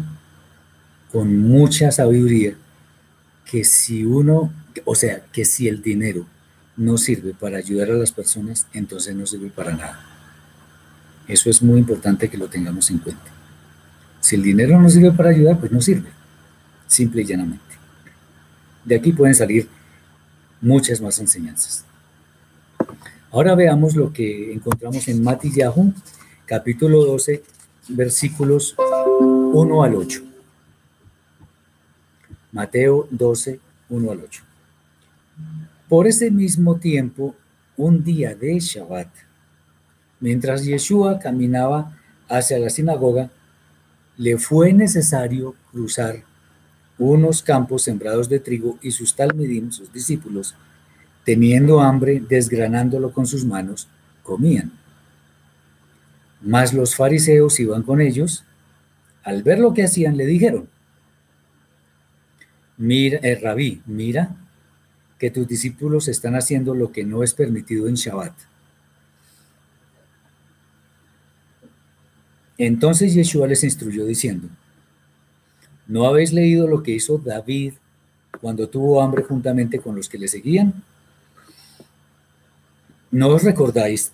con 1.09 1.37
mucha 1.37 1.89
sabiduría 1.89 2.55
que 3.49 3.63
si 3.63 4.03
uno, 4.03 4.51
o 4.83 4.93
sea, 4.93 5.23
que 5.31 5.45
si 5.45 5.69
el 5.69 5.81
dinero 5.81 6.25
no 6.75 6.97
sirve 6.97 7.33
para 7.33 7.59
ayudar 7.59 7.91
a 7.91 7.93
las 7.93 8.11
personas, 8.11 8.67
entonces 8.73 9.15
no 9.15 9.25
sirve 9.25 9.51
para 9.51 9.71
nada. 9.71 10.05
Eso 11.29 11.49
es 11.49 11.61
muy 11.61 11.79
importante 11.79 12.29
que 12.29 12.37
lo 12.37 12.49
tengamos 12.49 12.89
en 12.89 12.97
cuenta. 12.97 13.40
Si 14.21 14.35
el 14.35 14.43
dinero 14.43 14.79
no 14.79 14.89
sirve 14.89 15.11
para 15.11 15.31
ayudar, 15.31 15.59
pues 15.59 15.71
no 15.71 15.81
sirve, 15.81 16.09
simple 16.87 17.23
y 17.23 17.25
llanamente. 17.25 17.75
De 18.85 18.95
aquí 18.95 19.11
pueden 19.11 19.35
salir 19.35 19.67
muchas 20.61 21.01
más 21.01 21.19
enseñanzas. 21.19 21.85
Ahora 23.31 23.55
veamos 23.55 23.95
lo 23.95 24.13
que 24.13 24.53
encontramos 24.53 25.07
en 25.07 25.23
Matillahu, 25.23 25.93
capítulo 26.45 27.03
12, 27.03 27.43
versículos 27.89 28.75
1 29.19 29.83
al 29.83 29.95
8. 29.95 30.21
Mateo 32.51 33.07
12, 33.09 33.59
1 33.89 34.11
al 34.11 34.19
8. 34.19 34.43
Por 35.89 36.07
ese 36.07 36.29
mismo 36.29 36.75
tiempo, 36.75 37.35
un 37.75 38.03
día 38.03 38.35
de 38.35 38.59
Shabbat, 38.59 39.07
mientras 40.19 40.63
Yeshua 40.63 41.19
caminaba 41.19 41.97
hacia 42.29 42.59
la 42.59 42.69
sinagoga, 42.69 43.31
le 44.21 44.37
fue 44.37 44.71
necesario 44.71 45.55
cruzar 45.71 46.23
unos 46.99 47.41
campos 47.41 47.81
sembrados 47.81 48.29
de 48.29 48.39
trigo 48.39 48.77
y 48.79 48.91
sus 48.91 49.15
talmidim, 49.15 49.71
sus 49.71 49.91
discípulos, 49.91 50.53
teniendo 51.25 51.81
hambre, 51.81 52.21
desgranándolo 52.29 53.11
con 53.11 53.25
sus 53.25 53.43
manos, 53.43 53.87
comían. 54.21 54.73
Mas 56.39 56.71
los 56.71 56.95
fariseos 56.95 57.59
iban 57.59 57.81
con 57.81 57.99
ellos, 57.99 58.43
al 59.23 59.41
ver 59.41 59.57
lo 59.57 59.73
que 59.73 59.85
hacían, 59.85 60.15
le 60.17 60.27
dijeron, 60.27 60.69
mira, 62.77 63.17
eh, 63.23 63.39
rabí, 63.41 63.81
mira 63.87 64.35
que 65.17 65.31
tus 65.31 65.47
discípulos 65.47 66.07
están 66.07 66.35
haciendo 66.35 66.75
lo 66.75 66.91
que 66.91 67.03
no 67.03 67.23
es 67.23 67.33
permitido 67.33 67.87
en 67.87 67.95
Shabbat. 67.95 68.33
Entonces 72.63 73.15
Yeshua 73.15 73.47
les 73.47 73.63
instruyó 73.63 74.05
diciendo, 74.05 74.47
¿no 75.87 76.05
habéis 76.05 76.31
leído 76.31 76.67
lo 76.67 76.83
que 76.83 76.91
hizo 76.91 77.17
David 77.17 77.73
cuando 78.39 78.69
tuvo 78.69 79.01
hambre 79.01 79.23
juntamente 79.23 79.79
con 79.79 79.95
los 79.95 80.07
que 80.07 80.19
le 80.19 80.27
seguían? 80.27 80.83
¿No 83.09 83.29
os 83.29 83.41
recordáis 83.41 84.11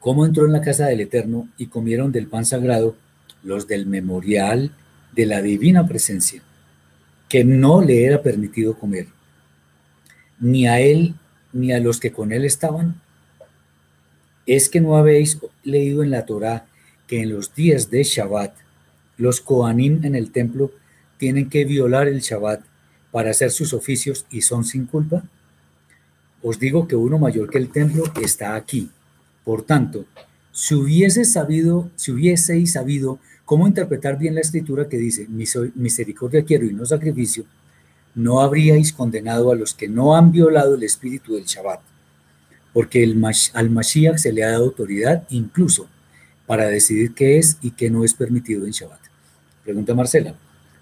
cómo 0.00 0.26
entró 0.26 0.44
en 0.44 0.52
la 0.52 0.60
casa 0.60 0.84
del 0.84 1.00
Eterno 1.00 1.48
y 1.56 1.68
comieron 1.68 2.12
del 2.12 2.26
pan 2.26 2.44
sagrado 2.44 2.94
los 3.42 3.66
del 3.66 3.86
memorial 3.86 4.72
de 5.12 5.24
la 5.24 5.40
divina 5.40 5.88
presencia, 5.88 6.42
que 7.26 7.42
no 7.42 7.80
le 7.80 8.04
era 8.04 8.20
permitido 8.20 8.78
comer, 8.78 9.06
ni 10.38 10.66
a 10.66 10.78
él 10.78 11.14
ni 11.54 11.72
a 11.72 11.80
los 11.80 12.00
que 12.00 12.12
con 12.12 12.32
él 12.32 12.44
estaban? 12.44 13.00
¿Es 14.44 14.68
que 14.68 14.82
no 14.82 14.98
habéis 14.98 15.38
leído 15.64 16.02
en 16.02 16.10
la 16.10 16.26
Torá 16.26 16.66
que 17.10 17.22
en 17.22 17.30
los 17.30 17.52
días 17.56 17.90
de 17.90 18.04
Shabbat 18.04 18.54
los 19.18 19.40
Kohanim 19.40 20.04
en 20.04 20.14
el 20.14 20.30
templo 20.30 20.70
tienen 21.18 21.50
que 21.50 21.64
violar 21.64 22.06
el 22.06 22.20
Shabbat 22.20 22.60
para 23.10 23.32
hacer 23.32 23.50
sus 23.50 23.72
oficios 23.72 24.26
y 24.30 24.42
son 24.42 24.64
sin 24.64 24.86
culpa? 24.86 25.24
Os 26.40 26.60
digo 26.60 26.86
que 26.86 26.94
uno 26.94 27.18
mayor 27.18 27.50
que 27.50 27.58
el 27.58 27.68
templo 27.68 28.04
está 28.22 28.54
aquí. 28.54 28.90
Por 29.44 29.62
tanto, 29.62 30.04
si 30.52 30.76
hubiese 30.76 31.24
sabido, 31.24 31.90
si 31.96 32.12
hubieseis 32.12 32.74
sabido 32.74 33.18
cómo 33.44 33.66
interpretar 33.66 34.16
bien 34.16 34.36
la 34.36 34.42
escritura 34.42 34.88
que 34.88 34.96
dice, 34.96 35.26
misericordia 35.74 36.44
quiero 36.44 36.64
y 36.64 36.72
no 36.72 36.86
sacrificio, 36.86 37.44
no 38.14 38.40
habríais 38.40 38.92
condenado 38.92 39.50
a 39.50 39.56
los 39.56 39.74
que 39.74 39.88
no 39.88 40.14
han 40.14 40.30
violado 40.30 40.76
el 40.76 40.84
espíritu 40.84 41.34
del 41.34 41.44
Shabbat, 41.44 41.80
porque 42.72 43.02
el, 43.02 43.20
al 43.54 43.70
Mashiach 43.70 44.18
se 44.18 44.32
le 44.32 44.44
ha 44.44 44.52
dado 44.52 44.66
autoridad 44.66 45.26
incluso 45.30 45.88
para 46.50 46.66
decidir 46.66 47.14
qué 47.14 47.38
es 47.38 47.58
y 47.62 47.70
qué 47.70 47.90
no 47.90 48.02
es 48.02 48.12
permitido 48.12 48.66
en 48.66 48.72
Shabbat. 48.72 48.98
Pregunta 49.62 49.94
Marcela, 49.94 50.34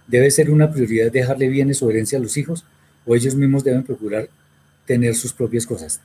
¿debe 0.07 0.31
ser 0.31 0.51
una 0.51 0.73
prioridad 0.73 1.12
dejarle 1.12 1.49
bienes 1.49 1.83
o 1.83 1.91
herencia 1.91 2.19
a 2.19 2.23
los 2.23 2.39
hijos 2.39 2.64
o 3.05 3.14
ellos 3.14 3.35
mismos 3.35 3.64
deben 3.64 3.83
procurar 3.83 4.31
tener 4.87 5.14
sus 5.14 5.35
propias 5.35 5.66
cosas? 5.66 6.01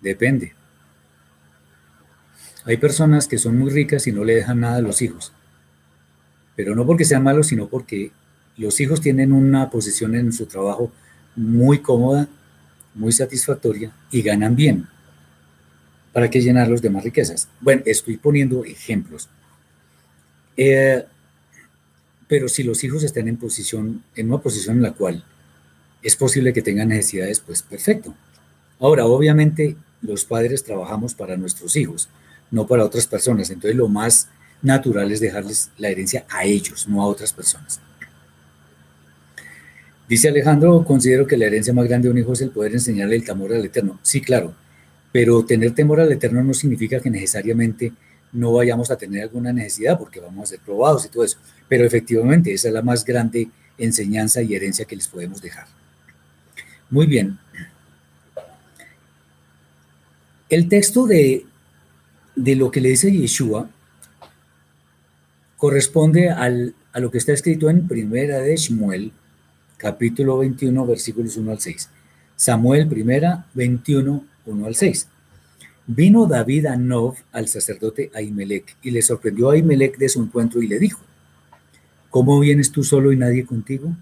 Depende. 0.00 0.52
Hay 2.64 2.76
personas 2.76 3.26
que 3.26 3.36
son 3.36 3.58
muy 3.58 3.70
ricas 3.72 4.06
y 4.06 4.12
no 4.12 4.22
le 4.22 4.36
dejan 4.36 4.60
nada 4.60 4.76
a 4.76 4.82
los 4.82 5.02
hijos 5.02 5.32
pero 6.60 6.74
no 6.74 6.84
porque 6.84 7.06
sean 7.06 7.22
malos, 7.22 7.46
sino 7.46 7.68
porque 7.68 8.12
los 8.58 8.78
hijos 8.80 9.00
tienen 9.00 9.32
una 9.32 9.70
posición 9.70 10.14
en 10.14 10.30
su 10.30 10.44
trabajo 10.44 10.92
muy 11.34 11.78
cómoda, 11.78 12.28
muy 12.94 13.12
satisfactoria 13.12 13.90
y 14.10 14.20
ganan 14.20 14.54
bien. 14.56 14.86
¿Para 16.12 16.28
qué 16.28 16.40
llenarlos 16.40 16.82
de 16.82 16.90
más 16.90 17.04
riquezas? 17.04 17.48
Bueno, 17.60 17.82
estoy 17.86 18.16
poniendo 18.16 18.64
ejemplos. 18.64 19.28
Eh, 20.56 21.04
pero 22.26 22.48
si 22.48 22.62
los 22.62 22.82
hijos 22.84 23.02
están 23.02 23.28
en 23.28 23.36
posición, 23.36 24.02
en 24.14 24.28
una 24.28 24.40
posición 24.40 24.76
en 24.76 24.82
la 24.82 24.92
cual 24.92 25.24
es 26.02 26.16
posible 26.16 26.52
que 26.52 26.62
tengan 26.62 26.88
necesidades, 26.88 27.40
pues 27.40 27.62
perfecto. 27.62 28.14
Ahora, 28.78 29.06
obviamente, 29.06 29.76
los 30.02 30.24
padres 30.24 30.64
trabajamos 30.64 31.14
para 31.14 31.36
nuestros 31.36 31.76
hijos, 31.76 32.08
no 32.50 32.66
para 32.66 32.84
otras 32.84 33.06
personas. 33.06 33.50
Entonces, 33.50 33.76
lo 33.76 33.88
más 33.88 34.28
natural 34.62 35.10
es 35.12 35.20
dejarles 35.20 35.70
la 35.78 35.88
herencia 35.88 36.24
a 36.28 36.44
ellos, 36.44 36.88
no 36.88 37.02
a 37.02 37.06
otras 37.06 37.32
personas. 37.32 37.80
Dice 40.08 40.28
Alejandro, 40.28 40.84
considero 40.84 41.26
que 41.26 41.36
la 41.36 41.46
herencia 41.46 41.72
más 41.72 41.86
grande 41.86 42.08
de 42.08 42.12
un 42.12 42.18
hijo 42.18 42.32
es 42.32 42.40
el 42.40 42.50
poder 42.50 42.72
enseñarle 42.72 43.16
el 43.16 43.24
temor 43.24 43.52
al 43.52 43.64
Eterno. 43.64 44.00
Sí, 44.02 44.20
claro, 44.20 44.54
pero 45.12 45.44
tener 45.44 45.72
temor 45.72 46.00
al 46.00 46.12
Eterno 46.12 46.42
no 46.42 46.54
significa 46.54 47.00
que 47.00 47.10
necesariamente 47.10 47.92
no 48.32 48.52
vayamos 48.52 48.90
a 48.90 48.96
tener 48.96 49.22
alguna 49.22 49.52
necesidad 49.52 49.98
porque 49.98 50.20
vamos 50.20 50.44
a 50.44 50.46
ser 50.54 50.60
probados 50.60 51.04
y 51.04 51.08
todo 51.08 51.24
eso. 51.24 51.38
Pero 51.68 51.84
efectivamente, 51.84 52.52
esa 52.52 52.68
es 52.68 52.74
la 52.74 52.82
más 52.82 53.04
grande 53.04 53.48
enseñanza 53.76 54.42
y 54.42 54.54
herencia 54.54 54.84
que 54.84 54.96
les 54.96 55.08
podemos 55.08 55.42
dejar. 55.42 55.66
Muy 56.90 57.06
bien. 57.06 57.38
El 60.48 60.68
texto 60.68 61.06
de, 61.06 61.46
de 62.36 62.56
lo 62.56 62.70
que 62.70 62.80
le 62.80 62.90
dice 62.90 63.12
Yeshua 63.12 63.68
corresponde 65.56 66.30
al, 66.30 66.74
a 66.92 67.00
lo 67.00 67.10
que 67.10 67.18
está 67.18 67.32
escrito 67.32 67.70
en 67.70 67.86
Primera 67.86 68.38
de 68.38 68.56
Shmuel, 68.56 69.12
capítulo 69.76 70.38
21, 70.38 70.86
versículos 70.86 71.36
1 71.36 71.50
al 71.50 71.60
6. 71.60 71.90
Samuel 72.36 72.88
primera, 72.88 73.46
21, 73.54 74.24
1 74.46 74.66
al 74.66 74.74
6. 74.74 75.08
Vino 75.86 76.26
David 76.26 76.66
a 76.66 76.76
Nov 76.76 77.16
al 77.32 77.48
sacerdote 77.48 78.10
Ahimelech 78.14 78.76
y 78.82 78.90
le 78.90 79.02
sorprendió 79.02 79.50
a 79.50 79.54
Ahimelech 79.54 79.98
de 79.98 80.08
su 80.08 80.22
encuentro 80.22 80.62
y 80.62 80.68
le 80.68 80.78
dijo, 80.78 81.00
¿cómo 82.10 82.38
vienes 82.38 82.70
tú 82.70 82.84
solo 82.84 83.12
y 83.12 83.16
nadie 83.16 83.44
contigo? 83.44 83.94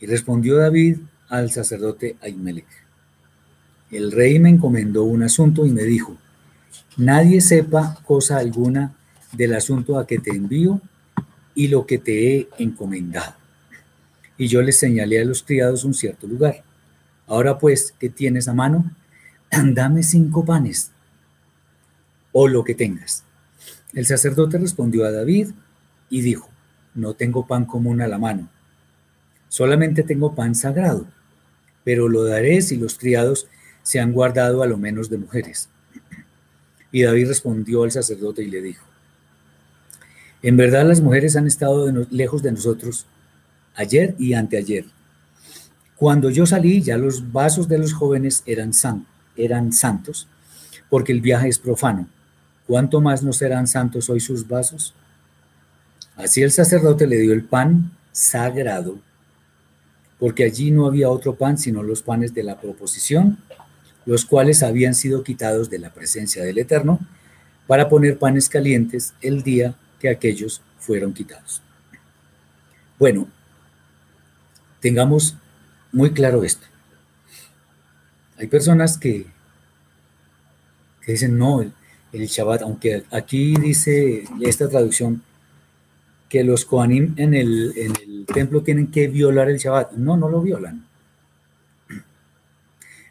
Y 0.00 0.06
respondió 0.06 0.56
David 0.56 0.98
al 1.28 1.50
sacerdote 1.50 2.16
Ahimelech, 2.22 2.66
el 3.90 4.12
rey 4.12 4.38
me 4.38 4.50
encomendó 4.50 5.04
un 5.04 5.22
asunto 5.22 5.66
y 5.66 5.70
me 5.70 5.82
dijo, 5.82 6.16
nadie 6.96 7.40
sepa 7.40 7.98
cosa 8.04 8.38
alguna 8.38 8.94
del 9.32 9.54
asunto 9.54 9.98
a 9.98 10.06
que 10.06 10.18
te 10.18 10.30
envío 10.30 10.80
y 11.54 11.68
lo 11.68 11.86
que 11.86 11.98
te 11.98 12.36
he 12.36 12.48
encomendado. 12.58 13.34
Y 14.38 14.46
yo 14.46 14.62
les 14.62 14.78
señalé 14.78 15.20
a 15.20 15.24
los 15.24 15.42
criados 15.42 15.84
un 15.84 15.92
cierto 15.92 16.26
lugar. 16.26 16.62
Ahora 17.30 17.58
pues, 17.58 17.94
¿qué 18.00 18.08
tienes 18.10 18.48
a 18.48 18.54
mano? 18.54 18.90
Dame 19.50 20.02
cinco 20.02 20.44
panes 20.44 20.90
o 22.32 22.48
lo 22.48 22.64
que 22.64 22.74
tengas. 22.74 23.22
El 23.92 24.04
sacerdote 24.04 24.58
respondió 24.58 25.04
a 25.04 25.12
David 25.12 25.50
y 26.08 26.22
dijo, 26.22 26.48
no 26.96 27.14
tengo 27.14 27.46
pan 27.46 27.66
común 27.66 28.02
a 28.02 28.08
la 28.08 28.18
mano, 28.18 28.48
solamente 29.48 30.02
tengo 30.02 30.34
pan 30.34 30.56
sagrado, 30.56 31.06
pero 31.84 32.08
lo 32.08 32.24
daré 32.24 32.62
si 32.62 32.76
los 32.76 32.98
criados 32.98 33.46
se 33.84 34.00
han 34.00 34.12
guardado 34.12 34.64
a 34.64 34.66
lo 34.66 34.76
menos 34.76 35.08
de 35.08 35.18
mujeres. 35.18 35.68
Y 36.92 37.04
David 37.04 37.28
respondió 37.28 37.84
al 37.84 37.92
sacerdote 37.92 38.42
y 38.42 38.50
le 38.50 38.60
dijo, 38.60 38.84
en 40.42 40.56
verdad 40.56 40.84
las 40.84 41.00
mujeres 41.00 41.36
han 41.36 41.46
estado 41.46 41.88
lejos 42.10 42.42
de 42.42 42.50
nosotros 42.50 43.06
ayer 43.76 44.16
y 44.18 44.32
anteayer. 44.32 44.86
Cuando 46.00 46.30
yo 46.30 46.46
salí 46.46 46.80
ya 46.80 46.96
los 46.96 47.30
vasos 47.30 47.68
de 47.68 47.76
los 47.76 47.92
jóvenes 47.92 48.42
eran, 48.46 48.72
eran 49.36 49.70
santos, 49.70 50.26
porque 50.88 51.12
el 51.12 51.20
viaje 51.20 51.48
es 51.48 51.58
profano. 51.58 52.08
¿Cuánto 52.66 53.02
más 53.02 53.22
no 53.22 53.34
serán 53.34 53.66
santos 53.66 54.08
hoy 54.08 54.18
sus 54.18 54.48
vasos? 54.48 54.94
Así 56.16 56.40
el 56.40 56.52
sacerdote 56.52 57.06
le 57.06 57.18
dio 57.18 57.34
el 57.34 57.44
pan 57.44 57.92
sagrado, 58.12 58.98
porque 60.18 60.44
allí 60.44 60.70
no 60.70 60.86
había 60.86 61.10
otro 61.10 61.34
pan 61.34 61.58
sino 61.58 61.82
los 61.82 62.00
panes 62.00 62.32
de 62.32 62.44
la 62.44 62.58
proposición, 62.58 63.36
los 64.06 64.24
cuales 64.24 64.62
habían 64.62 64.94
sido 64.94 65.22
quitados 65.22 65.68
de 65.68 65.80
la 65.80 65.92
presencia 65.92 66.42
del 66.42 66.56
Eterno, 66.56 66.98
para 67.66 67.90
poner 67.90 68.18
panes 68.18 68.48
calientes 68.48 69.12
el 69.20 69.42
día 69.42 69.74
que 69.98 70.08
aquellos 70.08 70.62
fueron 70.78 71.12
quitados. 71.12 71.60
Bueno, 72.98 73.28
tengamos 74.80 75.36
muy 75.92 76.12
claro 76.12 76.44
esto. 76.44 76.66
Hay 78.38 78.46
personas 78.46 78.96
que, 78.96 79.26
dicen, 81.06 81.36
no, 81.36 81.60
el, 81.60 82.26
Shabbat, 82.26 82.62
aunque 82.62 83.04
aquí 83.10 83.54
dice 83.56 84.24
esta 84.40 84.68
traducción 84.68 85.22
que 86.28 86.44
los 86.44 86.64
Kohanim 86.64 87.14
en 87.16 87.34
el, 87.34 87.72
en 87.76 87.92
el 87.96 88.26
templo 88.26 88.62
tienen 88.62 88.90
que 88.90 89.08
violar 89.08 89.50
el 89.50 89.58
Shabbat. 89.58 89.92
No, 89.92 90.16
no 90.16 90.28
lo 90.28 90.40
violan. 90.40 90.86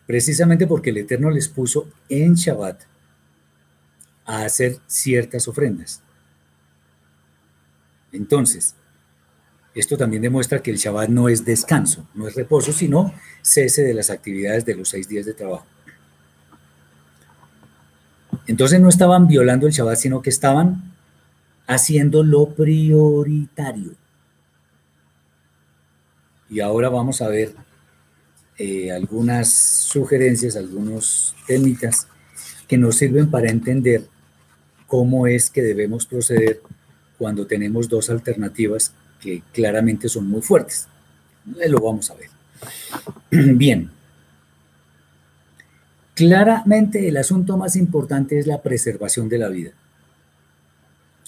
Precisamente 0.07 0.65
porque 0.65 0.89
el 0.89 0.97
Eterno 0.97 1.30
les 1.30 1.47
puso 1.47 1.88
en 2.07 2.34
Shabbat 2.34 2.82
a 4.25 4.45
hacer 4.45 4.80
ciertas 4.88 5.47
ofrendas. 5.47 6.01
Entonces, 8.11 8.75
esto 9.80 9.97
también 9.97 10.21
demuestra 10.21 10.61
que 10.61 10.71
el 10.71 10.77
Shabbat 10.77 11.09
no 11.09 11.30
es 11.30 11.45
descanso, 11.45 12.07
no 12.13 12.27
es 12.27 12.36
reposo, 12.36 12.71
sino 12.71 13.13
cese 13.41 13.84
de 13.84 13.93
las 13.93 14.09
actividades 14.09 14.65
de 14.65 14.75
los 14.75 14.89
seis 14.89 15.07
días 15.07 15.25
de 15.25 15.34
trabajo. 15.34 15.65
Entonces 18.47 18.80
no 18.80 18.89
estaban 18.89 19.27
violando 19.27 19.67
el 19.67 19.73
Shabbat, 19.73 19.97
sino 19.97 20.21
que 20.21 20.30
estaban 20.30 20.93
haciendo 21.67 22.23
lo 22.23 22.47
prioritario. 22.49 23.93
Y 26.49 26.61
ahora 26.61 26.89
vamos 26.89 27.21
a 27.21 27.27
ver 27.27 27.53
eh, 28.57 28.91
algunas 28.91 29.53
sugerencias, 29.53 30.55
algunos 30.55 31.36
temitas 31.45 32.07
que 32.67 32.77
nos 32.77 32.95
sirven 32.95 33.30
para 33.30 33.49
entender 33.49 34.07
cómo 34.88 35.27
es 35.27 35.49
que 35.49 35.61
debemos 35.61 36.07
proceder 36.07 36.61
cuando 37.19 37.45
tenemos 37.45 37.88
dos 37.88 38.09
alternativas 38.09 38.93
que 39.20 39.43
claramente 39.53 40.09
son 40.09 40.28
muy 40.28 40.41
fuertes. 40.41 40.88
Lo 41.67 41.80
vamos 41.80 42.09
a 42.11 42.15
ver. 42.15 42.30
Bien. 43.55 43.89
Claramente 46.15 47.07
el 47.07 47.17
asunto 47.17 47.57
más 47.57 47.76
importante 47.76 48.39
es 48.39 48.47
la 48.47 48.61
preservación 48.61 49.30
de 49.30 49.38
la 49.38 49.49
vida. 49.49 49.72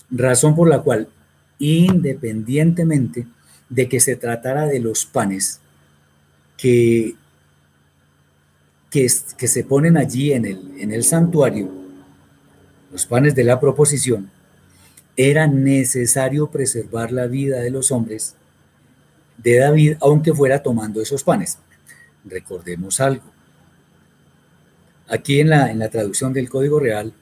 Razón 0.10 0.56
por 0.56 0.68
la 0.68 0.82
cual, 0.82 1.08
independientemente 1.60 3.26
de 3.70 3.88
que 3.88 4.02
se 4.02 4.18
tratara 4.18 4.66
de 4.66 4.80
los 4.80 5.06
panes 5.06 5.62
que 6.58 7.16
que, 8.92 9.08
que 9.38 9.48
se 9.48 9.64
ponen 9.64 9.98
allí 9.98 10.34
en 10.34 10.46
el, 10.46 10.74
en 10.78 10.92
el 10.92 11.04
santuario, 11.04 11.72
los 12.92 13.06
panes 13.08 13.34
de 13.34 13.46
la 13.46 13.60
proposición, 13.60 14.30
era 15.30 15.48
necesario 15.48 16.50
preservar 16.50 17.12
la 17.12 17.28
vida 17.28 17.60
de 17.60 17.72
los 17.72 17.92
hombres 17.92 18.36
de 19.38 19.58
David, 19.58 19.98
aunque 20.02 20.34
fuera 20.34 20.64
tomando 20.64 21.02
esos 21.02 21.24
panes. 21.24 21.58
Recordemos 22.26 23.00
algo. 23.00 23.24
Aquí 25.08 25.40
en 25.40 25.50
la, 25.50 25.72
en 25.72 25.80
la 25.80 25.90
traducción 25.90 26.32
del 26.32 26.50
Código 26.50 26.80
Real 26.80 27.14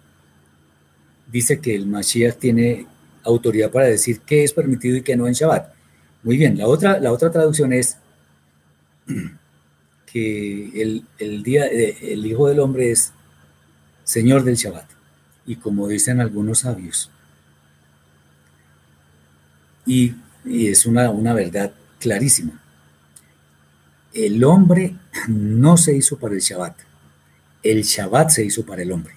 dice 1.31 1.59
que 1.59 1.75
el 1.75 1.87
Mashiach 1.87 2.37
tiene 2.37 2.87
autoridad 3.23 3.71
para 3.71 3.87
decir 3.87 4.21
qué 4.21 4.43
es 4.43 4.53
permitido 4.53 4.97
y 4.97 5.01
qué 5.01 5.15
no 5.15 5.27
en 5.27 5.33
Shabbat. 5.33 5.73
Muy 6.23 6.37
bien, 6.37 6.57
la 6.57 6.67
otra, 6.67 6.99
la 6.99 7.11
otra 7.11 7.31
traducción 7.31 7.73
es 7.73 7.97
que 10.05 11.03
el, 11.19 11.43
día, 11.43 11.67
eh, 11.67 11.97
el 12.01 12.25
Hijo 12.25 12.47
del 12.47 12.59
Hombre 12.59 12.91
es 12.91 13.13
Señor 14.03 14.43
del 14.43 14.55
Shabbat. 14.55 14.89
Y 15.45 15.55
como 15.55 15.87
dicen 15.87 16.19
algunos 16.19 16.59
sabios, 16.59 17.09
y, 19.89 20.15
es 20.45 20.85
una, 20.85 21.09
una 21.09 21.33
verdad 21.33 21.73
clarísima, 21.99 22.61
el 24.13 24.43
hombre 24.43 24.95
no 25.27 25.77
se 25.77 25.95
hizo 25.95 26.17
para 26.17 26.35
el 26.35 26.41
Shabbat, 26.41 26.77
el 27.63 27.81
Shabbat 27.81 28.29
se 28.29 28.45
hizo 28.45 28.65
para 28.65 28.83
el 28.83 28.91
hombre. 28.91 29.15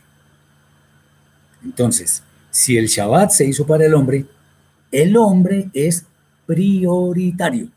Entonces, 1.63 2.23
si 2.51 2.77
el 2.79 2.87
Shabbat 2.87 3.31
se 3.31 3.45
hizo 3.45 3.67
para 3.67 3.85
el 3.85 3.95
hombre, 3.95 4.25
el 4.91 5.17
hombre 5.17 5.71
es 5.75 6.07
prioritario. 6.47 7.69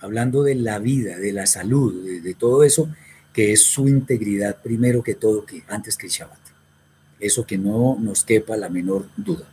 Hablando 0.00 0.42
de 0.42 0.54
la 0.54 0.78
vida, 0.78 1.18
de 1.18 1.32
la 1.32 1.46
salud, 1.46 2.22
de, 2.22 2.34
todo 2.34 2.64
eso, 2.64 2.88
que 3.32 3.52
es 3.52 3.62
su 3.62 3.88
integridad 3.88 4.62
primero 4.62 5.02
que 5.02 5.14
todo, 5.14 5.44
que 5.44 5.64
antes 5.68 5.96
que 5.96 6.06
el 6.06 6.12
Shabbat. 6.12 6.38
Eso 7.20 7.46
que 7.46 7.58
no 7.58 7.96
nos 8.00 8.24
quepa 8.24 8.56
la 8.56 8.68
menor 8.68 9.08
duda. 9.16 9.51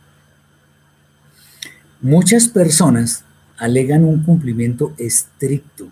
Muchas 2.02 2.48
personas 2.48 3.24
alegan 3.58 4.04
un 4.04 4.22
cumplimiento 4.22 4.94
estricto 4.96 5.90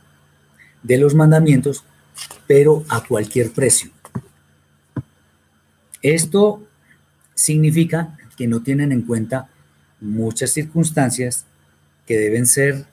de 0.83 0.97
los 0.97 1.15
mandamientos, 1.15 1.85
pero 2.47 2.85
a 2.89 3.05
cualquier 3.05 3.53
precio. 3.53 3.91
Esto 6.01 6.67
significa 7.35 8.17
que 8.37 8.47
no 8.47 8.63
tienen 8.63 8.93
en 8.93 9.03
cuenta 9.03 9.49
muchas 10.01 10.51
circunstancias 10.51 11.45
que 12.07 12.17
deben 12.17 12.47
ser 12.47 12.87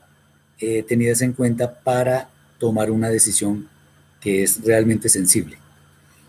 eh, 0.59 0.83
tenidas 0.83 1.21
en 1.21 1.31
cuenta 1.31 1.73
para 1.73 2.29
tomar 2.59 2.91
una 2.91 3.09
decisión 3.09 3.69
que 4.19 4.43
es 4.43 4.61
realmente 4.61 5.07
sensible. 5.07 5.57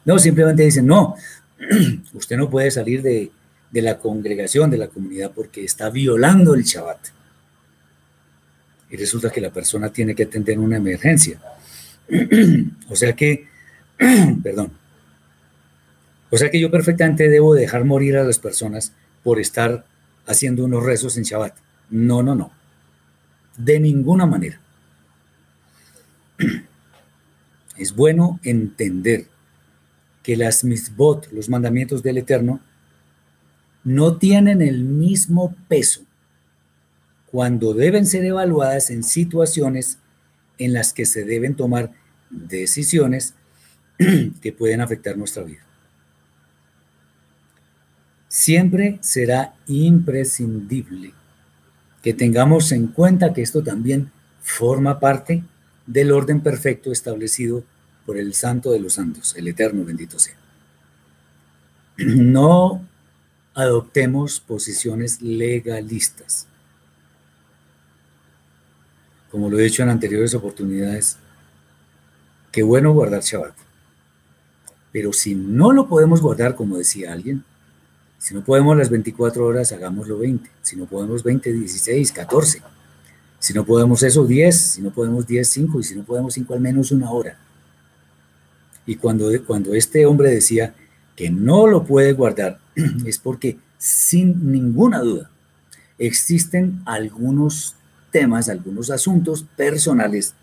No, 0.04 0.18
simplemente 0.20 0.62
dicen, 0.62 0.86
no, 0.86 1.16
usted 2.14 2.36
no 2.36 2.48
puede 2.48 2.70
salir 2.70 3.02
de, 3.02 3.32
de 3.70 3.82
la 3.82 3.98
congregación, 3.98 4.70
de 4.70 4.78
la 4.78 4.88
comunidad, 4.88 5.32
porque 5.34 5.64
está 5.64 5.90
violando 5.90 6.54
el 6.54 6.62
Shabbat. 6.62 7.08
Y 8.90 8.96
resulta 8.96 9.30
que 9.30 9.40
la 9.40 9.50
persona 9.50 9.92
tiene 9.92 10.14
que 10.14 10.24
atender 10.24 10.58
una 10.58 10.76
emergencia. 10.76 11.40
o 12.88 12.96
sea 12.96 13.14
que, 13.14 13.48
perdón, 14.42 14.72
o 16.30 16.36
sea 16.36 16.50
que 16.50 16.60
yo 16.60 16.70
perfectamente 16.70 17.28
debo 17.28 17.54
dejar 17.54 17.84
morir 17.84 18.16
a 18.16 18.24
las 18.24 18.38
personas 18.38 18.92
por 19.22 19.40
estar 19.40 19.84
haciendo 20.26 20.64
unos 20.64 20.84
rezos 20.84 21.16
en 21.16 21.24
Shabbat. 21.24 21.54
No, 21.90 22.22
no, 22.22 22.34
no. 22.34 22.52
De 23.56 23.80
ninguna 23.80 24.26
manera. 24.26 24.60
Es 27.76 27.94
bueno 27.94 28.40
entender 28.42 29.26
que 30.22 30.34
las 30.34 30.64
misbot, 30.64 31.30
los 31.30 31.50
mandamientos 31.50 32.02
del 32.02 32.16
Eterno, 32.16 32.58
no 33.86 34.16
tienen 34.16 34.62
el 34.62 34.82
mismo 34.82 35.54
peso 35.68 36.02
cuando 37.30 37.72
deben 37.72 38.04
ser 38.04 38.24
evaluadas 38.24 38.90
en 38.90 39.04
situaciones 39.04 39.98
en 40.58 40.72
las 40.72 40.92
que 40.92 41.06
se 41.06 41.24
deben 41.24 41.54
tomar 41.54 41.92
decisiones 42.28 43.34
que 44.42 44.52
pueden 44.52 44.80
afectar 44.80 45.16
nuestra 45.16 45.44
vida. 45.44 45.60
Siempre 48.26 48.98
será 49.02 49.54
imprescindible 49.68 51.12
que 52.02 52.12
tengamos 52.12 52.72
en 52.72 52.88
cuenta 52.88 53.32
que 53.32 53.42
esto 53.42 53.62
también 53.62 54.10
forma 54.42 54.98
parte 54.98 55.44
del 55.86 56.10
orden 56.10 56.40
perfecto 56.40 56.90
establecido 56.90 57.62
por 58.04 58.16
el 58.16 58.34
Santo 58.34 58.72
de 58.72 58.80
los 58.80 58.94
Santos, 58.94 59.36
el 59.36 59.46
Eterno 59.46 59.84
bendito 59.84 60.18
sea. 60.18 60.36
No 61.98 62.84
adoptemos 63.56 64.38
posiciones 64.38 65.22
legalistas. 65.22 66.46
Como 69.30 69.48
lo 69.48 69.58
he 69.58 69.64
dicho 69.64 69.82
en 69.82 69.88
anteriores 69.88 70.34
oportunidades, 70.34 71.16
qué 72.52 72.62
bueno 72.62 72.92
guardar 72.92 73.22
Shabbat. 73.22 73.54
Pero 74.92 75.12
si 75.14 75.34
no 75.34 75.72
lo 75.72 75.88
podemos 75.88 76.20
guardar, 76.20 76.54
como 76.54 76.76
decía 76.76 77.14
alguien, 77.14 77.44
si 78.18 78.34
no 78.34 78.44
podemos 78.44 78.76
las 78.76 78.90
24 78.90 79.46
horas, 79.46 79.72
hagámoslo 79.72 80.18
20. 80.18 80.50
Si 80.60 80.76
no 80.76 80.84
podemos 80.84 81.22
20, 81.22 81.52
16, 81.52 82.12
14. 82.12 82.62
Si 83.38 83.54
no 83.54 83.64
podemos 83.64 84.02
eso, 84.02 84.26
10. 84.26 84.56
Si 84.56 84.82
no 84.82 84.90
podemos 84.90 85.26
10, 85.26 85.48
5. 85.48 85.80
Y 85.80 85.82
si 85.82 85.94
no 85.96 86.04
podemos 86.04 86.34
5, 86.34 86.54
al 86.54 86.60
menos 86.60 86.92
una 86.92 87.10
hora. 87.10 87.38
Y 88.84 88.96
cuando, 88.96 89.30
cuando 89.46 89.74
este 89.74 90.04
hombre 90.04 90.30
decía 90.30 90.74
que 91.14 91.30
no 91.30 91.66
lo 91.66 91.84
puede 91.84 92.12
guardar, 92.12 92.58
es 93.06 93.18
porque 93.18 93.58
sin 93.78 94.52
ninguna 94.52 95.00
duda 95.00 95.30
existen 95.98 96.82
algunos 96.84 97.74
temas, 98.10 98.48
algunos 98.48 98.90
asuntos 98.90 99.44
personales 99.56 100.34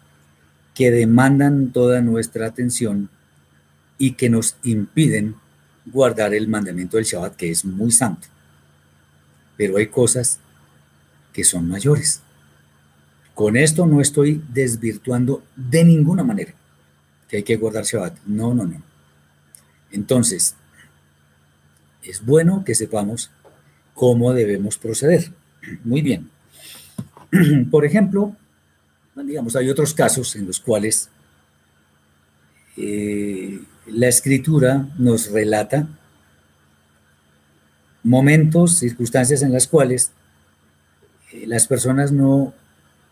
que 0.73 0.91
demandan 0.91 1.71
toda 1.71 2.01
nuestra 2.01 2.47
atención 2.47 3.09
y 3.97 4.13
que 4.13 4.29
nos 4.29 4.55
impiden 4.63 5.35
guardar 5.85 6.33
el 6.33 6.47
mandamiento 6.47 6.97
del 6.97 7.05
Shabbat, 7.05 7.35
que 7.35 7.51
es 7.51 7.63
muy 7.63 7.91
santo. 7.91 8.27
Pero 9.55 9.77
hay 9.77 9.87
cosas 9.87 10.39
que 11.31 11.43
son 11.43 11.67
mayores. 11.67 12.21
Con 13.35 13.57
esto 13.57 13.85
no 13.85 14.01
estoy 14.01 14.43
desvirtuando 14.53 15.43
de 15.55 15.83
ninguna 15.83 16.23
manera 16.23 16.53
que 17.27 17.37
hay 17.37 17.43
que 17.43 17.57
guardar 17.57 17.83
Shabbat. 17.83 18.17
No, 18.25 18.53
no, 18.53 18.65
no. 18.65 18.81
Entonces, 19.91 20.55
es 22.03 22.25
bueno 22.25 22.63
que 22.65 22.75
sepamos 22.75 23.31
cómo 23.93 24.33
debemos 24.33 24.77
proceder. 24.77 25.31
Muy 25.83 26.01
bien. 26.01 26.29
Por 27.71 27.85
ejemplo, 27.85 28.35
digamos, 29.15 29.55
hay 29.55 29.69
otros 29.69 29.93
casos 29.93 30.35
en 30.35 30.47
los 30.47 30.59
cuales 30.59 31.09
eh, 32.77 33.61
la 33.87 34.07
escritura 34.07 34.89
nos 34.97 35.31
relata 35.31 35.87
momentos, 38.03 38.77
circunstancias 38.77 39.41
en 39.43 39.53
las 39.53 39.67
cuales 39.67 40.11
eh, 41.31 41.45
las 41.47 41.67
personas 41.67 42.11
no 42.11 42.53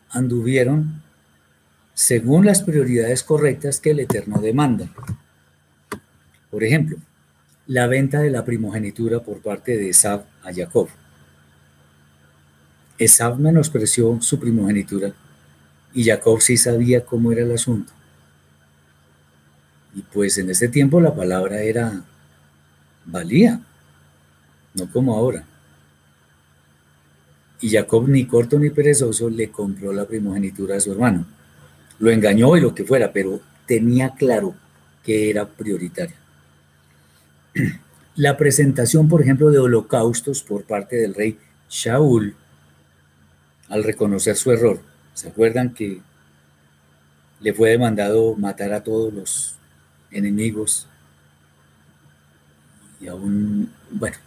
anduvieron 0.10 1.02
según 1.94 2.46
las 2.46 2.64
prioridades 2.64 3.24
correctas 3.24 3.80
que 3.80 3.92
el 3.92 4.00
Eterno 4.00 4.42
demanda. 4.42 4.90
Por 6.50 6.64
ejemplo, 6.64 6.98
la 7.72 7.88
venta 7.88 8.20
de 8.20 8.30
la 8.30 8.44
primogenitura 8.44 9.22
por 9.22 9.40
parte 9.40 9.78
de 9.78 9.88
Esab 9.88 10.26
a 10.44 10.54
Jacob. 10.54 10.90
Esab 12.98 13.40
menospreció 13.40 14.22
su 14.22 14.38
primogenitura 14.42 15.14
y 15.94 16.04
Jacob 16.04 16.42
sí 16.42 16.58
sabía 16.58 17.06
cómo 17.06 17.32
era 17.32 17.44
el 17.44 17.52
asunto. 17.54 17.94
Y 19.96 20.02
pues 20.02 20.38
en 20.38 20.50
ese 20.50 20.68
tiempo 20.68 21.00
la 21.00 21.16
palabra 21.16 21.62
era 21.62 22.04
valía, 23.06 23.62
no 24.74 24.92
como 24.92 25.16
ahora. 25.16 25.46
Y 27.62 27.70
Jacob, 27.70 28.06
ni 28.10 28.26
corto 28.26 28.60
ni 28.60 28.70
perezoso, 28.70 29.30
le 29.30 29.50
compró 29.50 29.94
la 29.94 30.06
primogenitura 30.06 30.76
a 30.76 30.82
su 30.82 30.92
hermano. 30.92 31.26
Lo 32.00 32.12
engañó 32.12 32.58
y 32.58 32.62
lo 32.62 32.76
que 32.76 32.84
fuera, 32.84 33.14
pero 33.14 33.40
tenía 33.66 34.10
claro 34.10 34.56
que 35.06 35.30
era 35.30 35.48
prioritario. 35.48 36.21
La 38.16 38.38
presentación, 38.38 39.08
por 39.08 39.22
ejemplo, 39.22 39.50
de 39.50 39.60
holocaustos 39.60 40.44
por 40.44 40.64
parte 40.64 40.98
del 40.98 41.14
rey 41.14 41.38
Shaul, 41.70 42.36
al 43.70 43.84
reconocer 43.84 44.36
su 44.36 44.52
error, 44.52 44.82
¿se 45.14 45.30
acuerdan 45.30 45.74
que 45.74 46.02
le 47.40 47.54
fue 47.54 47.70
demandado 47.70 48.36
matar 48.36 48.74
a 48.74 48.84
todos 48.84 49.14
los 49.14 49.56
enemigos 50.12 50.88
y 53.00 53.08
aún, 53.08 53.72
bueno, 53.90 54.18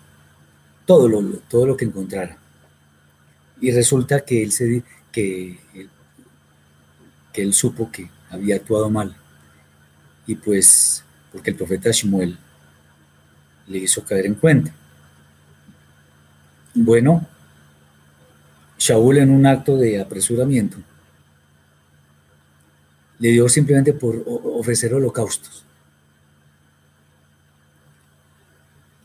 todo 0.84 1.08
lo, 1.08 1.22
todo 1.48 1.66
lo 1.66 1.76
que 1.76 1.84
encontrara. 1.84 2.36
Y 3.60 3.70
resulta 3.70 4.20
que 4.20 4.42
él, 4.42 4.50
se, 4.50 4.82
que, 5.12 5.60
que 7.32 7.42
él 7.42 7.52
supo 7.54 7.90
que 7.90 8.10
había 8.30 8.56
actuado 8.56 8.90
mal. 8.90 9.16
Y 10.26 10.34
pues 10.34 11.04
porque 11.30 11.50
el 11.50 11.56
profeta 11.56 11.90
Shmuel 11.92 12.36
le 13.66 13.78
hizo 13.78 14.04
caer 14.04 14.26
en 14.26 14.34
cuenta. 14.34 14.72
Bueno, 16.74 17.26
Shaul 18.78 19.18
en 19.18 19.30
un 19.30 19.46
acto 19.46 19.76
de 19.76 20.00
apresuramiento 20.00 20.78
le 23.18 23.30
dio 23.30 23.48
simplemente 23.48 23.92
por 23.92 24.22
ofrecer 24.26 24.92
holocaustos. 24.92 25.64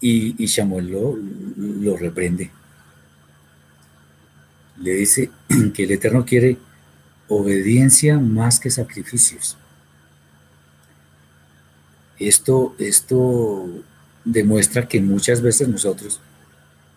Y, 0.01 0.43
y 0.43 0.47
Shamuel 0.47 0.87
lo, 0.87 1.15
lo 1.57 1.97
reprende. 1.97 2.51
Le 4.81 4.93
dice 4.93 5.29
que 5.73 5.83
el 5.83 5.91
Eterno 5.91 6.25
quiere 6.25 6.57
obediencia 7.27 8.17
más 8.17 8.59
que 8.59 8.71
sacrificios. 8.71 9.57
Esto, 12.17 12.75
esto 12.79 13.69
demuestra 14.25 14.87
que 14.87 15.01
muchas 15.01 15.41
veces 15.41 15.67
nosotros, 15.67 16.21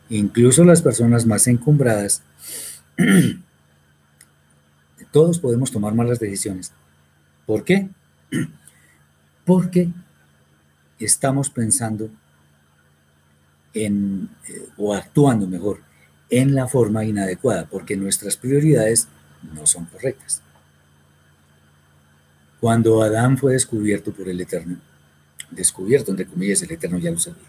incluso 0.09 0.65
las 0.65 0.83
personas 0.83 1.27
más 1.27 1.47
encumbradas, 1.47 2.23
todos 5.13 5.39
podemos 5.39 5.71
tomar 5.71 5.95
malas 5.95 6.19
decisiones. 6.19 6.73
¿Por 7.47 7.65
qué? 7.65 7.89
Porque 9.45 9.91
estamos 10.99 11.51
pensando 11.51 12.11
en, 13.75 14.29
eh, 14.49 14.69
o 14.77 14.95
actuando 14.95 15.47
mejor, 15.47 15.81
en 16.31 16.55
la 16.55 16.67
forma 16.67 17.05
inadecuada, 17.05 17.67
porque 17.67 17.97
nuestras 17.97 18.37
prioridades 18.37 19.09
no 19.55 19.67
son 19.67 19.85
correctas. 19.87 20.41
Cuando 22.61 23.03
Adán 23.03 23.37
fue 23.37 23.53
descubierto 23.53 24.13
por 24.13 24.29
el 24.29 24.41
Eterno, 24.41 24.79
descubierto, 25.55 26.11
entre 26.11 26.27
comillas, 26.27 26.63
el 26.63 26.73
Eterno 26.73 26.99
ya 26.99 27.11
lo 27.11 27.19
sabía. 27.19 27.49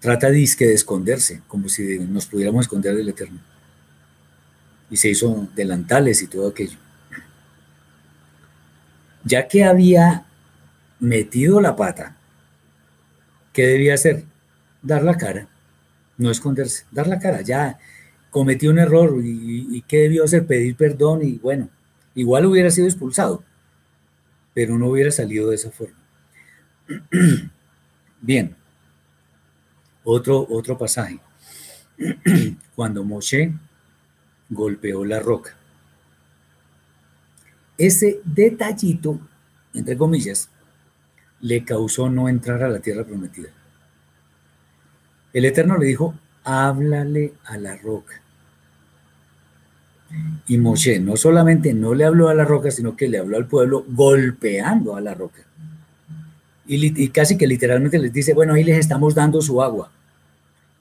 Trata 0.00 0.30
disque 0.30 0.66
de 0.66 0.74
esconderse, 0.74 1.42
como 1.46 1.68
si 1.68 1.98
nos 1.98 2.26
pudiéramos 2.26 2.64
esconder 2.64 2.94
del 2.94 3.08
Eterno. 3.08 3.40
Y 4.90 4.96
se 4.96 5.10
hizo 5.10 5.48
delantales 5.54 6.22
y 6.22 6.26
todo 6.26 6.48
aquello. 6.48 6.78
Ya 9.24 9.46
que 9.46 9.64
había 9.64 10.24
metido 10.98 11.60
la 11.60 11.76
pata, 11.76 12.16
¿qué 13.52 13.66
debía 13.66 13.94
hacer? 13.94 14.24
Dar 14.82 15.02
la 15.02 15.18
cara, 15.18 15.46
no 16.16 16.30
esconderse, 16.30 16.84
dar 16.90 17.06
la 17.06 17.18
cara. 17.18 17.42
Ya 17.42 17.78
cometió 18.30 18.70
un 18.70 18.78
error 18.78 19.20
y, 19.22 19.76
y 19.76 19.82
¿qué 19.82 19.98
debió 19.98 20.24
hacer? 20.24 20.46
Pedir 20.46 20.74
perdón 20.76 21.20
y 21.22 21.36
bueno, 21.38 21.68
igual 22.14 22.46
hubiera 22.46 22.70
sido 22.70 22.86
expulsado 22.86 23.44
pero 24.54 24.78
no 24.78 24.88
hubiera 24.88 25.10
salido 25.10 25.50
de 25.50 25.56
esa 25.56 25.70
forma. 25.70 25.96
Bien, 28.20 28.56
otro, 30.04 30.46
otro 30.48 30.76
pasaje. 30.76 31.20
Cuando 32.74 33.04
Moshe 33.04 33.52
golpeó 34.48 35.04
la 35.04 35.20
roca. 35.20 35.56
Ese 37.78 38.20
detallito, 38.24 39.20
entre 39.72 39.96
comillas, 39.96 40.50
le 41.40 41.64
causó 41.64 42.10
no 42.10 42.28
entrar 42.28 42.62
a 42.62 42.68
la 42.68 42.80
tierra 42.80 43.04
prometida. 43.04 43.48
El 45.32 45.44
Eterno 45.44 45.78
le 45.78 45.86
dijo, 45.86 46.14
háblale 46.44 47.34
a 47.44 47.56
la 47.56 47.76
roca. 47.76 48.20
Y 50.46 50.58
Moshe 50.58 50.98
no 50.98 51.16
solamente 51.16 51.72
no 51.72 51.94
le 51.94 52.04
habló 52.04 52.28
a 52.28 52.34
la 52.34 52.44
roca, 52.44 52.70
sino 52.70 52.96
que 52.96 53.08
le 53.08 53.18
habló 53.18 53.36
al 53.36 53.46
pueblo 53.46 53.84
golpeando 53.88 54.96
a 54.96 55.00
la 55.00 55.14
roca. 55.14 55.42
Y, 56.66 57.08
casi 57.08 57.36
que 57.36 57.46
literalmente 57.46 57.98
les 57.98 58.12
dice, 58.12 58.32
bueno, 58.32 58.54
ahí 58.54 58.62
les 58.62 58.78
estamos 58.78 59.14
dando 59.14 59.42
su 59.42 59.62
agua. 59.62 59.90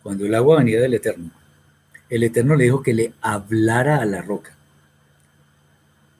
Cuando 0.03 0.25
el 0.25 0.35
agua 0.35 0.59
venía 0.59 0.79
del 0.79 0.93
Eterno. 0.93 1.31
El 2.09 2.23
Eterno 2.23 2.55
le 2.55 2.65
dijo 2.65 2.83
que 2.83 2.93
le 2.93 3.13
hablara 3.21 3.97
a 3.97 4.05
la 4.05 4.21
roca. 4.21 4.55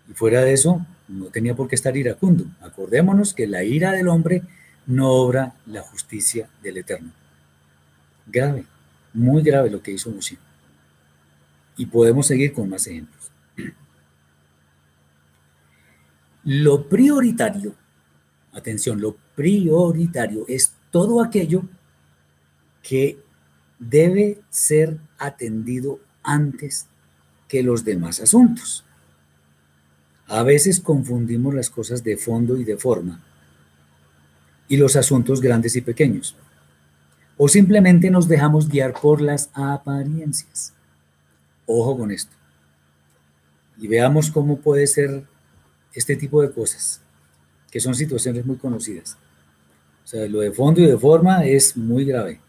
Y 0.09 0.13
fuera 0.13 0.41
de 0.41 0.53
eso, 0.53 0.85
no 1.07 1.25
tenía 1.25 1.55
por 1.55 1.67
qué 1.67 1.75
estar 1.75 1.95
iracundo. 1.95 2.45
Acordémonos 2.61 3.33
que 3.33 3.47
la 3.47 3.63
ira 3.63 3.91
del 3.91 4.07
hombre 4.07 4.43
no 4.87 5.09
obra 5.09 5.53
la 5.67 5.81
justicia 5.81 6.49
del 6.63 6.77
Eterno. 6.77 7.11
Grave, 8.25 8.65
muy 9.13 9.43
grave 9.43 9.69
lo 9.69 9.81
que 9.81 9.91
hizo 9.91 10.09
Moshe. 10.09 10.37
Y 11.79 11.87
podemos 11.87 12.27
seguir 12.27 12.53
con 12.53 12.69
más 12.69 12.85
ejemplos. 12.85 13.31
Lo 16.43 16.87
prioritario, 16.87 17.73
atención, 18.53 19.01
lo 19.01 19.15
prioritario 19.35 20.45
es 20.47 20.73
todo 20.91 21.23
aquello 21.23 21.63
que 22.83 23.17
debe 23.79 24.41
ser 24.49 24.99
atendido 25.17 25.99
antes 26.21 26.87
que 27.47 27.63
los 27.63 27.83
demás 27.83 28.19
asuntos. 28.19 28.83
A 30.27 30.43
veces 30.43 30.79
confundimos 30.79 31.55
las 31.55 31.69
cosas 31.69 32.03
de 32.03 32.17
fondo 32.17 32.57
y 32.57 32.63
de 32.63 32.77
forma 32.77 33.23
y 34.69 34.77
los 34.77 34.95
asuntos 34.95 35.41
grandes 35.41 35.75
y 35.75 35.81
pequeños. 35.81 36.35
O 37.37 37.47
simplemente 37.47 38.09
nos 38.09 38.27
dejamos 38.27 38.69
guiar 38.69 38.93
por 38.93 39.19
las 39.19 39.49
apariencias. 39.53 40.73
Ojo 41.71 41.95
con 41.95 42.09
esto. 42.09 42.31
Y 43.77 43.87
veamos 43.87 44.31
cómo 44.31 44.57
puede 44.57 44.87
ser 44.87 45.23
este 45.93 46.15
tipo 46.15 46.41
de 46.41 46.51
cosas, 46.51 46.99
que 47.69 47.79
son 47.79 47.93
situaciones 47.93 48.43
muy 48.43 48.57
conocidas. 48.57 49.17
O 50.03 50.07
sea, 50.07 50.25
lo 50.27 50.39
de 50.39 50.51
fondo 50.51 50.81
y 50.81 50.87
de 50.87 50.97
forma 50.97 51.45
es 51.45 51.77
muy 51.77 52.05
grave, 52.05 52.41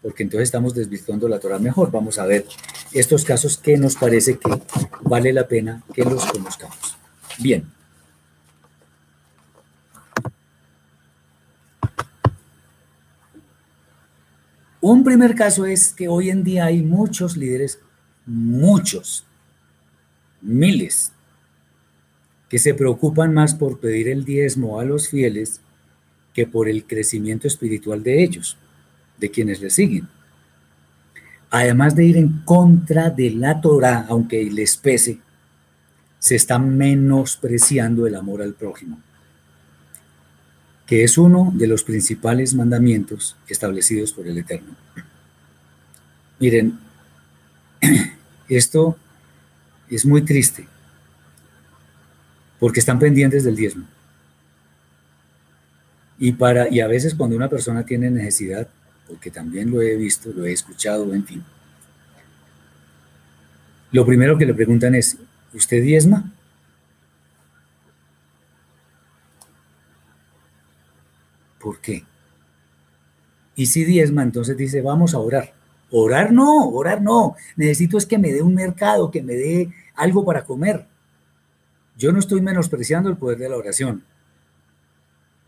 porque 0.00 0.22
entonces 0.22 0.48
estamos 0.48 0.74
desvirtuando 0.74 1.28
la 1.28 1.38
Torah 1.38 1.58
mejor. 1.58 1.90
Vamos 1.90 2.18
a 2.18 2.24
ver 2.24 2.46
estos 2.94 3.22
casos 3.22 3.58
que 3.58 3.76
nos 3.76 3.96
parece 3.96 4.38
que 4.38 4.50
vale 5.02 5.30
la 5.34 5.46
pena 5.46 5.82
que 5.92 6.04
los 6.04 6.24
conozcamos. 6.24 6.96
Bien. 7.38 7.77
Un 14.80 15.02
primer 15.02 15.34
caso 15.34 15.66
es 15.66 15.92
que 15.92 16.06
hoy 16.06 16.30
en 16.30 16.44
día 16.44 16.66
hay 16.66 16.82
muchos 16.82 17.36
líderes, 17.36 17.80
muchos, 18.26 19.24
miles, 20.40 21.12
que 22.48 22.58
se 22.58 22.74
preocupan 22.74 23.34
más 23.34 23.54
por 23.54 23.80
pedir 23.80 24.08
el 24.08 24.24
diezmo 24.24 24.78
a 24.78 24.84
los 24.84 25.08
fieles 25.08 25.60
que 26.32 26.46
por 26.46 26.68
el 26.68 26.84
crecimiento 26.84 27.48
espiritual 27.48 28.04
de 28.04 28.22
ellos, 28.22 28.56
de 29.18 29.30
quienes 29.30 29.60
les 29.60 29.74
siguen. 29.74 30.08
Además 31.50 31.96
de 31.96 32.04
ir 32.04 32.16
en 32.16 32.42
contra 32.44 33.10
de 33.10 33.30
la 33.30 33.60
Torah, 33.60 34.06
aunque 34.08 34.44
les 34.44 34.76
pese, 34.76 35.18
se 36.20 36.36
está 36.36 36.58
menospreciando 36.58 38.06
el 38.06 38.14
amor 38.14 38.42
al 38.42 38.54
prójimo 38.54 39.00
que 40.88 41.04
es 41.04 41.18
uno 41.18 41.52
de 41.54 41.66
los 41.66 41.84
principales 41.84 42.54
mandamientos 42.54 43.36
establecidos 43.46 44.10
por 44.10 44.26
el 44.26 44.38
Eterno. 44.38 44.74
Miren, 46.40 46.78
esto 48.48 48.96
es 49.90 50.06
muy 50.06 50.22
triste, 50.22 50.66
porque 52.58 52.80
están 52.80 52.98
pendientes 52.98 53.44
del 53.44 53.54
diezmo. 53.54 53.84
Y, 56.18 56.32
para, 56.32 56.72
y 56.72 56.80
a 56.80 56.88
veces 56.88 57.14
cuando 57.14 57.36
una 57.36 57.50
persona 57.50 57.84
tiene 57.84 58.10
necesidad, 58.10 58.66
porque 59.06 59.30
también 59.30 59.70
lo 59.70 59.82
he 59.82 59.94
visto, 59.94 60.30
lo 60.34 60.46
he 60.46 60.52
escuchado, 60.54 61.14
en 61.14 61.24
fin, 61.24 61.44
lo 63.92 64.06
primero 64.06 64.38
que 64.38 64.46
le 64.46 64.54
preguntan 64.54 64.94
es, 64.94 65.18
¿usted 65.52 65.82
diezma? 65.82 66.32
¿Por 71.58 71.80
qué? 71.80 72.04
Y 73.54 73.66
si 73.66 73.84
diezma, 73.84 74.22
entonces 74.22 74.56
dice, 74.56 74.82
vamos 74.82 75.14
a 75.14 75.18
orar. 75.18 75.52
Orar 75.90 76.32
no, 76.32 76.68
orar 76.68 77.02
no. 77.02 77.34
Necesito 77.56 77.98
es 77.98 78.06
que 78.06 78.18
me 78.18 78.32
dé 78.32 78.42
un 78.42 78.54
mercado, 78.54 79.10
que 79.10 79.22
me 79.22 79.34
dé 79.34 79.72
algo 79.94 80.24
para 80.24 80.44
comer. 80.44 80.86
Yo 81.96 82.12
no 82.12 82.20
estoy 82.20 82.40
menospreciando 82.40 83.10
el 83.10 83.16
poder 83.16 83.38
de 83.38 83.48
la 83.48 83.56
oración. 83.56 84.04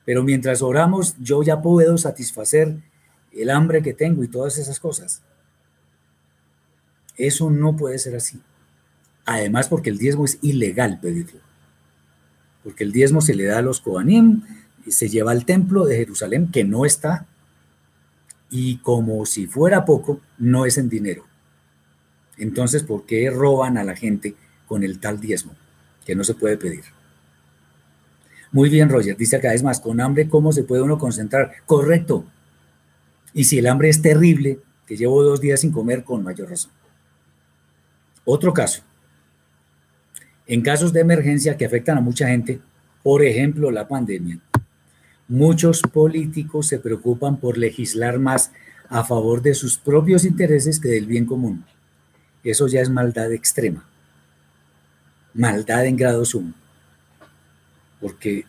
Pero 0.04 0.24
mientras 0.24 0.62
oramos, 0.62 1.14
yo 1.20 1.42
ya 1.42 1.62
puedo 1.62 1.96
satisfacer 1.98 2.82
el 3.32 3.50
hambre 3.50 3.82
que 3.82 3.94
tengo 3.94 4.24
y 4.24 4.28
todas 4.28 4.58
esas 4.58 4.80
cosas. 4.80 5.22
Eso 7.16 7.50
no 7.50 7.76
puede 7.76 7.98
ser 7.98 8.16
así. 8.16 8.40
Además, 9.26 9.68
porque 9.68 9.90
el 9.90 9.98
diezmo 9.98 10.24
es 10.24 10.38
ilegal 10.42 10.98
pedirlo. 11.00 11.40
Porque 12.64 12.82
el 12.82 12.92
diezmo 12.92 13.20
se 13.20 13.34
le 13.34 13.44
da 13.44 13.58
a 13.58 13.62
los 13.62 13.80
Kohanim, 13.80 14.42
se 14.88 15.08
lleva 15.08 15.32
al 15.32 15.44
templo 15.44 15.84
de 15.84 15.96
Jerusalén, 15.96 16.50
que 16.50 16.64
no 16.64 16.84
está, 16.84 17.26
y 18.50 18.78
como 18.78 19.24
si 19.26 19.46
fuera 19.46 19.84
poco, 19.84 20.20
no 20.38 20.66
es 20.66 20.78
en 20.78 20.88
dinero. 20.88 21.24
Entonces, 22.36 22.82
¿por 22.82 23.06
qué 23.06 23.30
roban 23.30 23.78
a 23.78 23.84
la 23.84 23.94
gente 23.94 24.34
con 24.66 24.82
el 24.82 24.98
tal 24.98 25.20
diezmo? 25.20 25.54
Que 26.04 26.14
no 26.14 26.24
se 26.24 26.34
puede 26.34 26.56
pedir. 26.56 26.84
Muy 28.52 28.68
bien, 28.68 28.88
Roger, 28.88 29.16
dice 29.16 29.36
acá, 29.36 29.54
es 29.54 29.62
más, 29.62 29.78
con 29.78 30.00
hambre, 30.00 30.28
¿cómo 30.28 30.52
se 30.52 30.64
puede 30.64 30.82
uno 30.82 30.98
concentrar? 30.98 31.52
Correcto. 31.66 32.24
Y 33.32 33.44
si 33.44 33.58
el 33.58 33.68
hambre 33.68 33.88
es 33.88 34.02
terrible, 34.02 34.58
que 34.86 34.96
llevo 34.96 35.22
dos 35.22 35.40
días 35.40 35.60
sin 35.60 35.70
comer, 35.70 36.02
con 36.02 36.24
mayor 36.24 36.50
razón. 36.50 36.72
Otro 38.24 38.52
caso. 38.52 38.82
En 40.46 40.62
casos 40.62 40.92
de 40.92 41.00
emergencia 41.00 41.56
que 41.56 41.64
afectan 41.64 41.98
a 41.98 42.00
mucha 42.00 42.26
gente, 42.26 42.60
por 43.04 43.22
ejemplo, 43.22 43.70
la 43.70 43.86
pandemia, 43.86 44.40
muchos 45.30 45.80
políticos 45.82 46.66
se 46.66 46.80
preocupan 46.80 47.36
por 47.36 47.56
legislar 47.56 48.18
más 48.18 48.50
a 48.88 49.04
favor 49.04 49.40
de 49.40 49.54
sus 49.54 49.78
propios 49.78 50.24
intereses 50.24 50.80
que 50.80 50.88
del 50.88 51.06
bien 51.06 51.24
común. 51.24 51.64
Eso 52.42 52.66
ya 52.66 52.80
es 52.80 52.90
maldad 52.90 53.32
extrema. 53.32 53.86
Maldad 55.32 55.86
en 55.86 55.96
grado 55.96 56.24
sumo. 56.24 56.52
Porque 58.00 58.44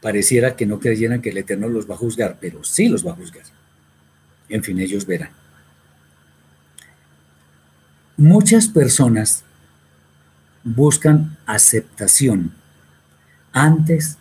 pareciera 0.00 0.54
que 0.54 0.64
no 0.64 0.78
creyeran 0.78 1.20
que 1.20 1.30
el 1.30 1.38
Eterno 1.38 1.68
los 1.68 1.90
va 1.90 1.96
a 1.96 1.98
juzgar, 1.98 2.38
pero 2.40 2.62
sí 2.62 2.88
los 2.88 3.04
va 3.04 3.10
a 3.10 3.16
juzgar. 3.16 3.42
En 4.48 4.62
fin, 4.62 4.78
ellos 4.78 5.04
verán. 5.04 5.30
Muchas 8.16 8.68
personas 8.68 9.42
buscan 10.62 11.36
aceptación 11.46 12.52
antes 13.52 14.18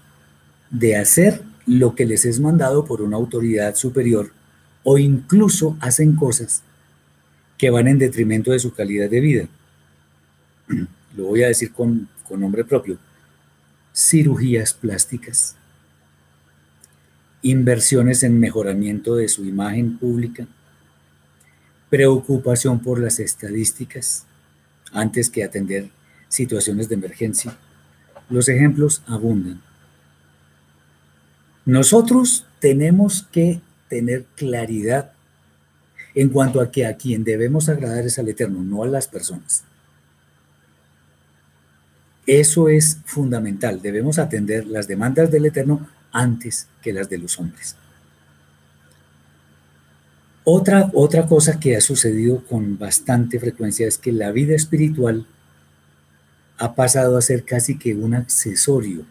de 0.71 0.97
hacer 0.97 1.48
lo 1.69 1.93
que 1.93 2.05
les 2.05 2.25
es 2.25 2.39
mandado 2.39 2.83
por 2.83 3.01
una 3.01 3.17
autoridad 3.17 3.75
superior 3.75 4.31
o 4.83 4.97
incluso 4.97 5.77
hacen 5.81 6.15
cosas 6.15 6.63
que 7.57 7.69
van 7.69 7.87
en 7.87 7.99
detrimento 7.99 8.51
de 8.51 8.59
su 8.59 8.73
calidad 8.73 9.09
de 9.09 9.19
vida. 9.19 9.47
Lo 11.15 11.25
voy 11.25 11.43
a 11.43 11.47
decir 11.47 11.71
con, 11.71 12.09
con 12.27 12.39
nombre 12.39 12.63
propio. 12.63 12.97
Cirugías 13.93 14.73
plásticas, 14.73 15.55
inversiones 17.41 18.23
en 18.23 18.39
mejoramiento 18.39 19.15
de 19.15 19.27
su 19.27 19.45
imagen 19.45 19.97
pública, 19.97 20.47
preocupación 21.89 22.79
por 22.79 22.99
las 22.99 23.19
estadísticas 23.19 24.25
antes 24.91 25.29
que 25.29 25.43
atender 25.43 25.89
situaciones 26.29 26.89
de 26.89 26.95
emergencia. 26.95 27.55
Los 28.29 28.47
ejemplos 28.47 29.03
abundan. 29.05 29.68
Nosotros 31.69 32.47
tenemos 32.59 33.27
que 33.31 33.61
tener 33.89 34.25
claridad 34.35 35.11
en 36.15 36.29
cuanto 36.29 36.61
a 36.61 36.71
que 36.71 36.87
a 36.87 36.97
quien 36.97 37.23
debemos 37.23 37.69
agradar 37.69 38.07
es 38.07 38.17
al 38.17 38.27
Eterno, 38.27 38.63
no 38.63 38.81
a 38.81 38.87
las 38.87 39.07
personas. 39.07 39.63
Eso 42.25 42.69
es 42.69 42.97
fundamental. 43.05 43.83
Debemos 43.83 44.17
atender 44.17 44.65
las 44.65 44.87
demandas 44.87 45.29
del 45.29 45.45
Eterno 45.45 45.87
antes 46.11 46.67
que 46.81 46.91
las 46.91 47.07
de 47.07 47.19
los 47.19 47.37
hombres. 47.37 47.75
Otra, 50.45 50.89
otra 50.95 51.27
cosa 51.27 51.59
que 51.59 51.77
ha 51.77 51.81
sucedido 51.81 52.43
con 52.45 52.79
bastante 52.79 53.39
frecuencia 53.39 53.87
es 53.87 53.99
que 53.99 54.11
la 54.11 54.31
vida 54.31 54.55
espiritual 54.55 55.27
ha 56.57 56.73
pasado 56.73 57.15
a 57.15 57.21
ser 57.21 57.45
casi 57.45 57.77
que 57.77 57.93
un 57.93 58.15
accesorio 58.15 59.05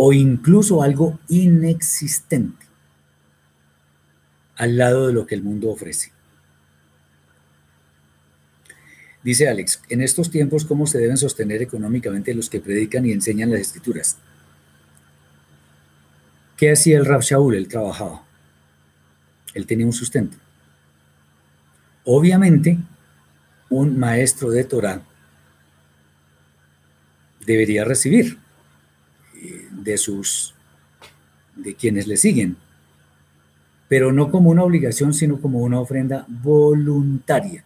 o 0.00 0.12
incluso 0.12 0.82
algo 0.82 1.18
inexistente 1.28 2.64
al 4.56 4.78
lado 4.78 5.08
de 5.08 5.12
lo 5.12 5.26
que 5.26 5.34
el 5.34 5.42
mundo 5.42 5.70
ofrece. 5.70 6.12
Dice 9.24 9.48
Alex, 9.48 9.82
en 9.88 10.00
estos 10.00 10.30
tiempos, 10.30 10.64
¿cómo 10.64 10.86
se 10.86 10.98
deben 10.98 11.16
sostener 11.16 11.62
económicamente 11.62 12.32
los 12.32 12.48
que 12.48 12.60
predican 12.60 13.04
y 13.06 13.12
enseñan 13.12 13.50
las 13.50 13.60
escrituras? 13.60 14.16
¿Qué 16.56 16.70
hacía 16.70 16.96
el 16.96 17.04
Rab 17.04 17.22
Shaul? 17.22 17.56
Él 17.56 17.66
trabajaba. 17.66 18.24
Él 19.52 19.66
tenía 19.66 19.84
un 19.84 19.92
sustento. 19.92 20.36
Obviamente, 22.04 22.78
un 23.68 23.98
maestro 23.98 24.50
de 24.50 24.62
Torah 24.62 25.02
debería 27.44 27.84
recibir 27.84 28.38
de 29.92 29.98
sus 29.98 30.54
de 31.56 31.74
quienes 31.74 32.06
le 32.06 32.16
siguen 32.16 32.56
pero 33.88 34.12
no 34.12 34.30
como 34.30 34.50
una 34.50 34.62
obligación, 34.62 35.14
sino 35.14 35.40
como 35.40 35.60
una 35.60 35.80
ofrenda 35.80 36.26
voluntaria. 36.28 37.64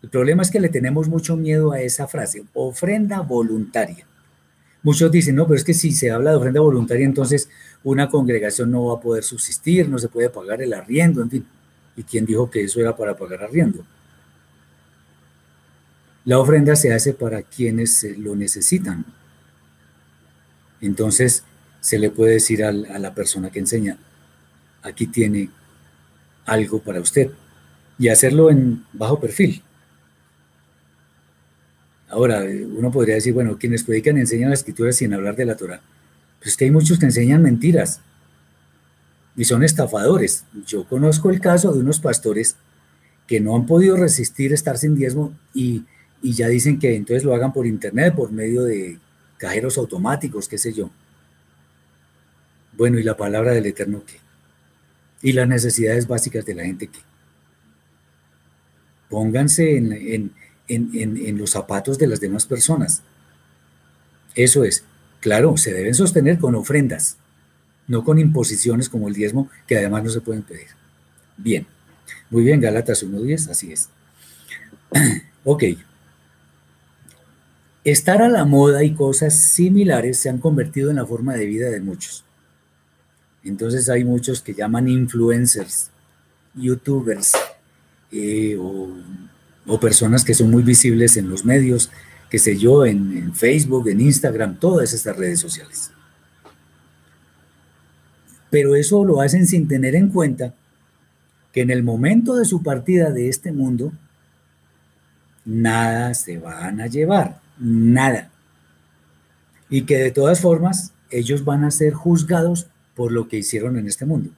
El 0.00 0.08
problema 0.08 0.42
es 0.42 0.50
que 0.50 0.60
le 0.60 0.68
tenemos 0.68 1.08
mucho 1.08 1.36
miedo 1.36 1.72
a 1.72 1.80
esa 1.80 2.06
frase, 2.06 2.44
ofrenda 2.54 3.20
voluntaria. 3.20 4.06
Muchos 4.84 5.12
dicen, 5.12 5.36
no, 5.36 5.46
pero 5.46 5.56
es 5.56 5.64
que 5.64 5.74
si 5.74 5.92
se 5.92 6.10
habla 6.10 6.30
de 6.30 6.36
ofrenda 6.36 6.60
voluntaria, 6.60 7.04
entonces 7.04 7.48
una 7.84 8.08
congregación 8.08 8.70
no 8.70 8.86
va 8.86 8.94
a 8.94 9.00
poder 9.00 9.22
subsistir, 9.22 9.88
no 9.88 9.98
se 9.98 10.08
puede 10.08 10.30
pagar 10.30 10.62
el 10.62 10.72
arriendo, 10.72 11.22
en 11.22 11.30
fin. 11.30 11.46
¿Y 11.96 12.02
quién 12.04 12.24
dijo 12.24 12.50
que 12.50 12.64
eso 12.64 12.80
era 12.80 12.96
para 12.96 13.16
pagar 13.16 13.44
arriendo? 13.44 13.84
La 16.24 16.38
ofrenda 16.38 16.74
se 16.74 16.92
hace 16.92 17.14
para 17.14 17.42
quienes 17.42 18.04
lo 18.18 18.34
necesitan. 18.34 19.04
Entonces 20.82 21.44
se 21.80 21.98
le 21.98 22.10
puede 22.10 22.34
decir 22.34 22.62
a 22.64 22.72
la 22.72 23.14
persona 23.14 23.50
que 23.50 23.60
enseña, 23.60 23.96
aquí 24.82 25.06
tiene 25.06 25.48
algo 26.44 26.80
para 26.80 27.00
usted 27.00 27.30
y 27.98 28.08
hacerlo 28.08 28.50
en 28.50 28.84
bajo 28.92 29.18
perfil. 29.18 29.62
Ahora, 32.08 32.44
uno 32.44 32.90
podría 32.90 33.14
decir, 33.14 33.32
bueno, 33.32 33.58
quienes 33.58 33.84
predican 33.84 34.18
enseñan 34.18 34.50
la 34.50 34.54
escritura 34.54 34.92
sin 34.92 35.14
hablar 35.14 35.34
de 35.34 35.46
la 35.46 35.56
Torah. 35.56 35.80
Pues 36.38 36.50
es 36.50 36.56
que 36.56 36.66
hay 36.66 36.70
muchos 36.70 36.98
que 36.98 37.06
enseñan 37.06 37.42
mentiras 37.42 38.00
y 39.36 39.44
son 39.44 39.62
estafadores. 39.62 40.44
Yo 40.66 40.84
conozco 40.84 41.30
el 41.30 41.40
caso 41.40 41.72
de 41.72 41.80
unos 41.80 42.00
pastores 42.00 42.56
que 43.26 43.40
no 43.40 43.56
han 43.56 43.66
podido 43.66 43.96
resistir 43.96 44.52
estar 44.52 44.76
sin 44.76 44.94
diezmo 44.94 45.32
y 45.54 45.84
ya 46.22 46.48
dicen 46.48 46.78
que 46.78 46.96
entonces 46.96 47.24
lo 47.24 47.34
hagan 47.34 47.52
por 47.52 47.66
internet, 47.66 48.14
por 48.14 48.30
medio 48.30 48.64
de 48.64 48.98
cajeros 49.42 49.76
automáticos, 49.76 50.46
qué 50.46 50.56
sé 50.56 50.72
yo. 50.72 50.88
Bueno, 52.74 53.00
¿y 53.00 53.02
la 53.02 53.16
palabra 53.16 53.50
del 53.50 53.66
Eterno 53.66 54.04
qué? 54.06 54.20
y 55.20 55.32
las 55.32 55.48
necesidades 55.48 56.06
básicas 56.06 56.46
de 56.46 56.54
la 56.54 56.64
gente 56.64 56.86
que 56.86 57.00
pónganse 59.10 59.76
en, 59.76 61.36
los 61.38 61.50
zapatos 61.50 61.98
de 61.98 62.06
las 62.06 62.20
demás 62.20 62.46
personas. 62.46 63.02
Eso 64.36 64.62
es, 64.62 64.84
claro, 65.18 65.56
se 65.56 65.72
deben 65.72 65.94
sostener 65.94 66.38
con 66.38 66.54
ofrendas, 66.54 67.16
no 67.88 68.04
con 68.04 68.20
imposiciones 68.20 68.88
como 68.88 69.08
el 69.08 69.14
diezmo, 69.14 69.50
que 69.66 69.76
además 69.76 70.04
no 70.04 70.10
se 70.10 70.20
pueden 70.20 70.42
pedir. 70.42 70.68
Bien, 71.36 71.66
muy 72.30 72.44
bien, 72.44 72.60
Gálatas 72.60 73.04
1.10, 73.04 73.50
así 73.50 73.72
es. 73.72 73.88
ok. 75.44 75.64
Estar 77.84 78.22
a 78.22 78.28
la 78.28 78.44
moda 78.44 78.84
y 78.84 78.94
cosas 78.94 79.36
similares 79.36 80.18
se 80.18 80.28
han 80.28 80.38
convertido 80.38 80.90
en 80.90 80.96
la 80.96 81.06
forma 81.06 81.34
de 81.34 81.46
vida 81.46 81.68
de 81.68 81.80
muchos. 81.80 82.24
Entonces 83.42 83.88
hay 83.88 84.04
muchos 84.04 84.40
que 84.40 84.54
llaman 84.54 84.88
influencers, 84.88 85.90
youtubers 86.54 87.32
eh, 88.12 88.56
o, 88.56 89.80
personas 89.80 90.24
que 90.24 90.34
son 90.34 90.50
muy 90.50 90.62
visibles 90.62 91.16
en 91.16 91.28
los 91.28 91.44
medios, 91.44 91.90
qué 92.30 92.38
sé 92.38 92.56
yo, 92.56 92.86
en, 92.86 93.16
en 93.16 93.34
Facebook, 93.34 93.88
en 93.88 94.00
Instagram, 94.00 94.60
todas 94.60 94.92
estas 94.92 95.16
redes 95.16 95.40
sociales. 95.40 95.90
Pero 98.48 98.76
eso 98.76 99.04
lo 99.04 99.20
hacen 99.20 99.46
sin 99.46 99.66
tener 99.66 99.96
en 99.96 100.08
cuenta 100.08 100.54
que 101.52 101.62
en 101.62 101.70
el 101.70 101.82
momento 101.82 102.36
de 102.36 102.44
su 102.44 102.62
partida 102.62 103.10
de 103.10 103.28
este 103.28 103.50
mundo, 103.50 103.92
nada 105.44 106.14
se 106.14 106.38
van 106.38 106.80
a 106.80 106.86
llevar, 106.86 107.41
nada. 107.58 108.30
Y 109.68 109.82
que 109.82 109.96
de 109.96 110.10
todas 110.10 110.40
formas 110.40 110.92
ellos 111.10 111.44
van 111.44 111.64
a 111.64 111.70
ser 111.70 111.92
juzgados 111.92 112.66
por 112.94 113.12
lo 113.12 113.28
que 113.28 113.38
hicieron 113.38 113.78
en 113.78 113.86
este 113.86 114.04
mundo. 114.04 114.30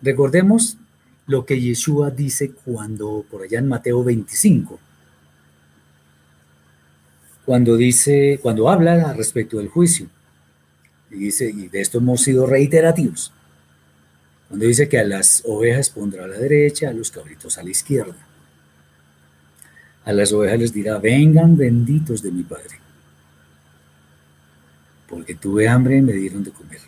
Recordemos 0.00 0.78
lo 1.26 1.46
que 1.46 1.60
Yeshua 1.60 2.10
dice 2.10 2.52
cuando, 2.52 3.24
por 3.30 3.42
allá 3.42 3.58
en 3.58 3.68
Mateo 3.68 4.02
25, 4.02 4.78
cuando 7.44 7.76
dice, 7.76 8.38
cuando 8.42 8.68
habla 8.68 9.12
respecto 9.14 9.58
del 9.58 9.68
juicio, 9.68 10.08
y 11.10 11.16
dice, 11.16 11.50
y 11.50 11.68
de 11.68 11.80
esto 11.80 11.98
hemos 11.98 12.22
sido 12.22 12.46
reiterativos, 12.46 13.32
cuando 14.48 14.66
dice 14.66 14.88
que 14.88 14.98
a 14.98 15.04
las 15.04 15.42
ovejas 15.46 15.90
pondrá 15.90 16.24
a 16.24 16.28
la 16.28 16.38
derecha, 16.38 16.90
a 16.90 16.92
los 16.92 17.10
cabritos 17.10 17.58
a 17.58 17.62
la 17.62 17.70
izquierda. 17.70 18.16
A 20.04 20.12
las 20.12 20.32
ovejas 20.32 20.58
les 20.58 20.72
dirá, 20.72 20.98
vengan 20.98 21.56
benditos 21.56 22.22
de 22.22 22.32
mi 22.32 22.42
Padre, 22.42 22.78
porque 25.08 25.34
tuve 25.34 25.68
hambre 25.68 25.98
y 25.98 26.02
me 26.02 26.12
dieron 26.12 26.42
de 26.42 26.50
comer 26.50 26.80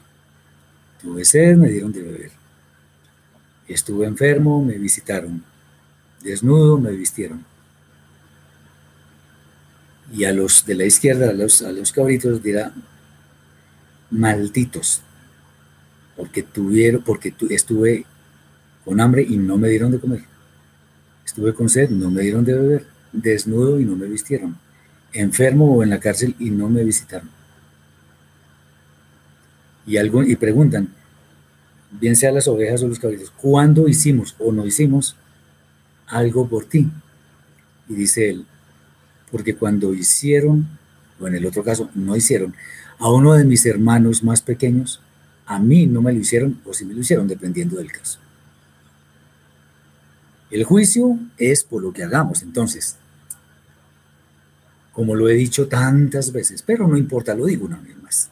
Tuve 1.05 1.23
sed, 1.27 1.59
me 1.59 1.69
dieron 1.69 1.93
de 1.93 2.03
beber. 2.03 2.31
Estuve 3.69 4.07
enfermo, 4.07 4.65
me 4.65 4.79
visitaron. 4.79 5.45
Desnudo, 6.23 6.79
me 6.79 6.93
vistieron. 6.93 7.45
Y 10.11 10.25
a 10.25 10.33
los 10.33 10.65
de 10.65 10.77
la 10.77 10.85
izquierda, 10.87 11.29
a 11.29 11.33
los, 11.35 11.93
cabritos, 11.93 12.43
dirá, 12.43 12.73
malditos, 14.11 15.03
porque 16.17 16.43
tuvieron, 16.43 17.03
porque 17.03 17.35
estuve 17.51 18.07
con 18.83 18.99
hambre 18.99 19.27
y 19.29 19.37
no 19.37 19.59
me 19.59 19.69
dieron 19.69 19.93
de 19.93 20.01
comer. 20.01 20.23
Estuve 21.27 21.53
con 21.53 21.69
sed, 21.69 21.91
no 21.91 22.11
me 22.11 22.23
dieron 22.23 22.47
de 22.47 22.55
beber, 22.55 22.87
desnudo 23.15 23.81
y 23.81 23.85
no 23.85 23.97
me 23.97 24.07
vistieron, 24.07 24.59
enfermo 25.13 25.75
o 25.75 25.83
en 25.83 25.91
la 25.91 26.01
cárcel 26.01 26.35
y 26.39 26.51
no 26.51 26.69
me 26.69 26.85
visitaron. 26.85 27.31
Y, 29.87 29.99
y 29.99 30.37
preguntan, 30.37 30.89
bien 32.01 32.17
sea 32.17 32.33
las 32.33 32.49
ovejas 32.49 32.83
o 32.83 32.89
los 32.89 32.99
caballos, 32.99 33.31
¿cuándo 33.31 33.89
hicimos 33.89 34.35
o 34.39 34.53
no 34.53 34.67
hicimos 34.67 35.17
algo 36.07 36.49
por 36.49 36.65
ti? 36.65 36.91
Y 37.89 37.95
dice 37.95 38.31
él, 38.31 38.47
porque 39.31 39.55
cuando 39.57 39.95
hicieron, 39.95 40.67
o 41.21 41.29
en 41.29 41.35
el 41.35 41.47
otro 41.47 41.63
caso, 41.63 41.91
no 41.95 42.17
hicieron, 42.17 42.55
a 42.99 43.11
uno 43.11 43.35
de 43.35 43.45
mis 43.45 43.65
hermanos 43.67 44.23
más 44.23 44.43
pequeños, 44.43 45.01
a 45.47 45.59
mí 45.59 45.87
no 45.87 46.01
me 46.01 46.13
lo 46.13 46.19
hicieron 46.19 46.61
o 46.65 46.73
si 46.73 46.85
me 46.85 46.95
lo 46.95 47.01
hicieron, 47.01 47.29
dependiendo 47.29 47.77
del 47.77 47.93
caso. 47.93 48.19
El 50.51 50.65
juicio 50.65 51.19
es 51.37 51.65
por 51.65 51.83
lo 51.83 51.93
que 51.93 52.05
hagamos, 52.05 52.43
entonces, 52.43 52.97
como 54.95 55.17
lo 55.17 55.29
he 55.29 55.35
dicho 55.35 55.67
tantas 55.67 56.33
veces, 56.33 56.63
pero 56.63 56.87
no 56.87 56.97
importa, 56.97 57.35
lo 57.35 57.47
digo 57.47 57.67
una 57.67 57.81
vez 57.81 57.97
más. 58.03 58.31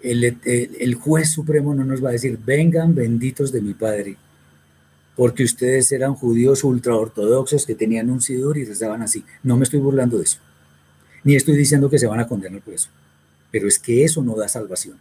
El, 0.00 0.94
juez 0.94 1.30
supremo 1.30 1.74
no 1.74 1.84
nos 1.84 2.02
va 2.02 2.08
a 2.08 2.12
decir, 2.12 2.38
vengan 2.44 2.94
benditos 2.94 3.52
de 3.52 3.60
mi 3.60 3.74
Padre, 3.74 4.16
porque 5.14 5.44
ustedes 5.44 5.92
eran 5.92 6.14
judíos 6.14 6.64
ultraortodoxos 6.64 7.66
que 7.66 7.74
tenían 7.74 8.08
un 8.08 8.22
sidur 8.22 8.56
y 8.56 8.64
rezaban 8.64 9.02
así. 9.02 9.22
No 9.42 9.58
me 9.58 9.64
estoy 9.64 9.80
burlando 9.80 10.16
de 10.16 10.24
eso, 10.24 10.38
ni 11.22 11.36
estoy 11.36 11.56
diciendo 11.56 11.90
que 11.90 11.98
se 11.98 12.06
van 12.06 12.20
a 12.20 12.26
condenar 12.26 12.62
por 12.62 12.72
eso, 12.72 12.88
pero 13.50 13.68
es 13.68 13.78
que 13.78 14.02
eso 14.02 14.22
no 14.22 14.34
da 14.34 14.48
salvación. 14.48 14.96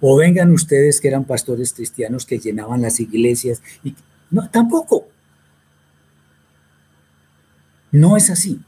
O 0.00 0.16
vengan 0.16 0.52
ustedes 0.52 1.00
que 1.00 1.08
eran 1.08 1.24
pastores 1.24 1.72
cristianos 1.72 2.24
que 2.24 2.38
llenaban 2.38 2.80
las 2.80 3.00
iglesias 3.00 3.60
y 3.82 3.96
no, 4.30 4.48
tampoco. 4.50 5.08
No 7.92 8.16
es 8.16 8.30
así. 8.30 8.60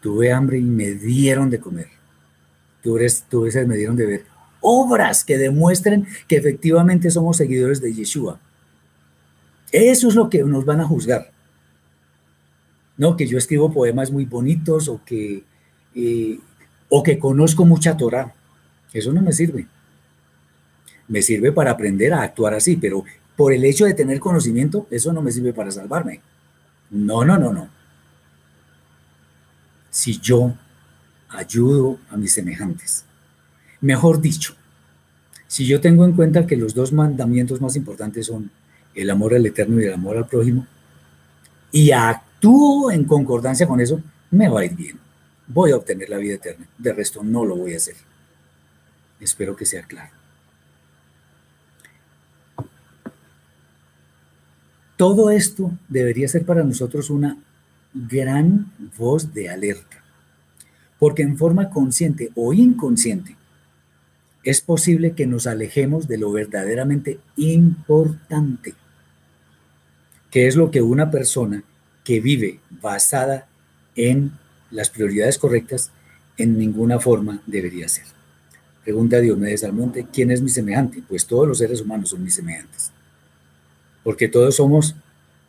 Tuve 0.00 0.32
hambre 0.32 0.58
y 0.58 0.62
me 0.62 0.92
dieron 0.92 1.50
de 1.50 1.58
comer. 1.58 1.88
Tuve, 2.82 3.06
tuve 3.28 3.50
sed, 3.50 3.66
me 3.66 3.76
dieron 3.76 3.96
de 3.96 4.06
ver. 4.06 4.24
Obras 4.60 5.24
que 5.24 5.38
demuestren 5.38 6.06
que 6.28 6.36
efectivamente 6.36 7.10
somos 7.10 7.36
seguidores 7.36 7.80
de 7.80 7.92
Yeshua. 7.92 8.38
Eso 9.72 10.08
es 10.08 10.14
lo 10.14 10.30
que 10.30 10.42
nos 10.44 10.64
van 10.64 10.80
a 10.80 10.86
juzgar. 10.86 11.32
No, 12.96 13.16
que 13.16 13.26
yo 13.26 13.36
escribo 13.36 13.72
poemas 13.72 14.10
muy 14.10 14.24
bonitos 14.24 14.88
o 14.88 15.02
que 15.04 15.44
eh, 15.94 16.38
o 16.88 17.02
que 17.02 17.18
conozco 17.18 17.64
mucha 17.64 17.96
Torah. 17.96 18.34
Eso 18.92 19.12
no 19.12 19.22
me 19.22 19.32
sirve. 19.32 19.66
Me 21.08 21.22
sirve 21.22 21.52
para 21.52 21.72
aprender 21.72 22.12
a 22.12 22.22
actuar 22.22 22.54
así, 22.54 22.76
pero 22.76 23.04
por 23.36 23.52
el 23.52 23.64
hecho 23.64 23.84
de 23.84 23.94
tener 23.94 24.20
conocimiento, 24.20 24.86
eso 24.90 25.12
no 25.12 25.22
me 25.22 25.32
sirve 25.32 25.52
para 25.52 25.70
salvarme. 25.70 26.20
No, 26.90 27.24
no, 27.24 27.38
no, 27.38 27.52
no. 27.52 27.68
Si 29.90 30.18
yo 30.18 30.54
ayudo 31.28 31.98
a 32.10 32.16
mis 32.16 32.32
semejantes, 32.32 33.04
mejor 33.80 34.20
dicho, 34.20 34.54
si 35.46 35.66
yo 35.66 35.80
tengo 35.80 36.04
en 36.04 36.12
cuenta 36.12 36.46
que 36.46 36.56
los 36.56 36.74
dos 36.74 36.92
mandamientos 36.92 37.60
más 37.60 37.76
importantes 37.76 38.26
son 38.26 38.50
el 38.94 39.10
amor 39.10 39.34
al 39.34 39.46
eterno 39.46 39.80
y 39.80 39.84
el 39.84 39.94
amor 39.94 40.16
al 40.16 40.26
prójimo, 40.26 40.66
y 41.72 41.90
actúo 41.90 42.90
en 42.90 43.04
concordancia 43.04 43.66
con 43.66 43.80
eso, 43.80 44.00
me 44.30 44.48
va 44.48 44.60
a 44.60 44.64
ir 44.64 44.74
bien 44.74 45.06
voy 45.46 45.70
a 45.70 45.76
obtener 45.76 46.08
la 46.08 46.18
vida 46.18 46.34
eterna. 46.34 46.66
De 46.78 46.92
resto, 46.92 47.22
no 47.22 47.44
lo 47.44 47.56
voy 47.56 47.74
a 47.74 47.76
hacer. 47.76 47.96
Espero 49.20 49.56
que 49.56 49.66
sea 49.66 49.82
claro. 49.82 50.15
Todo 54.96 55.30
esto 55.30 55.72
debería 55.88 56.26
ser 56.28 56.44
para 56.44 56.64
nosotros 56.64 57.10
una 57.10 57.36
gran 57.92 58.72
voz 58.96 59.32
de 59.34 59.48
alerta, 59.48 60.02
porque 60.98 61.22
en 61.22 61.36
forma 61.36 61.70
consciente 61.70 62.30
o 62.34 62.52
inconsciente 62.52 63.36
es 64.42 64.60
posible 64.60 65.12
que 65.12 65.26
nos 65.26 65.46
alejemos 65.46 66.06
de 66.06 66.18
lo 66.18 66.30
verdaderamente 66.30 67.18
importante, 67.36 68.74
que 70.30 70.46
es 70.46 70.56
lo 70.56 70.70
que 70.70 70.82
una 70.82 71.10
persona 71.10 71.64
que 72.04 72.20
vive 72.20 72.60
basada 72.70 73.48
en 73.96 74.32
las 74.70 74.88
prioridades 74.90 75.38
correctas, 75.38 75.90
en 76.36 76.58
ninguna 76.58 77.00
forma 77.00 77.42
debería 77.46 77.88
ser. 77.88 78.04
Pregunta 78.84 79.18
Diomedes 79.18 79.64
Almonte, 79.64 80.06
¿quién 80.12 80.30
es 80.30 80.40
mi 80.40 80.48
semejante? 80.48 81.02
Pues 81.08 81.26
todos 81.26 81.48
los 81.48 81.58
seres 81.58 81.80
humanos 81.80 82.10
son 82.10 82.22
mis 82.22 82.34
semejantes. 82.34 82.92
Porque 84.06 84.28
todos 84.28 84.54
somos 84.54 84.94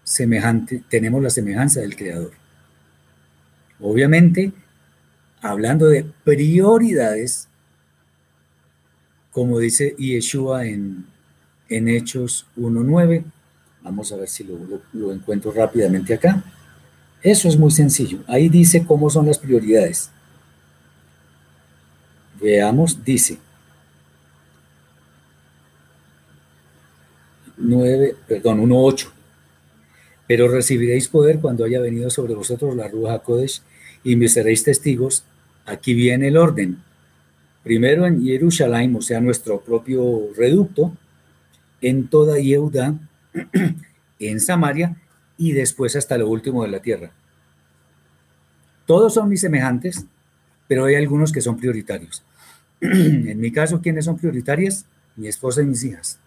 semejantes, 0.04 0.82
tenemos 0.90 1.22
la 1.22 1.30
semejanza 1.30 1.80
del 1.80 1.96
Creador. 1.96 2.32
Obviamente, 3.80 4.52
hablando 5.42 5.86
de 5.86 6.08
prioridades, 6.24 7.50
como 9.32 9.60
dice 9.60 9.96
Yeshua 10.00 10.66
en, 10.66 11.06
en 11.70 11.88
Hechos 11.88 12.48
1.9, 12.58 13.26
vamos 13.84 14.12
a 14.12 14.16
ver 14.16 14.28
si 14.28 14.44
lo, 14.44 14.58
lo 14.94 15.14
encuentro 15.14 15.52
rápidamente 15.52 16.16
acá. 16.16 16.44
Eso 17.22 17.48
es 17.48 17.60
muy 17.60 17.70
sencillo. 17.70 18.24
Ahí 18.26 18.50
dice 18.50 18.84
cómo 18.88 19.12
son 19.12 19.28
las 19.28 19.38
prioridades. 19.38 20.10
Veamos, 22.42 23.06
dice 23.06 23.38
9, 27.58 28.16
perdón, 28.28 28.62
1.8. 28.62 29.10
Pero 30.28 30.50
recibiréis 30.50 31.08
poder 31.08 31.40
cuando 31.40 31.66
haya 31.66 31.80
venido 31.80 32.10
sobre 32.10 32.36
vosotros 32.36 32.76
la 32.76 32.88
Ruja 32.88 33.20
Kodesh 33.20 33.62
y 34.04 34.16
me 34.16 34.28
seréis 34.28 34.64
testigos. 34.64 35.24
Aquí 35.66 35.94
viene 35.94 36.28
el 36.28 36.38
orden. 36.38 36.78
Primero 37.64 38.06
en 38.06 38.24
Jerusalén, 38.24 38.96
o 38.96 39.02
sea, 39.02 39.20
nuestro 39.20 39.60
propio 39.62 40.30
reducto, 40.36 40.94
en 41.82 42.08
toda 42.08 42.40
Yehuda, 42.40 42.96
en 44.20 44.40
Samaria 44.40 44.96
y 45.38 45.52
después 45.52 45.96
hasta 45.96 46.18
lo 46.18 46.30
último 46.30 46.64
de 46.64 46.70
la 46.70 46.82
tierra. 46.82 47.12
Todos 48.86 49.14
son 49.14 49.30
mis 49.30 49.42
semejantes, 49.42 50.06
pero 50.68 50.86
hay 50.86 50.96
algunos 50.96 51.32
que 51.32 51.42
son 51.42 51.58
prioritarios. 51.58 52.24
en 52.82 53.40
mi 53.40 53.52
caso, 53.52 53.82
¿quiénes 53.82 54.06
son 54.06 54.18
prioritarias? 54.18 54.86
Mi 55.16 55.28
esposa 55.28 55.62
y 55.62 55.66
mis 55.66 55.84
hijas. 55.84 56.20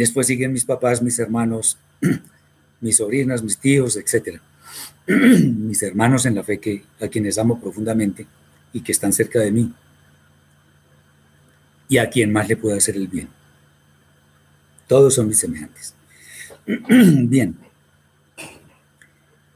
Después 0.00 0.28
siguen 0.28 0.50
mis 0.54 0.64
papás, 0.64 1.02
mis 1.02 1.18
hermanos, 1.18 1.76
mis 2.80 2.96
sobrinas, 2.96 3.42
mis 3.42 3.58
tíos, 3.58 3.98
etc. 3.98 4.40
mis 5.06 5.82
hermanos 5.82 6.24
en 6.24 6.36
la 6.36 6.42
fe 6.42 6.58
que, 6.58 6.84
a 7.02 7.08
quienes 7.08 7.36
amo 7.36 7.60
profundamente 7.60 8.26
y 8.72 8.80
que 8.80 8.92
están 8.92 9.12
cerca 9.12 9.40
de 9.40 9.52
mí. 9.52 9.74
Y 11.90 11.98
a 11.98 12.08
quien 12.08 12.32
más 12.32 12.48
le 12.48 12.56
puedo 12.56 12.74
hacer 12.74 12.96
el 12.96 13.08
bien. 13.08 13.28
Todos 14.86 15.16
son 15.16 15.28
mis 15.28 15.38
semejantes. 15.38 15.92
Bien. 16.66 17.58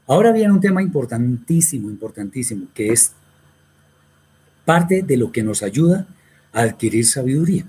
Ahora 0.05 0.31
viene 0.31 0.53
un 0.53 0.61
tema 0.61 0.83
importantísimo, 0.83 1.89
importantísimo, 1.89 2.67
que 2.71 2.89
es 2.89 3.13
parte 4.63 5.01
de 5.01 5.17
lo 5.17 5.31
que 5.31 5.41
nos 5.41 5.63
ayuda 5.63 6.05
a 6.53 6.61
adquirir 6.61 7.03
sabiduría. 7.07 7.65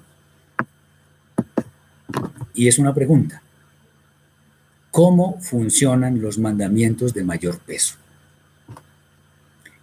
Y 2.57 2.69
es 2.69 2.78
una 2.78 2.95
pregunta. 2.95 3.43
¿Cómo 4.91 5.39
funcionan 5.41 6.23
los 6.23 6.39
mandamientos 6.39 7.12
de 7.12 7.23
mayor 7.23 7.61
peso? 7.61 7.97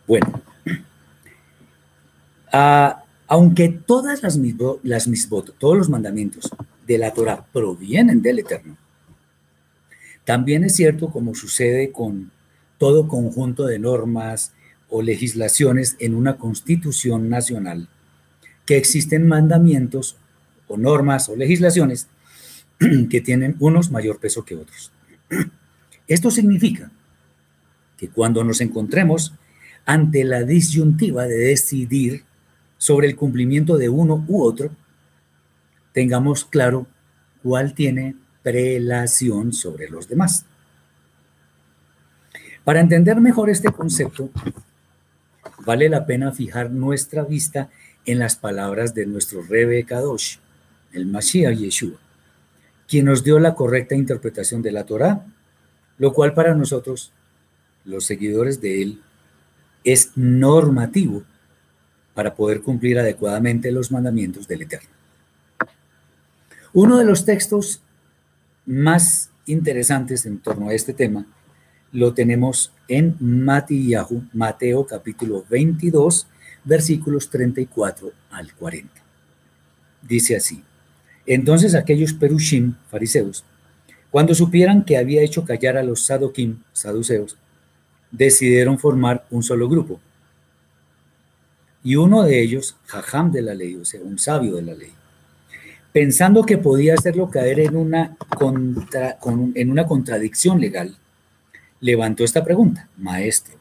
Bueno, 0.07 0.41
ah, 2.51 3.03
aunque 3.27 3.69
todas 3.69 4.23
las, 4.23 4.39
las 4.81 5.07
misbot, 5.07 5.55
todos 5.59 5.77
los 5.77 5.89
mandamientos 5.89 6.49
de 6.87 6.97
la 6.97 7.13
Torah 7.13 7.45
provienen 7.53 8.23
del 8.23 8.39
Eterno, 8.39 8.75
también 10.25 10.63
es 10.63 10.75
cierto, 10.75 11.11
como 11.11 11.35
sucede 11.35 11.91
con 11.91 12.31
todo 12.79 13.07
conjunto 13.07 13.65
de 13.65 13.77
normas 13.77 14.53
o 14.89 15.03
legislaciones 15.03 15.95
en 15.99 16.15
una 16.15 16.37
constitución 16.37 17.29
nacional, 17.29 17.87
que 18.65 18.77
existen 18.77 19.27
mandamientos 19.27 20.17
o 20.67 20.77
normas 20.77 21.29
o 21.29 21.35
legislaciones 21.35 22.07
que 23.09 23.21
tienen 23.21 23.55
unos 23.59 23.91
mayor 23.91 24.19
peso 24.19 24.45
que 24.45 24.55
otros. 24.55 24.91
Esto 26.07 26.31
significa 26.31 26.91
que 27.97 28.09
cuando 28.09 28.43
nos 28.43 28.61
encontremos 28.61 29.33
ante 29.85 30.23
la 30.23 30.43
disyuntiva 30.43 31.25
de 31.25 31.37
decidir 31.37 32.23
sobre 32.77 33.07
el 33.07 33.15
cumplimiento 33.15 33.77
de 33.77 33.89
uno 33.89 34.25
u 34.27 34.43
otro, 34.43 34.71
tengamos 35.93 36.45
claro 36.45 36.87
cuál 37.41 37.73
tiene 37.73 38.15
prelación 38.41 39.53
sobre 39.53 39.89
los 39.89 40.07
demás. 40.07 40.45
Para 42.63 42.79
entender 42.79 43.19
mejor 43.19 43.49
este 43.49 43.71
concepto, 43.71 44.29
vale 45.65 45.89
la 45.89 46.05
pena 46.05 46.31
fijar 46.31 46.71
nuestra 46.71 47.23
vista 47.23 47.69
en 48.05 48.19
las 48.19 48.35
palabras 48.35 48.93
de 48.93 49.05
nuestro 49.05 49.41
Rebe 49.43 49.83
Kadosh, 49.85 50.37
el 50.93 51.05
Mashiach 51.05 51.57
Yeshua, 51.57 51.99
quien 52.87 53.05
nos 53.05 53.23
dio 53.23 53.39
la 53.39 53.55
correcta 53.55 53.95
interpretación 53.95 54.61
de 54.61 54.71
la 54.71 54.85
Torá, 54.85 55.25
lo 55.97 56.13
cual 56.13 56.33
para 56.33 56.53
nosotros, 56.55 57.11
los 57.85 58.05
seguidores 58.05 58.61
de 58.61 58.81
él, 58.81 59.01
es 59.83 60.11
normativo 60.15 61.23
para 62.13 62.35
poder 62.35 62.61
cumplir 62.61 62.99
adecuadamente 62.99 63.71
los 63.71 63.91
mandamientos 63.91 64.47
del 64.47 64.63
Eterno. 64.63 64.89
Uno 66.73 66.97
de 66.97 67.05
los 67.05 67.25
textos 67.25 67.81
más 68.65 69.29
interesantes 69.45 70.25
en 70.25 70.39
torno 70.39 70.69
a 70.69 70.73
este 70.73 70.93
tema 70.93 71.25
lo 71.91 72.13
tenemos 72.13 72.73
en 72.87 73.15
Matiyahu, 73.19 74.23
Mateo 74.33 74.85
capítulo 74.85 75.45
22, 75.47 76.27
versículos 76.63 77.29
34 77.29 78.11
al 78.31 78.53
40. 78.53 78.91
Dice 80.01 80.35
así, 80.35 80.63
entonces 81.25 81.75
aquellos 81.75 82.13
perushim, 82.13 82.75
fariseos, 82.89 83.43
cuando 84.11 84.35
supieran 84.35 84.83
que 84.83 84.97
había 84.97 85.21
hecho 85.21 85.45
callar 85.45 85.77
a 85.77 85.83
los 85.83 86.05
sadokim, 86.05 86.59
saduceos, 86.71 87.37
decidieron 88.11 88.77
formar 88.77 89.25
un 89.31 89.41
solo 89.41 89.67
grupo. 89.67 89.99
Y 91.83 91.95
uno 91.95 92.23
de 92.23 92.41
ellos, 92.41 92.77
jajam 92.85 93.31
de 93.31 93.41
la 93.41 93.53
ley, 93.53 93.75
o 93.75 93.83
sea, 93.83 94.01
un 94.01 94.19
sabio 94.19 94.55
de 94.55 94.61
la 94.61 94.73
ley, 94.73 94.91
pensando 95.91 96.43
que 96.43 96.57
podía 96.57 96.93
hacerlo 96.93 97.29
caer 97.29 97.59
en 97.59 97.75
una, 97.75 98.15
en 99.55 99.71
una 99.71 99.85
contradicción 99.85 100.61
legal, 100.61 100.95
levantó 101.79 102.23
esta 102.23 102.43
pregunta, 102.43 102.87
maestro, 102.97 103.55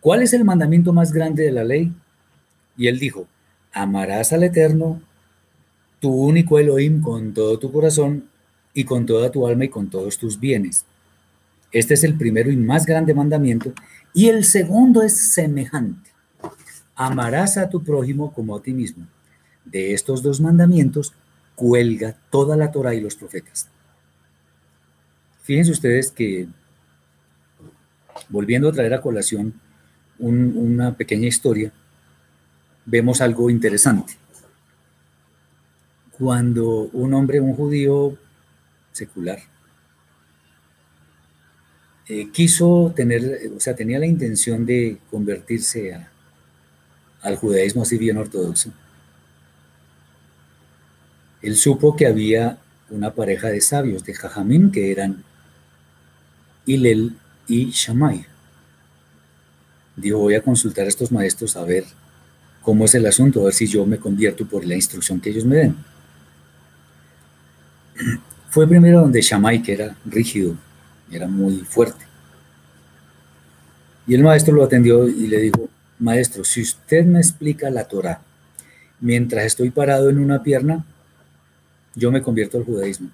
¿cuál 0.00 0.22
es 0.22 0.32
el 0.32 0.44
mandamiento 0.44 0.92
más 0.92 1.12
grande 1.12 1.44
de 1.44 1.52
la 1.52 1.64
ley? 1.64 1.92
Y 2.76 2.88
él 2.88 2.98
dijo, 2.98 3.26
amarás 3.72 4.32
al 4.32 4.44
Eterno, 4.44 5.00
tu 6.00 6.10
único 6.10 6.58
Elohim, 6.58 7.02
con 7.02 7.34
todo 7.34 7.58
tu 7.58 7.72
corazón 7.72 8.28
y 8.74 8.84
con 8.84 9.06
toda 9.06 9.30
tu 9.30 9.46
alma 9.46 9.64
y 9.64 9.68
con 9.68 9.90
todos 9.90 10.18
tus 10.18 10.38
bienes. 10.38 10.84
Este 11.72 11.94
es 11.94 12.04
el 12.04 12.16
primero 12.16 12.50
y 12.50 12.56
más 12.56 12.86
grande 12.86 13.14
mandamiento. 13.14 13.72
Y 14.14 14.28
el 14.28 14.44
segundo 14.44 15.02
es 15.02 15.32
semejante. 15.32 16.10
Amarás 16.94 17.56
a 17.56 17.68
tu 17.68 17.82
prójimo 17.82 18.32
como 18.32 18.56
a 18.56 18.62
ti 18.62 18.72
mismo. 18.72 19.06
De 19.64 19.92
estos 19.92 20.22
dos 20.22 20.40
mandamientos 20.40 21.12
cuelga 21.54 22.16
toda 22.30 22.56
la 22.56 22.70
Torah 22.70 22.94
y 22.94 23.00
los 23.00 23.16
profetas. 23.16 23.68
Fíjense 25.42 25.72
ustedes 25.72 26.10
que, 26.10 26.48
volviendo 28.28 28.68
a 28.68 28.72
traer 28.72 28.94
a 28.94 29.00
colación 29.00 29.54
una 30.18 30.96
pequeña 30.96 31.28
historia, 31.28 31.72
vemos 32.84 33.20
algo 33.20 33.50
interesante. 33.50 34.14
Cuando 36.18 36.90
un 36.92 37.14
hombre, 37.14 37.40
un 37.40 37.54
judío 37.54 38.16
secular, 38.92 39.38
eh, 42.08 42.30
quiso 42.32 42.92
tener, 42.96 43.52
o 43.56 43.60
sea, 43.60 43.76
tenía 43.76 43.98
la 43.98 44.06
intención 44.06 44.66
de 44.66 44.98
convertirse 45.10 46.06
al 47.22 47.36
judaísmo 47.36 47.82
así 47.82 47.98
bien 47.98 48.16
ortodoxo, 48.16 48.72
él 51.42 51.56
supo 51.56 51.96
que 51.96 52.06
había 52.06 52.58
una 52.90 53.14
pareja 53.14 53.48
de 53.48 53.60
sabios 53.60 54.04
de 54.04 54.14
Jajamín 54.14 54.70
que 54.72 54.90
eran 54.90 55.22
Hillel 56.66 57.16
y 57.46 57.70
Shammai. 57.70 58.26
Dijo, 59.96 60.18
voy 60.18 60.34
a 60.34 60.42
consultar 60.42 60.86
a 60.86 60.88
estos 60.88 61.12
maestros 61.12 61.56
a 61.56 61.64
ver 61.64 61.84
cómo 62.62 62.84
es 62.84 62.94
el 62.94 63.06
asunto, 63.06 63.40
a 63.40 63.44
ver 63.44 63.54
si 63.54 63.66
yo 63.66 63.86
me 63.86 63.98
convierto 63.98 64.46
por 64.46 64.64
la 64.64 64.74
instrucción 64.74 65.20
que 65.20 65.30
ellos 65.30 65.44
me 65.44 65.56
den. 65.56 65.76
Fue 68.50 68.66
primero 68.66 69.00
donde 69.00 69.20
Shammai, 69.20 69.62
que 69.62 69.72
era 69.72 69.96
rígido, 70.04 70.56
era 71.10 71.26
muy 71.28 71.58
fuerte. 71.58 72.06
Y 74.06 74.14
el 74.14 74.22
maestro 74.22 74.54
lo 74.54 74.64
atendió 74.64 75.06
y 75.06 75.26
le 75.26 75.38
dijo, 75.38 75.68
maestro, 75.98 76.44
si 76.44 76.62
usted 76.62 77.04
me 77.04 77.18
explica 77.18 77.68
la 77.70 77.84
Torah 77.84 78.22
mientras 79.00 79.44
estoy 79.44 79.70
parado 79.70 80.08
en 80.08 80.18
una 80.18 80.42
pierna, 80.42 80.84
yo 81.94 82.10
me 82.10 82.22
convierto 82.22 82.58
al 82.58 82.64
judaísmo. 82.64 83.10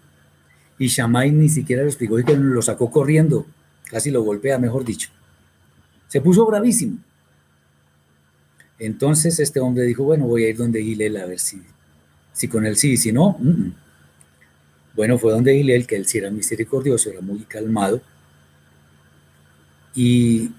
Y 0.79 0.89
Shammai 0.89 1.31
ni 1.33 1.49
siquiera 1.49 1.83
lo 1.83 1.89
explicó 1.89 2.19
y 2.19 2.25
que 2.25 2.37
lo 2.37 2.63
sacó 2.63 2.91
corriendo, 2.91 3.47
casi 3.91 4.11
lo 4.11 4.23
golpea, 4.23 4.59
mejor 4.59 4.85
dicho. 4.85 5.11
Se 6.09 6.21
puso 6.21 6.47
bravísimo. 6.47 6.99
Entonces 8.79 9.39
este 9.41 9.61
hombre 9.61 9.85
dijo, 9.85 10.05
bueno, 10.05 10.27
voy 10.27 10.45
a 10.45 10.49
ir 10.49 10.57
donde 10.57 10.83
Gilel 10.83 11.17
a 11.17 11.27
ver 11.27 11.39
si, 11.39 11.63
si 12.33 12.49
con 12.49 12.67
él 12.67 12.77
sí, 12.77 12.97
si 12.97 13.13
no, 13.13 13.39
bueno, 14.95 15.19
fue 15.19 15.33
donde 15.33 15.55
Gilel, 15.55 15.87
que 15.87 15.97
él 15.97 16.07
sí 16.07 16.19
era 16.19 16.31
misericordioso, 16.31 17.11
era 17.11 17.21
muy 17.21 17.41
calmado. 17.41 18.01
Y 19.95 20.51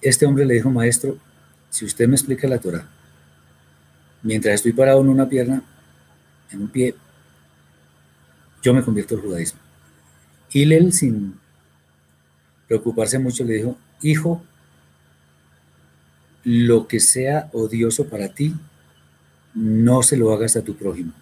este 0.00 0.26
hombre 0.26 0.44
le 0.44 0.54
dijo, 0.54 0.70
maestro, 0.70 1.18
si 1.70 1.84
usted 1.84 2.06
me 2.08 2.14
explica 2.14 2.46
la 2.48 2.58
Torah, 2.58 2.86
mientras 4.22 4.56
estoy 4.56 4.72
parado 4.72 5.00
en 5.00 5.08
una 5.08 5.28
pierna, 5.28 5.62
en 6.50 6.62
un 6.62 6.68
pie, 6.68 6.94
yo 8.62 8.74
me 8.74 8.82
convierto 8.82 9.14
al 9.14 9.22
judaísmo. 9.22 9.60
Hillel, 10.52 10.92
sin 10.92 11.38
preocuparse 12.68 13.18
mucho, 13.18 13.44
le 13.44 13.54
dijo, 13.54 13.78
hijo, 14.02 14.42
lo 16.44 16.86
que 16.86 17.00
sea 17.00 17.48
odioso 17.52 18.06
para 18.08 18.28
ti, 18.28 18.54
no 19.54 20.02
se 20.02 20.16
lo 20.16 20.32
hagas 20.32 20.56
a 20.56 20.62
tu 20.62 20.76
prójimo. 20.76 21.12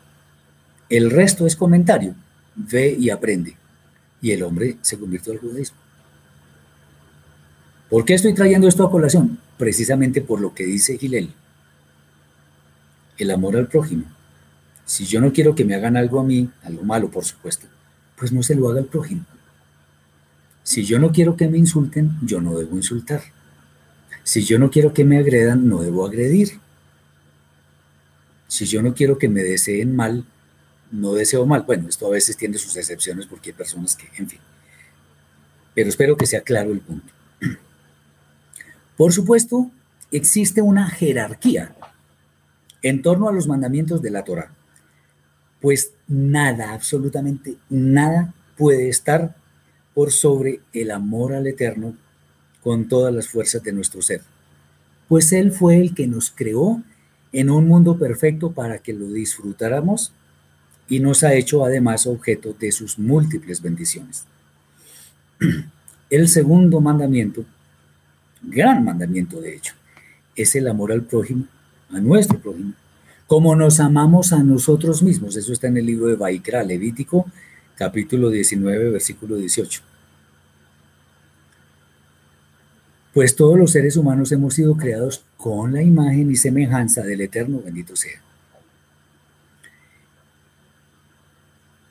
El 0.89 1.11
resto 1.11 1.47
es 1.47 1.57
comentario, 1.57 2.15
ve 2.59 2.95
y 2.99 3.11
aprende. 3.11 3.57
Y 4.21 4.33
el 4.33 4.43
hombre 4.43 4.77
se 4.83 4.99
convirtió 4.99 5.33
al 5.33 5.39
judaísmo. 5.39 5.79
¿Por 7.89 8.05
qué 8.05 8.15
estoy 8.15 8.35
trayendo 8.35 8.69
esto 8.69 8.85
a 8.85 8.91
colación? 8.91 9.39
Precisamente 9.57 10.21
por 10.21 10.41
lo 10.41 10.55
que 10.55 10.67
dice 10.67 10.99
Gilel. 10.99 11.33
El 13.17 13.31
amor 13.31 13.57
al 13.57 13.69
prójimo 13.69 14.05
si 14.89 15.05
yo 15.05 15.21
no 15.21 15.35
quiero 15.35 15.55
que 15.55 15.67
me 15.67 15.75
hagan 15.75 15.99
algo 15.99 16.19
a 16.19 16.25
mí, 16.25 16.49
algo 16.63 16.83
malo 16.83 17.11
por 17.11 17.23
supuesto, 17.23 17.67
pues 18.17 18.33
no 18.33 18.43
se 18.43 18.55
lo 18.55 18.71
haga 18.71 18.81
al 18.81 18.87
prójimo. 18.87 19.27
Si 20.63 20.83
yo 20.83 20.99
no 20.99 21.13
quiero 21.13 21.37
que 21.37 21.47
me 21.47 21.59
insulten, 21.59 22.13
yo 22.23 22.41
no 22.41 22.59
debo 22.59 22.75
insultar. 22.75 23.21
Si 24.23 24.45
yo 24.45 24.59
no 24.59 24.71
quiero 24.71 24.95
que 24.95 25.05
me 25.05 25.19
agredan, 25.19 25.69
no 25.69 25.83
debo 25.83 26.07
agredir. 26.07 26.59
Si 28.47 28.65
yo 28.65 28.81
no 28.81 28.95
quiero 28.95 29.19
que 29.19 29.29
me 29.29 29.43
deseen 29.43 29.95
mal, 29.95 30.25
no 30.91 31.15
deseo 31.15 31.47
mal. 31.47 31.63
Bueno, 31.63 31.89
esto 31.89 32.07
a 32.07 32.11
veces 32.11 32.37
tiene 32.37 32.59
sus 32.59 32.77
excepciones 32.77 33.27
porque 33.27 33.51
hay 33.51 33.57
personas 33.57 33.97
que, 33.97 34.09
en 34.17 34.29
fin. 34.29 34.41
Pero 35.75 35.89
espero 35.89 36.17
que 36.17 36.27
sea 36.27 36.41
claro 36.41 36.73
el 36.73 36.81
punto. 36.81 37.13
Por 38.97 39.13
supuesto, 39.13 39.71
existe 40.11 40.63
una 40.63 40.89
jerarquía 40.89 41.75
en 42.83 43.03
torno 43.03 43.29
a 43.29 43.33
los 43.33 43.47
mandamientos 43.47 44.03
de 44.03 44.11
la 44.11 44.25
Torah 44.25 44.53
pues 45.61 45.93
nada, 46.07 46.73
absolutamente 46.73 47.57
nada 47.69 48.35
puede 48.57 48.89
estar 48.89 49.37
por 49.95 50.13
sobre 50.13 50.61
el 50.73 50.91
amor 50.91 51.35
al 51.35 51.47
Eterno 51.47 51.97
con 52.63 52.89
todas 52.89 53.15
las 53.15 53.29
fuerzas 53.29 53.63
de 53.63 53.73
nuestro 53.73 54.03
ser. 54.03 54.23
Pues 55.09 55.33
Él 55.33 55.53
fue 55.53 55.81
el 55.81 55.95
que 55.95 56.07
nos 56.07 56.31
creó 56.31 56.83
en 57.33 57.51
un 57.51 57.67
mundo 57.67 57.99
perfecto 57.99 58.53
para 58.53 58.79
que 58.79 58.93
lo 58.93 59.07
disfrutáramos 59.07 60.13
y 60.89 61.01
nos 61.01 61.23
ha 61.23 61.35
hecho 61.35 61.65
además 61.65 62.07
objeto 62.07 62.55
de 62.59 62.73
sus 62.73 62.99
múltiples 62.99 63.61
bendiciones. 63.61 64.25
El 66.11 66.29
segundo 66.29 66.81
mandamiento, 66.81 67.45
gran 68.43 68.85
mandamiento 68.85 69.41
de 69.41 69.57
hecho, 69.57 69.75
es 70.35 70.55
el 70.55 70.69
amor 70.69 70.93
al 70.93 71.03
prójimo, 71.03 71.45
a 71.91 72.01
nuestro 72.01 72.39
prójimo, 72.39 72.73
como 73.27 73.55
nos 73.55 73.79
amamos 73.79 74.33
a 74.33 74.43
nosotros 74.43 75.03
mismos. 75.03 75.37
Eso 75.37 75.53
está 75.53 75.67
en 75.67 75.77
el 75.77 75.85
libro 75.85 76.07
de 76.07 76.15
Baikra, 76.15 76.63
Levítico, 76.63 77.27
capítulo 77.75 78.31
19, 78.31 78.91
versículo 78.91 79.37
18. 79.37 79.83
Pues 83.13 83.37
todos 83.37 83.59
los 83.59 83.73
seres 83.73 83.97
humanos 83.97 84.33
hemos 84.33 84.55
sido 84.55 84.77
creados 84.77 85.25
con 85.37 85.75
la 85.75 85.83
imagen 85.83 86.31
y 86.31 86.37
semejanza 86.37 87.03
del 87.03 87.21
Eterno, 87.21 87.61
bendito 87.63 87.97
sea. 87.97 88.23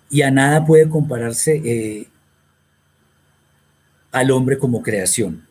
Y 0.09 0.21
a 0.21 0.31
nada 0.31 0.65
puede 0.65 0.89
compararse 0.89 1.61
eh, 1.63 2.07
al 4.11 4.31
hombre 4.31 4.57
como 4.57 4.81
creación, 4.81 5.45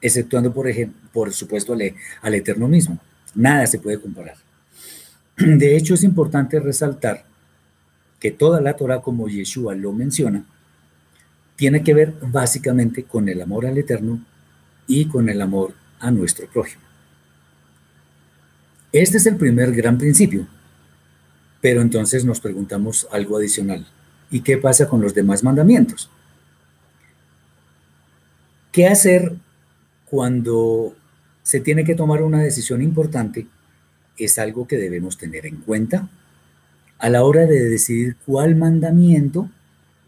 exceptuando, 0.00 0.52
por 0.52 0.68
ejemplo, 0.68 1.00
por 1.12 1.32
supuesto, 1.32 1.72
al, 1.72 1.94
al 2.22 2.34
Eterno 2.34 2.68
mismo. 2.68 2.98
Nada 3.34 3.66
se 3.66 3.78
puede 3.78 4.00
comparar. 4.00 4.36
De 5.36 5.76
hecho, 5.76 5.94
es 5.94 6.04
importante 6.04 6.60
resaltar 6.60 7.24
que 8.20 8.30
toda 8.30 8.60
la 8.60 8.74
Torah, 8.74 9.00
como 9.00 9.28
Yeshua 9.28 9.74
lo 9.74 9.92
menciona, 9.92 10.44
tiene 11.56 11.82
que 11.82 11.94
ver 11.94 12.14
básicamente 12.22 13.04
con 13.04 13.28
el 13.28 13.40
amor 13.40 13.66
al 13.66 13.76
Eterno 13.76 14.24
y 14.86 15.06
con 15.06 15.28
el 15.28 15.40
amor 15.40 15.74
a 15.98 16.10
nuestro 16.10 16.46
prójimo. 16.48 16.82
Este 18.92 19.18
es 19.18 19.26
el 19.26 19.36
primer 19.36 19.72
gran 19.72 19.98
principio. 19.98 20.46
Pero 21.60 21.82
entonces 21.82 22.24
nos 22.24 22.40
preguntamos 22.40 23.06
algo 23.10 23.36
adicional. 23.36 23.86
¿Y 24.30 24.40
qué 24.40 24.56
pasa 24.56 24.88
con 24.88 25.00
los 25.00 25.14
demás 25.14 25.42
mandamientos? 25.42 26.10
¿Qué 28.72 28.86
hacer 28.86 29.34
cuando 30.08 30.94
se 31.42 31.60
tiene 31.60 31.84
que 31.84 31.94
tomar 31.94 32.22
una 32.22 32.42
decisión 32.42 32.82
importante? 32.82 33.46
Es 34.16 34.38
algo 34.38 34.66
que 34.66 34.76
debemos 34.76 35.18
tener 35.18 35.46
en 35.46 35.56
cuenta 35.56 36.08
a 36.98 37.08
la 37.08 37.24
hora 37.24 37.46
de 37.46 37.68
decidir 37.68 38.16
cuál 38.26 38.56
mandamiento 38.56 39.50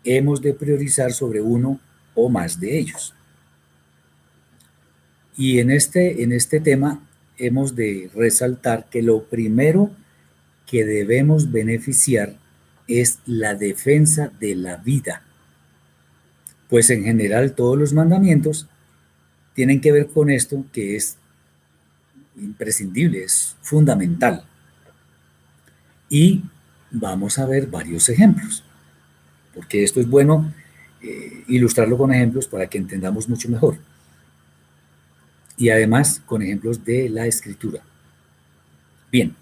hemos 0.04 0.42
de 0.42 0.52
priorizar 0.52 1.12
sobre 1.12 1.40
uno 1.40 1.80
o 2.14 2.28
más 2.28 2.60
de 2.60 2.78
ellos. 2.78 3.14
Y 5.36 5.58
en 5.58 5.70
este, 5.70 6.22
en 6.22 6.32
este 6.32 6.60
tema 6.60 7.00
hemos 7.38 7.74
de 7.74 8.10
resaltar 8.14 8.86
que 8.90 9.02
lo 9.02 9.24
primero 9.24 9.90
que 10.66 10.84
debemos 10.84 11.51
beneficiar 11.52 12.36
es 12.89 13.18
la 13.26 13.55
defensa 13.55 14.32
de 14.40 14.55
la 14.55 14.76
vida. 14.76 15.22
Pues 16.68 16.90
en 16.90 17.05
general 17.05 17.52
todos 17.52 17.78
los 17.78 17.93
mandamientos 17.93 18.68
tienen 19.55 19.80
que 19.80 19.93
ver 19.93 20.09
con 20.09 20.30
esto 20.30 20.64
que 20.72 20.97
es 20.97 21.16
imprescindible, 22.36 23.24
es 23.24 23.56
fundamental. 23.60 24.44
Y 26.09 26.43
vamos 26.90 27.39
a 27.39 27.47
ver 27.47 27.66
varios 27.66 28.09
ejemplos, 28.09 28.64
porque 29.55 29.84
esto 29.84 30.01
es 30.01 30.09
bueno 30.09 30.52
eh, 31.02 31.44
ilustrarlo 31.48 31.98
con 31.98 32.12
ejemplos 32.12 32.47
para 32.47 32.66
que 32.66 32.78
entendamos 32.78 33.28
mucho 33.28 33.48
mejor. 33.48 33.76
Y 35.56 35.68
además 35.68 36.22
con 36.24 36.43
ejemplos 36.43 36.84
de 36.84 37.09
la 37.09 37.26
escritura. 37.26 37.82
Bien. 39.10 39.41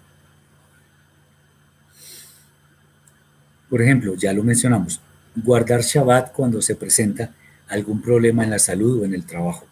Por 3.71 3.81
ejemplo, 3.81 4.15
ya 4.15 4.33
lo 4.33 4.43
mencionamos, 4.43 4.99
guardar 5.33 5.81
Shabbat 5.81 6.33
cuando 6.33 6.61
se 6.61 6.75
presenta 6.75 7.33
algún 7.69 8.01
problema 8.01 8.43
en 8.43 8.49
la 8.49 8.59
salud 8.59 9.01
o 9.01 9.05
en 9.05 9.13
el 9.13 9.25
trabajo. 9.25 9.65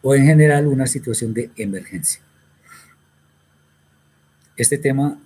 O 0.00 0.14
en 0.14 0.24
general 0.24 0.68
una 0.68 0.86
situación 0.86 1.34
de 1.34 1.50
emergencia. 1.56 2.22
Este 4.56 4.78
tema 4.78 5.18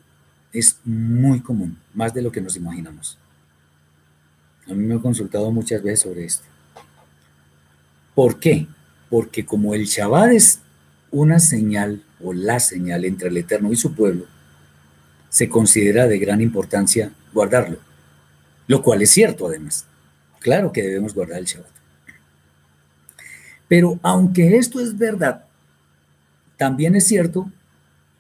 es 0.51 0.79
muy 0.83 1.41
común, 1.41 1.77
más 1.93 2.15
de 2.15 2.23
lo 2.23 2.33
que 2.33 2.41
nos 2.41 2.57
imaginamos. 2.57 3.19
A 4.67 4.73
mí 4.73 4.83
me 4.83 4.95
han 4.95 5.01
consultado 5.01 5.53
muchas 5.53 5.83
veces 5.83 6.01
sobre 6.01 6.25
esto. 6.25 6.47
¿Por 8.15 8.41
qué? 8.41 8.67
Porque 9.11 9.45
como 9.45 9.75
el 9.75 9.85
Shabbat 9.85 10.33
es 10.33 10.61
una 11.11 11.39
señal 11.39 12.03
o 12.23 12.33
la 12.33 12.61
señal 12.61 13.05
entre 13.05 13.29
el 13.29 13.37
Eterno 13.37 13.71
y 13.71 13.77
su 13.77 13.95
pueblo, 13.95 14.25
se 15.35 15.49
considera 15.49 16.07
de 16.07 16.21
gran 16.21 16.41
importancia 16.41 17.11
guardarlo, 17.33 17.79
lo 18.69 18.83
cual 18.85 19.03
es 19.03 19.11
cierto 19.11 19.49
además. 19.49 19.85
Claro 20.39 20.71
que 20.71 20.85
debemos 20.85 21.13
guardar 21.13 21.41
el 21.41 21.47
Shabbat. 21.47 21.73
Pero 23.67 23.99
aunque 24.05 24.57
esto 24.57 24.79
es 24.79 24.97
verdad, 24.97 25.45
también 26.57 26.95
es 26.95 27.09
cierto 27.09 27.51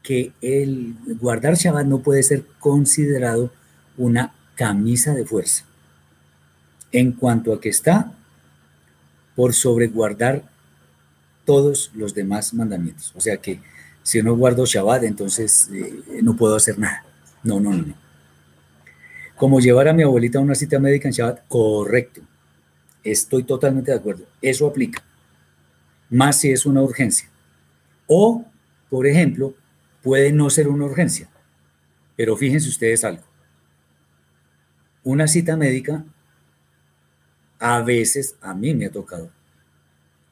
que 0.02 0.32
el 0.40 0.96
guardar 1.20 1.54
Shabbat 1.54 1.86
no 1.86 2.00
puede 2.00 2.24
ser 2.24 2.46
considerado 2.58 3.52
una 3.96 4.34
camisa 4.56 5.14
de 5.14 5.24
fuerza 5.24 5.64
en 6.90 7.12
cuanto 7.12 7.54
a 7.54 7.60
que 7.60 7.68
está 7.68 8.12
por 9.36 9.54
sobreguardar 9.54 10.42
todos 11.44 11.92
los 11.94 12.12
demás 12.12 12.54
mandamientos. 12.54 13.12
O 13.14 13.20
sea 13.20 13.36
que 13.36 13.60
si 14.04 14.22
no 14.22 14.36
guardo 14.36 14.66
Shabbat, 14.66 15.02
entonces 15.04 15.70
eh, 15.72 16.20
no 16.22 16.36
puedo 16.36 16.54
hacer 16.54 16.78
nada. 16.78 17.04
No, 17.42 17.58
no, 17.58 17.72
no, 17.72 17.82
no. 17.86 17.94
Como 19.34 19.60
llevar 19.60 19.88
a 19.88 19.94
mi 19.94 20.02
abuelita 20.02 20.38
a 20.38 20.42
una 20.42 20.54
cita 20.54 20.78
médica 20.78 21.08
en 21.08 21.14
Shabbat, 21.14 21.48
correcto. 21.48 22.20
Estoy 23.02 23.44
totalmente 23.44 23.90
de 23.90 23.96
acuerdo. 23.96 24.26
Eso 24.42 24.66
aplica. 24.66 25.02
Más 26.10 26.38
si 26.38 26.52
es 26.52 26.66
una 26.66 26.82
urgencia. 26.82 27.28
O, 28.06 28.44
por 28.90 29.06
ejemplo, 29.06 29.54
puede 30.02 30.32
no 30.32 30.50
ser 30.50 30.68
una 30.68 30.84
urgencia. 30.84 31.28
Pero 32.14 32.36
fíjense 32.36 32.68
ustedes 32.68 33.04
algo. 33.04 33.24
Una 35.02 35.26
cita 35.26 35.56
médica 35.56 36.04
a 37.58 37.80
veces, 37.80 38.36
a 38.42 38.52
mí 38.52 38.74
me 38.74 38.86
ha 38.86 38.90
tocado, 38.90 39.30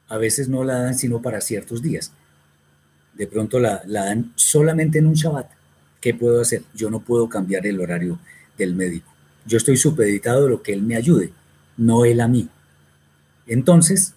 a 0.09 0.19
veces 0.19 0.49
no 0.49 0.62
la 0.62 0.74
dan 0.74 0.94
sino 0.94 1.23
para 1.23 1.40
ciertos 1.40 1.81
días. 1.81 2.12
De 3.14 3.26
pronto 3.26 3.59
la, 3.59 3.82
dan 3.86 4.32
solamente 4.34 4.98
en 4.98 5.06
un 5.06 5.14
Shabbat. 5.14 5.51
¿Qué 6.01 6.14
puedo 6.14 6.40
hacer? 6.40 6.62
Yo 6.74 6.90
no 6.90 7.01
puedo 7.01 7.28
cambiar 7.28 7.66
el 7.66 7.80
horario 7.80 8.18
del 8.59 8.74
médico. 8.74 9.12
Yo 9.47 9.56
estoy 9.59 9.76
supeditado 9.76 10.47
a 10.47 10.51
lo 10.51 10.62
que 10.62 10.72
él 10.72 10.82
me 10.82 10.97
ayude, 10.97 11.32
no 11.76 12.05
él 12.05 12.20
a 12.20 12.28
mí. 12.28 12.48
Entonces, 13.47 14.14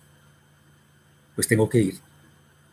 pues 1.36 1.48
tengo 1.48 1.70
que 1.70 1.80
ir. 1.80 1.96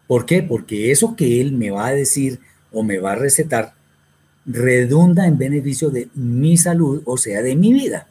¿Por 0.06 0.26
qué? 0.26 0.42
Porque 0.42 0.90
eso 0.90 1.16
que 1.16 1.40
él 1.40 1.52
me 1.52 1.70
va 1.70 1.86
a 1.86 1.94
decir 1.94 2.40
o 2.70 2.82
me 2.82 2.98
va 2.98 3.12
a 3.12 3.16
recetar 3.16 3.74
redunda 4.44 5.26
en 5.26 5.38
beneficio 5.38 5.90
de 5.90 6.08
mi 6.14 6.56
salud, 6.56 7.02
o 7.04 7.16
sea, 7.16 7.42
de 7.42 7.56
mi 7.56 7.72
vida. 7.72 8.08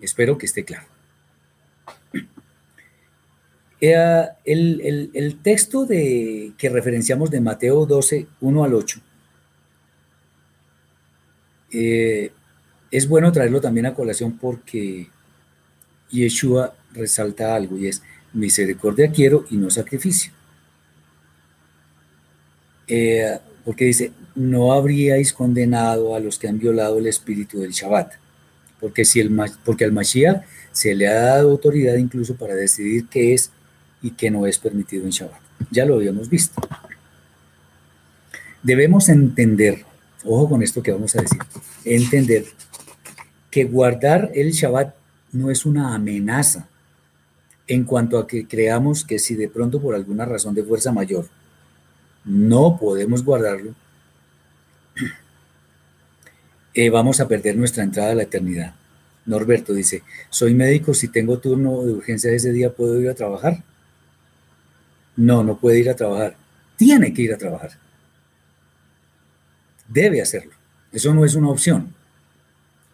Espero 0.00 0.38
que 0.38 0.46
esté 0.46 0.64
claro. 0.64 0.89
El, 3.80 5.38
texto 5.42 5.86
de, 5.86 6.52
que 6.58 6.68
referenciamos 6.68 7.30
de 7.30 7.40
Mateo 7.40 7.86
12, 7.86 8.26
1 8.40 8.64
al 8.64 8.74
8, 8.74 9.00
eh, 11.72 12.32
es 12.90 13.08
bueno 13.08 13.32
traerlo 13.32 13.60
también 13.60 13.86
a 13.86 13.94
colación 13.94 14.36
porque 14.36 15.08
Yeshua 16.10 16.74
resalta 16.92 17.54
algo 17.54 17.78
y 17.78 17.86
es 17.86 18.02
misericordia 18.32 19.10
quiero 19.10 19.44
y 19.50 19.56
no 19.56 19.70
sacrificio. 19.70 20.32
Eh, 22.88 23.38
porque 23.64 23.84
dice, 23.84 24.12
no 24.34 24.72
habríais 24.72 25.32
condenado 25.32 26.14
a 26.14 26.20
los 26.20 26.38
que 26.38 26.48
han 26.48 26.58
violado 26.58 26.98
el 26.98 27.06
espíritu 27.06 27.60
del 27.60 27.70
Shabbat 27.70 28.14
porque, 28.80 29.04
si 29.04 29.20
el, 29.20 29.30
porque 29.64 29.84
al 29.84 29.92
Mashiach 29.92 30.42
se 30.72 30.94
le 30.94 31.06
ha 31.06 31.20
dado 31.20 31.50
autoridad 31.50 31.96
incluso 31.96 32.34
para 32.34 32.54
decidir 32.54 33.06
qué 33.08 33.34
es 33.34 33.50
y 34.02 34.12
qué 34.12 34.30
no 34.30 34.46
es 34.46 34.58
permitido 34.58 35.04
en 35.04 35.10
Shabbat. 35.10 35.40
Ya 35.70 35.84
lo 35.84 35.94
habíamos 35.94 36.28
visto. 36.28 36.60
Debemos 38.62 39.08
entender, 39.08 39.84
ojo 40.24 40.50
con 40.50 40.62
esto 40.62 40.82
que 40.82 40.92
vamos 40.92 41.16
a 41.16 41.22
decir, 41.22 41.40
entender 41.84 42.44
que 43.50 43.64
guardar 43.64 44.30
el 44.34 44.52
Shabbat 44.52 44.94
no 45.32 45.50
es 45.50 45.64
una 45.66 45.94
amenaza 45.94 46.68
en 47.66 47.84
cuanto 47.84 48.18
a 48.18 48.26
que 48.26 48.46
creamos 48.46 49.04
que 49.04 49.18
si 49.18 49.34
de 49.34 49.48
pronto 49.48 49.80
por 49.80 49.94
alguna 49.94 50.24
razón 50.24 50.54
de 50.54 50.64
fuerza 50.64 50.92
mayor 50.92 51.26
no 52.24 52.76
podemos 52.78 53.24
guardarlo, 53.24 53.74
eh, 56.74 56.90
vamos 56.90 57.20
a 57.20 57.28
perder 57.28 57.56
nuestra 57.56 57.82
entrada 57.82 58.12
a 58.12 58.14
la 58.14 58.24
eternidad. 58.24 58.74
Norberto 59.24 59.72
dice, 59.72 60.02
soy 60.28 60.54
médico, 60.54 60.92
si 60.94 61.08
tengo 61.08 61.38
turno 61.38 61.84
de 61.84 61.92
urgencia 61.92 62.30
ese 62.32 62.52
día, 62.52 62.74
¿puedo 62.74 63.00
ir 63.00 63.08
a 63.08 63.14
trabajar? 63.14 63.62
No, 65.20 65.44
no 65.44 65.58
puede 65.58 65.80
ir 65.80 65.90
a 65.90 65.94
trabajar. 65.94 66.34
Tiene 66.76 67.12
que 67.12 67.20
ir 67.20 67.34
a 67.34 67.36
trabajar. 67.36 67.72
Debe 69.86 70.22
hacerlo. 70.22 70.52
Eso 70.90 71.12
no 71.12 71.26
es 71.26 71.34
una 71.34 71.50
opción. 71.50 71.94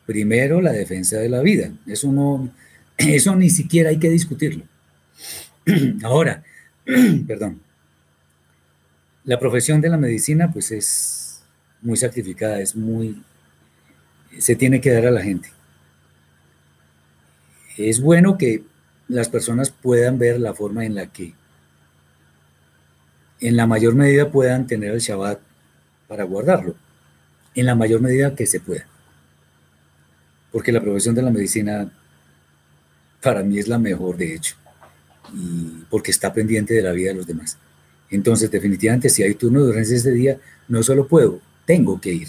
Primero, 0.07 0.61
la 0.61 0.73
defensa 0.73 1.19
de 1.19 1.29
la 1.29 1.41
vida. 1.41 1.71
Eso 1.87 2.11
no, 2.11 2.51
eso 2.99 3.37
ni 3.37 3.49
siquiera 3.49 3.91
hay 3.91 4.01
que 4.01 4.11
discutirlo. 4.11 4.65
Ahora, 6.03 6.43
perdón. 7.29 7.61
La 9.23 9.39
profesión 9.39 9.81
de 9.81 9.89
la 9.89 9.97
medicina, 9.97 10.53
pues 10.53 10.73
es 10.73 11.43
muy 11.81 11.97
sacrificada, 11.97 12.61
es 12.61 12.75
muy 12.75 13.23
se 14.39 14.57
tiene 14.57 14.81
que 14.81 14.91
dar 14.91 15.07
a 15.07 15.13
la 15.13 15.23
gente. 15.23 15.49
Es 17.77 18.01
bueno 18.01 18.37
que 18.37 18.65
las 19.07 19.29
personas 19.29 19.71
puedan 19.71 20.19
ver 20.19 20.41
la 20.41 20.55
forma 20.55 20.85
en 20.85 20.97
la 20.97 21.07
que 21.07 21.35
en 23.41 23.57
la 23.57 23.67
mayor 23.67 23.95
medida 23.95 24.31
puedan 24.31 24.67
tener 24.67 24.93
el 24.93 25.01
Shabbat 25.01 25.41
para 26.09 26.25
guardarlo, 26.25 26.75
en 27.55 27.67
la 27.67 27.75
mayor 27.75 28.01
medida 28.01 28.35
que 28.35 28.47
se 28.47 28.61
pueda. 28.61 28.87
Porque 30.53 30.73
la 30.73 30.81
profesión 30.81 31.15
de 31.15 31.23
la 31.23 31.31
medicina 31.31 31.91
para 33.23 33.43
mí 33.43 33.59
es 33.59 33.69
la 33.69 33.79
mejor, 33.79 34.17
de 34.17 34.35
hecho, 34.35 34.57
y 35.35 35.85
porque 35.91 36.11
está 36.11 36.33
pendiente 36.33 36.75
de 36.75 36.83
la 36.83 36.93
vida 36.93 37.11
de 37.11 37.17
los 37.17 37.27
demás. 37.27 37.59
Entonces, 38.11 38.51
definitivamente, 38.51 39.09
si 39.09 39.23
hay 39.23 39.35
turno 39.35 39.63
de 39.63 39.71
urgencia 39.71 39.97
ese 39.97 40.13
día, 40.13 40.39
no 40.69 40.83
solo 40.83 41.09
puedo, 41.09 41.41
tengo 41.67 42.01
que 42.01 42.13
ir 42.13 42.29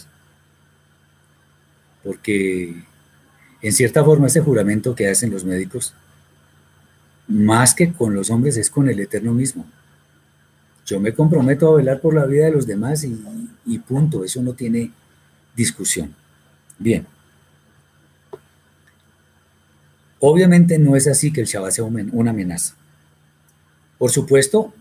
porque 2.07 2.73
en 3.61 3.73
cierta 3.73 4.01
forma 4.01 4.27
ese 4.27 4.39
juramento 4.39 4.95
que 4.95 5.09
hacen 5.09 5.29
los 5.29 5.43
médicos, 5.43 5.93
más 7.27 7.73
que 7.73 7.91
con 7.91 8.13
los 8.13 8.29
hombres, 8.29 8.55
es 8.55 8.69
con 8.69 8.87
el 8.87 8.97
Eterno 9.01 9.33
mismo. 9.33 9.69
Yo 10.87 11.01
me 11.01 11.13
comprometo 11.13 11.69
a 11.69 11.75
velar 11.75 11.99
por 11.99 12.13
la 12.15 12.25
vida 12.25 12.45
de 12.45 12.51
los 12.53 12.65
demás 12.65 13.05
y, 13.65 13.79
punto, 13.79 14.23
eso 14.23 14.41
no 14.41 14.53
tiene 14.53 14.89
discusión. 15.53 16.15
Bien. 16.79 17.05
Obviamente 20.19 20.79
no 20.79 20.95
es 20.95 21.07
así 21.07 21.33
que 21.33 21.41
el 21.41 21.47
Shabbat 21.47 21.71
sea 21.71 21.83
una 21.83 22.31
amenaza. 22.31 22.73
Por 23.97 24.11
supuesto, 24.11 24.73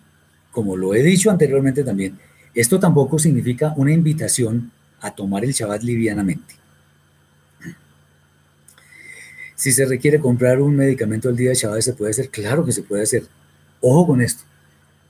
como 0.53 0.77
lo 0.77 0.95
he 0.95 1.03
dicho 1.03 1.29
anteriormente 1.29 1.83
también, 1.83 2.17
esto 2.55 2.79
tampoco 2.79 3.19
significa 3.19 3.75
una 3.77 3.93
invitación 3.93 4.71
a 5.01 5.11
tomar 5.11 5.45
el 5.45 5.53
Shabbat 5.53 5.83
livianamente. 5.83 6.55
Si 9.57 9.73
se 9.73 9.87
requiere 9.87 10.21
comprar 10.21 10.61
un 10.61 10.77
medicamento 10.77 11.29
el 11.29 11.37
día 11.37 11.49
de 11.49 11.57
Shabbat, 11.57 11.81
¿se 11.81 11.95
puede 11.95 12.13
hacer? 12.13 12.31
Claro 12.31 12.65
que 12.65 12.71
se 12.71 12.85
puede 12.85 13.03
hacer. 13.03 13.25
Ojo 13.81 14.07
con 14.07 14.23
esto. 14.23 14.45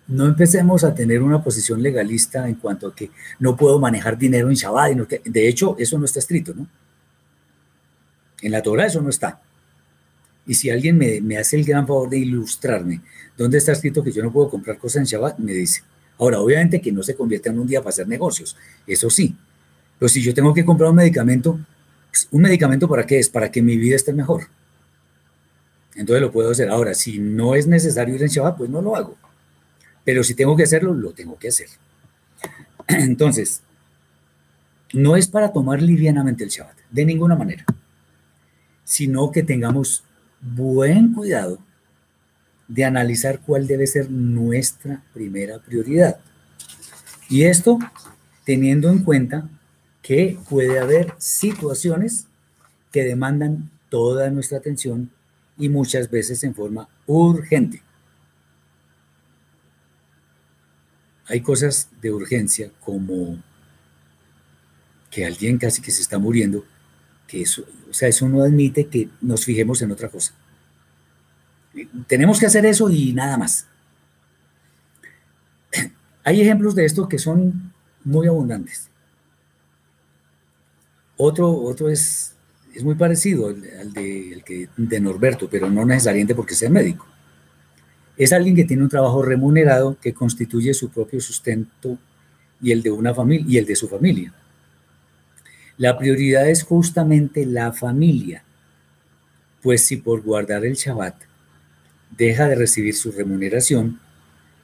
No 0.09 0.27
empecemos 0.27 0.85
a 0.85 0.95
tener 0.95 1.23
una 1.23 1.43
posición 1.43 1.83
legalista 1.83 2.49
en 2.49 2.55
cuanto 2.57 2.89
a 2.89 2.95
que 2.95 3.11
no 3.41 3.57
puedo 3.57 3.79
manejar 3.79 4.17
dinero 4.17 4.49
en 4.49 4.55
Shabbat. 4.55 4.97
de 5.25 5.49
hecho, 5.49 5.77
eso 5.79 5.99
no 5.99 6.05
está 6.05 6.21
escrito, 6.21 6.55
¿no? 6.55 6.67
En 8.43 8.53
la 8.53 8.63
Torah 8.63 8.87
eso 8.87 9.01
no 9.01 9.11
está. 9.11 9.41
Y 10.47 10.55
si 10.55 10.71
alguien 10.71 10.97
me, 10.97 11.21
me, 11.21 11.39
hace 11.39 11.57
el 11.57 11.65
gran 11.65 11.87
favor 11.87 12.09
de 12.09 12.19
ilustrarme 12.19 13.01
dónde 13.37 13.59
está 13.59 13.73
escrito 13.73 14.05
que 14.05 14.13
yo 14.13 14.23
no 14.23 14.33
puedo 14.33 14.49
comprar 14.49 14.79
cosas 14.79 15.01
en 15.01 15.05
Shabbat, 15.05 15.39
me 15.39 15.53
dice. 15.53 15.83
Ahora, 16.19 16.41
obviamente 16.41 16.81
que 16.81 16.93
no 16.93 17.03
se 17.03 17.15
convierta 17.15 17.51
en 17.51 17.59
un 17.59 17.67
día 17.67 17.81
para 17.81 17.91
hacer 17.91 18.07
negocios, 18.07 18.57
eso 18.87 19.11
sí. 19.11 19.37
Pero 19.99 20.09
si 20.09 20.23
yo 20.23 20.33
tengo 20.33 20.55
que 20.55 20.65
comprar 20.65 20.91
un 20.91 20.97
medicamento, 20.97 21.59
¿un 22.31 22.43
medicamento 22.43 22.89
para 22.89 23.05
qué 23.05 23.19
es? 23.19 23.29
Para 23.29 23.51
que 23.51 23.61
mi 23.61 23.77
vida 23.77 23.97
esté 23.97 24.13
mejor. 24.13 24.45
Entonces 25.95 26.21
lo 26.21 26.31
puedo 26.31 26.51
hacer. 26.51 26.69
Ahora, 26.69 26.95
si 26.95 27.19
no 27.19 27.55
es 27.55 27.67
necesario 27.67 28.15
ir 28.15 28.23
en 28.23 28.29
Shabbat, 28.29 28.59
pues 28.59 28.71
no 28.71 28.83
lo 28.83 28.95
hago. 28.95 29.17
Pero 30.07 30.23
si 30.23 30.35
tengo 30.35 30.57
que 30.57 30.63
hacerlo, 30.63 30.95
lo 30.95 31.13
tengo 31.13 31.37
que 31.37 31.49
hacer. 31.49 31.67
Entonces, 32.87 33.61
no 34.93 35.17
es 35.17 35.27
para 35.27 35.53
tomar 35.53 35.83
livianamente 35.83 36.45
el 36.45 36.51
Shabbat, 36.51 36.77
de 36.93 37.05
ninguna 37.05 37.35
manera, 37.35 37.65
sino 38.85 39.33
que 39.33 39.43
tengamos 39.43 40.05
buen 40.41 41.13
cuidado 41.13 41.59
de 42.69 42.85
analizar 42.85 43.41
cuál 43.41 43.67
debe 43.67 43.89
ser 43.89 44.09
nuestra 44.09 45.03
primera 45.13 45.59
prioridad. 45.59 46.21
Y 47.29 47.43
esto 47.43 47.81
teniendo 48.45 48.91
en 48.91 49.03
cuenta 49.03 49.49
que 50.03 50.39
puede 50.49 50.79
haber 50.79 51.15
situaciones 51.19 52.29
que 52.93 53.03
demandan 53.03 53.71
toda 53.89 54.31
nuestra 54.31 54.59
atención 54.59 55.11
y 55.59 55.69
muchas 55.69 56.09
veces 56.09 56.45
en 56.45 56.55
forma 56.55 56.89
urgente. 57.07 57.83
Hay 61.29 61.41
cosas 61.41 61.89
de 62.01 62.13
urgencia 62.13 62.71
como 62.81 63.43
que 65.11 65.25
alguien 65.25 65.59
casi 65.59 65.83
que 65.83 65.91
se 65.91 66.03
está 66.03 66.19
muriendo, 66.19 66.65
que 67.27 67.43
eso, 67.43 67.65
o 67.91 67.95
sea, 67.95 68.09
eso 68.09 68.29
no 68.29 68.43
admite 68.43 68.87
que 68.87 69.09
nos 69.21 69.45
fijemos 69.45 69.83
en 69.83 69.91
otra 69.91 70.09
cosa. 70.09 70.35
Tenemos 72.07 72.39
que 72.39 72.47
hacer 72.47 72.65
eso 72.67 72.89
y 72.91 73.13
nada 73.13 73.37
más. 73.37 73.67
Hay 76.25 76.41
ejemplos 76.41 76.75
de 76.75 76.85
esto 76.85 77.09
que 77.09 77.19
son 77.19 77.73
muy 78.05 78.27
abundantes. 78.27 78.89
Otro, 81.17 81.51
otro 81.51 81.89
es, 81.89 82.37
es 82.75 82.85
muy 82.85 82.95
parecido 82.95 83.49
al, 83.49 83.93
de, 83.93 84.43
que, 84.45 84.69
de 84.77 85.01
Norberto, 85.01 85.49
pero 85.51 85.71
no 85.71 85.85
necesariamente 85.85 86.35
porque 86.35 86.55
sea 86.55 86.71
médico. 86.71 87.07
Es 88.17 88.33
alguien 88.33 88.57
que 88.57 88.65
tiene 88.65 88.83
un 88.83 88.89
trabajo 88.89 89.23
remunerado 89.23 89.99
que 90.01 90.15
constituye 90.15 90.73
su 90.75 90.91
propio 90.91 91.21
sustento 91.21 91.99
y 92.61 92.73
el 92.73 92.83
de 92.83 92.91
una 92.91 93.15
familia 93.15 93.47
y 93.49 93.59
el 93.59 93.67
de 93.67 93.77
su 93.77 93.89
familia. 93.89 94.33
La 95.77 95.99
prioridad 95.99 96.49
es 96.49 96.63
justamente 96.63 97.45
la 97.45 97.73
familia, 97.73 98.43
pues 99.63 99.85
si 99.85 99.99
por 99.99 100.23
guardar 100.23 100.65
el 100.65 100.75
Shabbat 100.75 101.15
deja 102.17 102.49
de 102.49 102.55
recibir 102.55 102.95
su 102.95 103.13
remuneración, 103.13 104.01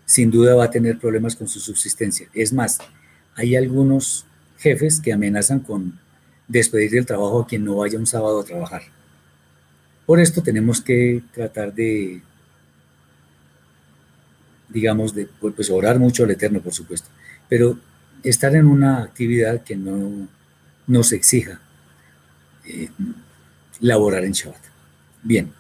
sin 0.07 0.31
duda 0.31 0.55
va 0.55 0.65
a 0.65 0.71
tener 0.71 0.99
problemas 0.99 1.37
con 1.37 1.49
su 1.49 1.61
subsistencia. 1.61 2.29
Es 2.33 2.53
más, 2.53 2.79
hay 3.35 3.57
algunos 3.57 4.25
jefes 4.59 5.01
que 5.01 5.13
amenazan 5.13 5.61
con 5.61 5.99
despedir 6.49 6.91
del 6.93 7.07
trabajo 7.07 7.41
a 7.41 7.47
quien 7.47 7.65
no 7.65 7.77
vaya 7.77 7.99
un 7.99 8.07
sábado 8.07 8.41
a 8.41 8.45
trabajar. 8.45 8.83
Por 10.07 10.21
esto 10.21 10.43
tenemos 10.43 10.81
que 10.81 11.23
tratar 11.33 11.75
de, 11.75 12.23
digamos, 14.73 15.15
de 15.15 15.29
pues, 15.41 15.71
orar 15.71 15.99
mucho 15.99 16.25
al 16.25 16.31
Eterno, 16.31 16.61
por 16.61 16.73
supuesto, 16.73 17.09
pero 17.49 17.79
estar 18.23 18.55
en 18.57 18.67
una 18.67 19.03
actividad 19.03 19.63
que 19.63 19.77
no 19.77 20.29
nos 20.87 21.13
exija 21.13 21.61
eh, 22.65 22.89
laborar 23.81 24.25
en 24.25 24.33
Shabbat. 24.33 24.61
Bien. 25.23 25.53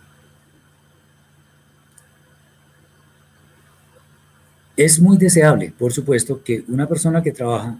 Es 4.76 5.01
muy 5.01 5.18
deseable, 5.18 5.72
por 5.78 5.93
supuesto, 5.93 6.43
que 6.43 6.64
una 6.68 6.89
persona 6.89 7.22
que 7.22 7.32
trabaja 7.32 7.78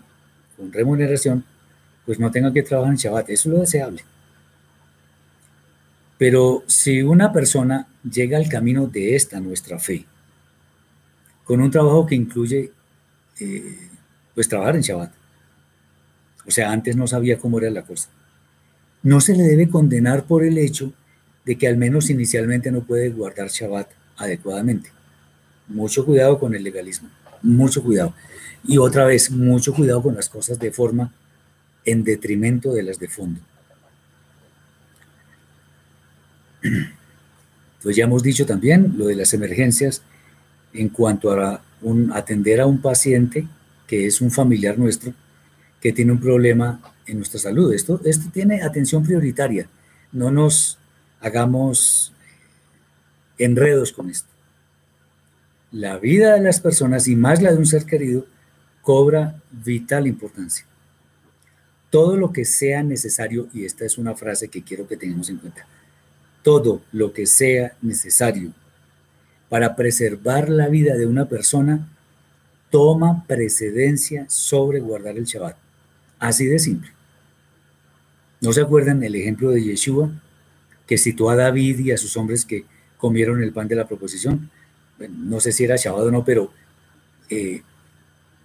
con 0.57 0.73
remuneración, 0.73 1.45
pues 2.05 2.19
no 2.19 2.31
tenga 2.31 2.53
que 2.53 2.63
trabajar 2.63 2.93
en 2.93 2.99
Shabbat. 2.99 3.31
Eso 3.31 3.49
es 3.49 3.55
lo 3.55 3.61
deseable. 3.61 4.05
Pero 6.19 6.63
si 6.67 7.03
una 7.03 7.33
persona 7.33 7.89
llega 8.09 8.37
al 8.39 8.49
camino 8.49 8.87
de 8.87 9.17
esta 9.17 9.41
nuestra 9.41 9.79
fe, 9.79 10.05
con 11.53 11.61
un 11.61 11.71
trabajo 11.71 12.07
que 12.07 12.15
incluye, 12.15 12.73
eh, 13.39 13.77
pues 14.35 14.49
trabajar 14.49 14.75
en 14.75 14.81
Shabbat, 14.81 15.13
o 16.47 16.51
sea, 16.51 16.73
antes 16.73 16.97
no 16.97 17.07
sabía 17.07 17.37
cómo 17.37 17.59
era 17.59 17.69
la 17.69 17.83
cosa, 17.83 18.09
no 19.03 19.21
se 19.21 19.37
le 19.37 19.43
debe 19.43 19.69
condenar 19.69 20.25
por 20.25 20.45
el 20.45 20.57
hecho 20.57 20.95
de 21.45 21.59
que 21.59 21.69
al 21.69 21.77
menos 21.77 22.09
inicialmente 22.09 22.73
no 22.73 22.85
puede 22.85 23.11
guardar 23.11 23.49
Shabbat 23.49 23.87
adecuadamente. 24.17 24.93
Mucho 25.69 26.07
cuidado 26.07 26.39
con 26.39 26.55
el 26.55 26.65
legalismo, 26.65 27.11
mucho 27.43 27.83
cuidado. 27.83 28.15
Y 28.65 28.79
otra 28.79 29.05
vez, 29.05 29.31
mucho 29.31 29.75
cuidado 29.75 30.03
con 30.03 30.15
las 30.15 30.31
cosas 30.31 30.59
de 30.59 30.73
forma 30.73 31.13
en 31.85 32.03
detrimento 32.03 32.73
de 32.73 32.83
las 32.83 32.99
de 32.99 33.09
fondo. 33.09 33.41
Pues 37.83 37.97
ya 37.97 38.05
hemos 38.05 38.23
dicho 38.23 38.47
también 38.47 38.95
lo 38.97 39.07
de 39.07 39.17
las 39.17 39.35
emergencias 39.35 40.03
en 40.73 40.89
cuanto 40.89 41.31
a 41.33 41.63
atender 42.13 42.61
a 42.61 42.67
un 42.67 42.81
paciente 42.81 43.47
que 43.87 44.07
es 44.07 44.21
un 44.21 44.31
familiar 44.31 44.79
nuestro 44.79 45.13
que 45.81 45.93
tiene 45.93 46.13
un 46.13 46.21
problema 46.21 46.81
en 47.07 47.17
nuestra 47.17 47.41
salud. 47.41 47.73
Esto, 47.73 48.01
esto 48.05 48.31
tiene 48.33 48.63
atención 48.63 49.03
prioritaria. 49.03 49.69
No 50.13 50.31
nos 50.31 50.79
hagamos 51.21 52.13
enredos 53.37 53.93
con 53.93 54.09
esto 54.09 54.33
la 55.73 55.99
vida 55.99 56.35
de 56.35 56.43
las 56.43 56.61
personas 56.61 57.09
y 57.09 57.17
más 57.17 57.43
la 57.43 57.51
de 57.51 57.59
un 57.59 57.67
ser 57.67 57.87
querido 57.87 58.27
cobra 58.83 59.41
vital 59.51 60.07
importancia. 60.07 60.67
Todo 61.91 62.17
lo 62.17 62.33
que 62.33 62.45
sea 62.45 62.83
necesario, 62.83 63.49
y 63.53 63.65
esta 63.65 63.85
es 63.85 63.99
una 63.99 64.15
frase 64.15 64.49
que 64.49 64.63
quiero 64.63 64.87
que 64.87 64.97
tengamos 64.97 65.31
en 65.31 65.39
cuenta, 65.39 65.67
todo 66.43 66.83
lo 66.93 67.13
que 67.13 67.27
sea 67.27 67.75
necesario 67.81 68.53
para 69.53 69.77
preservar 69.77 70.49
la 70.49 70.69
vida 70.69 70.97
de 70.97 71.05
una 71.05 71.29
persona 71.29 71.87
toma 72.71 73.27
precedencia 73.27 74.25
sobre 74.31 74.81
guardar 74.81 75.19
el 75.19 75.27
Shabbat. 75.27 75.59
Así 76.19 76.47
de 76.47 76.59
simple. 76.59 76.91
¿No 78.41 78.55
se 78.55 78.63
acuerdan 78.63 79.03
el 79.03 79.15
ejemplo 79.15 79.51
de 79.51 79.63
Yeshua 79.63 80.11
que 80.87 80.97
citó 80.97 81.29
a 81.29 81.37
David 81.37 81.81
y 81.81 81.91
a 81.91 81.99
sus 81.99 82.17
hombres 82.17 82.47
que 82.47 82.65
comieron 82.97 83.43
el 83.43 83.53
pan 83.53 83.69
de 83.69 83.77
la 83.77 83.87
proposición? 83.87 84.51
no 85.11 85.39
sé 85.39 85.53
si 85.53 85.65
era 85.65 85.77
Shabbat 85.77 86.07
o 86.07 86.11
no, 86.11 86.25
pero 86.25 86.51
eh, 87.29 87.61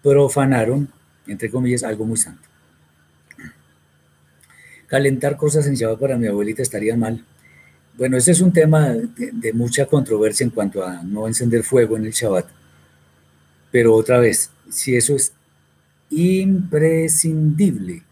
profanaron, 0.04 0.90
entre 1.26 1.50
comillas, 1.50 1.84
algo 1.84 2.04
muy 2.04 2.18
santo. 2.18 2.50
Calentar 4.88 5.38
cosas 5.38 5.68
en 5.68 5.76
Shabbat 5.76 6.00
para 6.02 6.18
mi 6.18 6.28
abuelita 6.28 6.64
estaría 6.64 6.98
mal. 6.98 7.24
Bueno, 7.98 8.16
ese 8.18 8.32
es 8.32 8.42
un 8.42 8.54
tema 8.54 8.90
de, 8.90 9.54
mucha 9.54 9.88
controversia 9.88 10.44
en 10.44 10.52
cuanto 10.52 10.86
a 10.86 11.02
no 11.02 11.28
encender 11.28 11.64
fuego 11.64 11.98
en 11.98 12.06
el 12.06 12.12
Shabbat. 12.12 12.46
Pero 13.72 13.96
otra 13.96 14.20
vez, 14.20 14.52
si 14.70 14.96
eso 14.96 15.16
es 15.16 15.34
imprescindible, 16.12 18.04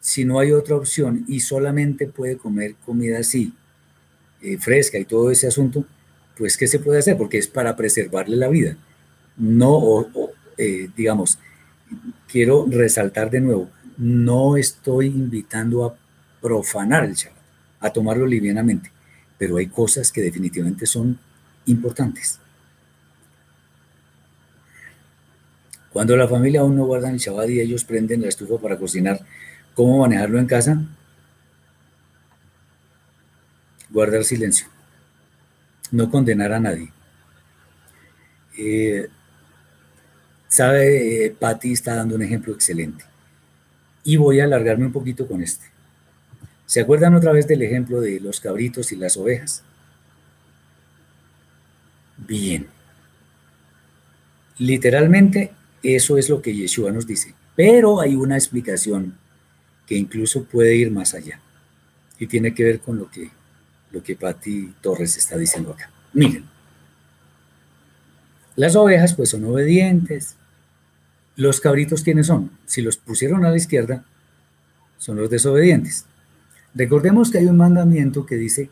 si 0.00 0.24
no 0.24 0.38
hay 0.38 0.52
otra 0.52 0.76
opción 0.76 1.24
y 1.28 1.40
solamente 1.40 2.06
puede 2.06 2.38
comer 2.38 2.76
comida 2.86 3.18
así, 3.18 3.52
eh, 4.40 4.56
fresca 4.56 4.98
y 4.98 5.04
todo 5.04 5.30
ese 5.30 5.48
asunto, 5.48 5.84
pues 6.38 6.56
¿qué 6.56 6.66
se 6.66 6.78
puede 6.78 7.00
hacer? 7.00 7.18
Porque 7.18 7.36
es 7.36 7.46
para 7.46 7.76
preservarle 7.76 8.36
la 8.36 8.48
vida. 8.48 8.76
No, 9.36 10.06
eh, 10.56 10.88
digamos, 10.96 11.38
quiero 12.26 12.66
resaltar 12.68 13.30
de 13.30 13.40
nuevo, 13.40 13.68
no 13.98 14.56
estoy 14.56 15.06
invitando 15.06 15.84
a 15.84 15.94
profanar 16.40 17.04
el 17.04 17.14
Shabbat, 17.14 17.37
a 17.80 17.90
tomarlo 17.90 18.26
livianamente, 18.26 18.90
pero 19.38 19.56
hay 19.56 19.66
cosas 19.66 20.10
que 20.12 20.20
definitivamente 20.20 20.86
son 20.86 21.18
importantes. 21.66 22.40
Cuando 25.92 26.16
la 26.16 26.28
familia 26.28 26.60
aún 26.60 26.76
no 26.76 26.84
guarda 26.84 27.10
el 27.10 27.18
Shabbat 27.18 27.50
y 27.50 27.60
ellos 27.60 27.84
prenden 27.84 28.22
la 28.22 28.28
estufa 28.28 28.58
para 28.58 28.76
cocinar, 28.76 29.20
¿cómo 29.74 29.98
manejarlo 29.98 30.38
en 30.38 30.46
casa? 30.46 30.80
Guardar 33.90 34.24
silencio. 34.24 34.68
No 35.90 36.10
condenar 36.10 36.52
a 36.52 36.60
nadie. 36.60 36.92
Eh, 38.58 39.08
sabe, 40.46 41.26
eh, 41.26 41.30
Patti 41.30 41.72
está 41.72 41.94
dando 41.94 42.16
un 42.16 42.22
ejemplo 42.22 42.52
excelente. 42.52 43.04
Y 44.04 44.16
voy 44.16 44.40
a 44.40 44.44
alargarme 44.44 44.86
un 44.86 44.92
poquito 44.92 45.26
con 45.26 45.42
este. 45.42 45.66
¿Se 46.68 46.82
acuerdan 46.82 47.14
otra 47.14 47.32
vez 47.32 47.48
del 47.48 47.62
ejemplo 47.62 47.98
de 48.02 48.20
los 48.20 48.40
cabritos 48.40 48.92
y 48.92 48.96
las 48.96 49.16
ovejas? 49.16 49.62
Bien. 52.18 52.66
Literalmente, 54.58 55.50
eso 55.82 56.18
es 56.18 56.28
lo 56.28 56.42
que 56.42 56.54
Yeshua 56.54 56.92
nos 56.92 57.06
dice. 57.06 57.34
Pero 57.56 58.02
hay 58.02 58.16
una 58.16 58.36
explicación 58.36 59.16
que 59.86 59.96
incluso 59.96 60.44
puede 60.44 60.76
ir 60.76 60.90
más 60.90 61.14
allá. 61.14 61.40
Y 62.18 62.26
tiene 62.26 62.52
que 62.54 62.64
ver 62.64 62.80
con 62.80 62.98
lo 62.98 63.10
que, 63.10 63.30
lo 63.90 64.02
que 64.02 64.14
Patti 64.14 64.74
Torres 64.82 65.16
está 65.16 65.38
diciendo 65.38 65.72
acá. 65.72 65.90
Miren. 66.12 66.44
Las 68.56 68.76
ovejas 68.76 69.14
pues 69.14 69.30
son 69.30 69.46
obedientes. 69.46 70.36
Los 71.34 71.62
cabritos, 71.62 72.02
¿quiénes 72.02 72.26
son? 72.26 72.50
Si 72.66 72.82
los 72.82 72.98
pusieron 72.98 73.46
a 73.46 73.50
la 73.50 73.56
izquierda, 73.56 74.04
son 74.98 75.16
los 75.16 75.30
desobedientes. 75.30 76.04
Recordemos 76.78 77.32
que 77.32 77.38
hay 77.38 77.46
un 77.46 77.56
mandamiento 77.56 78.24
que 78.24 78.36
dice, 78.36 78.70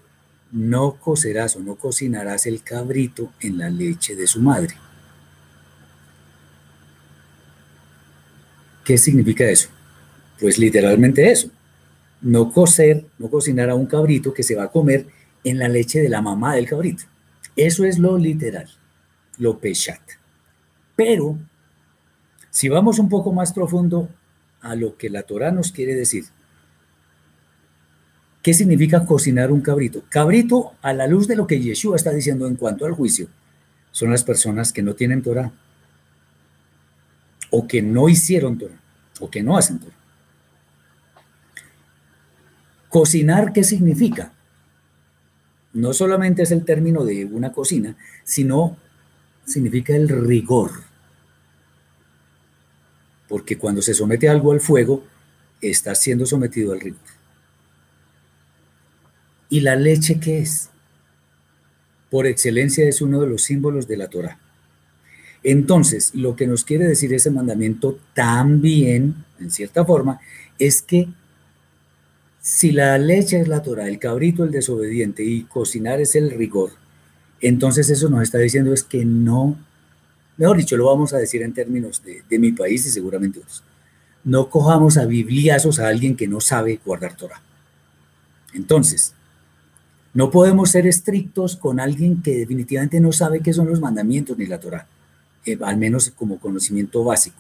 no 0.53 0.95
cocerás 0.95 1.57
o 1.57 1.61
no 1.61 1.75
cocinarás 1.75 2.47
el 2.47 2.63
cabrito 2.63 3.33
en 3.41 3.59
la 3.59 3.69
leche 3.69 4.15
de 4.15 4.29
su 4.29 4.41
madre. 4.41 4.77
¿Qué 8.85 8.97
significa 8.97 9.45
eso? 9.51 9.71
Pues 10.41 10.57
literalmente 10.57 11.33
eso. 11.33 11.51
No 12.21 12.53
cocer, 12.53 13.07
no 13.19 13.29
cocinar 13.29 13.71
a 13.71 13.75
un 13.75 13.87
cabrito 13.87 14.33
que 14.33 14.45
se 14.45 14.55
va 14.55 14.63
a 14.65 14.71
comer 14.71 15.09
en 15.43 15.59
la 15.59 15.67
leche 15.67 16.01
de 16.01 16.09
la 16.09 16.23
mamá 16.23 16.55
del 16.55 16.69
cabrito. 16.69 17.07
Eso 17.57 17.85
es 17.85 17.99
lo 17.99 18.17
literal, 18.19 18.71
lo 19.39 19.59
peshat. 19.59 20.01
Pero, 20.95 21.37
si 22.51 22.69
vamos 22.69 23.01
un 23.01 23.09
poco 23.09 23.33
más 23.33 23.53
profundo 23.53 24.09
a 24.61 24.77
lo 24.77 24.97
que 24.97 25.11
la 25.11 25.25
Torah 25.25 25.51
nos 25.51 25.73
quiere 25.73 25.97
decir, 25.97 26.27
¿Qué 28.47 28.55
significa 28.55 29.05
cocinar 29.05 29.51
un 29.51 29.61
cabrito? 29.61 30.05
Cabrito, 30.09 30.75
a 30.81 30.93
la 30.93 31.09
luz 31.09 31.27
de 31.27 31.35
lo 31.35 31.49
que 31.49 31.61
Yeshua 31.61 31.97
está 31.97 32.13
diciendo 32.13 32.47
en 32.47 32.55
cuanto 32.55 32.87
al 32.87 32.93
juicio, 32.93 33.27
son 33.91 34.13
las 34.13 34.23
personas 34.23 34.73
que 34.73 34.85
no 34.85 34.95
tienen 34.95 35.21
Torah, 35.21 35.51
o 37.51 37.67
que 37.67 37.83
no 37.83 38.09
hicieron 38.09 38.57
Torah, 38.57 38.81
o 39.19 39.29
que 39.29 39.43
no 39.43 39.57
hacen 39.57 39.81
Torah. 39.81 39.97
Cocinar, 42.89 43.53
¿qué 43.53 43.65
significa? 43.65 44.33
No 45.73 45.93
solamente 45.93 46.45
es 46.45 46.53
el 46.53 46.65
término 46.65 47.05
de 47.05 47.25
una 47.25 47.51
cocina, 47.51 47.97
sino 48.23 48.77
significa 49.45 49.97
el 49.97 50.09
rigor. 50.09 50.71
Porque 53.29 53.59
cuando 53.59 53.83
se 53.83 53.93
somete 53.93 54.29
algo 54.29 54.53
al 54.53 54.61
fuego, 54.61 55.03
está 55.61 55.97
siendo 55.97 56.27
sometido 56.27 56.73
al 56.73 56.79
rigor. 56.79 57.16
¿Y 59.49 59.61
la 59.61 59.77
leche 59.77 60.19
qué 60.21 60.41
es? 60.41 60.71
Por 62.11 62.27
excelencia 62.27 62.89
es 62.89 63.01
uno 63.01 63.21
de 63.21 63.29
los 63.29 63.43
símbolos 63.43 63.87
de 63.87 63.97
la 63.97 64.09
Torah. 64.09 64.39
Entonces, 65.43 66.13
lo 66.15 66.35
que 66.35 66.47
nos 66.47 66.65
quiere 66.65 66.87
decir 66.87 67.13
ese 67.15 67.31
mandamiento 67.31 67.99
también, 68.15 69.25
en 69.39 69.51
cierta 69.51 69.85
forma, 69.85 70.21
es 70.59 70.83
que 70.83 71.09
si 72.41 72.73
la 72.73 72.99
leche 72.99 73.41
es 73.41 73.49
la 73.49 73.63
Torah, 73.63 73.89
el 73.89 73.99
cabrito 73.99 74.45
el 74.45 74.51
desobediente 74.51 75.25
y 75.25 75.43
cocinar 75.43 76.01
es 76.01 76.17
el 76.17 76.31
rigor, 76.31 76.73
entonces 77.41 77.91
eso 77.91 78.09
nos 78.09 78.23
está 78.23 78.39
diciendo 78.39 78.73
es 78.73 78.83
que 78.83 79.05
no, 79.05 79.57
mejor 80.37 80.57
dicho, 80.57 80.77
lo 80.77 80.87
vamos 80.87 81.13
a 81.13 81.19
decir 81.19 81.43
en 81.43 81.53
términos 81.53 82.03
de, 82.03 82.23
de 82.29 82.39
mi 82.39 82.53
país 82.53 82.87
y 82.87 82.91
seguramente 82.91 83.41
otros, 83.41 83.63
no 84.25 84.49
cojamos 84.51 84.97
a 84.97 85.07
bibliazos 85.07 85.79
a 85.79 85.89
alguien 85.89 86.17
que 86.17 86.27
no 86.27 86.41
sabe 86.41 86.81
guardar 86.85 87.17
Torah. 87.17 87.41
Entonces, 88.53 89.15
no 90.17 90.31
podemos 90.31 90.71
ser 90.71 90.87
estrictos 90.87 91.57
con 91.57 91.79
alguien 91.79 92.23
que 92.23 92.37
definitivamente 92.37 93.01
no 93.01 93.13
sabe 93.13 93.41
qué 93.41 93.53
son 93.53 93.69
los 93.69 93.81
mandamientos 93.81 94.39
ni 94.39 94.47
la 94.47 94.59
Torah, 94.59 94.87
eh, 95.45 95.59
al 95.61 95.77
menos 95.77 96.11
como 96.17 96.39
conocimiento 96.39 97.05
básico. 97.05 97.37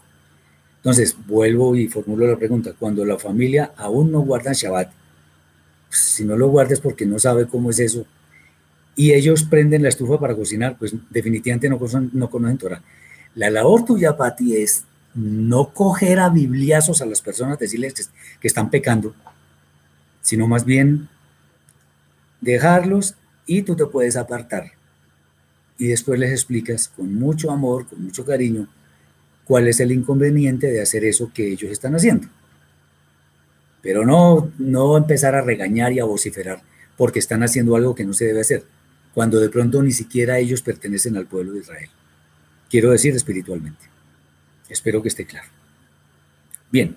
Entonces, 0.77 1.16
vuelvo 1.27 1.74
y 1.74 1.89
formulo 1.89 2.27
la 2.27 2.36
pregunta, 2.36 2.74
cuando 2.78 3.03
la 3.07 3.19
familia 3.19 3.73
aún 3.78 4.12
no 4.12 4.20
guarda 4.20 4.53
Shabbat, 4.53 4.93
pues, 5.89 6.01
si 6.01 6.27
no 6.27 6.36
lo 6.36 6.48
guardes 6.48 6.81
porque 6.81 7.07
no 7.07 7.19
sabe 7.19 7.47
cómo 7.47 7.70
es 7.70 7.78
eso, 7.78 8.05
y 8.94 9.15
ellos 9.15 9.44
prenden 9.44 9.82
la 9.82 9.89
estufa 9.89 10.20
para 10.20 10.36
cocinar, 10.36 10.77
pues 10.78 10.94
definitivamente 11.09 11.70
no 11.70 11.78
conocen, 11.78 12.11
no 12.12 12.28
conocen 12.28 12.59
Torah. 12.59 12.82
La 13.36 13.48
labor 13.48 13.86
tuya, 13.86 14.19
Pati, 14.19 14.55
es 14.55 14.85
no 15.15 15.73
coger 15.73 16.19
a 16.19 16.28
bibliazos 16.28 17.01
a 17.01 17.07
las 17.07 17.23
personas, 17.23 17.59
decirles 17.59 18.11
que 18.39 18.48
están 18.48 18.69
pecando, 18.69 19.15
sino 20.20 20.47
más 20.47 20.66
bien 20.66 21.09
dejarlos 22.41 23.15
y 23.47 23.63
tú 23.63 23.77
te 23.77 23.87
puedes 23.87 24.17
apartar. 24.17 24.73
Y 25.79 25.89
después 25.89 26.19
les 26.19 26.31
explicas 26.31 26.89
con 26.89 27.15
mucho 27.15 27.51
amor, 27.51 27.87
con 27.87 28.03
mucho 28.03 28.25
cariño, 28.25 28.69
cuál 29.45 29.69
es 29.69 29.81
el 29.81 29.93
inconveniente 29.93 30.69
de 30.69 30.81
hacer 30.81 31.05
eso 31.05 31.31
que 31.33 31.53
ellos 31.53 31.71
están 31.71 31.95
haciendo. 31.95 32.29
Pero 33.83 34.05
no, 34.05 34.51
no 34.59 34.97
empezar 34.97 35.35
a 35.35 35.43
regañar 35.43 35.93
y 35.93 36.01
a 36.01 36.05
vociferar 36.05 36.63
porque 36.97 37.19
están 37.19 37.43
haciendo 37.43 37.77
algo 37.77 37.95
que 37.95 38.05
no 38.05 38.15
se 38.15 38.25
debe 38.25 38.41
hacer, 38.41 38.65
cuando 39.15 39.39
de 39.39 39.51
pronto 39.51 39.83
ni 39.83 39.93
siquiera 39.93 40.39
ellos 40.39 40.63
pertenecen 40.63 41.17
al 41.17 41.27
pueblo 41.27 41.53
de 41.53 41.61
Israel. 41.61 41.91
Quiero 42.71 42.91
decir 42.91 43.15
espiritualmente. 43.15 43.85
Espero 44.69 45.03
que 45.03 45.09
esté 45.09 45.27
claro. 45.27 45.49
Bien. 46.73 46.97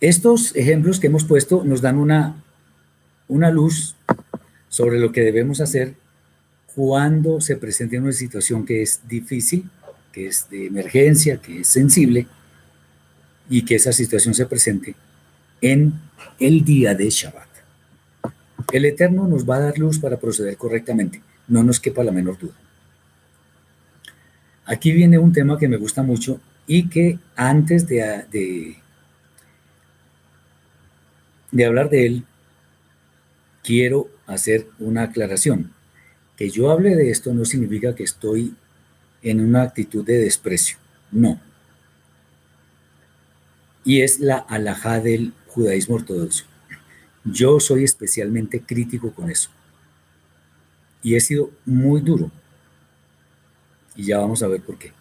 Estos 0.00 0.56
ejemplos 0.56 0.98
que 0.98 1.08
hemos 1.08 1.24
puesto 1.24 1.62
nos 1.62 1.82
dan 1.82 1.98
una, 1.98 2.42
una 3.28 3.50
luz 3.50 3.96
sobre 4.68 4.98
lo 4.98 5.12
que 5.12 5.20
debemos 5.20 5.60
hacer 5.60 5.94
cuando 6.74 7.40
se 7.40 7.56
presente 7.56 7.98
una 7.98 8.12
situación 8.12 8.64
que 8.64 8.82
es 8.82 9.00
difícil, 9.06 9.68
que 10.12 10.28
es 10.28 10.48
de 10.48 10.66
emergencia, 10.66 11.36
que 11.36 11.60
es 11.60 11.68
sensible, 11.68 12.26
y 13.50 13.62
que 13.64 13.74
esa 13.74 13.92
situación 13.92 14.32
se 14.32 14.46
presente 14.46 14.94
en 15.60 15.92
el 16.38 16.64
día 16.64 16.94
de 16.94 17.10
Shabbat. 17.10 17.48
El 18.72 18.84
Eterno 18.84 19.26
nos 19.26 19.48
va 19.48 19.56
a 19.56 19.60
dar 19.60 19.78
luz 19.78 19.98
para 19.98 20.18
proceder 20.18 20.56
correctamente, 20.56 21.20
no 21.48 21.62
nos 21.62 21.80
quepa 21.80 22.04
la 22.04 22.12
menor 22.12 22.38
duda. 22.38 22.54
Aquí 24.64 24.92
viene 24.92 25.18
un 25.18 25.32
tema 25.32 25.58
que 25.58 25.68
me 25.68 25.76
gusta 25.76 26.02
mucho 26.02 26.40
y 26.66 26.88
que 26.88 27.18
antes 27.34 27.88
de, 27.88 28.24
de 28.30 28.76
de 31.52 31.64
hablar 31.64 31.90
de 31.90 32.06
él, 32.06 32.24
quiero 33.62 34.08
hacer 34.26 34.68
una 34.78 35.04
aclaración. 35.04 35.72
Que 36.36 36.50
yo 36.50 36.70
hable 36.70 36.96
de 36.96 37.10
esto 37.10 37.34
no 37.34 37.44
significa 37.44 37.94
que 37.94 38.04
estoy 38.04 38.54
en 39.22 39.40
una 39.40 39.62
actitud 39.62 40.04
de 40.04 40.18
desprecio, 40.18 40.78
no. 41.10 41.40
Y 43.84 44.00
es 44.02 44.20
la 44.20 44.36
alajá 44.36 45.00
del 45.00 45.32
judaísmo 45.48 45.96
ortodoxo. 45.96 46.44
Yo 47.24 47.60
soy 47.60 47.84
especialmente 47.84 48.60
crítico 48.60 49.12
con 49.12 49.30
eso. 49.30 49.50
Y 51.02 51.14
he 51.14 51.20
sido 51.20 51.50
muy 51.64 52.00
duro. 52.00 52.30
Y 53.96 54.04
ya 54.04 54.18
vamos 54.18 54.42
a 54.42 54.48
ver 54.48 54.62
por 54.62 54.78
qué. 54.78 54.92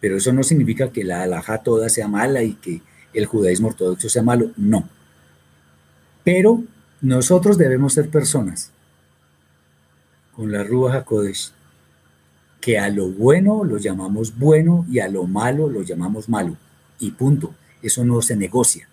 Pero 0.00 0.16
eso 0.16 0.32
no 0.32 0.42
significa 0.42 0.92
que 0.92 1.02
la 1.02 1.22
alajá 1.22 1.58
toda 1.58 1.88
sea 1.88 2.08
mala 2.08 2.42
y 2.42 2.54
que 2.54 2.82
el 3.12 3.26
judaísmo 3.26 3.68
ortodoxo 3.68 4.08
sea 4.08 4.22
malo. 4.22 4.50
No. 4.56 4.88
Pero 6.24 6.64
nosotros 7.00 7.58
debemos 7.58 7.92
ser 7.92 8.08
personas 8.08 8.70
con 10.34 10.50
la 10.50 10.64
Ruach 10.64 10.96
HaKodesh, 10.96 11.52
que 12.60 12.78
a 12.78 12.88
lo 12.88 13.08
bueno 13.08 13.62
lo 13.62 13.76
llamamos 13.76 14.36
bueno 14.38 14.86
y 14.90 14.98
a 14.98 15.08
lo 15.08 15.24
malo 15.24 15.68
lo 15.68 15.82
llamamos 15.82 16.28
malo. 16.28 16.56
Y 16.98 17.10
punto. 17.10 17.54
Eso 17.82 18.02
no 18.04 18.22
se 18.22 18.34
negocia. 18.34 18.88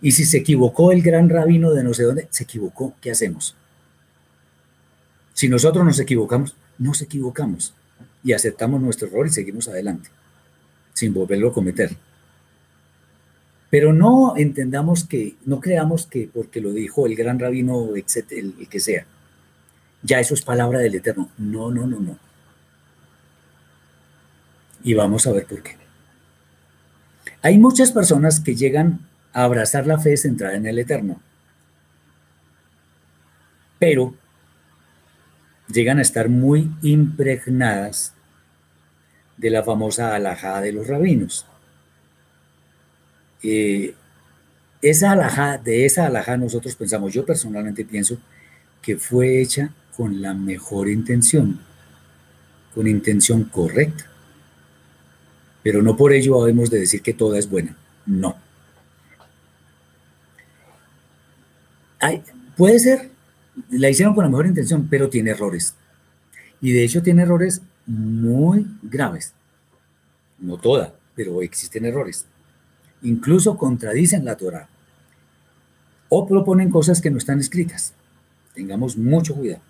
Y 0.00 0.12
si 0.12 0.24
se 0.24 0.38
equivocó 0.38 0.92
el 0.92 1.02
gran 1.02 1.28
rabino 1.28 1.72
de 1.72 1.82
no 1.82 1.92
sé 1.92 2.04
dónde, 2.04 2.28
se 2.30 2.44
equivocó, 2.44 2.94
¿qué 3.00 3.10
hacemos? 3.10 3.56
Si 5.32 5.48
nosotros 5.48 5.84
nos 5.84 5.98
equivocamos, 5.98 6.54
nos 6.78 7.02
equivocamos 7.02 7.74
y 8.22 8.32
aceptamos 8.32 8.80
nuestro 8.80 9.08
error 9.08 9.26
y 9.26 9.30
seguimos 9.30 9.66
adelante, 9.66 10.10
sin 10.92 11.12
volverlo 11.12 11.48
a 11.48 11.52
cometer. 11.52 11.96
Pero 13.74 13.92
no 13.92 14.36
entendamos 14.36 15.02
que, 15.02 15.34
no 15.46 15.58
creamos 15.58 16.06
que 16.06 16.30
porque 16.32 16.60
lo 16.60 16.70
dijo 16.70 17.06
el 17.06 17.16
gran 17.16 17.40
rabino, 17.40 17.96
etcétera, 17.96 18.40
el, 18.40 18.68
que 18.68 18.78
sea. 18.78 19.04
ya 20.00 20.20
eso 20.20 20.34
es 20.34 20.42
palabra 20.42 20.78
del 20.78 20.94
Eterno. 20.94 21.28
No, 21.38 21.72
no, 21.72 21.84
no, 21.84 21.98
no. 21.98 22.16
Y 24.84 24.94
vamos 24.94 25.26
a 25.26 25.32
ver 25.32 25.46
por 25.46 25.60
qué. 25.64 25.76
Hay 27.42 27.58
muchas 27.58 27.90
personas 27.90 28.38
que 28.38 28.54
llegan 28.54 29.00
a 29.32 29.42
abrazar 29.42 29.88
la 29.88 29.98
fe 29.98 30.16
centrada 30.16 30.54
en 30.54 30.66
el 30.66 30.78
Eterno, 30.78 31.20
pero 33.80 34.14
llegan 35.66 35.98
a 35.98 36.02
estar 36.02 36.28
muy 36.28 36.70
impregnadas 36.80 38.14
de 39.36 39.50
la 39.50 39.64
famosa 39.64 40.14
alajada 40.14 40.60
de 40.60 40.70
los 40.70 40.86
rabinos. 40.86 41.44
Eh, 43.44 43.94
esa 44.80 45.12
alajá, 45.12 45.58
de 45.58 45.84
esa 45.84 46.06
alajá 46.06 46.36
nosotros 46.36 46.74
pensamos, 46.74 47.12
yo 47.12 47.24
personalmente 47.24 47.84
pienso 47.84 48.18
que 48.82 48.96
fue 48.96 49.40
hecha 49.40 49.70
con 49.96 50.20
la 50.20 50.34
mejor 50.34 50.88
intención, 50.88 51.60
con 52.74 52.86
intención 52.86 53.44
correcta. 53.44 54.06
Pero 55.62 55.82
no 55.82 55.96
por 55.96 56.12
ello 56.12 56.40
debemos 56.40 56.70
de 56.70 56.80
decir 56.80 57.02
que 57.02 57.14
toda 57.14 57.38
es 57.38 57.48
buena. 57.48 57.76
No. 58.06 58.36
puede 62.56 62.78
ser, 62.78 63.10
la 63.70 63.88
hicieron 63.88 64.14
con 64.14 64.24
la 64.24 64.30
mejor 64.30 64.46
intención, 64.46 64.88
pero 64.90 65.08
tiene 65.08 65.30
errores. 65.30 65.74
Y 66.60 66.72
de 66.72 66.84
hecho 66.84 67.02
tiene 67.02 67.22
errores 67.22 67.62
muy 67.86 68.66
graves. 68.82 69.32
No 70.38 70.58
toda, 70.58 70.94
pero 71.14 71.40
existen 71.40 71.86
errores. 71.86 72.26
Incluso 73.04 73.56
contradicen 73.56 74.24
la 74.24 74.36
Torah. 74.36 74.68
O 76.08 76.26
proponen 76.26 76.70
cosas 76.70 77.00
que 77.00 77.10
no 77.10 77.18
están 77.18 77.38
escritas. 77.38 77.94
Tengamos 78.54 78.96
mucho 78.96 79.34
cuidado. 79.34 79.62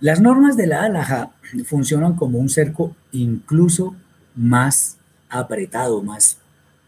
Las 0.00 0.20
normas 0.20 0.56
de 0.56 0.66
la 0.66 0.84
alhaja 0.84 1.30
funcionan 1.64 2.14
como 2.14 2.38
un 2.38 2.48
cerco 2.48 2.94
incluso 3.12 3.96
más 4.34 4.98
apretado, 5.28 6.02
más, 6.02 6.38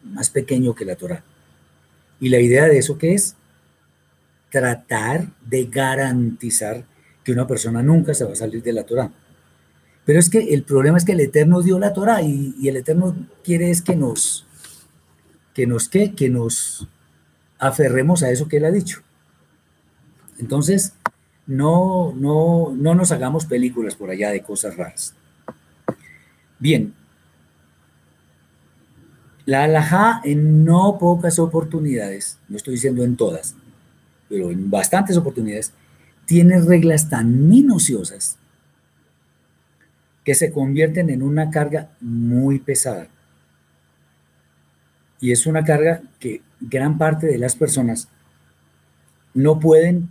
más 0.05 0.29
pequeño 0.31 0.75
que 0.75 0.85
la 0.85 0.97
Torah. 0.97 1.23
Y 2.21 2.29
la 2.29 2.41
idea 2.41 2.67
de 2.67 2.79
eso 2.79 2.99
es 3.01 3.37
tratar 4.51 5.29
de 5.47 5.65
garantizar 5.67 6.85
que 7.25 7.33
una 7.33 7.47
persona 7.47 7.83
nunca 7.83 8.15
se 8.15 8.25
va 8.25 8.33
a 8.33 8.37
salir 8.37 8.63
de 8.63 8.73
la 8.73 8.85
Torah. 8.85 9.11
Pero 10.07 10.21
es 10.21 10.31
que 10.31 10.55
el 10.55 10.63
problema 10.63 10.97
es 10.97 11.05
que 11.05 11.13
el 11.13 11.21
Eterno 11.21 11.61
dio 11.63 11.81
la 11.81 11.93
Torah 11.93 12.23
y, 12.23 12.55
el 12.67 12.77
Eterno 12.77 13.15
quiere 13.43 13.71
es 13.71 13.83
que 13.83 13.97
nos, 13.97 14.47
que 15.53 15.67
nos, 15.67 15.89
¿qué? 15.89 16.15
Que 16.15 16.31
nos 16.31 16.89
aferremos 17.59 18.23
a 18.23 18.31
eso 18.31 18.47
que 18.47 18.59
él 18.59 18.65
ha 18.67 18.71
dicho. 18.71 19.03
Entonces, 20.39 20.93
no, 21.49 22.15
no, 22.15 22.73
no 22.77 22.95
nos 22.95 23.11
hagamos 23.11 23.47
películas 23.47 23.97
por 23.97 24.11
allá 24.11 24.31
de 24.31 24.43
cosas 24.43 24.77
raras. 24.77 25.13
Bien, 26.61 26.95
la 29.45 29.65
alajá 29.65 30.21
en 30.23 30.65
no 30.65 30.99
pocas 31.01 31.41
oportunidades, 31.41 32.39
no 32.49 32.57
estoy 32.57 32.75
diciendo 32.75 33.03
en 33.03 33.17
todas, 33.17 33.57
pero 34.29 34.53
en 34.53 34.71
bastantes 34.71 35.17
oportunidades, 35.17 35.73
tiene 36.27 36.61
reglas 36.61 37.11
tan 37.11 37.49
minuciosas 37.49 38.39
que 40.27 40.35
se 40.35 40.51
convierten 40.51 41.09
en 41.09 41.23
una 41.23 41.51
carga 41.51 41.89
muy 42.01 42.59
pesada. 42.59 43.07
Y 45.21 45.31
es 45.31 45.47
una 45.47 45.65
carga 45.65 46.03
que 46.19 46.43
gran 46.61 46.99
parte 46.99 47.29
de 47.29 47.39
las 47.39 47.55
personas 47.55 48.09
no 49.35 49.61
pueden 49.61 50.09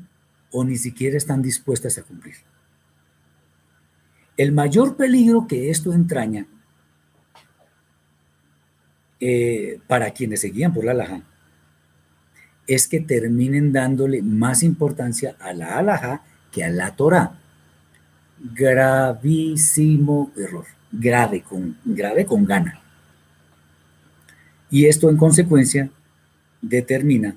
o 0.51 0.63
ni 0.63 0.77
siquiera 0.77 1.17
están 1.17 1.41
dispuestas 1.41 1.97
a 1.97 2.03
cumplir. 2.03 2.35
El 4.37 4.53
mayor 4.53 4.95
peligro 4.95 5.47
que 5.47 5.69
esto 5.69 5.91
entraña 5.91 6.47
eh, 9.19 9.81
para 9.85 10.11
quienes 10.11 10.39
se 10.39 10.47
guían 10.47 10.73
por 10.73 10.85
la 10.85 10.91
alhaja 10.91 11.23
es 12.67 12.87
que 12.87 13.01
terminen 13.01 13.73
dándole 13.73 14.21
más 14.21 14.63
importancia 14.63 15.35
a 15.41 15.51
la 15.51 15.77
alhaja 15.77 16.23
que 16.53 16.63
a 16.63 16.69
la 16.69 16.95
Torah. 16.95 17.41
Gravísimo 18.53 20.31
error, 20.37 20.65
grave 20.91 21.41
con, 21.41 21.77
grave 21.83 22.25
con 22.25 22.45
gana. 22.45 22.81
Y 24.69 24.85
esto 24.85 25.09
en 25.09 25.17
consecuencia 25.17 25.89
determina 26.61 27.35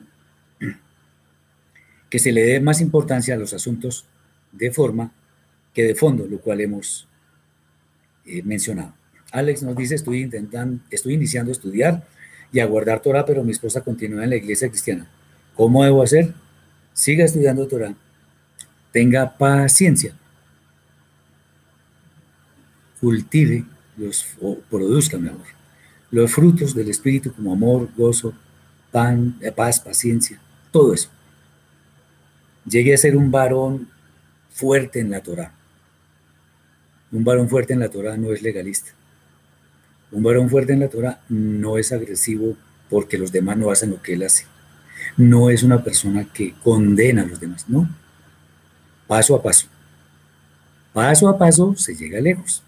que 2.11 2.19
se 2.19 2.33
le 2.33 2.43
dé 2.43 2.61
más 2.61 2.81
importancia 2.81 3.35
a 3.35 3.39
los 3.39 3.55
asuntos 3.55 4.05
de 4.53 4.71
forma 4.71 5.13
que 5.73 5.85
de 5.85 5.95
fondo, 5.95 6.27
lo 6.27 6.41
cual 6.41 6.61
hemos 6.61 7.07
eh, 8.27 8.43
mencionado. 8.43 8.95
Alex 9.33 9.63
nos 9.63 9.77
dice, 9.77 9.95
estoy 9.95 10.23
intentando, 10.23 10.83
estoy 10.91 11.15
iniciando 11.15 11.51
a 11.51 11.53
estudiar 11.53 12.07
y 12.53 12.61
a 12.61 12.67
guardar 12.67 13.01
Torah, 13.01 13.25
pero 13.25 13.45
mi 13.45 13.53
esposa 13.53 13.83
continúa 13.83 14.25
en 14.25 14.31
la 14.31 14.37
iglesia 14.37 14.69
cristiana. 14.69 15.09
¿Cómo 15.55 15.85
debo 15.85 16.03
hacer? 16.03 16.35
Siga 16.93 17.25
estudiando 17.25 17.67
Torah. 17.67 17.95
Tenga 18.93 19.37
paciencia. 19.37 20.15
Cultive 23.01 23.65
los, 23.97 24.27
o 24.41 24.59
produzca, 24.71 25.19
mejor, 25.19 25.47
los 26.11 26.33
frutos 26.33 26.75
del 26.75 26.89
Espíritu 26.89 27.33
como 27.33 27.53
amor, 27.53 27.89
gozo, 27.97 28.33
pan, 28.91 29.37
eh, 29.41 29.53
paz, 29.53 29.81
paciencia, 29.81 30.41
todo 30.71 30.95
eso 30.95 31.11
llegue 32.69 32.95
a 32.95 32.99
ser 32.99 33.17
un 33.17 33.31
varón 33.31 33.89
fuerte 34.51 35.01
en 35.01 35.11
la 35.11 35.21
Torah. 35.21 35.53
Un 37.11 37.25
varón 37.25 37.49
fuerte 37.49 37.73
en 37.73 37.81
la 37.81 37.89
Torah 37.89 38.17
no 38.17 38.33
es 38.33 38.43
legalista. 38.43 38.91
Un 40.13 40.23
varón 40.23 40.49
fuerte 40.49 40.73
en 40.73 40.81
la 40.81 40.89
Torah 40.89 41.21
no 41.29 41.79
es 41.79 41.93
agresivo 41.93 42.57
porque 42.91 43.19
los 43.19 43.33
demás 43.33 43.57
no 43.57 43.71
hacen 43.71 43.91
lo 43.91 44.03
que 44.03 44.15
él 44.15 44.23
hace. 44.23 44.47
No 45.17 45.51
es 45.51 45.63
una 45.63 45.83
persona 45.83 46.27
que 46.33 46.55
condena 46.63 47.23
a 47.23 47.27
los 47.27 47.41
demás, 47.41 47.69
no. 47.69 47.89
Paso 49.07 49.35
a 49.35 49.43
paso. 49.43 49.69
Paso 50.93 51.29
a 51.29 51.39
paso 51.39 51.75
se 51.77 51.95
llega 51.95 52.21
lejos. 52.21 52.63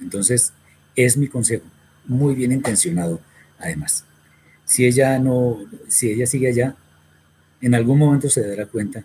Entonces, 0.00 0.52
es 0.94 1.16
mi 1.16 1.28
consejo, 1.28 1.64
muy 2.06 2.34
bien 2.34 2.52
intencionado, 2.52 3.20
además. 3.58 4.04
Si 4.64 4.84
ella 4.84 5.18
no, 5.18 5.58
si 5.88 6.10
ella 6.10 6.26
sigue 6.26 6.48
allá, 6.48 6.76
en 7.60 7.74
algún 7.74 7.98
momento 7.98 8.28
se 8.28 8.46
dará 8.46 8.66
cuenta 8.66 9.04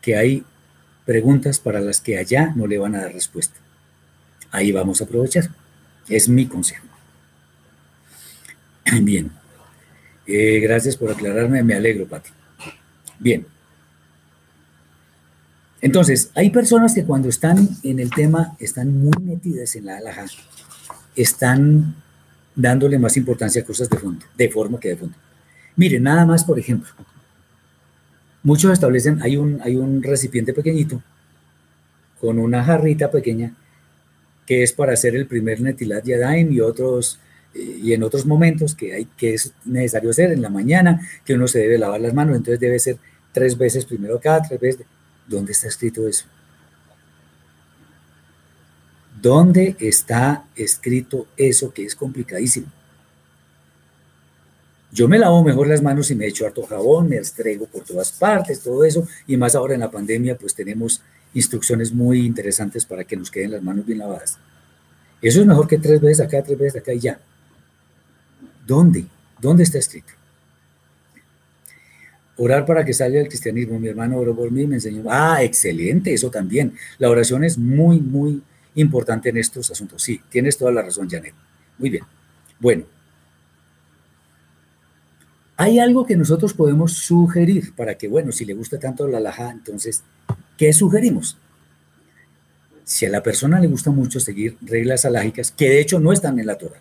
que 0.00 0.16
hay 0.16 0.44
preguntas 1.04 1.58
para 1.58 1.80
las 1.80 2.00
que 2.00 2.18
allá 2.18 2.52
no 2.54 2.66
le 2.66 2.78
van 2.78 2.94
a 2.94 3.02
dar 3.02 3.12
respuesta. 3.12 3.58
Ahí 4.50 4.72
vamos 4.72 5.00
a 5.00 5.04
aprovechar. 5.04 5.50
Es 6.08 6.28
mi 6.28 6.46
consejo. 6.46 6.86
Bien. 9.02 9.30
Eh, 10.26 10.60
gracias 10.60 10.96
por 10.96 11.10
aclararme, 11.10 11.62
me 11.62 11.74
alegro, 11.74 12.06
Pati. 12.06 12.30
Bien. 13.18 13.46
Entonces, 15.82 16.30
hay 16.34 16.50
personas 16.50 16.94
que 16.94 17.04
cuando 17.04 17.28
están 17.28 17.68
en 17.82 18.00
el 18.00 18.10
tema, 18.10 18.56
están 18.58 18.96
muy 18.98 19.12
metidas 19.22 19.76
en 19.76 19.86
la 19.86 19.96
alhaja, 19.96 20.26
están 21.16 21.94
dándole 22.54 22.98
más 22.98 23.16
importancia 23.16 23.62
a 23.62 23.64
cosas 23.64 23.88
de 23.88 23.96
fondo, 23.96 24.26
de 24.36 24.48
forma 24.50 24.78
que 24.78 24.90
de 24.90 24.96
fondo. 24.96 25.16
Miren, 25.76 26.02
nada 26.02 26.26
más, 26.26 26.44
por 26.44 26.58
ejemplo, 26.58 26.90
Muchos 28.42 28.72
establecen, 28.72 29.20
hay 29.22 29.36
un, 29.36 29.60
hay 29.62 29.76
un 29.76 30.02
recipiente 30.02 30.54
pequeñito 30.54 31.02
con 32.18 32.38
una 32.38 32.64
jarrita 32.64 33.10
pequeña 33.10 33.54
que 34.46 34.62
es 34.62 34.72
para 34.72 34.94
hacer 34.94 35.14
el 35.14 35.26
primer 35.26 35.60
Netilat 35.60 36.04
Yadayim 36.04 36.50
y 36.50 36.60
otros 36.60 37.20
y 37.54 37.92
en 37.92 38.02
otros 38.02 38.24
momentos 38.26 38.74
que 38.74 38.94
hay 38.94 39.04
que 39.16 39.34
es 39.34 39.52
necesario 39.64 40.10
hacer 40.10 40.32
en 40.32 40.40
la 40.40 40.48
mañana, 40.48 41.06
que 41.24 41.34
uno 41.34 41.48
se 41.48 41.58
debe 41.58 41.78
lavar 41.78 42.00
las 42.00 42.14
manos, 42.14 42.36
entonces 42.36 42.60
debe 42.60 42.78
ser 42.78 42.96
tres 43.32 43.58
veces 43.58 43.84
primero 43.84 44.18
cada 44.20 44.42
tres 44.42 44.60
veces. 44.60 44.86
¿Dónde 45.30 45.52
está 45.52 45.68
escrito 45.68 46.08
eso? 46.08 46.24
¿Dónde 49.22 49.76
está 49.78 50.44
escrito 50.56 51.28
eso 51.36 51.72
que 51.72 51.84
es 51.84 51.94
complicadísimo? 51.94 52.66
Yo 54.90 55.06
me 55.06 55.20
lavo 55.20 55.44
mejor 55.44 55.68
las 55.68 55.82
manos 55.82 56.10
y 56.10 56.16
me 56.16 56.26
echo 56.26 56.46
harto 56.46 56.64
jabón, 56.64 57.10
me 57.10 57.18
estrego 57.18 57.66
por 57.66 57.84
todas 57.84 58.10
partes, 58.10 58.60
todo 58.60 58.84
eso, 58.84 59.06
y 59.28 59.36
más 59.36 59.54
ahora 59.54 59.74
en 59.74 59.80
la 59.80 59.90
pandemia, 59.92 60.36
pues 60.36 60.52
tenemos 60.52 61.00
instrucciones 61.32 61.92
muy 61.92 62.26
interesantes 62.26 62.84
para 62.84 63.04
que 63.04 63.16
nos 63.16 63.30
queden 63.30 63.52
las 63.52 63.62
manos 63.62 63.86
bien 63.86 64.00
lavadas. 64.00 64.36
Eso 65.22 65.40
es 65.42 65.46
mejor 65.46 65.68
que 65.68 65.78
tres 65.78 66.00
veces 66.00 66.26
acá, 66.26 66.42
tres 66.42 66.58
veces 66.58 66.82
acá 66.82 66.92
y 66.92 66.98
ya. 66.98 67.20
¿Dónde? 68.66 69.06
¿Dónde 69.40 69.62
está 69.62 69.78
escrito? 69.78 70.12
Orar 72.42 72.64
para 72.64 72.86
que 72.86 72.94
salga 72.94 73.20
el 73.20 73.28
cristianismo. 73.28 73.78
Mi 73.78 73.88
hermano 73.88 74.16
oró 74.16 74.34
por 74.34 74.50
mí 74.50 74.66
me 74.66 74.76
enseñó. 74.76 75.04
Ah, 75.10 75.42
excelente, 75.42 76.14
eso 76.14 76.30
también. 76.30 76.72
La 76.98 77.10
oración 77.10 77.44
es 77.44 77.58
muy, 77.58 78.00
muy 78.00 78.42
importante 78.76 79.28
en 79.28 79.36
estos 79.36 79.70
asuntos. 79.70 80.02
Sí, 80.02 80.22
tienes 80.30 80.56
toda 80.56 80.72
la 80.72 80.80
razón, 80.80 81.06
Janet. 81.06 81.34
Muy 81.76 81.90
bien. 81.90 82.04
Bueno, 82.58 82.84
Hay 85.60 85.78
algo 85.78 86.06
que 86.06 86.16
nosotros 86.16 86.54
podemos 86.54 86.94
sugerir 86.94 87.74
para 87.74 87.94
que, 87.98 88.08
bueno, 88.08 88.32
si 88.32 88.46
le 88.46 88.54
gusta 88.54 88.78
tanto 88.78 89.06
la 89.06 89.18
alhaja, 89.18 89.50
entonces, 89.50 90.02
¿qué 90.56 90.72
sugerimos? 90.72 91.36
Si 92.82 93.04
a 93.04 93.10
la 93.10 93.22
persona 93.22 93.60
le 93.60 93.66
gusta 93.66 93.90
mucho 93.90 94.20
seguir 94.20 94.56
reglas 94.62 95.04
alágicas, 95.04 95.50
que 95.50 95.68
de 95.68 95.80
hecho 95.82 96.00
no 96.00 96.14
están 96.14 96.38
en 96.38 96.46
la 96.46 96.56
Torah, 96.56 96.80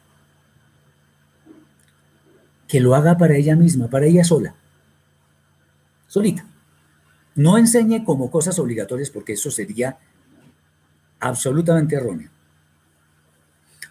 que 2.70 2.80
lo 2.80 2.96
haga 2.96 3.18
para 3.18 3.36
ella 3.36 3.58
misma, 3.58 3.90
para 3.90 4.06
ella 4.06 4.24
sola, 4.24 4.56
solita. 6.10 6.46
No 7.36 7.58
enseñe 7.58 8.04
como 8.04 8.30
cosas 8.30 8.60
obligatorias 8.60 9.10
porque 9.10 9.34
eso 9.34 9.50
sería 9.50 9.98
absolutamente 11.22 11.96
erróneo. 11.96 12.30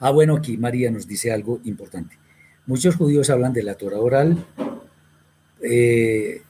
Ah, 0.00 0.10
bueno, 0.10 0.36
aquí 0.36 0.58
María 0.58 0.90
nos 0.90 1.08
dice 1.08 1.32
algo 1.32 1.60
importante. 1.64 2.18
Muchos 2.66 2.96
judíos 2.96 3.30
hablan 3.30 3.54
de 3.54 3.62
la 3.62 3.74
Torah 3.74 3.98
oral, 3.98 4.44
eh, 5.62 6.42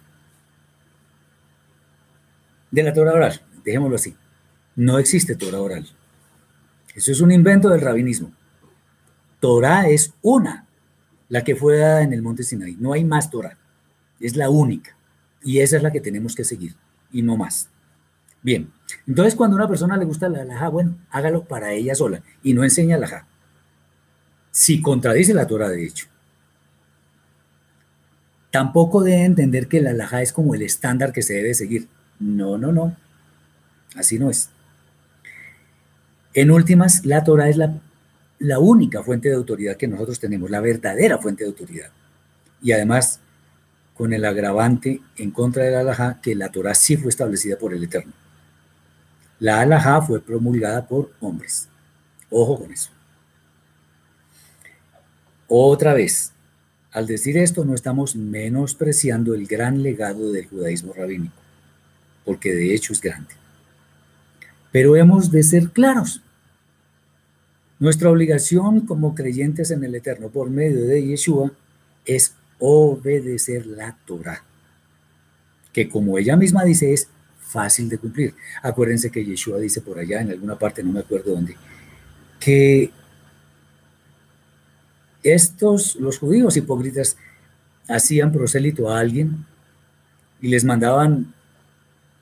de 2.70 2.82
la 2.82 2.92
Torah 2.92 3.12
oral, 3.12 3.40
dejémoslo 3.64 3.96
así. 3.96 4.16
No 4.74 4.98
existe 4.98 5.36
Torah 5.36 5.60
oral. 5.60 5.86
Eso 6.94 7.12
es 7.12 7.20
un 7.20 7.30
invento 7.30 7.68
del 7.68 7.80
rabinismo. 7.80 8.32
Torah 9.40 9.88
es 9.88 10.12
una, 10.20 10.66
la 11.28 11.44
que 11.44 11.54
fue 11.54 11.78
dada 11.78 12.02
en 12.02 12.12
el 12.12 12.22
monte 12.22 12.42
Sinaí. 12.42 12.76
No 12.78 12.92
hay 12.92 13.04
más 13.04 13.30
Torah. 13.30 13.56
Es 14.18 14.36
la 14.36 14.50
única. 14.50 14.97
Y 15.42 15.60
esa 15.60 15.76
es 15.76 15.82
la 15.82 15.92
que 15.92 16.00
tenemos 16.00 16.34
que 16.34 16.44
seguir. 16.44 16.74
Y 17.12 17.22
no 17.22 17.36
más. 17.36 17.68
Bien. 18.42 18.70
Entonces, 19.06 19.34
cuando 19.34 19.56
a 19.56 19.60
una 19.60 19.68
persona 19.68 19.96
le 19.96 20.04
gusta 20.04 20.28
la 20.28 20.42
alhaja, 20.42 20.68
bueno, 20.68 20.96
hágalo 21.10 21.44
para 21.44 21.72
ella 21.72 21.94
sola. 21.94 22.22
Y 22.42 22.54
no 22.54 22.64
enseña 22.64 22.96
alhaja. 22.96 23.26
Si 24.50 24.80
contradice 24.80 25.34
la 25.34 25.46
Torah, 25.46 25.68
de 25.68 25.84
hecho. 25.84 26.06
Tampoco 28.50 29.02
debe 29.02 29.24
entender 29.24 29.68
que 29.68 29.80
la 29.80 29.90
alhaja 29.90 30.22
es 30.22 30.32
como 30.32 30.54
el 30.54 30.62
estándar 30.62 31.12
que 31.12 31.22
se 31.22 31.34
debe 31.34 31.54
seguir. 31.54 31.88
No, 32.18 32.58
no, 32.58 32.72
no. 32.72 32.96
Así 33.94 34.18
no 34.18 34.30
es. 34.30 34.50
En 36.34 36.50
últimas, 36.50 37.04
la 37.04 37.24
Torah 37.24 37.48
es 37.48 37.56
la, 37.56 37.80
la 38.38 38.58
única 38.58 39.02
fuente 39.02 39.28
de 39.28 39.34
autoridad 39.34 39.76
que 39.76 39.88
nosotros 39.88 40.20
tenemos, 40.20 40.50
la 40.50 40.60
verdadera 40.60 41.18
fuente 41.18 41.44
de 41.44 41.50
autoridad. 41.50 41.90
Y 42.62 42.72
además, 42.72 43.20
con 43.98 44.12
el 44.12 44.24
agravante 44.24 45.00
en 45.16 45.32
contra 45.32 45.64
de 45.64 45.72
la 45.72 45.80
alhaja, 45.80 46.20
que 46.22 46.36
la 46.36 46.52
Torah 46.52 46.74
sí 46.74 46.96
fue 46.96 47.08
establecida 47.08 47.58
por 47.58 47.74
el 47.74 47.82
Eterno. 47.82 48.12
La 49.40 49.60
alhaja 49.60 50.00
fue 50.00 50.20
promulgada 50.20 50.86
por 50.86 51.10
hombres. 51.20 51.68
Ojo 52.30 52.60
con 52.60 52.72
eso. 52.72 52.90
Otra 55.48 55.94
vez, 55.94 56.32
al 56.92 57.08
decir 57.08 57.36
esto 57.38 57.64
no 57.64 57.74
estamos 57.74 58.14
menospreciando 58.14 59.34
el 59.34 59.46
gran 59.48 59.82
legado 59.82 60.30
del 60.30 60.46
judaísmo 60.46 60.92
rabínico, 60.92 61.34
porque 62.24 62.54
de 62.54 62.74
hecho 62.74 62.92
es 62.92 63.00
grande. 63.00 63.34
Pero 64.70 64.94
hemos 64.94 65.32
de 65.32 65.42
ser 65.42 65.70
claros. 65.70 66.22
Nuestra 67.80 68.10
obligación 68.10 68.82
como 68.82 69.16
creyentes 69.16 69.72
en 69.72 69.82
el 69.82 69.96
Eterno 69.96 70.28
por 70.28 70.50
medio 70.50 70.86
de 70.86 71.04
Yeshua 71.04 71.50
es 72.04 72.34
obedecer 72.58 73.66
la 73.66 73.96
Torah, 74.04 74.42
que 75.72 75.88
como 75.88 76.18
ella 76.18 76.36
misma 76.36 76.64
dice 76.64 76.92
es 76.92 77.08
fácil 77.38 77.88
de 77.88 77.98
cumplir. 77.98 78.34
Acuérdense 78.62 79.10
que 79.10 79.24
Yeshua 79.24 79.58
dice 79.58 79.80
por 79.80 79.98
allá 79.98 80.20
en 80.20 80.30
alguna 80.30 80.58
parte, 80.58 80.82
no 80.82 80.92
me 80.92 81.00
acuerdo 81.00 81.32
dónde, 81.32 81.56
que 82.38 82.90
estos, 85.22 85.96
los 85.96 86.18
judíos 86.18 86.56
hipócritas, 86.56 87.16
hacían 87.88 88.32
prosélito 88.32 88.90
a 88.90 88.98
alguien 88.98 89.46
y 90.40 90.48
les 90.48 90.64
mandaban 90.64 91.32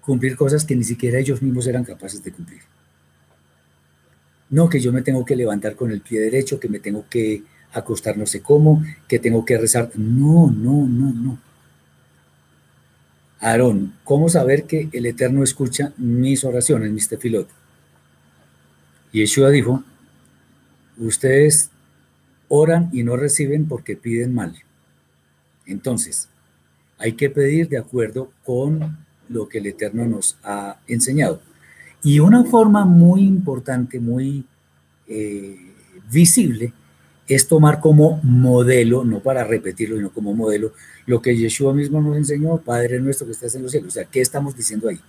cumplir 0.01 0.37
cosas 0.37 0.65
que 0.65 0.77
ni 0.77 0.85
siquiera 0.85 1.19
ellos 1.19 1.43
mismos 1.43 1.67
eran 1.67 1.85
capaces 1.85 2.23
de 2.23 2.33
cumplir. 2.33 2.63
No, 4.49 4.69
que 4.69 4.81
yo 4.81 4.93
me 4.93 5.03
tengo 5.03 5.25
que 5.25 5.35
levantar 5.35 5.75
con 5.75 5.91
el 5.91 6.01
pie 6.01 6.21
derecho, 6.21 6.61
que 6.61 6.69
me 6.69 6.79
tengo 6.79 7.05
que 7.11 7.43
acostar 7.73 8.17
no 8.17 8.27
sé 8.27 8.41
cómo, 8.41 8.83
que 9.09 9.19
tengo 9.19 9.45
que 9.45 9.59
rezar. 9.59 9.91
No, 9.97 10.51
no, 10.51 10.87
no, 10.87 11.13
no. 11.13 11.39
Aarón, 13.41 13.95
¿cómo 14.03 14.29
saber 14.29 14.65
que 14.65 14.89
el 14.93 15.07
Eterno 15.07 15.43
escucha 15.43 15.93
mis 15.99 16.45
oraciones, 16.45 16.91
mis 16.91 17.09
tefilot? 17.09 17.49
Y 19.13 19.21
Yeshua 19.21 19.51
dijo, 19.51 19.85
ustedes 20.99 21.71
oran 22.49 22.89
y 22.93 23.03
no 23.03 23.17
reciben 23.17 23.67
porque 23.67 23.97
piden 23.97 24.35
mal. 24.35 24.57
Entonces, 25.67 26.29
hay 26.99 27.13
que 27.13 27.31
pedir 27.31 27.69
de 27.69 27.79
acuerdo 27.79 28.31
con 28.45 28.99
lo 29.29 29.49
que 29.49 29.59
el 29.59 29.67
Eterno 29.67 30.07
nos 30.07 30.39
ha 30.43 30.79
enseñado. 30.87 31.43
Y 32.03 32.21
una 32.21 32.45
forma 32.45 32.85
muy 32.85 33.23
importante, 33.23 33.99
muy 33.99 34.45
eh, 35.09 35.57
visible, 36.11 36.73
es 37.29 37.49
tomar 37.49 37.81
como 37.81 38.21
modelo, 38.23 39.05
no 39.05 39.21
para 39.21 39.45
repetirlo, 39.45 39.97
sino 39.97 40.11
como 40.11 40.35
modelo, 40.35 40.73
lo 41.07 41.21
que 41.21 41.37
Yeshua 41.37 41.75
mismo 41.75 42.01
nos 42.01 42.17
enseñó, 42.17 42.59
Padre 42.59 43.01
nuestro 43.01 43.27
que 43.27 43.33
estás 43.33 43.55
en 43.55 43.63
los 43.63 43.73
cielos. 43.73 43.89
O 43.89 43.93
sea, 43.93 44.05
¿qué 44.05 44.21
estamos 44.21 44.57
diciendo 44.57 44.89
ahí? 44.89 45.01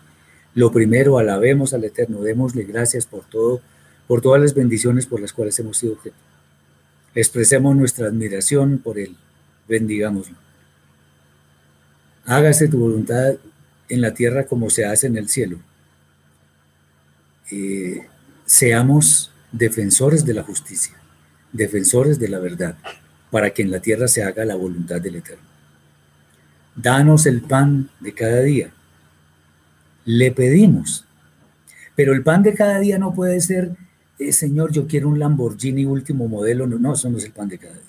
Lo 0.55 0.71
primero, 0.71 1.19
alabemos 1.19 1.73
al 1.73 1.83
Eterno, 1.83 2.21
démosle 2.21 2.63
gracias 2.63 3.05
por 3.05 3.25
todo, 3.25 3.61
por 4.07 4.21
todas 4.21 4.41
las 4.41 4.53
bendiciones 4.53 5.05
por 5.05 5.19
las 5.19 5.33
cuales 5.33 5.59
hemos 5.59 5.77
sido 5.77 5.93
objeto 5.93 6.27
expresemos 7.19 7.75
nuestra 7.75 8.07
admiración 8.07 8.77
por 8.77 8.99
Él, 8.99 9.17
bendigámoslo. 9.67 10.37
Hágase 12.25 12.67
tu 12.67 12.77
voluntad 12.77 13.37
en 13.89 14.01
la 14.01 14.13
tierra 14.13 14.45
como 14.45 14.69
se 14.69 14.85
hace 14.85 15.07
en 15.07 15.17
el 15.17 15.27
cielo. 15.27 15.57
Eh, 17.51 18.05
seamos 18.45 19.31
defensores 19.51 20.25
de 20.25 20.35
la 20.35 20.43
justicia, 20.43 20.93
defensores 21.57 22.19
de 22.19 22.29
la 22.29 22.39
verdad, 22.39 22.77
para 23.31 23.49
que 23.49 23.63
en 23.63 23.71
la 23.71 23.79
tierra 23.79 24.07
se 24.07 24.23
haga 24.23 24.45
la 24.45 24.55
voluntad 24.55 25.01
del 25.01 25.17
Eterno. 25.17 25.43
Danos 26.75 27.25
el 27.25 27.41
pan 27.41 27.89
de 27.99 28.13
cada 28.13 28.41
día. 28.41 28.71
Le 30.05 30.31
pedimos, 30.31 31.05
pero 31.95 32.13
el 32.13 32.23
pan 32.23 32.43
de 32.43 32.53
cada 32.53 32.79
día 32.79 32.97
no 32.97 33.13
puede 33.13 33.41
ser 33.41 33.75
eh, 34.19 34.31
Señor, 34.31 34.71
yo 34.71 34.87
quiero 34.87 35.09
un 35.09 35.19
Lamborghini 35.19 35.85
último 35.85 36.27
modelo. 36.27 36.67
No, 36.67 36.79
no, 36.79 36.93
eso 36.93 37.09
no 37.09 37.17
es 37.17 37.25
el 37.25 37.31
pan 37.31 37.49
de 37.49 37.57
cada 37.57 37.73
día. 37.73 37.83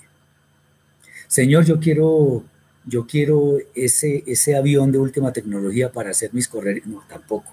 Señor, 1.27 1.65
yo 1.65 1.79
quiero, 1.79 2.43
yo 2.85 3.07
quiero 3.07 3.57
ese, 3.75 4.23
ese 4.27 4.55
avión 4.55 4.91
de 4.91 4.99
última 4.99 5.33
tecnología 5.33 5.91
para 5.91 6.11
hacer 6.11 6.33
mis 6.33 6.47
correos. 6.47 6.85
No, 6.85 7.03
tampoco. 7.07 7.51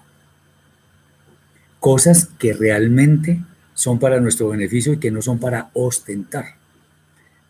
Cosas 1.79 2.29
que 2.39 2.53
realmente 2.53 3.41
son 3.77 3.99
para 3.99 4.19
nuestro 4.19 4.49
beneficio 4.49 4.93
y 4.93 4.97
que 4.97 5.11
no 5.11 5.21
son 5.21 5.37
para 5.37 5.69
ostentar. 5.73 6.55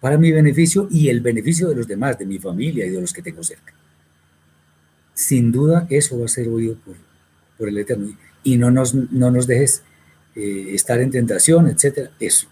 Para 0.01 0.17
mi 0.17 0.29
beneficio 0.29 0.89
y 0.91 1.07
el 1.07 1.21
beneficio 1.21 1.69
de 1.69 1.75
los 1.75 1.87
demás, 1.87 2.19
de 2.19 2.25
mi 2.25 2.37
familia 2.37 2.85
y 2.85 2.89
de 2.89 2.99
los 2.99 3.13
que 3.13 3.21
tengo 3.21 3.41
cerca. 3.45 3.73
Sin 5.13 5.53
duda 5.53 5.87
eso 5.89 6.19
va 6.19 6.25
a 6.25 6.27
ser 6.27 6.49
oído 6.49 6.75
por, 6.83 6.95
por 7.57 7.69
el 7.69 7.77
Eterno. 7.77 8.13
Y 8.43 8.57
no 8.57 8.69
nos, 8.69 8.93
no 8.93 9.31
nos 9.31 9.47
dejes 9.47 9.83
eh, 10.35 10.71
estar 10.73 10.99
en 10.99 11.11
tentación, 11.11 11.69
etcétera, 11.69 12.11
eso. 12.19 12.49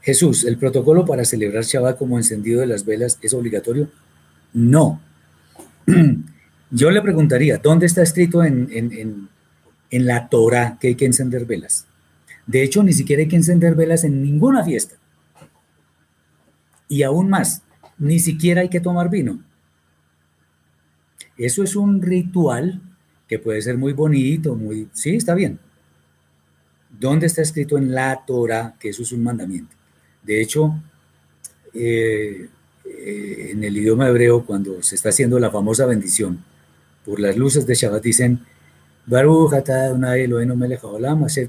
Jesús, 0.00 0.44
¿el 0.44 0.56
protocolo 0.56 1.04
para 1.04 1.26
celebrar 1.26 1.64
Shabbat 1.64 1.98
como 1.98 2.16
encendido 2.16 2.62
de 2.62 2.66
las 2.66 2.86
velas 2.86 3.18
es 3.20 3.34
obligatorio? 3.34 3.90
No. 4.54 5.02
Yo 6.70 6.90
le 6.90 7.02
preguntaría, 7.02 7.58
¿dónde 7.58 7.84
está 7.84 8.02
escrito 8.02 8.42
en, 8.42 9.28
la 10.00 10.28
Torah 10.28 10.78
que 10.80 10.88
hay 10.88 10.94
que 10.94 11.06
encender 11.06 11.46
velas? 11.46 11.86
De 12.46 12.62
hecho, 12.62 12.82
ni 12.82 12.92
siquiera 12.92 13.22
hay 13.22 13.28
que 13.28 13.36
encender 13.36 13.74
velas 13.74 14.04
en 14.04 14.22
ninguna 14.22 14.64
fiesta. 14.64 14.96
Y 16.88 17.02
aún 17.02 17.30
más, 17.30 17.62
ni 17.98 18.18
siquiera 18.18 18.60
hay 18.60 18.68
que 18.68 18.80
tomar 18.80 19.10
vino. 19.10 19.40
Eso 21.36 21.62
es 21.62 21.74
un 21.74 22.02
ritual 22.02 22.80
que 23.28 23.38
puede 23.38 23.62
ser 23.62 23.78
muy 23.78 23.92
bonito, 23.92 24.54
muy... 24.54 24.88
Sí, 24.92 25.16
está 25.16 25.34
bien. 25.34 25.58
¿Dónde 27.00 27.26
está 27.26 27.42
escrito 27.42 27.78
en 27.78 27.92
la 27.92 28.24
Torah 28.26 28.74
que 28.78 28.90
eso 28.90 29.02
es 29.02 29.12
un 29.12 29.22
mandamiento? 29.22 29.74
De 30.22 30.40
hecho, 30.40 30.74
eh, 31.72 32.48
eh, 32.84 33.48
en 33.50 33.64
el 33.64 33.76
idioma 33.76 34.08
hebreo, 34.08 34.44
cuando 34.44 34.82
se 34.82 34.94
está 34.94 35.08
haciendo 35.08 35.38
la 35.38 35.50
famosa 35.50 35.86
bendición 35.86 36.44
por 37.04 37.18
las 37.18 37.36
luces 37.36 37.66
de 37.66 37.74
Shabbat, 37.74 38.02
dicen, 38.02 38.40
Baruch 39.06 39.52
Eloheinu 39.52 40.56
melech 40.56 40.82
haolam, 40.82 41.24
asher 41.24 41.48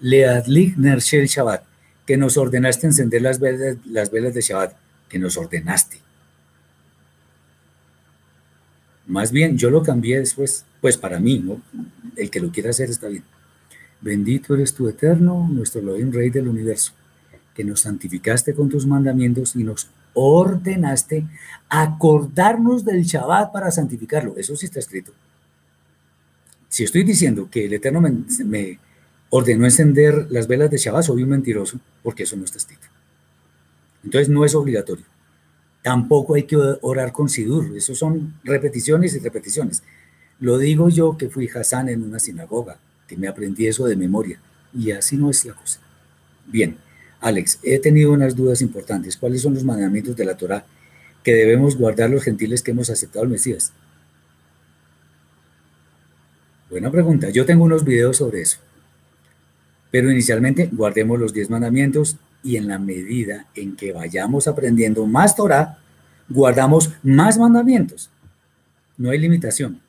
leadlik 0.00 0.76
nershel 0.76 1.26
Shabbat, 1.26 1.62
que 2.06 2.16
nos 2.16 2.36
ordenaste 2.36 2.86
encender 2.86 3.22
las 3.22 3.38
velas, 3.38 3.76
las 3.86 4.10
velas 4.10 4.34
de 4.34 4.40
Shabbat, 4.40 4.74
que 5.08 5.18
nos 5.18 5.36
ordenaste. 5.36 5.98
Más 9.06 9.30
bien, 9.30 9.58
yo 9.58 9.70
lo 9.70 9.82
cambié 9.82 10.18
después, 10.18 10.64
pues 10.80 10.96
para 10.96 11.20
mí. 11.20 11.44
El 12.16 12.30
que 12.30 12.40
lo 12.40 12.50
quiera 12.50 12.70
hacer 12.70 12.90
está 12.90 13.08
bien. 13.08 13.24
Bendito 14.00 14.54
eres 14.54 14.74
tu 14.74 14.88
eterno, 14.88 15.48
nuestro 15.50 15.80
Elohim, 15.80 16.12
Rey 16.12 16.30
del 16.30 16.48
universo, 16.48 16.92
que 17.54 17.62
nos 17.62 17.80
santificaste 17.80 18.54
con 18.54 18.68
tus 18.68 18.86
mandamientos 18.86 19.54
y 19.54 19.64
nos 19.64 19.88
ordenaste 20.14 21.26
acordarnos 21.68 22.84
del 22.84 23.02
Shabbat 23.02 23.52
para 23.52 23.70
santificarlo. 23.70 24.34
Eso 24.36 24.56
sí 24.56 24.66
está 24.66 24.80
escrito. 24.80 25.12
Si 26.72 26.84
estoy 26.84 27.04
diciendo 27.04 27.50
que 27.50 27.66
el 27.66 27.74
Eterno 27.74 28.00
me, 28.00 28.78
ordenó 29.28 29.66
encender 29.66 30.28
las 30.30 30.48
velas 30.48 30.70
de 30.70 30.78
Shabbat, 30.78 31.04
soy 31.04 31.22
un 31.22 31.28
mentiroso, 31.28 31.78
porque 32.02 32.22
eso 32.22 32.34
no 32.34 32.46
está 32.46 32.56
escrito. 32.56 32.86
Entonces 34.02 34.30
no 34.30 34.42
es 34.42 34.54
obligatorio. 34.54 35.04
Tampoco 35.82 36.34
hay 36.34 36.44
que 36.44 36.56
orar 36.56 37.12
con 37.12 37.28
Sidur. 37.28 37.76
Eso 37.76 37.94
son 37.94 38.36
repeticiones 38.42 39.14
y 39.14 39.18
repeticiones. 39.18 39.82
Lo 40.40 40.56
digo 40.56 40.88
yo 40.88 41.18
que 41.18 41.28
fui 41.28 41.46
Hassan 41.46 41.90
en 41.90 42.04
una 42.04 42.18
sinagoga, 42.18 42.78
que 43.06 43.18
me 43.18 43.28
aprendí 43.28 43.66
eso 43.66 43.84
de 43.84 43.94
memoria. 43.94 44.40
Y 44.72 44.92
así 44.92 45.18
no 45.18 45.28
es 45.28 45.44
la 45.44 45.52
cosa. 45.52 45.78
Bien, 46.46 46.78
Alex, 47.20 47.58
he 47.62 47.80
tenido 47.80 48.12
unas 48.12 48.34
dudas 48.34 48.62
importantes. 48.62 49.18
¿Cuáles 49.18 49.42
son 49.42 49.52
los 49.52 49.64
mandamientos 49.64 50.16
de 50.16 50.24
la 50.24 50.38
Torah 50.38 50.64
que 51.22 51.34
debemos 51.34 51.76
guardar 51.76 52.08
los 52.08 52.22
gentiles 52.22 52.62
que 52.62 52.70
hemos 52.70 52.88
aceptado 52.88 53.24
al 53.24 53.30
Mesías? 53.30 53.74
Buena 56.72 56.90
pregunta. 56.90 57.28
Yo 57.28 57.44
tengo 57.44 57.64
unos 57.64 57.84
videos 57.84 58.16
sobre 58.16 58.40
eso. 58.40 58.56
Pero 59.90 60.10
inicialmente 60.10 60.70
guardemos 60.72 61.20
los 61.20 61.34
diez 61.34 61.50
mandamientos 61.50 62.16
y 62.42 62.56
en 62.56 62.66
la 62.66 62.78
medida 62.78 63.46
en 63.54 63.76
que 63.76 63.92
vayamos 63.92 64.48
aprendiendo 64.48 65.04
más 65.04 65.36
Torah, 65.36 65.80
guardamos 66.30 66.94
más 67.02 67.36
mandamientos. 67.36 68.08
No 68.96 69.10
hay 69.10 69.18
limitación. 69.18 69.82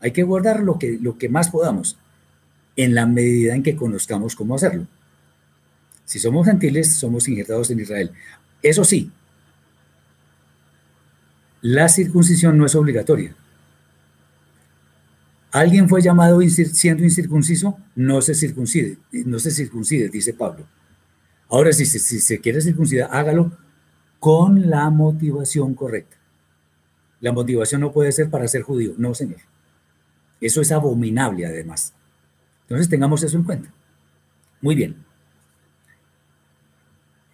Hay 0.00 0.12
que 0.12 0.22
guardar 0.22 0.62
lo 0.62 0.78
que, 0.78 0.98
lo 0.98 1.18
que 1.18 1.28
más 1.28 1.50
podamos 1.50 1.98
en 2.74 2.94
la 2.94 3.04
medida 3.04 3.54
en 3.54 3.62
que 3.62 3.76
conozcamos 3.76 4.34
cómo 4.34 4.54
hacerlo. 4.54 4.86
Si 6.06 6.18
somos 6.18 6.46
gentiles, 6.46 6.90
somos 6.94 7.28
injertados 7.28 7.70
en 7.70 7.80
Israel. 7.80 8.12
Eso 8.62 8.82
sí, 8.84 9.10
la 11.60 11.90
circuncisión 11.90 12.56
no 12.56 12.64
es 12.64 12.74
obligatoria. 12.74 13.36
¿Alguien 15.52 15.86
fue 15.86 16.00
llamado 16.00 16.40
siendo 16.40 17.04
incircunciso? 17.04 17.78
No 17.94 18.22
se 18.22 18.34
circuncide, 18.34 18.96
no 19.26 19.38
se 19.38 19.50
circuncide, 19.50 20.08
dice 20.08 20.32
Pablo. 20.32 20.66
Ahora, 21.50 21.74
si, 21.74 21.84
si 21.84 22.20
se 22.20 22.40
quiere 22.40 22.62
circuncidar, 22.62 23.10
hágalo 23.12 23.52
con 24.18 24.70
la 24.70 24.88
motivación 24.88 25.74
correcta. 25.74 26.16
La 27.20 27.32
motivación 27.32 27.82
no 27.82 27.92
puede 27.92 28.12
ser 28.12 28.30
para 28.30 28.48
ser 28.48 28.62
judío, 28.62 28.94
no, 28.96 29.14
señor. 29.14 29.40
Eso 30.40 30.62
es 30.62 30.72
abominable, 30.72 31.44
además. 31.44 31.92
Entonces, 32.62 32.88
tengamos 32.88 33.22
eso 33.22 33.36
en 33.36 33.44
cuenta. 33.44 33.70
Muy 34.62 34.74
bien. 34.74 35.04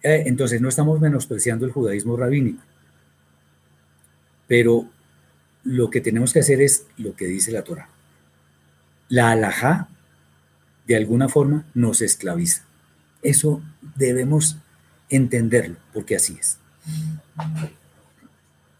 Eh, 0.03 0.23
entonces, 0.25 0.59
no 0.59 0.67
estamos 0.67 0.99
menospreciando 0.99 1.65
el 1.65 1.71
judaísmo 1.71 2.17
rabínico, 2.17 2.61
pero 4.45 4.89
lo 5.63 5.89
que 5.89 6.01
tenemos 6.01 6.33
que 6.33 6.39
hacer 6.39 6.61
es 6.61 6.85
lo 6.97 7.15
que 7.15 7.25
dice 7.25 7.53
la 7.53 7.63
Torah 7.63 7.89
la 9.09 9.31
alajá 9.31 9.89
de 10.87 10.95
alguna 10.95 11.27
forma 11.27 11.65
nos 11.73 12.01
esclaviza. 12.01 12.63
Eso 13.21 13.61
debemos 13.95 14.57
entenderlo, 15.09 15.77
porque 15.93 16.15
así 16.15 16.37
es. 16.39 16.57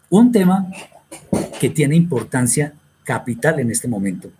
Un 0.08 0.32
tema 0.32 0.70
que 1.60 1.68
tiene 1.68 1.94
importancia 1.96 2.74
capital 3.04 3.60
en 3.60 3.70
este 3.70 3.88
momento, 3.88 4.30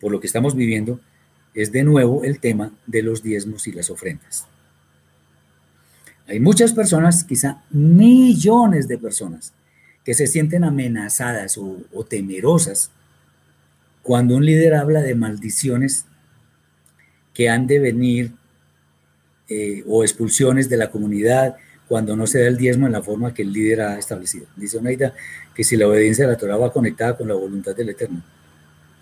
por 0.00 0.12
lo 0.12 0.20
que 0.20 0.26
estamos 0.26 0.54
viviendo, 0.54 1.00
es 1.54 1.72
de 1.72 1.84
nuevo 1.84 2.24
el 2.24 2.40
tema 2.40 2.72
de 2.86 3.02
los 3.02 3.22
diezmos 3.22 3.66
y 3.66 3.72
las 3.72 3.90
ofrendas. 3.90 4.46
Hay 6.28 6.40
muchas 6.40 6.72
personas, 6.72 7.24
quizá 7.24 7.62
millones 7.70 8.88
de 8.88 8.98
personas, 8.98 9.52
que 10.04 10.14
se 10.14 10.26
sienten 10.26 10.64
amenazadas 10.64 11.58
o, 11.58 11.78
o 11.92 12.04
temerosas 12.04 12.90
cuando 14.06 14.36
un 14.36 14.46
líder 14.46 14.74
habla 14.74 15.02
de 15.02 15.16
maldiciones 15.16 16.04
que 17.34 17.48
han 17.48 17.66
de 17.66 17.80
venir 17.80 18.32
eh, 19.48 19.82
o 19.88 20.04
expulsiones 20.04 20.68
de 20.68 20.76
la 20.76 20.92
comunidad 20.92 21.56
cuando 21.88 22.14
no 22.14 22.28
se 22.28 22.38
da 22.38 22.46
el 22.46 22.56
diezmo 22.56 22.86
en 22.86 22.92
la 22.92 23.02
forma 23.02 23.34
que 23.34 23.42
el 23.42 23.52
líder 23.52 23.80
ha 23.80 23.98
establecido. 23.98 24.46
Dice 24.54 24.78
Oneida 24.78 25.12
que 25.56 25.64
si 25.64 25.76
la 25.76 25.88
obediencia 25.88 26.24
de 26.24 26.32
la 26.32 26.38
Torah 26.38 26.56
va 26.56 26.72
conectada 26.72 27.16
con 27.16 27.26
la 27.26 27.34
voluntad 27.34 27.74
del 27.74 27.88
Eterno. 27.88 28.22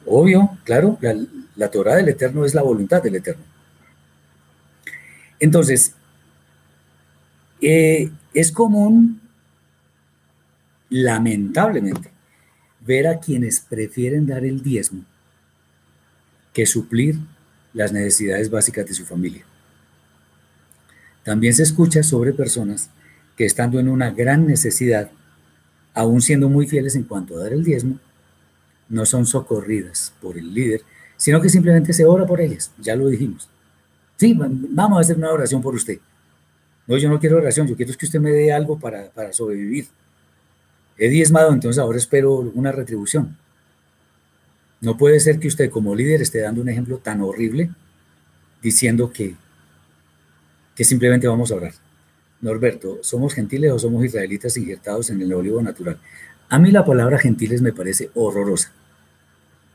Obvio, 0.07 0.57
claro, 0.65 0.97
la, 1.03 1.15
la 1.57 1.71
Torah 1.71 1.97
del 1.97 2.09
Eterno 2.09 2.47
es 2.47 2.55
la 2.55 2.63
voluntad 2.63 3.03
del 3.03 3.17
Eterno. 3.17 3.45
Entonces, 5.39 5.95
eh, 7.61 8.11
es 8.33 8.51
común, 8.51 9.21
lamentablemente, 10.89 12.11
ver 12.87 13.07
a 13.07 13.19
quienes 13.19 13.61
prefieren 13.61 14.27
dar 14.27 14.45
el 14.45 14.63
diezmo 14.63 15.05
que 16.53 16.67
suplir 16.67 17.19
las 17.73 17.93
necesidades 17.93 18.51
básicas 18.51 18.87
de 18.87 18.95
su 18.95 19.05
familia. 19.05 19.45
También 21.25 21.55
se 21.55 21.63
escucha 21.63 22.03
sobre 22.03 22.33
personas 22.33 22.91
que 23.37 23.47
estando 23.47 23.81
en 23.81 23.89
una 23.89 24.11
gran 24.11 24.47
necesidad, 24.47 25.11
aún 25.95 26.21
siendo 26.21 26.49
muy 26.49 26.69
fieles 26.69 26.95
en 26.95 27.05
cuanto 27.05 27.37
a 27.37 27.43
dar 27.43 27.53
el 27.53 27.65
diezmo, 27.65 27.99
no 28.89 29.07
son 29.07 29.27
socorridas 29.27 30.13
por 30.21 30.37
el 30.37 30.53
líder, 30.53 30.83
sino 31.17 31.41
que 31.41 31.49
simplemente 31.49 31.93
se 31.93 32.05
ora 32.05 32.27
por 32.27 32.41
ellas, 32.41 32.71
ya 32.79 32.95
lo 32.95 33.09
dijimos. 33.09 33.49
Sí, 34.17 34.37
vamos 34.39 34.99
a 34.99 35.01
hacer 35.01 35.17
una 35.17 35.33
oración 35.33 35.63
por 35.63 35.75
usted. 35.75 35.99
No, 36.87 36.97
yo 36.99 37.09
no 37.09 37.19
quiero 37.19 37.39
oración, 37.39 37.67
yo 37.67 37.77
quiero 37.77 37.95
que 37.97 38.07
usted 38.07 38.21
me 38.21 38.31
dé 38.31 38.53
algo 38.53 38.79
para, 38.79 39.11
para 39.11 39.33
sobrevivir 39.33 39.89
he 40.99 41.09
diezmado, 41.09 41.53
entonces 41.53 41.81
ahora 41.81 41.99
espero 41.99 42.35
una 42.35 42.73
retribución. 42.73 43.37
No 44.81 44.97
puede 44.97 45.21
ser 45.21 45.39
que 45.39 45.49
usted 45.49 45.71
como 45.71 45.95
líder 45.95 46.23
esté 46.23 46.41
dando 46.41 46.61
un 46.61 46.69
ejemplo 46.69 46.99
tan 46.99 47.21
horrible 47.23 47.71
diciendo 48.63 49.13
que, 49.13 49.35
que 50.75 50.85
simplemente 50.85 51.27
vamos 51.27 51.51
a 51.51 51.57
orar. 51.57 51.73
Norberto, 52.41 52.99
¿somos 53.03 53.33
gentiles 53.33 53.73
o 53.73 53.79
somos 53.79 54.05
israelitas 54.05 54.57
injertados 54.57 55.09
en 55.11 55.23
el 55.23 55.33
olivo 55.33 55.63
natural? 55.63 55.99
A 56.49 56.59
mí 56.59 56.71
la 56.71 56.85
palabra 56.85 57.19
gentiles 57.19 57.63
me 57.63 57.73
parece 57.73 58.11
horrorosa. 58.15 58.73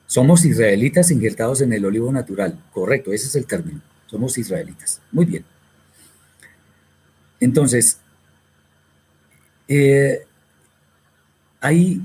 Somos 0.05 0.45
israelitas 0.45 1.11
injertados 1.11 1.61
en 1.61 1.73
el 1.73 1.85
olivo 1.85 2.11
natural. 2.11 2.59
Correcto, 2.71 3.11
ese 3.11 3.27
es 3.27 3.35
el 3.35 3.45
término. 3.45 3.81
Somos 4.05 4.37
israelitas. 4.37 5.01
Muy 5.11 5.25
bien. 5.25 5.45
Entonces, 7.39 7.99
eh, 9.67 10.25
hay 11.61 12.01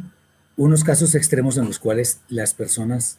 unos 0.57 0.85
casos 0.85 1.15
extremos 1.15 1.57
en 1.57 1.67
los 1.67 1.79
cuales 1.79 2.21
las 2.29 2.55
personas 2.55 3.19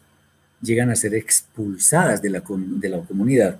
llegan 0.61 0.89
a 0.89 0.95
ser 0.95 1.13
expulsadas 1.15 2.21
de 2.21 2.29
la, 2.29 2.43
de 2.47 2.89
la 2.89 3.01
comunidad 3.01 3.59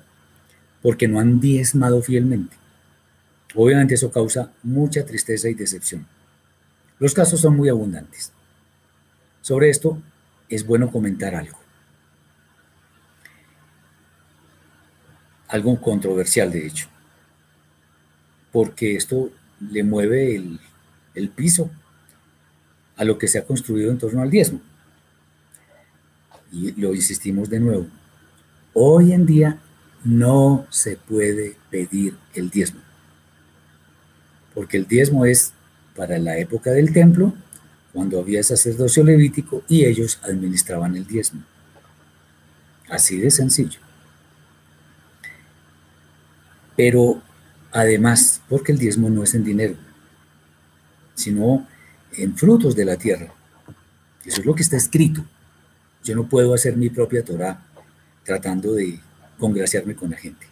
porque 0.82 1.08
no 1.08 1.20
han 1.20 1.40
diezmado 1.40 2.02
fielmente. 2.02 2.56
Obviamente 3.56 3.96
eso 3.96 4.12
causa 4.12 4.52
mucha 4.64 5.06
tristeza 5.06 5.50
y 5.50 5.54
decepción. 5.54 6.06
Los 7.00 7.14
casos 7.14 7.42
son 7.42 7.56
muy 7.56 7.70
abundantes. 7.70 8.32
Sobre 9.42 9.70
esto 9.70 10.02
es 10.50 10.66
bueno 10.66 10.92
comentar 10.92 11.36
algo. 11.36 11.58
Algo 15.48 15.80
controversial, 15.80 16.52
de 16.52 16.68
hecho. 16.68 16.88
Porque 18.52 18.96
esto 18.96 19.32
le 19.60 19.84
mueve 19.84 20.36
el, 20.36 20.60
el 21.14 21.30
piso 21.30 21.70
a 22.98 23.04
lo 23.04 23.18
que 23.18 23.28
se 23.28 23.38
ha 23.38 23.46
construido 23.46 23.92
en 23.92 23.98
torno 23.98 24.22
al 24.22 24.30
diezmo. 24.30 24.62
Y 26.52 26.72
lo 26.80 26.94
insistimos 26.94 27.50
de 27.50 27.60
nuevo. 27.60 27.88
Hoy 28.74 29.14
en 29.14 29.26
día 29.26 29.60
no 30.04 30.66
se 30.70 30.98
puede 30.98 31.58
pedir 31.70 32.16
el 32.34 32.50
diezmo, 32.50 32.80
porque 34.54 34.78
el 34.78 34.88
diezmo 34.88 35.26
es 35.26 35.54
para 35.96 36.18
la 36.20 36.38
época 36.38 36.72
del 36.72 36.94
templo, 36.94 37.34
cuando 37.96 38.20
había 38.20 38.44
sacerdocio 38.44 39.06
levítico 39.06 39.64
y 39.70 39.86
ellos 39.86 40.20
administraban 40.24 40.98
el 40.98 41.08
diezmo. 41.08 41.42
Así 42.90 43.18
de 43.18 43.32
sencillo. 43.32 43.80
Pero 46.76 47.22
además, 47.72 48.42
porque 48.50 48.74
el 48.74 48.78
diezmo 48.78 49.10
no 49.10 49.24
es 49.24 49.34
en 49.34 49.46
dinero, 49.46 49.76
sino 51.16 51.66
en 52.18 52.36
frutos 52.36 52.76
de 52.76 52.86
la 52.86 52.98
tierra. 52.98 53.34
Eso 54.26 54.42
es 54.42 54.46
lo 54.46 54.56
que 54.56 54.64
está 54.64 54.78
escrito. 54.78 55.24
Yo 56.04 56.16
no 56.16 56.28
puedo 56.28 56.54
hacer 56.54 56.76
mi 56.78 56.90
propia 56.90 57.24
Torah 57.24 57.62
tratando 58.24 58.74
de 58.74 59.00
congraciarme 59.38 59.96
con 59.96 60.12
la 60.12 60.18
gente. 60.18 60.48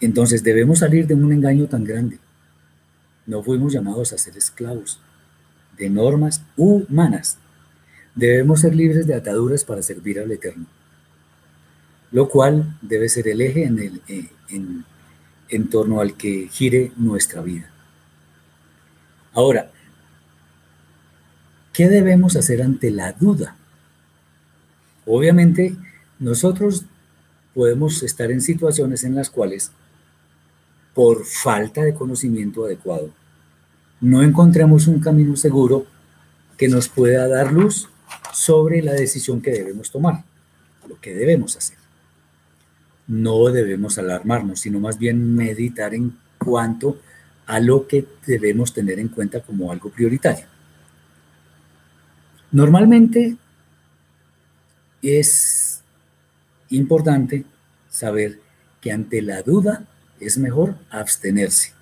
Entonces 0.00 0.42
debemos 0.42 0.80
salir 0.80 1.06
de 1.06 1.14
un 1.14 1.32
engaño 1.32 1.66
tan 1.66 1.84
grande. 1.84 2.18
No 3.26 3.42
fuimos 3.42 3.72
llamados 3.72 4.12
a 4.12 4.18
ser 4.18 4.36
esclavos 4.36 5.00
de 5.76 5.90
normas 5.90 6.42
humanas. 6.56 7.38
Debemos 8.14 8.60
ser 8.60 8.74
libres 8.74 9.06
de 9.06 9.14
ataduras 9.14 9.64
para 9.64 9.82
servir 9.82 10.20
al 10.20 10.30
Eterno. 10.30 10.66
lo 12.12 12.28
cual 12.28 12.78
debe 12.80 13.08
ser 13.08 13.26
el 13.28 13.40
eje 13.40 13.64
en, 13.64 13.78
el, 13.78 14.00
eh, 14.08 14.30
en 15.48 15.68
torno 15.68 16.00
al 16.00 16.16
que 16.16 16.48
gire 16.50 16.92
nuestra 16.96 17.42
vida. 17.42 17.70
Ahora, 19.36 19.70
¿qué 21.74 21.90
debemos 21.90 22.36
hacer 22.36 22.62
ante 22.62 22.90
la 22.90 23.12
duda? 23.12 23.54
Obviamente, 25.04 25.76
nosotros 26.18 26.86
podemos 27.54 28.02
estar 28.02 28.30
en 28.30 28.40
situaciones 28.40 29.04
en 29.04 29.14
las 29.14 29.28
cuales, 29.28 29.72
por 30.94 31.26
falta 31.26 31.82
de 31.82 31.92
conocimiento 31.92 32.64
adecuado, 32.64 33.10
no 34.00 34.22
encontremos 34.22 34.86
un 34.86 35.00
camino 35.00 35.36
seguro 35.36 35.84
que 36.56 36.68
nos 36.68 36.88
pueda 36.88 37.28
dar 37.28 37.52
luz 37.52 37.90
sobre 38.32 38.80
la 38.80 38.94
decisión 38.94 39.42
que 39.42 39.50
debemos 39.50 39.90
tomar, 39.90 40.24
lo 40.88 40.98
que 40.98 41.14
debemos 41.14 41.58
hacer. 41.58 41.76
No 43.06 43.50
debemos 43.50 43.98
alarmarnos, 43.98 44.60
sino 44.60 44.80
más 44.80 44.98
bien 44.98 45.36
meditar 45.36 45.92
en 45.94 46.16
cuanto 46.38 46.96
a 47.46 47.60
lo 47.60 47.86
que 47.86 48.06
debemos 48.26 48.74
tener 48.74 48.98
en 48.98 49.08
cuenta 49.08 49.40
como 49.40 49.70
algo 49.70 49.90
prioritario. 49.90 50.46
Normalmente 52.50 53.36
es 55.02 55.82
importante 56.70 57.44
saber 57.88 58.40
que 58.80 58.92
ante 58.92 59.22
la 59.22 59.42
duda 59.42 59.86
es 60.20 60.38
mejor 60.38 60.76
abstenerse. 60.90 61.72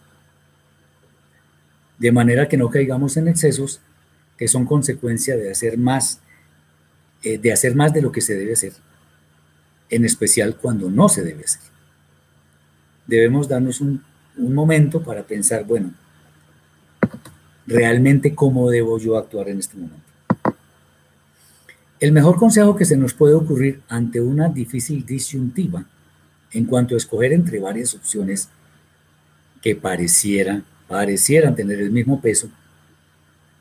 De 1.99 2.13
manera 2.13 2.49
que 2.49 2.57
no 2.57 2.69
caigamos 2.69 3.17
en 3.17 3.29
excesos 3.29 3.81
que 4.37 4.49
son 4.49 4.67
consecuencia 4.67 5.37
de 5.37 5.51
hacer 5.51 5.79
más, 5.79 6.21
eh, 7.23 7.39
de 7.39 7.53
hacer 7.53 7.75
más 7.75 7.93
de 7.93 8.03
lo 8.03 8.13
que 8.13 8.21
se 8.21 8.35
debe 8.35 8.53
hacer, 8.53 8.73
en 9.91 10.05
especial 10.05 10.57
cuando 10.57 10.91
no 10.91 11.09
se 11.09 11.23
debe 11.23 11.45
hacer. 11.45 11.63
Debemos 13.07 13.49
darnos 13.49 13.81
un, 13.81 14.03
un 14.37 14.55
momento 14.55 15.03
para 15.03 15.23
pensar, 15.23 15.65
bueno, 15.65 15.93
realmente 17.67 18.35
cómo 18.35 18.71
debo 18.71 18.99
yo 18.99 19.17
actuar 19.17 19.49
en 19.49 19.59
este 19.59 19.77
momento. 19.77 20.03
El 22.01 22.13
mejor 22.13 22.37
consejo 22.37 22.77
que 22.77 22.85
se 22.85 22.97
nos 22.97 23.15
puede 23.15 23.35
ocurrir 23.35 23.81
ante 23.89 24.21
una 24.21 24.49
difícil 24.49 25.07
disyuntiva 25.07 25.87
en 26.53 26.67
cuanto 26.67 26.95
a 26.95 26.99
escoger 26.99 27.33
entre 27.33 27.59
varias 27.59 27.95
opciones 27.95 28.49
que 29.63 29.75
parecieran, 29.75 30.65
parecieran 30.89 31.55
tener 31.55 31.81
el 31.81 31.91
mismo 31.91 32.21
peso, 32.21 32.51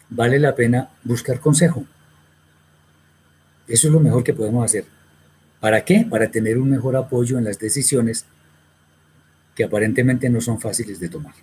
vale 0.09 0.39
la 0.39 0.55
pena 0.55 0.89
buscar 1.03 1.39
consejo. 1.39 1.85
Eso 3.67 3.87
es 3.87 3.93
lo 3.93 3.99
mejor 3.99 4.23
que 4.23 4.33
podemos 4.33 4.65
hacer. 4.65 4.85
¿Para 5.59 5.85
qué? 5.85 6.05
Para 6.09 6.29
tener 6.29 6.57
un 6.57 6.69
mejor 6.69 6.97
apoyo 6.97 7.37
en 7.37 7.45
las 7.45 7.57
decisiones 7.57 8.25
que 9.55 9.63
aparentemente 9.63 10.29
no 10.29 10.41
son 10.41 10.59
fáciles 10.59 10.99
de 10.99 11.09
tomar. 11.09 11.33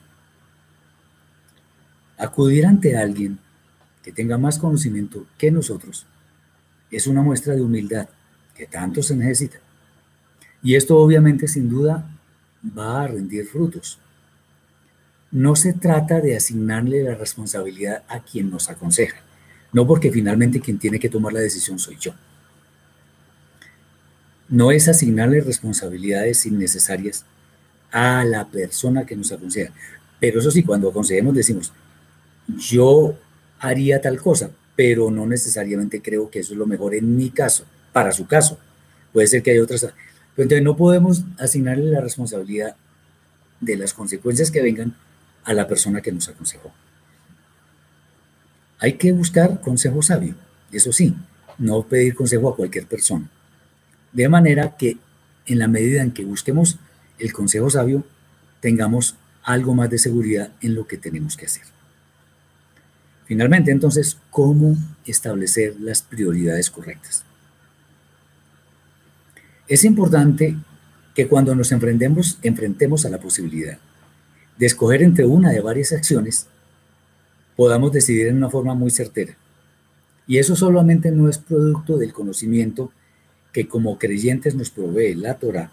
Acudir 2.19 2.67
ante 2.67 2.97
alguien 2.97 3.39
que 4.03 4.13
tenga 4.13 4.39
más 4.39 4.59
conocimiento 4.59 5.27
que 5.39 5.51
nosotros 5.51 6.07
es 6.91 7.07
una 7.07 7.23
muestra 7.23 7.55
de 7.55 7.63
humildad 7.63 8.09
que 8.55 8.67
tanto 8.67 9.03
se 9.03 9.17
necesita. 9.17 9.59
Y 10.63 10.75
esto 10.75 10.99
obviamente 10.99 11.49
sin 11.49 11.69
duda 11.69 12.11
va 12.77 13.03
a 13.03 13.07
rendir 13.07 13.47
frutos. 13.47 13.99
No 15.31 15.55
se 15.55 15.73
trata 15.73 16.21
de 16.21 16.37
asignarle 16.37 17.05
la 17.05 17.15
responsabilidad 17.15 18.03
a 18.09 18.21
quien 18.21 18.51
nos 18.51 18.69
aconseja, 18.69 19.21
no 19.73 19.87
porque 19.87 20.11
finalmente 20.11 20.61
quien 20.61 20.79
tiene 20.79 20.99
que 20.99 21.09
tomar 21.09 21.33
la 21.33 21.41
decisión 21.41 21.79
soy 21.79 21.97
yo. 21.99 22.13
No 24.49 24.73
es 24.73 24.89
asignarle 24.89 25.41
responsabilidades 25.41 26.45
innecesarias 26.45 27.25
a 27.93 28.25
la 28.25 28.47
persona 28.49 29.05
que 29.05 29.17
nos 29.17 29.33
aconseja. 29.33 29.73
Pero 30.19 30.41
eso 30.41 30.51
sí, 30.51 30.63
cuando 30.63 30.91
aconsejemos 30.91 31.35
decimos, 31.35 31.73
yo 32.59 33.15
haría 33.59 34.01
tal 34.01 34.21
cosa, 34.21 34.51
pero 34.77 35.11
no 35.11 35.27
necesariamente 35.27 36.03
creo 36.03 36.31
que 36.31 36.41
eso 36.41 36.53
es 36.53 36.59
lo 36.59 36.67
mejor 36.67 36.95
en 36.95 37.17
mi 37.17 37.31
caso, 37.31 37.65
para 37.93 38.13
su 38.13 38.27
caso. 38.27 38.59
Puede 39.13 39.27
ser 39.27 39.43
que 39.43 39.51
hay 39.51 39.59
otras. 39.59 39.83
Pero 39.83 39.95
entonces 40.45 40.63
no 40.63 40.77
podemos 40.77 41.25
asignarle 41.39 41.91
la 41.91 42.01
responsabilidad 42.01 42.77
de 43.61 43.77
las 43.77 43.93
consecuencias 43.93 44.51
que 44.51 44.63
vengan 44.63 44.95
a 45.45 45.53
la 45.53 45.67
persona 45.69 46.01
que 46.01 46.13
nos 46.13 46.29
aconsejó. 46.29 46.73
Hay 48.79 48.95
que 48.95 49.13
buscar 49.13 49.61
consejo 49.61 50.01
sabio, 50.01 50.35
eso 50.73 50.93
sí, 50.93 51.15
no 51.59 51.83
pedir 51.83 52.15
consejo 52.15 52.49
a 52.49 52.57
cualquier 52.57 52.87
persona. 52.87 53.29
De 54.13 54.29
manera 54.29 54.77
que 54.77 54.97
en 55.47 55.59
la 55.59 55.69
medida 55.69 56.03
en 56.03 56.13
que 56.13 56.25
busquemos 56.25 56.79
el 57.21 57.33
consejo 57.33 57.71
sabio, 57.71 58.05
tengamos 58.61 59.17
algo 59.43 59.75
más 59.75 59.91
de 59.91 59.99
seguridad 59.99 60.53
en 60.61 60.75
lo 60.75 60.87
que 60.87 60.97
tenemos 60.97 61.37
que 61.37 61.47
hacer. 61.47 61.65
Finalmente, 63.27 63.71
entonces, 63.71 64.19
¿cómo 64.31 64.77
establecer 65.05 65.77
las 65.81 66.03
prioridades 66.03 66.71
correctas? 66.71 67.25
Es 69.69 69.85
importante 69.85 70.57
que 71.15 71.29
cuando 71.29 71.55
nos 71.55 71.71
enfrentemos, 71.71 72.39
enfrentemos 72.43 73.07
a 73.07 73.09
la 73.09 73.19
posibilidad 73.19 73.79
de 74.59 74.67
escoger 74.67 75.03
entre 75.03 75.27
una 75.27 75.53
de 75.53 75.61
varias 75.61 75.93
acciones, 75.93 76.47
podamos 77.57 77.93
decidir 77.93 78.27
en 78.27 78.37
una 78.37 78.51
forma 78.51 78.75
muy 78.75 78.91
certera. 78.91 79.37
Y 80.27 80.39
eso 80.39 80.57
solamente 80.57 81.11
no 81.11 81.29
es 81.29 81.39
producto 81.39 81.99
del 81.99 82.13
conocimiento 82.13 82.93
que 83.53 83.69
como 83.69 83.99
creyentes 83.99 84.55
nos 84.55 84.71
provee 84.71 85.15
la 85.15 85.35
Torah, 85.35 85.73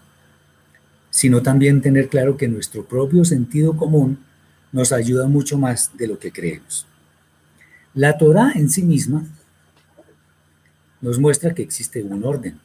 sino 1.10 1.42
también 1.42 1.80
tener 1.80 2.08
claro 2.08 2.36
que 2.36 2.48
nuestro 2.48 2.84
propio 2.84 3.24
sentido 3.24 3.76
común 3.76 4.18
nos 4.72 4.92
ayuda 4.92 5.26
mucho 5.26 5.58
más 5.58 5.96
de 5.96 6.06
lo 6.06 6.18
que 6.18 6.32
creemos. 6.32 6.86
La 7.94 8.18
Torah 8.18 8.52
en 8.54 8.68
sí 8.68 8.82
misma 8.82 9.24
nos 11.00 11.18
muestra 11.18 11.54
que 11.54 11.62
existe 11.62 12.02
un 12.02 12.24
orden 12.24 12.60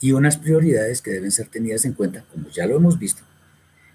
y 0.00 0.12
unas 0.12 0.36
prioridades 0.36 1.02
que 1.02 1.10
deben 1.10 1.30
ser 1.30 1.48
tenidas 1.48 1.84
en 1.84 1.92
cuenta, 1.92 2.24
como 2.32 2.48
ya 2.48 2.66
lo 2.66 2.76
hemos 2.76 2.98
visto, 2.98 3.22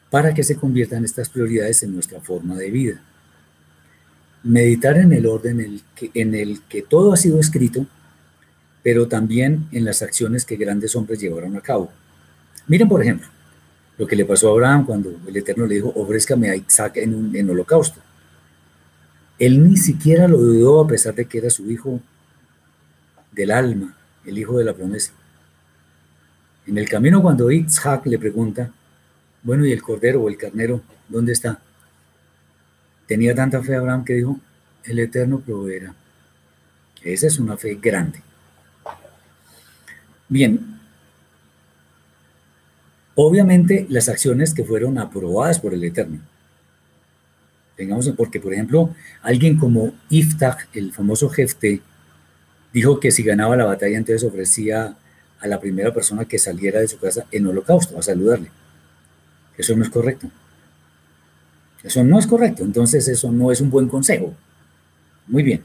para 0.10 0.34
que 0.34 0.44
se 0.44 0.56
conviertan 0.56 1.04
estas 1.04 1.30
prioridades 1.30 1.84
en 1.84 1.94
nuestra 1.94 2.22
forma 2.22 2.56
de 2.56 2.72
vida. 2.72 3.02
Meditar 4.44 4.98
en 4.98 5.12
el 5.12 5.26
orden 5.26 5.60
en 5.60 5.66
el 5.66 5.82
que, 5.96 6.12
en 6.14 6.36
el 6.36 6.62
que 6.64 6.84
todo 6.84 7.14
ha 7.14 7.18
sido 7.18 7.40
escrito, 7.40 7.88
pero 8.84 9.08
también 9.08 9.68
en 9.72 9.84
las 9.84 10.04
acciones 10.04 10.46
que 10.46 10.58
grandes 10.58 10.96
hombres 10.96 11.20
llevaron 11.20 11.58
a 11.58 11.62
cabo. 11.62 11.92
Miren, 12.68 12.88
por 12.88 13.02
ejemplo, 13.02 13.28
lo 13.98 14.08
que 14.08 14.16
le 14.16 14.26
pasó 14.26 14.50
a 14.50 14.52
Abraham 14.52 14.86
cuando 14.86 15.16
el 15.28 15.38
Eterno 15.38 15.66
le 15.66 15.76
dijo, 15.76 15.92
ofrézcame 15.96 16.50
a 16.50 16.56
Isaac 16.56 16.98
en 16.98 17.14
un 17.14 17.50
holocausto. 17.50 18.02
Él 19.38 19.64
ni 19.64 19.78
siquiera 19.78 20.28
lo 20.28 20.38
dudó 20.38 20.82
a 20.82 20.88
pesar 20.88 21.14
de 21.14 21.26
que 21.26 21.38
era 21.38 21.50
su 21.50 21.70
hijo 21.70 22.00
del 23.32 23.52
alma, 23.52 23.96
el 24.26 24.38
hijo 24.38 24.58
de 24.58 24.64
la 24.64 24.74
promesa. 24.74 25.12
En 26.66 26.78
el 26.78 26.90
camino 26.90 27.22
cuando 27.22 27.52
Isaac 27.52 28.06
le 28.06 28.18
pregunta, 28.18 28.72
bueno, 29.44 29.66
¿y 29.66 29.72
el 29.72 29.82
cordero 29.82 30.24
o 30.24 30.30
el 30.30 30.38
carnero, 30.38 30.82
dónde 31.08 31.34
está? 31.34 31.60
Tenía 33.08 33.36
tanta 33.36 33.62
fe 33.62 33.76
Abraham 33.76 34.04
que 34.04 34.14
dijo, 34.14 34.40
el 34.86 35.00
Eterno 35.00 35.40
proveerá. 35.40 35.94
Esa 37.04 37.28
es 37.28 37.38
una 37.38 37.56
fe 37.56 37.76
grande. 37.76 38.22
Bien, 40.28 40.75
obviamente 43.16 43.86
las 43.90 44.10
acciones 44.10 44.54
que 44.54 44.64
fueron 44.64 44.98
aprobadas 44.98 45.60
por 45.60 45.74
el 45.74 45.84
Eterno 45.84 46.20
Tengamos, 47.76 48.08
porque, 48.16 48.40
por 48.40 48.54
ejemplo, 48.54 48.96
alguien 49.22 49.58
como 49.58 49.94
Iftach, 50.10 50.68
el 50.74 50.94
famoso 50.94 51.30
jefe, 51.30 51.82
dijo 52.72 53.00
que 53.00 53.12
si 53.12 53.24
ganaba 53.24 53.58
la 53.58 53.66
batalla, 53.66 53.98
entonces 53.98 54.24
ofrecía 54.24 54.96
a 55.40 55.48
la 55.48 55.60
primera 55.60 55.94
persona 55.94 56.26
que 56.26 56.40
saliera 56.40 56.80
de 56.80 56.88
su 56.88 56.98
casa 56.98 57.26
en 57.32 57.48
holocausto 57.48 58.00
a 58.00 58.02
saludarle. 58.02 58.50
Eso 59.58 59.76
no 59.76 59.84
es 59.84 59.90
correcto. 59.90 60.30
Eso 61.84 62.04
no 62.04 62.18
es 62.18 62.28
correcto. 62.28 62.64
Entonces, 62.64 63.08
eso 63.10 63.32
no 63.32 63.52
es 63.52 63.60
un 63.60 63.70
buen 63.70 63.90
consejo. 63.90 64.34
Muy 65.28 65.44
bien. 65.44 65.62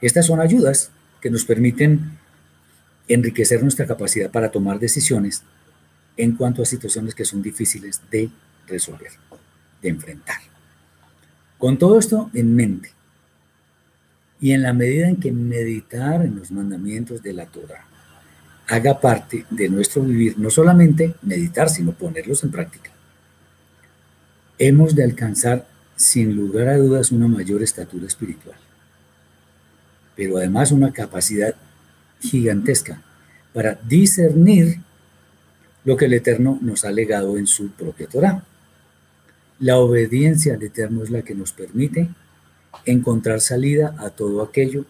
Estas 0.00 0.26
son 0.26 0.40
ayudas 0.40 0.90
que 1.20 1.30
nos 1.30 1.44
permiten 1.44 2.18
enriquecer 3.08 3.62
nuestra 3.62 3.86
capacidad 3.86 4.30
para 4.30 4.50
tomar 4.50 4.78
decisiones 4.78 5.42
en 6.16 6.36
cuanto 6.36 6.62
a 6.62 6.66
situaciones 6.66 7.14
que 7.14 7.24
son 7.24 7.42
difíciles 7.42 8.00
de 8.10 8.30
resolver, 8.66 9.12
de 9.80 9.88
enfrentar. 9.88 10.38
Con 11.58 11.78
todo 11.78 11.98
esto 11.98 12.30
en 12.34 12.54
mente, 12.54 12.90
y 14.40 14.52
en 14.52 14.62
la 14.62 14.72
medida 14.72 15.08
en 15.08 15.16
que 15.16 15.30
meditar 15.30 16.22
en 16.22 16.34
los 16.34 16.50
mandamientos 16.50 17.22
de 17.22 17.32
la 17.32 17.46
Torah 17.46 17.86
haga 18.66 19.00
parte 19.00 19.46
de 19.50 19.68
nuestro 19.68 20.02
vivir, 20.02 20.36
no 20.36 20.50
solamente 20.50 21.14
meditar, 21.22 21.68
sino 21.68 21.92
ponerlos 21.92 22.42
en 22.42 22.50
práctica, 22.50 22.90
hemos 24.58 24.96
de 24.96 25.04
alcanzar 25.04 25.68
sin 25.94 26.34
lugar 26.34 26.68
a 26.68 26.76
dudas 26.76 27.12
una 27.12 27.28
mayor 27.28 27.62
estatura 27.62 28.06
espiritual, 28.06 28.56
pero 30.16 30.38
además 30.38 30.72
una 30.72 30.92
capacidad 30.92 31.54
gigantesca 32.20 33.00
para 33.52 33.78
discernir 33.86 34.80
lo 35.84 35.96
que 35.96 36.06
el 36.06 36.14
Eterno 36.14 36.58
nos 36.62 36.84
ha 36.84 36.92
legado 36.92 37.36
en 37.38 37.46
su 37.46 37.70
propia 37.70 38.06
Torah. 38.06 38.44
La 39.58 39.78
obediencia 39.78 40.54
al 40.54 40.62
Eterno 40.62 41.02
es 41.02 41.10
la 41.10 41.22
que 41.22 41.34
nos 41.34 41.52
permite 41.52 42.08
encontrar 42.84 43.40
salida 43.40 43.94
a 43.98 44.10
todo 44.10 44.42
aquello 44.42 44.84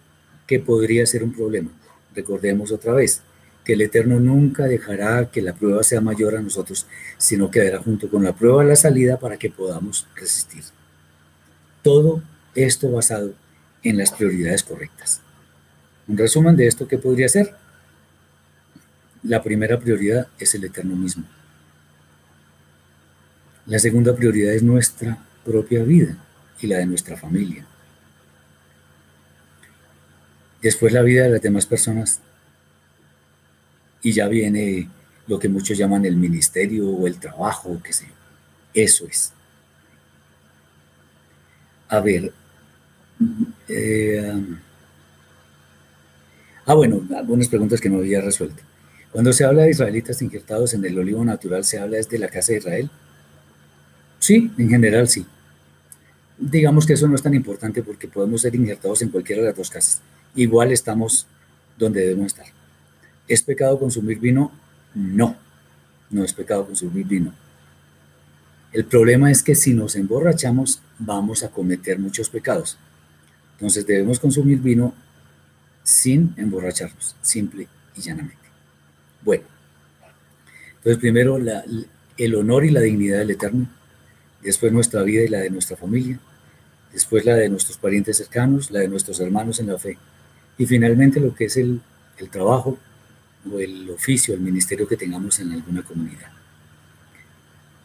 que 0.47 0.61
podría 0.61 1.07
ser 1.07 1.25
un 1.25 1.33
problema. 1.33 1.71
Recordemos 2.15 2.73
otra 2.73 2.93
vez 2.93 3.23
que 3.65 3.75
el 3.75 3.83
Eterno 3.83 4.19
nunca 4.19 4.65
dejará 4.65 5.31
que 5.31 5.43
la 5.43 5.55
prueba 5.55 5.83
sea 5.83 6.01
mayor 6.01 6.37
a 6.37 6.43
nosotros, 6.43 6.87
sino 7.17 7.51
que 7.51 7.63
dará 7.63 7.79
junto 7.79 8.11
con 8.11 8.25
la 8.25 8.35
prueba 8.35 8.65
la 8.65 8.77
salida 8.77 9.19
para 9.19 9.37
que 9.37 9.51
podamos 9.51 10.07
resistir. 10.17 10.65
Todo 11.83 12.23
esto 12.55 12.91
basado 12.91 13.35
en 13.83 13.99
las 13.99 14.13
prioridades 14.13 14.63
correctas. 14.63 15.21
Un 16.09 16.19
resumen 16.19 16.57
de 16.57 16.67
esto, 16.67 16.89
¿qué 16.89 16.99
podría 16.99 17.29
ser? 17.29 17.55
La 19.23 19.43
primera 19.43 19.79
prioridad 19.79 20.29
es 20.39 20.55
el 20.55 20.65
Eterno 20.65 20.97
mismo. 20.97 21.25
La 23.67 23.79
segunda 23.79 24.15
prioridad 24.17 24.53
es 24.53 24.63
nuestra 24.63 25.19
propia 25.45 25.85
vida 25.85 26.17
y 26.61 26.67
la 26.67 26.79
de 26.79 26.87
nuestra 26.87 27.17
familia. 27.17 27.65
Después 30.61 30.93
la 30.93 31.03
vida 31.03 31.25
de 31.25 31.31
las 31.31 31.43
demás 31.43 31.67
personas. 31.67 32.21
Y 34.03 34.13
ya 34.13 34.27
viene 34.27 34.89
lo 35.29 35.39
que 35.39 35.49
muchos 35.49 35.79
llaman 35.79 36.05
el 36.05 36.17
ministerio 36.17 36.89
o 36.89 37.07
el 37.07 37.19
trabajo, 37.19 37.81
qué 37.83 37.93
sé. 37.93 38.07
Eso 38.75 39.07
es. 39.07 39.33
A 41.89 42.01
ver. 42.01 42.33
Eh, 43.69 44.33
ah, 46.67 46.75
bueno, 46.75 47.07
algunas 47.17 47.47
preguntas 47.49 47.81
que 47.81 47.89
no 47.89 47.99
había 47.99 48.21
resuelto. 48.21 48.63
Cuando 49.13 49.33
se 49.33 49.45
habla 49.45 49.63
de 49.63 49.71
israelitas 49.71 50.21
injertados 50.23 50.75
en 50.75 50.85
el 50.85 50.99
olivo 50.99 51.25
natural, 51.25 51.65
¿se 51.65 51.79
habla 51.79 51.99
desde 51.99 52.19
la 52.19 52.29
casa 52.29 52.53
de 52.53 52.59
Israel? 52.59 52.91
Sí, 54.19 54.51
en 54.57 54.71
general 54.71 55.09
sí. 55.09 55.27
Digamos 56.39 56.87
que 56.87 56.95
eso 56.95 57.07
no 57.07 57.15
es 57.15 57.23
tan 57.23 57.35
importante 57.35 57.83
porque 57.83 58.09
podemos 58.09 58.41
ser 58.41 58.55
injertados 58.55 59.03
en 59.03 59.11
cualquiera 59.11 59.43
de 59.43 59.49
las 59.49 59.57
dos 59.57 59.71
casas 59.71 60.01
igual 60.35 60.73
estamos 60.73 61.27
donde 61.79 62.01
debemos 62.01 62.27
estar. 62.27 62.47
¿Es 63.29 63.43
pecado 63.43 63.79
consumir 63.79 64.19
vino? 64.19 64.53
No, 64.95 65.37
no 66.11 66.25
es 66.25 66.33
pecado 66.33 66.67
consumir 66.67 67.07
vino. 67.07 67.33
El 68.73 68.85
problema 68.85 69.31
es 69.31 69.43
que 69.43 69.55
si 69.55 69.75
nos 69.75 69.97
emborrachamos 69.97 70.81
vamos 70.99 71.43
a 71.43 71.51
cometer 71.51 71.99
muchos 71.99 72.29
pecados. 72.29 72.79
Entonces 73.55 73.87
debemos 73.87 74.19
consumir 74.19 74.59
vino 74.59 74.95
sin 75.85 76.35
emborracharnos, 76.37 77.17
simple 77.23 77.69
y 77.97 78.01
llanamente. 78.01 78.42
Bueno, 79.25 79.45
entonces 80.77 80.99
primero 80.99 81.39
el 82.17 82.35
honor 82.35 82.65
y 82.65 82.71
la 82.71 82.81
dignidad 82.81 83.19
del 83.19 83.31
Eterno, 83.31 83.69
después 84.43 84.73
nuestra 84.73 85.03
vida 85.03 85.23
y 85.23 85.29
la 85.29 85.39
de 85.39 85.51
nuestra 85.51 85.77
familia, 85.77 86.19
después 86.93 87.25
la 87.25 87.37
de 87.37 87.49
nuestros 87.49 87.79
parientes 87.79 88.17
cercanos, 88.17 88.71
la 88.71 88.81
de 88.81 88.89
nuestros 88.89 89.21
hermanos 89.21 89.61
en 89.61 89.69
la 89.69 89.79
fe 89.79 89.97
y 90.59 90.67
finalmente 90.67 91.21
lo 91.21 91.35
que 91.35 91.47
es 91.47 91.57
el, 91.57 91.81
trabajo 92.31 92.79
o 93.53 93.59
el 93.59 93.91
oficio, 93.91 94.33
el 94.33 94.41
ministerio 94.41 94.87
que 94.87 94.97
tengamos 94.97 95.41
en 95.41 95.51
alguna 95.51 95.83
comunidad. 95.83 96.31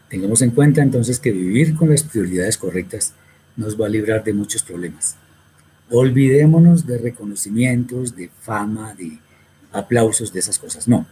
Tengamos 0.10 0.44
en 0.44 0.52
cuenta 0.52 0.84
entonces 0.84 1.20
que 1.20 1.32
vivir 1.32 1.76
con 1.76 1.90
las 1.90 2.04
prioridades 2.04 2.58
correctas 2.58 3.14
nos 3.56 3.80
va 3.80 3.88
a 3.88 3.90
librar 3.90 4.24
de 4.24 4.34
muchos 4.34 4.62
problemas. 4.62 5.16
Olvidémonos 5.90 6.86
de 6.86 7.00
reconocimientos, 7.00 8.16
de 8.16 8.30
fama, 8.42 8.94
de 8.94 9.18
aplausos, 9.72 10.32
de 10.32 10.40
esas 10.40 10.60
cosas. 10.60 10.88
No, 10.88 11.08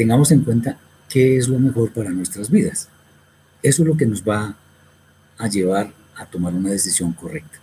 tengamos 0.00 0.32
en 0.32 0.40
cuenta 0.40 0.78
qué 1.10 1.36
es 1.36 1.46
lo 1.46 1.58
mejor 1.58 1.92
para 1.92 2.08
nuestras 2.08 2.50
vidas. 2.50 2.88
Eso 3.62 3.82
es 3.82 3.86
lo 3.86 3.98
que 3.98 4.06
nos 4.06 4.22
va 4.26 4.56
a 5.36 5.46
llevar 5.46 5.92
a 6.16 6.24
tomar 6.24 6.54
una 6.54 6.70
decisión 6.70 7.12
correcta. 7.12 7.58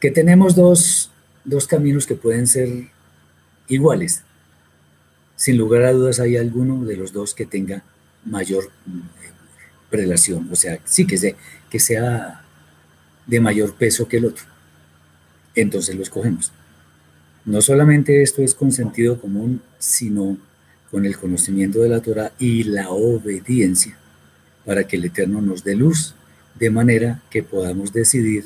Que 0.00 0.10
tenemos 0.10 0.54
dos 0.56 1.10
dos 1.44 1.66
caminos 1.66 2.06
que 2.06 2.14
pueden 2.14 2.46
ser 2.46 2.88
iguales. 3.68 4.22
Sin 5.36 5.58
lugar 5.58 5.82
a 5.82 5.92
dudas 5.92 6.18
hay 6.18 6.38
alguno 6.38 6.86
de 6.86 6.96
los 6.96 7.12
dos 7.12 7.34
que 7.34 7.44
tenga 7.44 7.82
mayor 8.24 8.64
eh, 8.64 9.30
relación, 9.90 10.48
o 10.50 10.56
sea, 10.56 10.78
sí 10.86 11.06
que, 11.06 11.18
sea, 11.18 11.34
que 11.68 11.78
sea 11.78 12.42
de 13.26 13.38
mayor 13.38 13.74
peso 13.74 14.08
que 14.08 14.16
el 14.16 14.24
otro. 14.24 14.46
Entonces 15.54 15.94
lo 15.94 16.02
escogemos. 16.02 16.52
No 17.44 17.60
solamente 17.60 18.22
esto 18.22 18.40
es 18.40 18.54
con 18.54 18.72
sentido 18.72 19.20
común, 19.20 19.60
sino 19.78 20.38
con 20.90 21.04
el 21.04 21.18
conocimiento 21.18 21.80
de 21.80 21.88
la 21.88 22.00
Torah 22.00 22.32
y 22.38 22.64
la 22.64 22.90
obediencia 22.90 23.96
para 24.64 24.86
que 24.86 24.96
el 24.96 25.04
Eterno 25.04 25.40
nos 25.40 25.64
dé 25.64 25.74
luz, 25.74 26.14
de 26.58 26.70
manera 26.70 27.22
que 27.30 27.42
podamos 27.42 27.92
decidir 27.92 28.44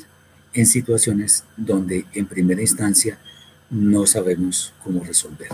en 0.53 0.65
situaciones 0.65 1.43
donde 1.57 2.05
en 2.13 2.25
primera 2.27 2.61
instancia 2.61 3.17
no 3.69 4.05
sabemos 4.05 4.73
cómo 4.83 5.03
resolver. 5.03 5.49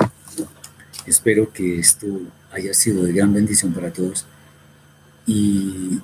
Espero 1.05 1.51
que 1.51 1.79
esto 1.79 2.07
haya 2.51 2.73
sido 2.73 3.03
de 3.03 3.13
gran 3.13 3.33
bendición 3.33 3.73
para 3.73 3.91
todos 3.91 4.25
y 5.25 5.99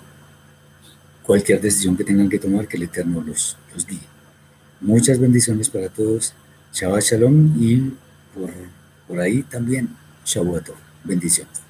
cualquier 1.23 1.59
decisión 1.61 1.97
que 1.97 2.03
tengan 2.03 2.29
que 2.29 2.39
tomar, 2.39 2.67
que 2.67 2.77
el 2.77 2.83
Eterno 2.83 3.21
los, 3.21 3.57
los 3.73 3.85
guíe. 3.85 3.99
Muchas 4.81 5.19
bendiciones 5.19 5.69
para 5.69 5.89
todos. 5.89 6.33
Shabbat 6.73 7.03
Shalom 7.03 7.55
y 7.59 7.93
por, 8.33 8.51
por 9.07 9.19
ahí 9.19 9.43
también 9.43 9.89
Shavuot. 10.25 10.73
Bendiciones. 11.05 11.64